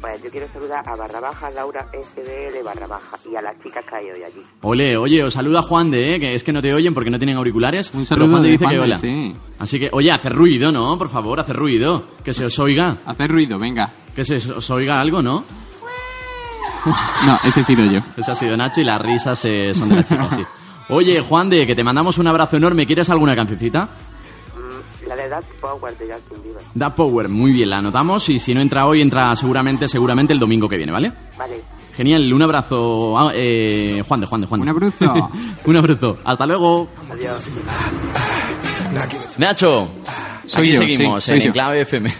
Pues 0.01 0.23
yo 0.23 0.29
quiero 0.29 0.47
saludar 0.53 0.81
a 0.87 0.95
barra 0.95 1.19
baja 1.19 1.49
Laura 1.51 1.85
SDL 1.91 2.63
barra 2.63 2.87
baja 2.87 3.17
y 3.29 3.35
a 3.35 3.41
las 3.41 3.61
chicas 3.61 3.83
que 3.89 3.95
hay 3.97 4.05
hoy 4.11 4.23
allí. 4.23 4.41
Ole, 4.61 4.95
oye, 4.95 5.21
os 5.23 5.33
saluda 5.33 5.61
Juan 5.61 5.91
de, 5.91 6.15
¿eh? 6.15 6.19
que 6.21 6.35
es 6.35 6.43
que 6.43 6.53
no 6.53 6.61
te 6.61 6.73
oyen 6.73 6.93
porque 6.93 7.09
no 7.09 7.17
tienen 7.19 7.35
auriculares. 7.35 7.93
Un 7.93 8.05
saludo 8.05 8.25
pero 8.27 8.31
Juan 8.31 8.43
de 8.43 8.49
dice 8.51 8.63
Juan 8.63 8.71
que 8.71 8.77
de, 8.77 8.83
hola. 8.83 8.95
sí. 8.97 9.33
Así 9.59 9.77
que, 9.79 9.89
oye, 9.91 10.09
hacer 10.09 10.33
ruido, 10.33 10.71
¿no? 10.71 10.97
Por 10.97 11.09
favor, 11.09 11.39
hacer 11.41 11.57
ruido. 11.57 12.01
Que 12.23 12.33
se 12.33 12.45
os 12.45 12.57
oiga. 12.59 12.95
Hacer 13.05 13.29
ruido, 13.29 13.59
venga. 13.59 13.89
Que 14.15 14.23
se 14.23 14.35
os 14.35 14.69
oiga 14.69 15.01
algo, 15.01 15.21
¿no? 15.21 15.43
No, 17.25 17.37
ese 17.43 17.59
he 17.59 17.63
sido 17.63 17.83
yo. 17.85 17.99
Ese 18.15 18.31
ha 18.31 18.35
sido 18.35 18.55
Nacho 18.55 18.79
y 18.79 18.85
las 18.85 19.01
risas 19.01 19.43
eh, 19.43 19.73
son 19.73 19.89
de 19.89 19.95
las 19.97 20.05
chicas, 20.05 20.33
sí. 20.33 20.43
Oye, 20.89 21.21
Juan 21.21 21.49
de, 21.49 21.67
que 21.67 21.75
te 21.75 21.83
mandamos 21.83 22.17
un 22.17 22.27
abrazo 22.27 22.55
enorme. 22.55 22.85
¿Quieres 22.85 23.09
alguna 23.09 23.35
cancioncita? 23.35 23.89
La 25.09 25.15
de 25.15 25.27
Dark 25.27 25.47
Power 25.59 25.97
de 25.97 26.13
Justin 26.13 26.43
Bieber. 26.43 26.61
Da 26.75 26.93
Power, 26.93 27.29
muy 27.29 27.51
bien, 27.51 27.71
la 27.71 27.77
anotamos 27.77 28.29
y 28.29 28.37
si 28.37 28.53
no 28.53 28.61
entra 28.61 28.85
hoy, 28.85 29.01
entra 29.01 29.35
seguramente, 29.35 29.87
seguramente 29.87 30.33
el 30.33 30.39
domingo 30.39 30.69
que 30.69 30.77
viene, 30.77 30.91
¿vale? 30.91 31.11
Vale. 31.35 31.63
Genial, 31.95 32.31
un 32.31 32.43
abrazo, 32.43 33.17
ah, 33.17 33.31
eh, 33.33 34.03
Juan 34.07 34.21
de, 34.21 34.27
Juan 34.27 34.41
de, 34.41 34.47
Juan. 34.47 34.61
de. 34.61 34.69
Un 34.69 34.75
abrazo. 34.75 35.29
un 35.65 35.75
abrazo. 35.75 36.19
Hasta 36.23 36.45
luego. 36.45 36.89
Adiós. 37.11 37.43
Nacho, 39.39 39.89
Soy 40.45 40.67
aquí 40.67 40.73
yo, 40.73 40.79
seguimos 40.79 41.23
sí, 41.23 41.31
en 41.31 41.39
yo. 41.39 41.47
Enclave 41.47 41.81
FM. 41.81 42.13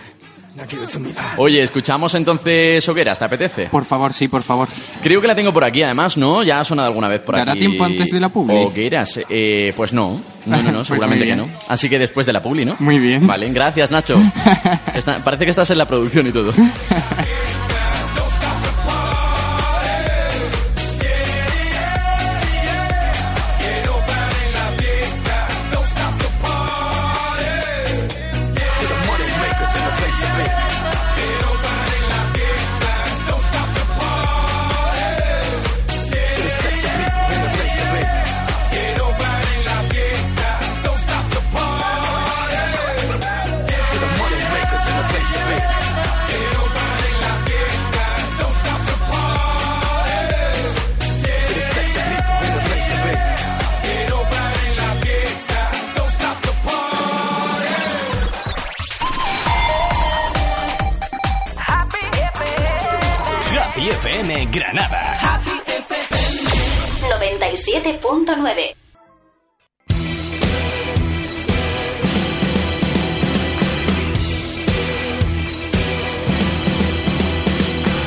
Oye, 1.38 1.62
escuchamos 1.62 2.14
entonces 2.16 2.88
Hogueras, 2.90 3.20
¿te 3.20 3.26
apetece? 3.26 3.66
Por 3.68 3.86
favor, 3.86 4.14
sí, 4.14 4.28
por 4.28 4.42
favor. 4.44 4.68
Creo 5.02 5.22
que 5.22 5.28
la 5.28 5.36
tengo 5.36 5.52
por 5.54 5.64
aquí, 5.64 5.82
además, 5.84 6.18
¿no? 6.18 6.44
Ya 6.44 6.60
ha 6.60 6.66
sonado 6.66 6.88
alguna 6.88 7.08
vez 7.08 7.22
por 7.22 7.36
¿Dará 7.36 7.52
aquí. 7.54 7.60
tiempo 7.62 7.84
antes 7.84 8.12
de 8.12 8.20
la 8.20 8.30
publi? 8.30 8.56
Hogueras, 8.56 9.20
eh, 9.30 9.74
pues 9.76 9.94
no. 9.94 10.22
No, 10.46 10.58
no, 10.64 10.72
no, 10.72 10.72
Pues 10.80 10.88
seguramente 10.88 11.26
que 11.26 11.36
no. 11.36 11.50
Así 11.68 11.90
que 11.90 11.98
después 12.00 12.26
de 12.26 12.34
la 12.34 12.42
publi, 12.42 12.66
¿no? 12.66 12.76
Muy 12.80 13.00
bien. 13.00 13.26
Vale, 13.28 13.50
gracias, 13.52 13.92
Nacho. 13.92 14.20
Está- 14.94 15.24
parece 15.24 15.44
que 15.46 15.52
estás 15.52 15.70
en 15.72 15.78
la 15.78 15.86
producción 15.86 16.28
y 16.28 16.32
todo. 16.32 16.52
FM 64.20 64.52
Granada. 64.52 65.40
97.9. 67.08 68.76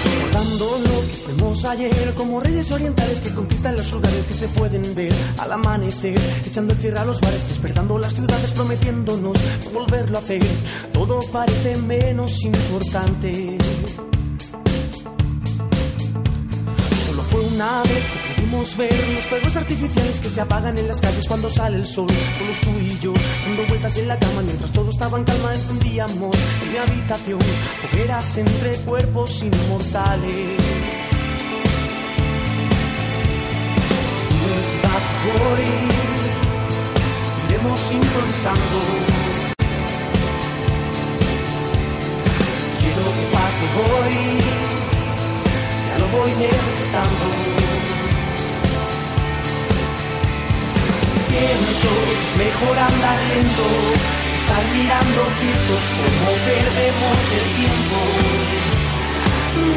Recordando 0.05 0.79
lo 0.79 1.01
que 1.01 1.17
fuimos 1.25 1.65
ayer 1.65 2.15
Como 2.15 2.41
reyes 2.41 2.71
orientales 2.71 3.21
que 3.21 3.31
conquistan 3.33 3.77
los 3.77 3.91
lugares 3.91 4.27
que 4.27 4.35
se 4.35 4.49
pueden 4.49 4.95
ver 4.95 5.15
Al 5.39 5.53
amanecer, 5.53 6.19
echando 6.45 6.75
el 6.75 6.81
cierre 6.81 6.99
a 6.99 7.07
los 7.07 7.23
bares 7.23 7.49
Despertando 7.49 7.99
las 7.99 8.13
ciudades 8.13 8.51
prometiéndonos 8.51 9.39
no 9.65 9.71
volverlo 9.71 10.19
a 10.19 10.21
hacer 10.21 10.43
Todo 10.93 11.21
parece 11.33 11.77
menos 11.79 12.45
importante 12.45 13.57
una 17.55 17.83
vez 17.83 18.05
que 18.11 18.35
pudimos 18.35 18.77
ver 18.77 19.09
los 19.11 19.25
fuegos 19.25 19.57
artificiales 19.57 20.21
que 20.21 20.29
se 20.29 20.41
apagan 20.41 20.79
en 20.79 20.89
las 20.89 21.01
calles 21.01 21.27
cuando 21.27 21.51
sale 21.51 21.77
el 21.77 21.85
sol. 21.85 22.09
Somos 22.39 22.61
tú 22.61 22.71
y 22.71 22.99
yo, 22.99 23.13
dando 23.45 23.67
vueltas 23.67 23.97
en 23.97 24.09
la 24.09 24.19
cama 24.19 24.43
mientras 24.43 24.73
todo 24.73 24.91
estaba 24.91 25.19
en 25.19 25.25
calma. 25.25 25.55
Encendíamos 25.55 26.37
en 26.63 26.73
mi 26.73 26.79
habitación 26.79 27.41
hogueras 27.85 28.37
entre 28.39 28.77
cuerpos 28.85 29.43
inmortales. 29.43 30.63
Tú 34.29 34.37
estás 34.75 35.05
iremos 37.49 37.93
improvisando. 37.93 38.79
Quiero 42.81 43.05
que 43.17 43.25
pase 43.33 43.67
hoy, 43.79 44.82
voy 46.13 46.31
necesitando. 46.33 47.25
Pienso 51.33 51.89
que 52.05 52.15
es 52.23 52.33
mejor 52.37 52.79
andar 52.79 53.19
lento, 53.33 53.67
estar 54.37 54.65
mirando 54.77 55.21
quietos 55.41 55.83
como 55.97 56.29
perdemos 56.49 57.19
el 57.39 57.47
tiempo. 57.61 57.99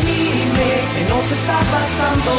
Dime 0.06 0.72
que 0.94 1.03
nos 1.12 1.26
está 1.32 1.57
pasando, 1.76 2.34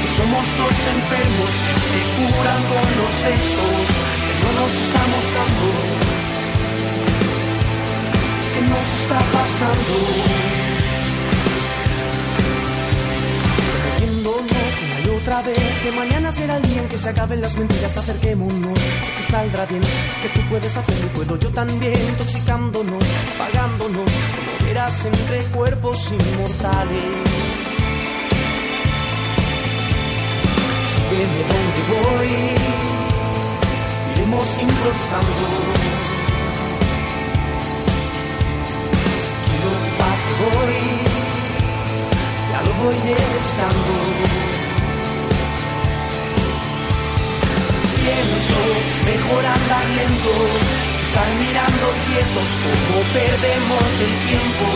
que 0.00 0.08
somos 0.18 0.44
dos 0.60 0.76
enfermos 0.96 1.50
que 1.64 1.74
se 1.88 2.00
curan 2.16 2.60
con 2.70 2.86
los 3.00 3.14
besos, 3.26 3.84
que 4.26 4.34
no 4.42 4.50
nos 4.60 4.72
estamos 4.84 5.24
dando. 5.36 5.68
¿Qué 8.52 8.60
nos 8.72 8.86
está 9.00 9.18
pasando? 9.36 10.61
Otra 15.22 15.40
vez 15.42 15.80
que 15.82 15.92
mañana 15.92 16.32
será 16.32 16.56
el 16.56 16.62
día 16.62 16.82
en 16.82 16.88
que 16.88 16.98
se 16.98 17.08
acaben 17.08 17.40
las 17.40 17.56
mentiras, 17.56 17.96
acerquémonos, 17.96 18.78
sé 18.78 19.14
que 19.16 19.22
saldrá 19.30 19.66
bien, 19.66 19.82
es 19.82 20.16
que 20.16 20.28
tú 20.30 20.40
puedes 20.48 20.76
hacerlo 20.76 21.06
y 21.06 21.16
puedo 21.16 21.38
yo 21.38 21.48
también, 21.50 21.94
intoxicándonos, 22.10 23.04
apagándonos, 23.34 24.10
como 24.10 24.66
verás 24.66 25.04
entre 25.04 25.44
cuerpos 25.44 26.10
inmortales. 26.10 27.02
Sígueme 31.08 31.42
donde 31.52 31.82
voy, 31.92 32.32
iremos 34.16 34.48
improvisando. 34.60 35.46
Quiero 39.46 39.70
que 39.84 39.90
pase 40.00 40.30
hoy, 40.50 40.82
ya 42.50 42.62
lo 42.62 42.72
voy 42.82 42.96
necesitando. 43.04 44.51
Pienso 48.02 48.58
es 48.90 48.98
mejor 49.04 49.46
andar 49.46 49.86
lento, 49.90 50.34
estar 51.06 51.28
mirando 51.38 51.86
quietos 52.06 52.48
como 52.62 52.98
perdemos 53.14 53.86
el 54.06 54.14
tiempo. 54.26 54.66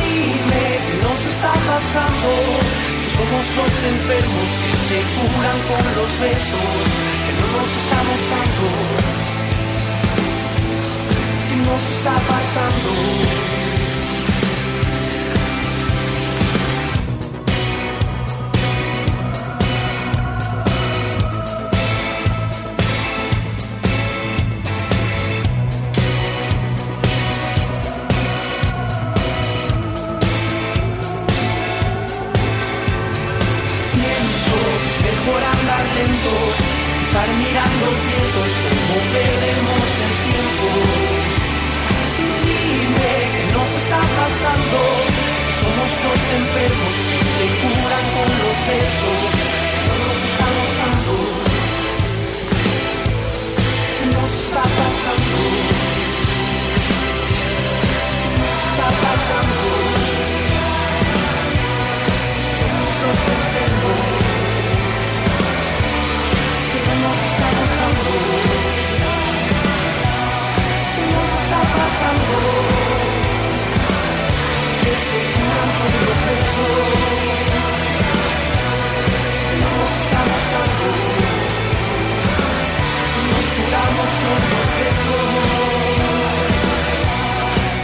Dime 0.00 0.64
que 0.86 0.96
nos 1.04 1.20
está 1.32 1.52
pasando, 1.52 2.30
somos 3.14 3.44
dos 3.56 3.74
enfermos 3.92 4.48
que 4.62 4.72
se 4.88 4.98
curan 5.12 5.58
con 5.68 5.84
los 5.98 6.12
besos, 6.24 6.82
que 7.24 7.32
no 7.36 7.46
nos 7.52 7.70
estamos 7.82 8.20
dando. 8.32 8.66
¿Qué 11.48 11.56
nos 11.68 11.82
está 11.96 12.14
pasando? 12.32 13.61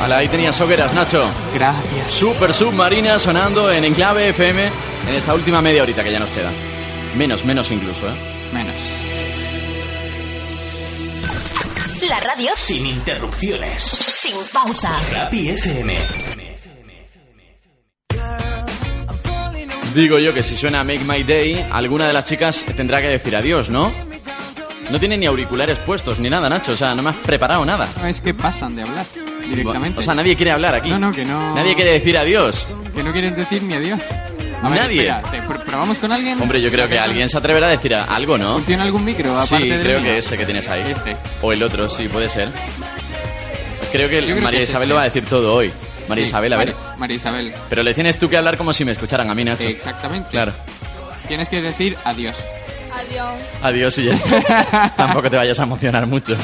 Ala, 0.09 0.19
ahí 0.21 0.29
tenías 0.29 0.59
hogueras, 0.63 0.95
Nacho. 0.95 1.23
Gracias. 1.53 2.11
Super 2.11 2.55
Submarina 2.55 3.19
sonando 3.19 3.71
en 3.71 3.85
Enclave 3.85 4.31
FM 4.31 4.73
en 5.07 5.15
esta 5.15 5.35
última 5.35 5.61
media 5.61 5.83
horita 5.83 6.03
que 6.03 6.11
ya 6.11 6.19
nos 6.19 6.31
queda. 6.31 6.51
Menos, 7.15 7.45
menos 7.45 7.71
incluso, 7.71 8.09
¿eh? 8.09 8.15
Menos. 8.51 8.75
La 12.09 12.21
radio 12.21 12.53
Sin 12.57 12.87
interrupciones. 12.87 13.85
sin 13.85 14.35
pausa. 14.51 14.99
Happy 15.15 15.51
FM. 15.51 15.95
Digo 19.95 20.19
yo 20.19 20.33
que 20.33 20.43
si 20.43 20.57
suena 20.57 20.85
Make 20.85 21.05
My 21.05 21.23
Day, 21.23 21.67
alguna 21.71 22.07
de 22.07 22.15
las 22.15 22.25
chicas 22.25 22.65
tendrá 22.75 23.03
que 23.03 23.09
decir 23.09 23.37
adiós, 23.37 23.69
¿no? 23.69 23.93
No 24.91 24.99
tiene 24.99 25.17
ni 25.19 25.27
auriculares 25.27 25.79
puestos 25.81 26.19
ni 26.19 26.31
nada, 26.31 26.49
Nacho. 26.49 26.73
O 26.73 26.77
sea, 26.77 26.95
no 26.95 27.03
me 27.03 27.11
has 27.11 27.17
preparado 27.17 27.65
nada. 27.65 27.89
No, 28.01 28.07
es 28.07 28.21
que 28.21 28.33
pasan 28.35 28.75
de 28.75 28.83
hablar 28.83 29.05
directamente. 29.51 29.99
O 29.99 30.03
sea, 30.03 30.15
nadie 30.15 30.35
quiere 30.37 30.53
hablar 30.53 30.75
aquí. 30.75 30.89
No, 30.89 30.99
no, 30.99 31.13
que 31.13 31.25
no. 31.25 31.55
Nadie 31.55 31.75
quiere 31.75 31.93
decir 31.93 32.17
adiós. 32.17 32.67
Que 32.95 33.03
no 33.03 33.13
quieren 33.13 33.35
decir 33.35 33.63
ni 33.63 33.75
adiós. 33.75 34.01
A 34.63 34.69
ver, 34.71 34.81
Nadie. 34.83 35.07
espera, 35.07 35.23
¿te 35.31 35.41
pr- 35.43 35.63
¿Probamos 35.65 35.99
con 35.99 36.11
alguien? 36.11 36.41
Hombre, 36.43 36.61
yo 36.61 36.69
creo 36.71 36.89
que 36.89 36.99
alguien 36.99 37.29
se 37.29 37.39
atreverá 37.39 37.69
a 37.69 37.71
decir 37.71 37.95
a- 37.95 38.05
algo, 38.05 38.37
¿no? 38.37 38.55
¿Funciona 38.55 38.83
algún 38.83 39.05
micro 39.05 39.31
aparte 39.33 39.57
Sí, 39.57 39.83
creo 39.83 40.01
mío? 40.01 40.11
que 40.11 40.19
ese 40.19 40.37
que 40.37 40.45
tienes 40.45 40.67
ahí. 40.69 40.83
Este. 40.91 41.17
O 41.43 41.53
el 41.53 41.63
otro, 41.63 41.89
sí, 41.89 42.09
puede 42.09 42.29
ser. 42.29 42.49
Creo 43.93 44.09
que 44.09 44.19
creo 44.23 44.41
María 44.41 44.59
que 44.59 44.65
Isabel 44.65 44.83
este. 44.83 44.89
lo 44.89 44.95
va 44.97 45.01
a 45.03 45.05
decir 45.05 45.25
todo 45.27 45.55
hoy. 45.55 45.71
María 46.09 46.25
Sí, 46.25 46.29
Isabel, 46.29 46.53
a 46.53 46.57
ver. 46.57 46.75
María- 46.75 46.97
María 46.97 47.17
Isabel. 47.17 47.53
Pero 47.69 47.83
le 47.85 47.95
tienes 47.95 48.19
tú 48.19 48.29
que 48.29 48.37
hablar 48.37 48.57
como 48.57 48.73
si 48.73 48.85
me 48.85 48.93
escucharan 48.93 49.31
a 49.31 49.35
mí, 49.35 49.45
Nacho. 49.45 49.63
Exactamente. 49.69 50.31
Claro. 50.31 50.53
Tienes 51.29 51.49
que 51.49 51.61
decir 51.63 51.97
adiós. 52.05 52.35
Adiós. 53.09 53.31
Adiós 53.63 53.99
y 53.99 54.05
ya 54.05 54.15
está. 54.15 54.93
Tampoco 54.97 55.31
te 55.31 55.37
vayas 55.37 55.59
a 55.61 55.63
emocionar 55.65 56.07
mucho. 56.07 56.37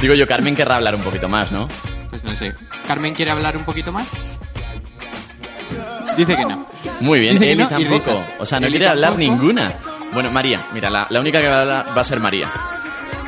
Digo 0.00 0.14
yo, 0.14 0.26
Carmen 0.26 0.54
querrá 0.54 0.76
hablar 0.76 0.94
un 0.94 1.02
poquito 1.02 1.28
más, 1.28 1.50
¿no? 1.52 1.66
Pues 2.10 2.22
no 2.24 2.34
sé. 2.34 2.54
¿Carmen 2.86 3.14
quiere 3.14 3.30
hablar 3.30 3.56
un 3.56 3.64
poquito 3.64 3.92
más? 3.92 4.38
Dice 6.16 6.36
que 6.36 6.44
no. 6.44 6.66
Muy 7.00 7.20
bien, 7.20 7.34
Dice 7.38 7.52
Eli 7.52 7.62
no, 7.62 7.68
tampoco. 7.68 8.22
O 8.38 8.46
sea, 8.46 8.60
no 8.60 8.66
Eli 8.66 8.78
quiere 8.78 8.90
hablar 8.90 9.16
ninguna. 9.18 9.72
Bueno, 10.12 10.30
María, 10.30 10.66
mira, 10.72 10.88
la, 10.88 11.06
la 11.10 11.20
única 11.20 11.40
que 11.40 11.48
va 11.48 11.56
a 11.56 11.60
hablar 11.60 11.86
va 11.96 12.00
a 12.00 12.04
ser 12.04 12.20
María. 12.20 12.50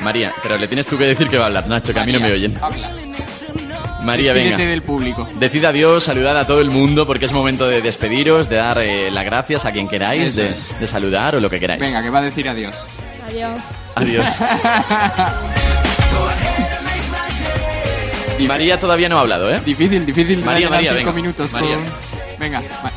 María, 0.01 0.33
pero 0.43 0.57
le 0.57 0.69
tienes 0.69 0.87
tú 0.87 0.97
que 0.97 1.05
decir 1.05 1.29
que 1.29 1.37
va 1.39 1.45
a 1.45 1.47
hablar, 1.49 1.69
Nacho, 1.69 1.93
que 1.93 2.01
a 2.01 2.05
mí 2.05 2.13
no 2.13 2.21
me 2.21 2.33
oyen. 2.33 2.57
Habla. 2.63 3.08
María, 4.01 4.33
Despídete 4.33 4.57
venga. 4.59 4.71
del 4.71 4.83
público. 4.83 5.29
Decid 5.35 5.65
adiós, 5.65 6.05
saludad 6.05 6.39
a 6.39 6.47
todo 6.47 6.61
el 6.61 6.71
mundo 6.71 7.07
porque 7.07 7.25
es 7.27 7.33
momento 7.33 7.69
de 7.69 7.81
despediros, 7.83 8.49
de 8.49 8.57
dar 8.57 8.79
eh, 8.81 9.11
las 9.11 9.25
gracias 9.25 9.65
a 9.65 9.73
quien 9.73 9.89
queráis, 9.89 10.35
de, 10.37 10.55
saludar 10.87 11.35
o 11.35 11.41
lo 11.41 11.51
que 11.51 11.59
queráis. 11.59 11.81
Venga, 11.81 12.03
que 12.03 12.11
va 12.11 12.19
a 12.21 12.23
decir 12.23 12.49
adiós. 12.49 12.75
Adiós. 13.27 13.61
Adiós. 13.97 14.27
Y 18.39 18.43
María 18.49 18.79
todavía 18.79 19.09
no 19.09 19.19
ha 19.19 19.21
hablado, 19.21 19.53
¿eh? 19.53 19.61
Difícil, 19.65 20.07
difícil. 20.07 20.45
María, 20.45 20.71
María, 20.71 20.91
cinco 20.93 21.13
venga. 21.13 21.13
minutos 21.13 21.53
María. 21.53 21.75
con... 21.75 21.85
Venga, 22.39 22.63
ma- 22.83 22.93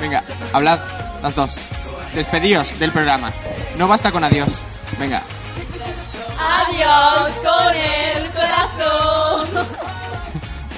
venga, 0.00 0.22
hablad 0.52 0.78
las 1.22 1.34
dos. 1.34 1.60
Despedíos 2.14 2.78
del 2.78 2.92
programa. 2.92 3.30
No 3.76 3.86
basta 3.86 4.10
con 4.10 4.24
adiós. 4.24 4.48
Venga. 4.98 5.22
Adiós 6.38 7.30
con 7.42 7.74
el 7.74 8.30
corazón. 8.30 9.25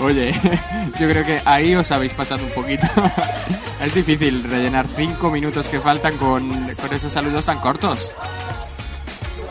Oye, 0.01 0.33
yo 1.01 1.09
creo 1.09 1.25
que 1.25 1.43
ahí 1.45 1.75
os 1.75 1.91
habéis 1.91 2.15
pasado 2.15 2.45
un 2.45 2.51
poquito. 2.51 2.87
es 3.85 3.95
difícil 3.95 4.45
rellenar 4.45 4.87
cinco 4.95 5.31
minutos 5.31 5.69
que 5.69 5.81
faltan 5.81 6.17
con, 6.19 6.75
con 6.75 6.93
esos 6.93 7.11
saludos 7.13 7.45
tan 7.45 7.59
cortos. 7.59 8.13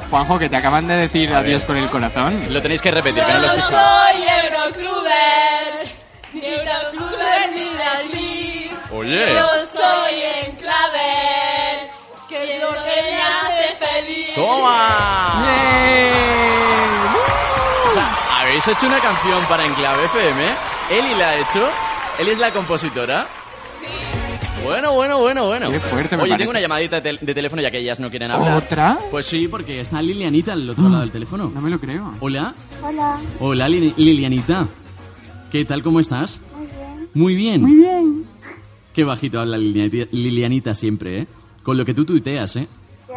Juanjo, 0.09 0.39
que 0.39 0.47
te 0.47 0.55
acaban 0.55 0.87
de 0.87 0.95
decir 0.95 1.33
A 1.33 1.39
adiós 1.39 1.63
ver. 1.63 1.67
con 1.67 1.77
el 1.77 1.89
corazón. 1.89 2.41
Lo 2.49 2.61
tenéis 2.61 2.81
que 2.81 2.91
repetir, 2.91 3.25
que 3.25 3.33
no 3.33 3.39
lo 3.39 3.47
escuchado. 3.47 3.85
soy 4.13 4.23
Eurocluber, 4.45 5.87
ni 6.33 6.45
Eurocluber 6.45 7.51
ni 7.53 7.73
Dalí. 7.77 8.71
Oye. 8.93 9.33
Yo 9.33 9.47
soy 9.73 10.21
Enclaver, 10.45 11.89
que 12.29 12.55
es 12.55 12.61
lo 12.61 12.69
que 12.69 13.01
me 13.11 13.21
hace 13.21 13.75
feliz. 13.85 14.33
¡Toma! 14.35 15.43
Sea, 15.43 16.96
habéis 18.47 18.67
hecho 18.67 18.87
una 18.87 18.99
canción 18.99 19.43
para 19.47 19.65
Enclave 19.65 20.05
FM. 20.05 20.41
Eli 20.91 21.15
la 21.15 21.29
ha 21.29 21.39
hecho. 21.39 21.67
Eli 22.19 22.31
es 22.31 22.39
la 22.39 22.51
compositora. 22.51 23.27
Bueno, 24.63 24.93
bueno, 24.93 25.19
bueno, 25.19 25.45
bueno. 25.45 25.69
Qué 25.69 25.79
fuerte 25.79 26.17
me 26.17 26.23
Oye, 26.23 26.31
parece. 26.31 26.37
tengo 26.43 26.51
una 26.51 26.59
llamadita 26.59 26.99
de, 26.99 27.01
tel- 27.01 27.19
de 27.21 27.33
teléfono 27.33 27.61
ya 27.61 27.71
que 27.71 27.79
ellas 27.79 27.99
no 27.99 28.09
quieren 28.09 28.31
hablar. 28.31 28.55
¿Otra? 28.57 28.97
Pues 29.11 29.25
sí, 29.25 29.47
porque 29.47 29.79
está 29.79 30.01
Lilianita 30.01 30.53
al 30.53 30.69
otro 30.69 30.89
lado 30.89 31.01
del 31.01 31.11
teléfono. 31.11 31.51
No 31.53 31.61
me 31.61 31.69
lo 31.69 31.79
creo. 31.79 32.13
Hola. 32.19 32.53
Hola, 32.83 33.17
Hola, 33.39 33.69
Lili- 33.69 33.93
Lilianita. 33.97 34.67
¿Qué 35.51 35.63
tal? 35.63 35.83
¿Cómo 35.83 35.99
estás? 35.99 36.39
muy 36.53 36.65
bien. 36.67 37.09
Muy 37.13 37.35
bien. 37.35 37.61
Muy 37.61 37.75
bien. 37.77 38.25
Qué 38.93 39.03
bajito 39.03 39.39
habla 39.39 39.57
Lilianita, 39.57 40.07
Lilianita 40.11 40.73
siempre, 40.73 41.19
¿eh? 41.21 41.27
Con 41.63 41.77
lo 41.77 41.85
que 41.85 41.93
tú 41.93 42.03
tuiteas, 42.03 42.55
¿eh? 42.57 42.67
Ya. 43.07 43.15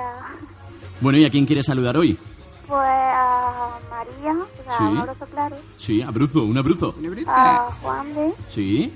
Bueno, 1.00 1.18
¿y 1.18 1.24
a 1.24 1.30
quién 1.30 1.46
quieres 1.46 1.66
saludar 1.66 1.96
hoy? 1.96 2.16
Pues 2.70 2.80
a 2.86 3.78
María, 3.90 4.32
o 4.32 4.62
sea, 4.64 4.78
Sí. 4.78 4.84
un 4.84 4.98
abrazo 4.98 5.26
claro. 5.26 5.56
Sí, 5.76 6.02
a 6.02 6.10
Bruzo, 6.12 6.44
un 6.44 6.56
abruzo. 6.56 6.94
A 7.26 7.68
Juan 7.82 8.14
de 8.14 8.32
Sí. 8.46 8.92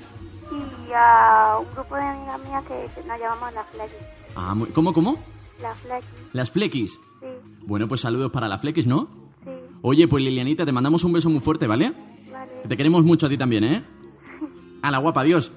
y 0.53 0.93
a 0.95 1.57
un 1.59 1.67
grupo 1.75 1.97
de 1.97 2.03
amigas 2.03 2.41
mías 2.49 2.65
que 2.67 3.03
nos 3.09 3.19
llamamos 3.19 3.53
la 3.53 3.65
Flecky. 3.65 3.95
Ah, 4.37 4.55
muy- 4.55 4.69
¿Cómo, 4.69 4.93
cómo? 4.93 5.19
La 5.61 5.75
Flecky, 5.75 6.07
Las 6.33 6.51
flequis. 6.53 6.93
sí, 7.21 7.27
Bueno, 7.67 7.89
pues 7.89 8.01
saludos 8.01 8.31
para 8.31 8.47
las 8.47 8.61
flequis, 8.61 8.87
¿no? 8.87 9.09
sí. 9.45 9.51
Oye, 9.83 10.07
pues 10.07 10.23
Lilianita, 10.23 10.65
te 10.65 10.71
mandamos 10.73 11.03
un 11.03 11.13
beso 11.13 11.29
muy 11.29 11.41
fuerte, 11.41 11.67
¿vale? 11.67 11.93
Vale. 12.33 12.53
Te 12.69 12.77
queremos 12.77 13.03
mucho 13.05 13.27
a 13.27 13.29
ti 13.29 13.37
también, 13.37 13.65
¿eh? 13.65 13.83
A 14.83 14.91
la 14.93 14.99
guapa, 14.99 15.23
adiós. 15.23 15.51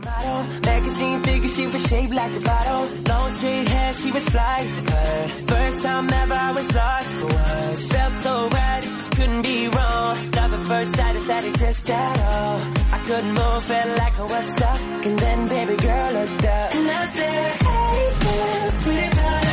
Figure, 0.00 1.29
she 1.54 1.66
was 1.66 1.82
shaped 1.86 2.14
like 2.14 2.32
a 2.36 2.40
bottle. 2.40 2.84
Long 3.08 3.30
straight 3.32 3.68
hair, 3.68 3.92
she 3.92 4.10
was 4.12 4.28
fly 4.28 4.56
as 4.60 4.78
a 4.78 4.82
bird. 4.82 5.30
First 5.50 5.82
time 5.82 6.10
ever, 6.10 6.34
I 6.34 6.50
was 6.52 6.74
lost 6.74 7.08
for 7.18 7.26
words. 7.26 7.92
Felt 7.92 8.14
so 8.24 8.48
right, 8.48 8.78
it 8.78 8.84
just 8.84 9.10
couldn't 9.16 9.42
be 9.42 9.68
wrong. 9.68 10.30
Love 10.36 10.52
at 10.54 10.64
first 10.64 10.96
sight, 10.96 11.16
if 11.16 11.26
that 11.26 11.44
exists 11.44 11.90
at 11.90 12.16
all. 12.32 12.58
I 12.96 12.98
couldn't 13.06 13.34
move, 13.34 13.62
felt 13.64 13.98
like 13.98 14.18
I 14.18 14.26
was 14.34 14.46
stuck. 14.54 14.80
And 15.06 15.18
then, 15.18 15.48
baby 15.48 15.76
girl 15.76 16.12
looked 16.12 16.44
up. 16.44 16.74
And 16.74 16.90
I 16.90 17.06
said, 17.16 17.52
Hey, 17.66 18.12
girl, 18.24 18.70
pretty 18.82 19.16
badass. 19.16 19.49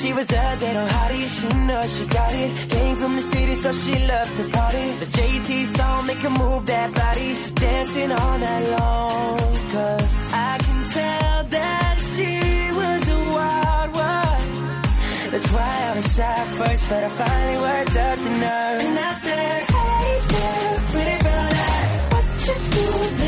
She 0.00 0.12
was 0.12 0.28
a 0.30 0.56
little 0.64 0.86
hottie. 0.86 1.26
She 1.36 1.48
know 1.68 1.82
she 1.82 2.04
got 2.06 2.32
it. 2.32 2.70
Came 2.70 2.96
from 2.96 3.16
the 3.16 3.22
city, 3.22 3.54
so 3.54 3.72
she 3.72 3.94
loved 4.06 4.36
to 4.36 4.48
party. 4.48 4.86
The 5.02 5.08
JT 5.16 5.76
song 5.76 6.06
make 6.06 6.18
her 6.18 6.34
move 6.42 6.66
that 6.66 6.94
body. 6.94 7.28
She's 7.34 7.52
dancing 7.52 8.12
all 8.12 8.38
night 8.38 8.66
long. 8.76 9.38
Cause 9.74 10.08
I 10.32 10.58
can 10.64 10.80
tell 10.96 11.44
that 11.56 11.94
she 12.12 12.32
was 12.80 13.02
a 13.08 13.20
wild 13.36 13.90
one. 13.94 14.42
That's 15.32 15.50
why 15.54 15.72
I 15.88 15.90
was 15.96 16.08
shy 16.16 16.38
first, 16.58 16.88
but 16.90 17.04
I 17.04 17.10
finally 17.22 17.58
worked 17.66 17.96
up 18.06 18.16
the 18.26 18.32
nerve. 18.44 18.80
And 18.86 18.98
I 18.98 19.12
said, 19.26 19.62
Hey, 19.74 20.12
girl, 20.32 20.72
pretty 20.92 21.18
brown 21.24 21.52
eyes. 21.70 21.94
What 22.12 22.24
you 22.46 22.56
doing 22.76 23.19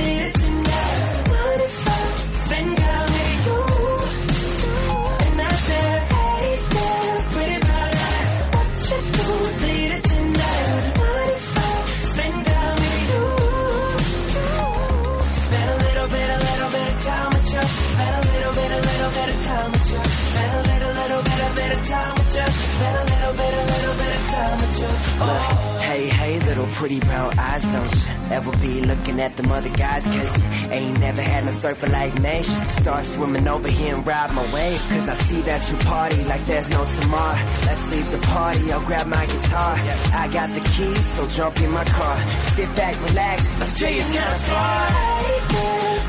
Oh. 25.21 25.69
Hey, 25.83 26.09
hey, 26.09 26.39
little 26.41 26.67
pretty 26.69 27.01
brown 27.01 27.39
eyes, 27.39 27.63
don't 27.65 28.33
ever 28.33 28.51
be 28.59 28.81
looking 28.81 29.21
at 29.21 29.37
them 29.37 29.53
other 29.53 29.69
guys, 29.69 30.07
cause 30.07 30.43
ain't 30.71 30.99
never 31.01 31.21
had 31.21 31.45
no 31.45 31.51
surfer 31.51 31.87
like 31.89 32.15
me. 32.19 32.43
Start 32.43 33.05
swimming 33.05 33.47
over 33.47 33.69
here 33.69 33.95
and 33.95 34.07
ride 34.07 34.33
my 34.33 34.43
wave, 34.55 34.81
cause 34.89 35.09
I 35.09 35.15
see 35.15 35.41
that 35.43 35.71
you 35.71 35.77
party 35.85 36.25
like 36.25 36.47
there's 36.47 36.69
no 36.71 36.83
tomorrow. 37.01 37.39
Let's 37.67 37.91
leave 37.91 38.11
the 38.11 38.19
party, 38.19 38.73
I'll 38.73 38.87
grab 38.87 39.07
my 39.07 39.27
guitar. 39.27 39.77
I 40.15 40.29
got 40.33 40.49
the 40.55 40.61
keys, 40.61 41.05
so 41.05 41.29
jump 41.29 41.61
in 41.61 41.71
my 41.71 41.85
car. 41.85 42.19
Sit 42.57 42.75
back, 42.75 42.95
relax, 43.09 43.61
Australia's 43.61 44.07
kinda 44.07 44.39
far. 44.49 44.89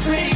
Hey, 0.04 0.32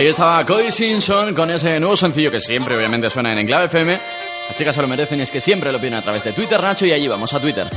Ahí 0.00 0.06
estaba 0.06 0.46
Cody 0.46 0.70
Simpson 0.70 1.34
con 1.34 1.50
ese 1.50 1.78
nuevo 1.78 1.94
sencillo 1.94 2.30
que 2.30 2.40
siempre, 2.40 2.74
obviamente, 2.74 3.10
suena 3.10 3.34
en 3.34 3.40
Enclave 3.40 3.66
FM. 3.66 4.00
Las 4.48 4.56
chicas 4.56 4.74
se 4.74 4.80
lo 4.80 4.88
merecen 4.88 5.20
es 5.20 5.30
que 5.30 5.42
siempre 5.42 5.70
lo 5.70 5.78
piden 5.78 5.92
a 5.92 6.00
través 6.00 6.24
de 6.24 6.32
Twitter, 6.32 6.58
Nacho, 6.58 6.86
y 6.86 6.92
allí 6.92 7.06
vamos 7.06 7.34
a 7.34 7.38
Twitter. 7.38 7.68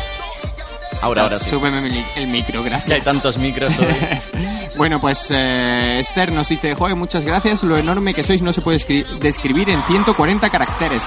Ahora, 1.02 1.24
ahora 1.24 1.38
sí. 1.38 1.50
Súbeme 1.50 1.86
el, 2.16 2.28
micro, 2.28 2.64
gracias. 2.64 2.86
Que 2.86 2.94
hay 2.94 3.02
tantos 3.02 3.38
micros 3.38 3.78
hoy. 3.78 3.88
Bueno, 4.78 5.00
pues 5.02 5.28
eh, 5.32 6.00
Esther 6.00 6.32
nos 6.32 6.48
dice, 6.48 6.74
joder, 6.76 6.96
muchas 6.96 7.26
gracias, 7.26 7.62
lo 7.64 7.78
enorme 7.78 8.14
que 8.14 8.24
sois 8.24 8.42
no 8.42 8.52
se 8.54 8.62
puede 8.62 8.80
escri- 8.80 9.06
describir 9.20 9.70
en 9.70 9.84
140 9.84 10.50
caracteres. 10.50 11.04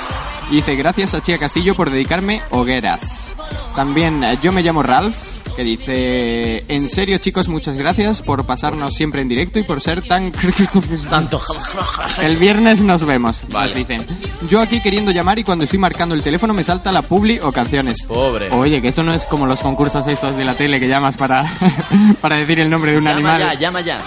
Y 0.50 0.56
dice, 0.56 0.76
gracias 0.76 1.14
a 1.14 1.22
Chía 1.22 1.38
Castillo 1.38 1.74
por 1.74 1.90
dedicarme 1.90 2.42
hogueras. 2.50 3.34
También 3.74 4.22
eh, 4.22 4.38
yo 4.40 4.52
me 4.52 4.62
llamo 4.62 4.82
Ralph, 4.84 5.16
que 5.56 5.64
dice, 5.64 6.64
en 6.68 6.88
serio 6.88 7.18
chicos, 7.18 7.48
muchas 7.48 7.76
gracias 7.76 8.20
por 8.22 8.44
pasarnos 8.44 8.94
siempre 8.94 9.22
en 9.22 9.28
directo 9.28 9.58
y 9.58 9.62
por 9.64 9.80
ser 9.80 10.02
tan... 10.06 10.30
Tanto... 11.10 11.40
El 12.22 12.36
viernes 12.36 12.82
nos 12.82 13.04
vemos, 13.04 13.42
Vale. 13.48 13.68
nos 13.68 13.76
dicen. 13.76 14.06
Yo 14.48 14.60
aquí 14.60 14.80
queriendo 14.80 15.10
llamar 15.10 15.38
y 15.38 15.44
cuando 15.44 15.64
estoy 15.64 15.78
marcando 15.78 16.14
el 16.14 16.22
teléfono 16.22 16.52
me 16.54 16.62
salta 16.62 16.92
la 16.92 17.02
publi 17.02 17.40
o 17.40 17.50
canciones. 17.50 18.04
Pobre. 18.06 18.50
Oye, 18.50 18.80
que 18.82 18.88
esto 18.88 19.02
no 19.02 19.12
es 19.12 19.22
como 19.22 19.46
los 19.46 19.60
concursos 19.60 20.06
estos 20.06 20.36
de 20.36 20.44
la 20.44 20.54
tele 20.54 20.78
que 20.78 20.88
llamas 20.88 21.16
para, 21.16 21.50
para 22.20 22.36
decir 22.36 22.60
el 22.60 22.68
nombre 22.70 22.92
de 22.92 22.98
un 22.98 23.04
Llama 23.04 23.16
animal. 23.16 23.40
ya, 23.40 23.54
llama 23.54 23.80
ya. 23.80 23.98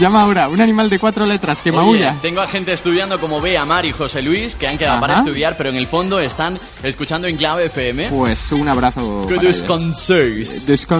Llama 0.00 0.22
ahora, 0.22 0.48
un 0.48 0.60
animal 0.60 0.88
de 0.88 0.98
cuatro 0.98 1.26
letras 1.26 1.60
que 1.60 1.70
Oye, 1.70 1.76
maulla. 1.78 2.16
tengo 2.22 2.40
a 2.40 2.46
gente 2.46 2.72
estudiando 2.72 3.20
como 3.20 3.40
Bea, 3.40 3.64
Mar 3.64 3.84
y 3.84 3.92
José 3.92 4.22
Luis 4.22 4.54
que 4.56 4.66
han 4.66 4.78
quedado 4.78 5.00
para 5.00 5.14
Ajá. 5.14 5.22
estudiar, 5.24 5.56
pero 5.56 5.68
en 5.70 5.76
el 5.76 5.86
fondo 5.86 6.18
están 6.18 6.58
escuchando 6.82 7.28
en 7.28 7.36
clave 7.36 7.66
FM. 7.66 8.08
Pues 8.08 8.50
un 8.52 8.68
abrazo. 8.68 9.26
Que 9.28 9.34
para 9.36 9.42
ellos. 9.48 9.56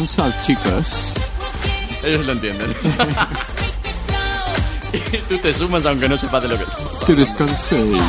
Descansad, 0.00 0.32
chicos. 0.44 1.12
Ellos 2.02 2.26
lo 2.26 2.32
entienden. 2.32 2.74
y 4.92 5.18
tú 5.28 5.38
te 5.38 5.54
sumas 5.54 5.86
aunque 5.86 6.08
no 6.08 6.16
sepas 6.16 6.42
de 6.42 6.48
lo 6.48 6.58
que 6.58 6.64
estamos 6.64 7.04
Que 7.04 7.14
descanséis. 7.14 8.02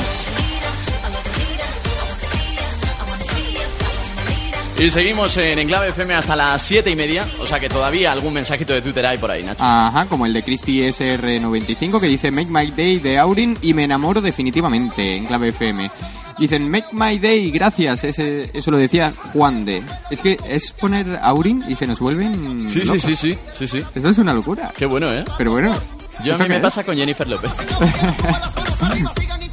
Y 4.80 4.90
seguimos 4.90 5.38
en 5.38 5.60
Enclave 5.60 5.90
FM 5.90 6.16
hasta 6.16 6.36
las 6.36 6.62
7 6.64 6.90
y 6.90 6.96
media. 6.96 7.26
O 7.40 7.46
sea 7.46 7.60
que 7.60 7.70
todavía 7.70 8.12
algún 8.12 8.34
mensajito 8.34 8.74
de 8.74 8.82
Twitter 8.82 9.06
hay 9.06 9.20
por 9.20 9.30
ahí, 9.30 9.44
Nacho. 9.44 9.64
Ajá, 9.64 10.06
como 10.08 10.26
el 10.26 10.34
de 10.34 10.42
Christy 10.44 10.82
SR95 10.82 12.02
que 12.02 12.08
dice 12.08 12.32
Make 12.32 12.50
My 12.50 12.72
Day 12.72 12.98
de 12.98 13.20
Aurin 13.20 13.58
y 13.62 13.74
me 13.76 13.84
enamoro 13.84 14.22
definitivamente 14.22 15.18
en 15.18 15.26
clave 15.28 15.50
FM. 15.50 15.90
Dicen 16.38 16.70
Make 16.70 16.88
My 16.92 17.18
Day, 17.18 17.50
gracias. 17.52 18.04
Ese, 18.04 18.50
eso 18.54 18.72
lo 18.72 18.78
decía 18.78 19.14
Juan 19.34 19.64
de. 19.66 19.82
Es 20.10 20.20
que 20.22 20.38
es 20.50 20.72
poner 20.74 21.18
Aurin 21.22 21.64
y 21.68 21.76
se 21.76 21.88
nos 21.88 22.00
vuelven. 22.00 22.70
Sí, 22.70 22.82
sí, 22.82 22.86
locos. 22.86 23.02
sí, 23.04 23.16
sí, 23.16 23.38
sí, 23.54 23.68
sí. 23.68 23.84
Esto 23.96 24.10
es 24.10 24.18
una 24.18 24.34
locura. 24.34 24.72
Qué 24.78 24.86
bueno, 24.86 25.14
¿eh? 25.14 25.24
Pero 25.38 25.52
bueno. 25.52 25.72
Yo 26.24 26.32
a 26.32 26.36
¿esto 26.36 26.44
mí 26.44 26.50
me 26.50 26.56
es? 26.58 26.62
pasa 26.62 26.84
con 26.84 26.96
Jennifer 26.96 27.28
López. 27.28 27.52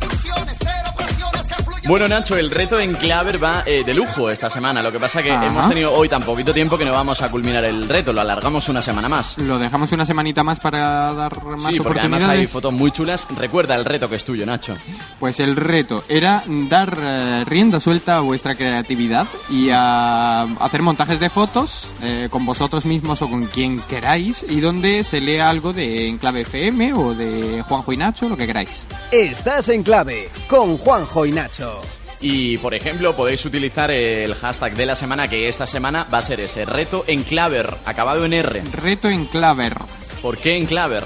Bueno, 1.84 2.06
Nacho, 2.06 2.36
el 2.36 2.48
reto 2.48 2.78
en 2.78 2.94
Claver 2.94 3.42
va 3.42 3.64
eh, 3.66 3.82
de 3.84 3.92
lujo 3.92 4.30
esta 4.30 4.48
semana. 4.48 4.80
Lo 4.82 4.92
que 4.92 5.00
pasa 5.00 5.20
que 5.20 5.32
Ajá. 5.32 5.46
hemos 5.46 5.68
tenido 5.68 5.92
hoy 5.92 6.08
tan 6.08 6.22
poquito 6.22 6.54
tiempo 6.54 6.78
que 6.78 6.84
no 6.84 6.92
vamos 6.92 7.20
a 7.22 7.30
culminar 7.30 7.64
el 7.64 7.88
reto. 7.88 8.12
Lo 8.12 8.20
alargamos 8.20 8.68
una 8.68 8.80
semana 8.80 9.08
más. 9.08 9.36
Lo 9.38 9.58
dejamos 9.58 9.90
una 9.90 10.06
semanita 10.06 10.44
más 10.44 10.60
para 10.60 11.12
dar 11.12 11.44
más 11.44 11.74
Sí, 11.74 11.80
porque 11.80 12.00
además 12.00 12.24
hay 12.24 12.46
fotos 12.46 12.72
muy 12.72 12.92
chulas. 12.92 13.26
Recuerda 13.36 13.74
el 13.74 13.84
reto 13.84 14.08
que 14.08 14.14
es 14.14 14.24
tuyo, 14.24 14.46
Nacho. 14.46 14.74
Pues 15.18 15.40
el 15.40 15.56
reto 15.56 16.04
era 16.08 16.44
dar 16.46 16.96
eh, 17.00 17.44
rienda 17.46 17.80
suelta 17.80 18.18
a 18.18 18.20
vuestra 18.20 18.54
creatividad 18.54 19.26
y 19.50 19.70
a 19.72 20.42
hacer 20.42 20.82
montajes 20.82 21.18
de 21.18 21.30
fotos 21.30 21.88
eh, 22.02 22.28
con 22.30 22.46
vosotros 22.46 22.86
mismos 22.86 23.22
o 23.22 23.28
con 23.28 23.46
quien 23.46 23.80
queráis 23.80 24.46
y 24.48 24.60
donde 24.60 25.02
se 25.02 25.20
lea 25.20 25.48
algo 25.48 25.72
de 25.72 26.08
Enclave 26.08 26.42
FM 26.42 26.92
o 26.92 27.12
de 27.14 27.62
Juanjo 27.66 27.92
y 27.92 27.96
Nacho, 27.96 28.28
lo 28.28 28.36
que 28.36 28.46
queráis. 28.46 28.84
Estás 29.10 29.68
en 29.68 29.82
clave 29.82 30.30
con 30.48 30.78
Juanjo 30.78 31.26
y 31.26 31.32
Nacho. 31.32 31.81
Y, 32.22 32.56
por 32.58 32.72
ejemplo, 32.72 33.16
podéis 33.16 33.44
utilizar 33.44 33.90
el 33.90 34.34
hashtag 34.34 34.74
de 34.74 34.86
la 34.86 34.94
semana, 34.94 35.28
que 35.28 35.46
esta 35.46 35.66
semana 35.66 36.06
va 36.12 36.18
a 36.18 36.22
ser 36.22 36.40
ese 36.40 36.64
reto 36.64 37.04
en 37.08 37.24
Claver, 37.24 37.76
acabado 37.84 38.24
en 38.24 38.32
R. 38.32 38.62
Reto 38.72 39.10
en 39.10 39.26
Claver. 39.26 39.74
¿Por 40.22 40.38
qué 40.38 40.56
en 40.56 40.66
Claver? 40.66 41.04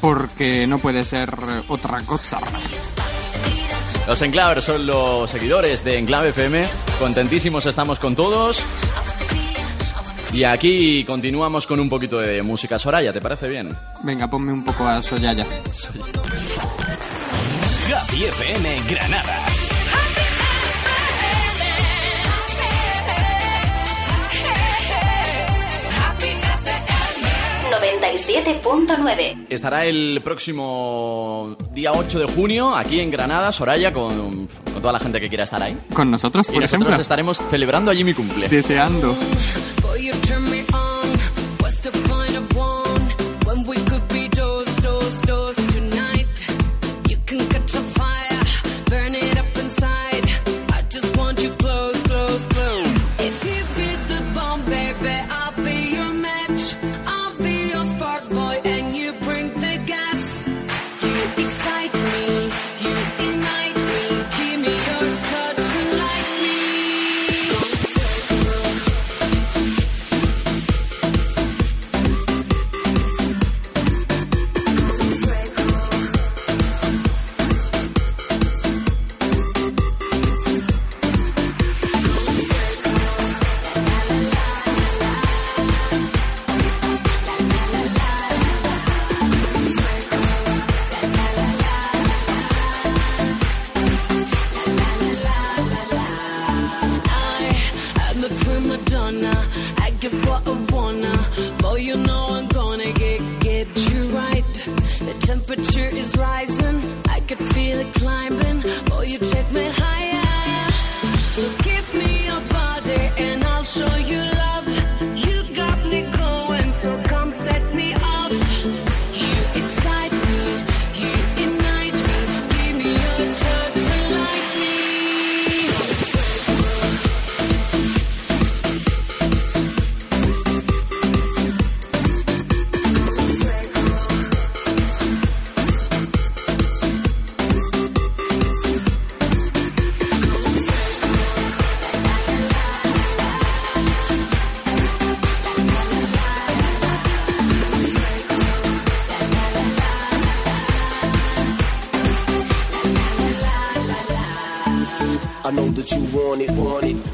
Porque 0.00 0.66
no 0.66 0.78
puede 0.78 1.04
ser 1.06 1.30
otra 1.68 2.02
cosa. 2.02 2.38
Los 4.06 4.22
Enclaver 4.22 4.62
son 4.62 4.86
los 4.86 5.30
seguidores 5.30 5.84
de 5.84 5.98
Enclave 5.98 6.30
FM. 6.30 6.66
Contentísimos 6.98 7.66
estamos 7.66 7.98
con 7.98 8.16
todos. 8.16 8.62
Y 10.32 10.44
aquí 10.44 11.04
continuamos 11.04 11.66
con 11.66 11.78
un 11.78 11.90
poquito 11.90 12.18
de 12.18 12.42
música 12.42 12.78
Soraya, 12.78 13.12
¿te 13.12 13.20
parece 13.20 13.48
bien? 13.48 13.76
Venga, 14.02 14.28
ponme 14.28 14.52
un 14.52 14.64
poco 14.64 14.86
a 14.86 15.02
Soyaya. 15.02 15.46
Happy 17.90 18.24
FM 18.24 18.82
Granada. 18.88 19.57
97.9. 28.00 29.46
Estará 29.48 29.84
el 29.86 30.20
próximo 30.22 31.56
día 31.72 31.92
8 31.92 32.18
de 32.18 32.26
junio 32.26 32.74
aquí 32.74 33.00
en 33.00 33.10
Granada, 33.10 33.50
Soraya, 33.52 33.92
con, 33.92 34.46
con 34.46 34.80
toda 34.82 34.92
la 34.92 34.98
gente 34.98 35.20
que 35.20 35.28
quiera 35.28 35.44
estar 35.44 35.62
ahí. 35.62 35.76
Con 35.92 36.10
nosotros, 36.10 36.46
Y 36.48 36.52
por 36.52 36.60
nosotros 36.62 36.82
ejemplo. 36.88 37.02
estaremos 37.02 37.38
celebrando 37.50 37.90
allí 37.90 38.04
mi 38.04 38.14
cumple. 38.14 38.48
Deseando. 38.48 39.16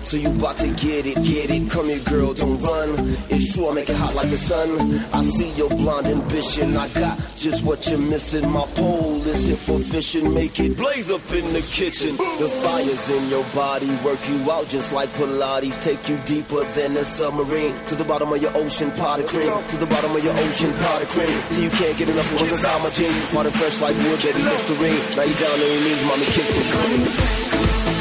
So 0.05 0.19
you 0.19 0.29
about 0.29 0.59
to 0.59 0.69
get 0.69 1.07
it, 1.07 1.15
get 1.25 1.49
it. 1.49 1.71
Come 1.71 1.87
here, 1.87 1.99
girl, 2.01 2.35
don't 2.35 2.61
run. 2.61 2.91
It's 3.31 3.55
true, 3.55 3.71
I 3.71 3.73
make 3.73 3.89
it 3.89 3.97
hot 3.97 4.15
like 4.15 4.29
the 4.29 4.37
sun. 4.37 4.71
I 5.15 5.23
see 5.23 5.51
your 5.53 5.71
blonde 5.71 6.07
ambition. 6.07 6.77
I 6.77 6.89
got 6.89 7.19
just 7.37 7.65
what 7.65 7.89
you're 7.89 7.99
missing. 7.99 8.51
My 8.51 8.67
pole 8.75 9.27
is 9.27 9.47
here 9.47 9.57
for 9.57 9.79
fishing. 9.79 10.35
Make 10.35 10.61
it 10.61 10.77
blaze 10.77 11.11
up 11.11 11.25
in 11.33 11.51
the 11.55 11.63
kitchen. 11.63 12.17
The 12.17 12.49
fire's 12.63 13.11
in 13.11 13.31
your 13.31 13.45
body, 13.55 13.89
work 14.05 14.21
you 14.29 14.51
out 14.53 14.69
just 14.69 14.93
like 14.93 15.09
Pilates. 15.15 15.83
Take 15.83 16.07
you 16.09 16.19
deeper 16.27 16.63
than 16.77 16.97
a 16.99 17.05
submarine. 17.05 17.75
To 17.87 17.97
the 17.97 18.05
bottom 18.05 18.31
of 18.31 18.43
your 18.43 18.55
ocean, 18.57 18.91
pot 18.93 19.21
of 19.21 19.27
cream. 19.27 19.51
To 19.69 19.77
the 19.79 19.87
bottom 19.87 20.15
of 20.15 20.23
your 20.23 20.37
ocean, 20.37 20.73
pot 20.75 21.03
of 21.03 21.09
cream. 21.09 21.41
Till 21.49 21.65
you 21.65 21.71
can't 21.71 21.97
get 21.97 22.09
enough 22.11 22.31
of 22.31 22.41
what's 22.41 22.53
inside 22.53 22.83
my 22.83 22.91
jeans. 22.91 23.33
Water 23.33 23.51
fresh 23.51 23.81
like 23.81 23.97
wood, 23.97 24.21
baby, 24.23 24.43
Listerine. 24.43 25.17
Now 25.17 25.25
you 25.25 25.35
down 25.41 25.55
on 25.55 25.61
your 25.65 25.83
knees, 25.83 26.05
mommy, 26.05 26.25
kiss 26.29 26.49
the 26.53 26.65
green. 26.71 27.94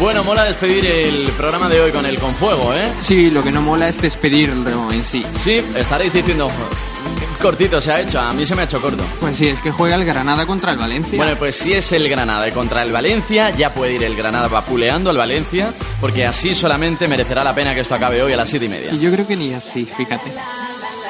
Bueno, 0.00 0.24
mola 0.24 0.44
despedir 0.44 0.86
el 0.86 1.30
programa 1.32 1.68
de 1.68 1.78
hoy 1.78 1.92
con 1.92 2.06
el 2.06 2.18
Confuego, 2.18 2.72
¿eh? 2.74 2.90
Sí, 3.02 3.30
lo 3.30 3.42
que 3.42 3.52
no 3.52 3.60
mola 3.60 3.86
es 3.88 4.00
despedirlo 4.00 4.90
en 4.90 5.04
sí. 5.04 5.22
Sí, 5.34 5.62
estaréis 5.76 6.14
diciendo, 6.14 6.48
"Qué 6.48 7.42
cortito 7.42 7.82
se 7.82 7.92
ha 7.92 8.00
hecho, 8.00 8.18
a 8.18 8.32
mí 8.32 8.46
se 8.46 8.54
me 8.54 8.62
ha 8.62 8.64
hecho 8.64 8.80
corto. 8.80 9.04
Pues 9.20 9.36
sí, 9.36 9.48
es 9.48 9.60
que 9.60 9.70
juega 9.70 9.96
el 9.96 10.06
Granada 10.06 10.46
contra 10.46 10.72
el 10.72 10.78
Valencia. 10.78 11.18
Bueno, 11.18 11.36
pues 11.36 11.54
si 11.54 11.74
es 11.74 11.92
el 11.92 12.08
Granada 12.08 12.48
y 12.48 12.52
contra 12.52 12.82
el 12.82 12.92
Valencia, 12.92 13.50
ya 13.50 13.74
puede 13.74 13.92
ir 13.92 14.02
el 14.02 14.16
Granada 14.16 14.48
vapuleando 14.48 15.10
al 15.10 15.18
Valencia, 15.18 15.70
porque 16.00 16.24
así 16.24 16.54
solamente 16.54 17.06
merecerá 17.06 17.44
la 17.44 17.54
pena 17.54 17.74
que 17.74 17.80
esto 17.80 17.94
acabe 17.94 18.22
hoy 18.22 18.32
a 18.32 18.36
las 18.36 18.48
siete 18.48 18.64
y 18.64 18.68
media. 18.70 18.92
Y 18.92 18.98
yo 19.00 19.12
creo 19.12 19.26
que 19.26 19.36
ni 19.36 19.52
así, 19.52 19.84
fíjate. 19.84 20.32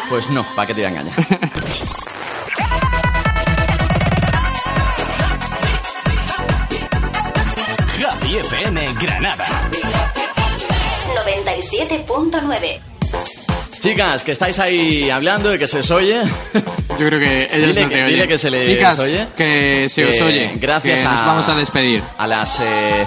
Pues 0.09 0.29
no, 0.31 0.45
¿para 0.57 0.67
qué 0.67 0.75
te 0.75 0.81
voy 0.81 0.87
a 0.87 1.01
engañar? 1.01 1.15
Granada. 9.01 9.47
97.9. 11.25 12.81
Chicas, 13.81 14.23
que 14.25 14.33
estáis 14.33 14.59
ahí 14.59 15.09
hablando 15.09 15.55
y 15.55 15.59
que 15.59 15.67
se 15.67 15.79
os 15.79 15.91
oye, 15.91 16.21
Yo 16.99 17.07
creo 17.07 17.19
que 17.19 17.45
ellas 17.51 17.69
Dile 17.69 17.83
no 17.85 17.89
que- 17.89 17.95
te 17.95 18.07
dile 18.09 18.29
que 18.29 18.37
se 18.37 18.51
les 18.51 18.67
Chicas, 18.67 18.99
oye. 18.99 19.27
que 19.35 19.89
se 19.89 20.05
os 20.05 20.21
oye. 20.21 20.51
Gracias 20.57 21.01
que 21.01 21.07
a, 21.07 21.13
nos 21.13 21.25
vamos 21.25 21.49
a 21.49 21.55
despedir. 21.55 22.03
A 22.19 22.27
las 22.27 22.61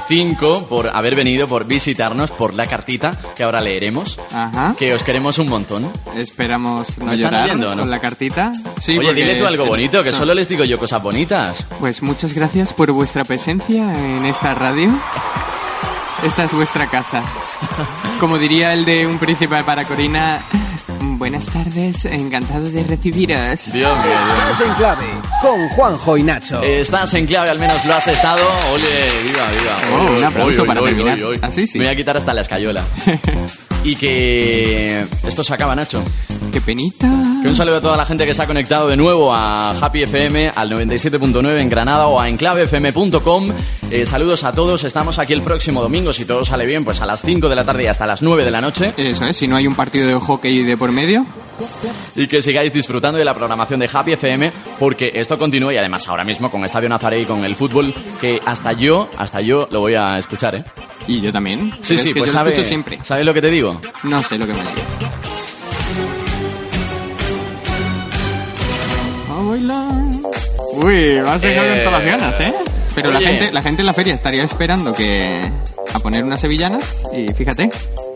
5 0.07 0.65
por 0.67 0.87
haber 0.87 1.13
venido, 1.15 1.47
por 1.47 1.65
visitarnos, 1.67 2.31
por 2.31 2.55
la 2.55 2.65
cartita 2.65 3.15
que 3.35 3.43
ahora 3.43 3.61
leeremos. 3.61 4.19
Ajá. 4.33 4.73
Que 4.79 4.95
os 4.95 5.03
queremos 5.03 5.37
un 5.37 5.47
montón. 5.49 5.91
Esperamos 6.15 6.97
no 6.97 7.05
¿Me 7.05 7.13
están 7.13 7.29
llorar 7.31 7.45
oyendo 7.45 7.67
o 7.69 7.75
no? 7.75 7.81
con 7.81 7.91
la 7.91 7.99
cartita. 7.99 8.51
Sí, 8.79 8.97
Oye, 8.97 9.13
dile 9.13 9.35
tú 9.35 9.45
algo 9.45 9.65
bonito, 9.67 10.01
que 10.01 10.09
son- 10.09 10.21
solo 10.21 10.33
les 10.33 10.49
digo 10.49 10.63
yo 10.63 10.79
cosas 10.79 11.03
bonitas. 11.03 11.63
Pues 11.79 12.01
muchas 12.01 12.33
gracias 12.33 12.73
por 12.73 12.91
vuestra 12.93 13.23
presencia 13.25 13.93
en 13.93 14.25
esta 14.25 14.55
radio. 14.55 14.89
Esta 16.23 16.45
es 16.45 16.53
vuestra 16.53 16.89
casa. 16.89 17.21
Como 18.19 18.37
diría 18.37 18.73
el 18.73 18.85
de 18.85 19.05
Un 19.05 19.19
Príncipe 19.19 19.61
para 19.63 19.83
Corina, 19.83 20.39
buenas 21.01 21.47
tardes, 21.47 22.05
encantado 22.05 22.69
de 22.69 22.83
recibiros. 22.83 23.73
Dios 23.73 23.97
mío, 23.97 24.15
Estás 24.31 24.61
en 24.61 24.73
clave 24.75 25.05
con 25.41 25.69
Juanjo 25.69 26.17
y 26.17 26.23
Nacho. 26.23 26.61
Estás 26.61 27.13
en 27.15 27.25
clave, 27.25 27.49
al 27.49 27.59
menos 27.59 27.83
lo 27.85 27.93
has 27.93 28.07
estado. 28.07 28.41
Ole, 28.73 29.23
viva, 29.23 29.51
viva. 29.51 29.77
Oh, 29.91 30.17
un 30.17 30.23
aplauso 30.23 30.61
oy, 30.61 30.67
para 30.67 30.81
oy, 30.81 30.93
terminar. 30.95 31.19
Así 31.41 31.67
sí. 31.67 31.77
Me 31.77 31.85
voy 31.85 31.93
a 31.93 31.97
quitar 31.97 32.15
hasta 32.15 32.33
la 32.33 32.41
escayola. 32.41 32.83
y 33.83 33.95
que 33.95 35.05
esto 35.25 35.43
se 35.43 35.53
acaba, 35.53 35.75
Nacho. 35.75 36.03
Qué 36.53 36.61
penita. 36.61 37.09
Que 37.41 37.47
un 37.47 37.55
saludo 37.55 37.77
a 37.77 37.81
toda 37.81 37.97
la 37.97 38.05
gente 38.05 38.27
que 38.27 38.35
se 38.35 38.43
ha 38.43 38.45
conectado 38.45 38.87
de 38.87 38.95
nuevo 38.95 39.33
a 39.33 39.71
Happy 39.71 40.03
FM, 40.03 40.51
al 40.55 40.69
97.9 40.69 41.59
en 41.59 41.67
Granada 41.67 42.05
o 42.05 42.21
a 42.21 42.29
enclavefm.com. 42.29 43.49
Eh, 43.89 44.05
saludos 44.05 44.43
a 44.43 44.51
todos, 44.51 44.83
estamos 44.83 45.17
aquí 45.17 45.33
el 45.33 45.41
próximo 45.41 45.81
domingo, 45.81 46.13
si 46.13 46.25
todo 46.25 46.45
sale 46.45 46.67
bien, 46.67 46.85
pues 46.85 47.01
a 47.01 47.07
las 47.07 47.23
5 47.23 47.49
de 47.49 47.55
la 47.55 47.65
tarde 47.65 47.85
y 47.85 47.87
hasta 47.87 48.05
las 48.05 48.21
9 48.21 48.45
de 48.45 48.51
la 48.51 48.61
noche. 48.61 48.93
Eso 48.95 49.25
es, 49.25 49.35
si 49.35 49.47
no 49.47 49.55
hay 49.55 49.65
un 49.65 49.73
partido 49.73 50.07
de 50.07 50.13
hockey 50.13 50.61
de 50.61 50.77
por 50.77 50.91
medio. 50.91 51.25
Y 52.15 52.27
que 52.27 52.39
sigáis 52.39 52.71
disfrutando 52.71 53.17
de 53.17 53.25
la 53.25 53.33
programación 53.33 53.79
de 53.79 53.89
Happy 53.91 54.11
FM, 54.11 54.51
porque 54.77 55.11
esto 55.15 55.35
continúa 55.35 55.73
y 55.73 55.77
además 55.77 56.07
ahora 56.07 56.23
mismo 56.23 56.51
con 56.51 56.63
Estadio 56.63 56.87
Nazaré 56.87 57.21
y 57.21 57.25
con 57.25 57.43
el 57.43 57.55
fútbol, 57.55 57.91
que 58.21 58.39
hasta 58.45 58.73
yo, 58.73 59.09
hasta 59.17 59.41
yo 59.41 59.67
lo 59.71 59.79
voy 59.79 59.95
a 59.95 60.17
escuchar, 60.17 60.53
¿eh? 60.53 60.63
Y 61.07 61.19
yo 61.19 61.33
también. 61.33 61.73
Sí, 61.81 61.97
sí, 61.97 62.13
pues 62.13 62.31
yo 62.31 62.33
lo 62.33 62.39
sabe, 62.39 62.51
escucho 62.51 62.67
siempre. 62.67 62.99
¿sabes 63.01 63.25
lo 63.25 63.33
que 63.33 63.41
te 63.41 63.49
digo? 63.49 63.81
No 64.03 64.21
sé 64.21 64.37
lo 64.37 64.45
que 64.45 64.53
me 64.53 65.12
diga. 69.63 69.87
Uy, 70.83 71.19
vas 71.21 71.41
dejando 71.41 71.73
Eh, 71.73 71.81
todas 71.83 71.91
las 72.03 72.05
ganas, 72.05 72.39
¿eh? 72.41 72.53
Pero 72.95 73.09
la 73.11 73.19
gente, 73.19 73.51
la 73.51 73.63
gente 73.63 73.81
en 73.81 73.85
la 73.87 73.93
feria 73.93 74.13
estaría 74.13 74.43
esperando 74.43 74.91
que 74.91 75.41
a 75.93 75.99
poner 75.99 76.23
unas 76.23 76.39
sevillanas 76.39 77.01
y 77.11 77.33
fíjate. 77.33 77.69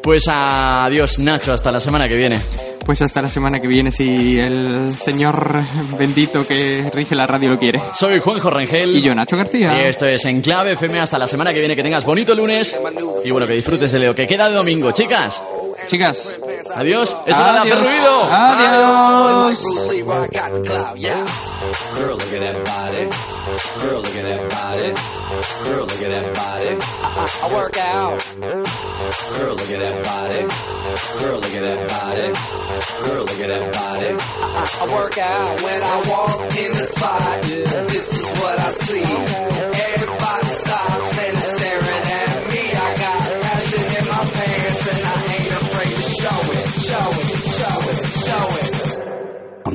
Pues 0.03 0.25
adiós, 0.29 1.19
Nacho, 1.19 1.51
hasta 1.53 1.71
la 1.71 1.79
semana 1.79 2.07
que 2.07 2.15
viene. 2.15 2.39
Pues 2.85 3.01
hasta 3.01 3.21
la 3.21 3.29
semana 3.29 3.59
que 3.59 3.67
viene 3.67 3.91
si 3.91 4.37
el 4.39 4.95
señor 4.97 5.65
bendito 5.97 6.47
que 6.47 6.89
rige 6.93 7.15
la 7.15 7.27
radio 7.27 7.49
lo 7.49 7.59
quiere. 7.59 7.81
Soy 7.95 8.19
Juanjo 8.19 8.49
Rengel. 8.49 8.95
Y 8.95 9.01
yo, 9.01 9.13
Nacho 9.13 9.35
García. 9.35 9.73
Y 9.81 9.87
esto 9.87 10.05
es 10.05 10.23
Enclave 10.25 10.73
FM 10.73 10.99
hasta 10.99 11.17
la 11.17 11.27
semana 11.27 11.51
que 11.51 11.59
viene. 11.59 11.75
Que 11.75 11.83
tengas 11.83 12.05
bonito 12.05 12.33
lunes. 12.33 12.77
Y 13.25 13.31
bueno, 13.31 13.45
que 13.47 13.53
disfrutes 13.53 13.91
de 13.91 13.99
lo 13.99 14.15
que 14.15 14.25
queda 14.25 14.47
de 14.47 14.55
domingo. 14.55 14.91
Chicas. 14.91 15.41
Chicas. 15.87 16.37
Adiós. 16.77 17.17
Eso 17.25 17.41
va 17.41 17.47
a 17.47 17.61
hacer 17.61 17.73
Adiós. 17.73 17.87
ruido. 17.87 18.23
Adiós. 18.31 19.57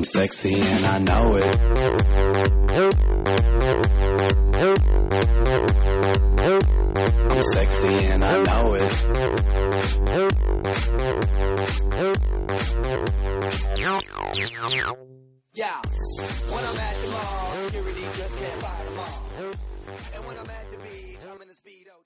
I'm 0.03 0.07
sexy 0.07 0.55
and 0.59 0.85
I 0.85 0.97
know 0.99 1.35
it. 1.37 1.45
I'm 7.31 7.43
sexy 7.53 7.87
and 7.87 8.21
I 8.21 8.43
know 8.43 8.73
it. 8.73 8.91
Yeah, 15.53 15.81
when 16.51 16.65
I'm 16.65 16.77
at 16.77 16.95
the 16.97 17.07
mall, 17.07 17.53
security 17.53 18.01
just 18.17 18.37
can't 18.37 18.61
fight 18.61 18.83
them 18.83 18.99
all. 18.99 19.23
And 20.15 20.25
when 20.25 20.37
I'm 20.37 20.49
at 20.49 20.69
the 20.69 20.77
beach, 20.79 21.25
I'm 21.31 21.41
in 21.41 21.49
a 21.49 21.53
speedo. 21.53 22.02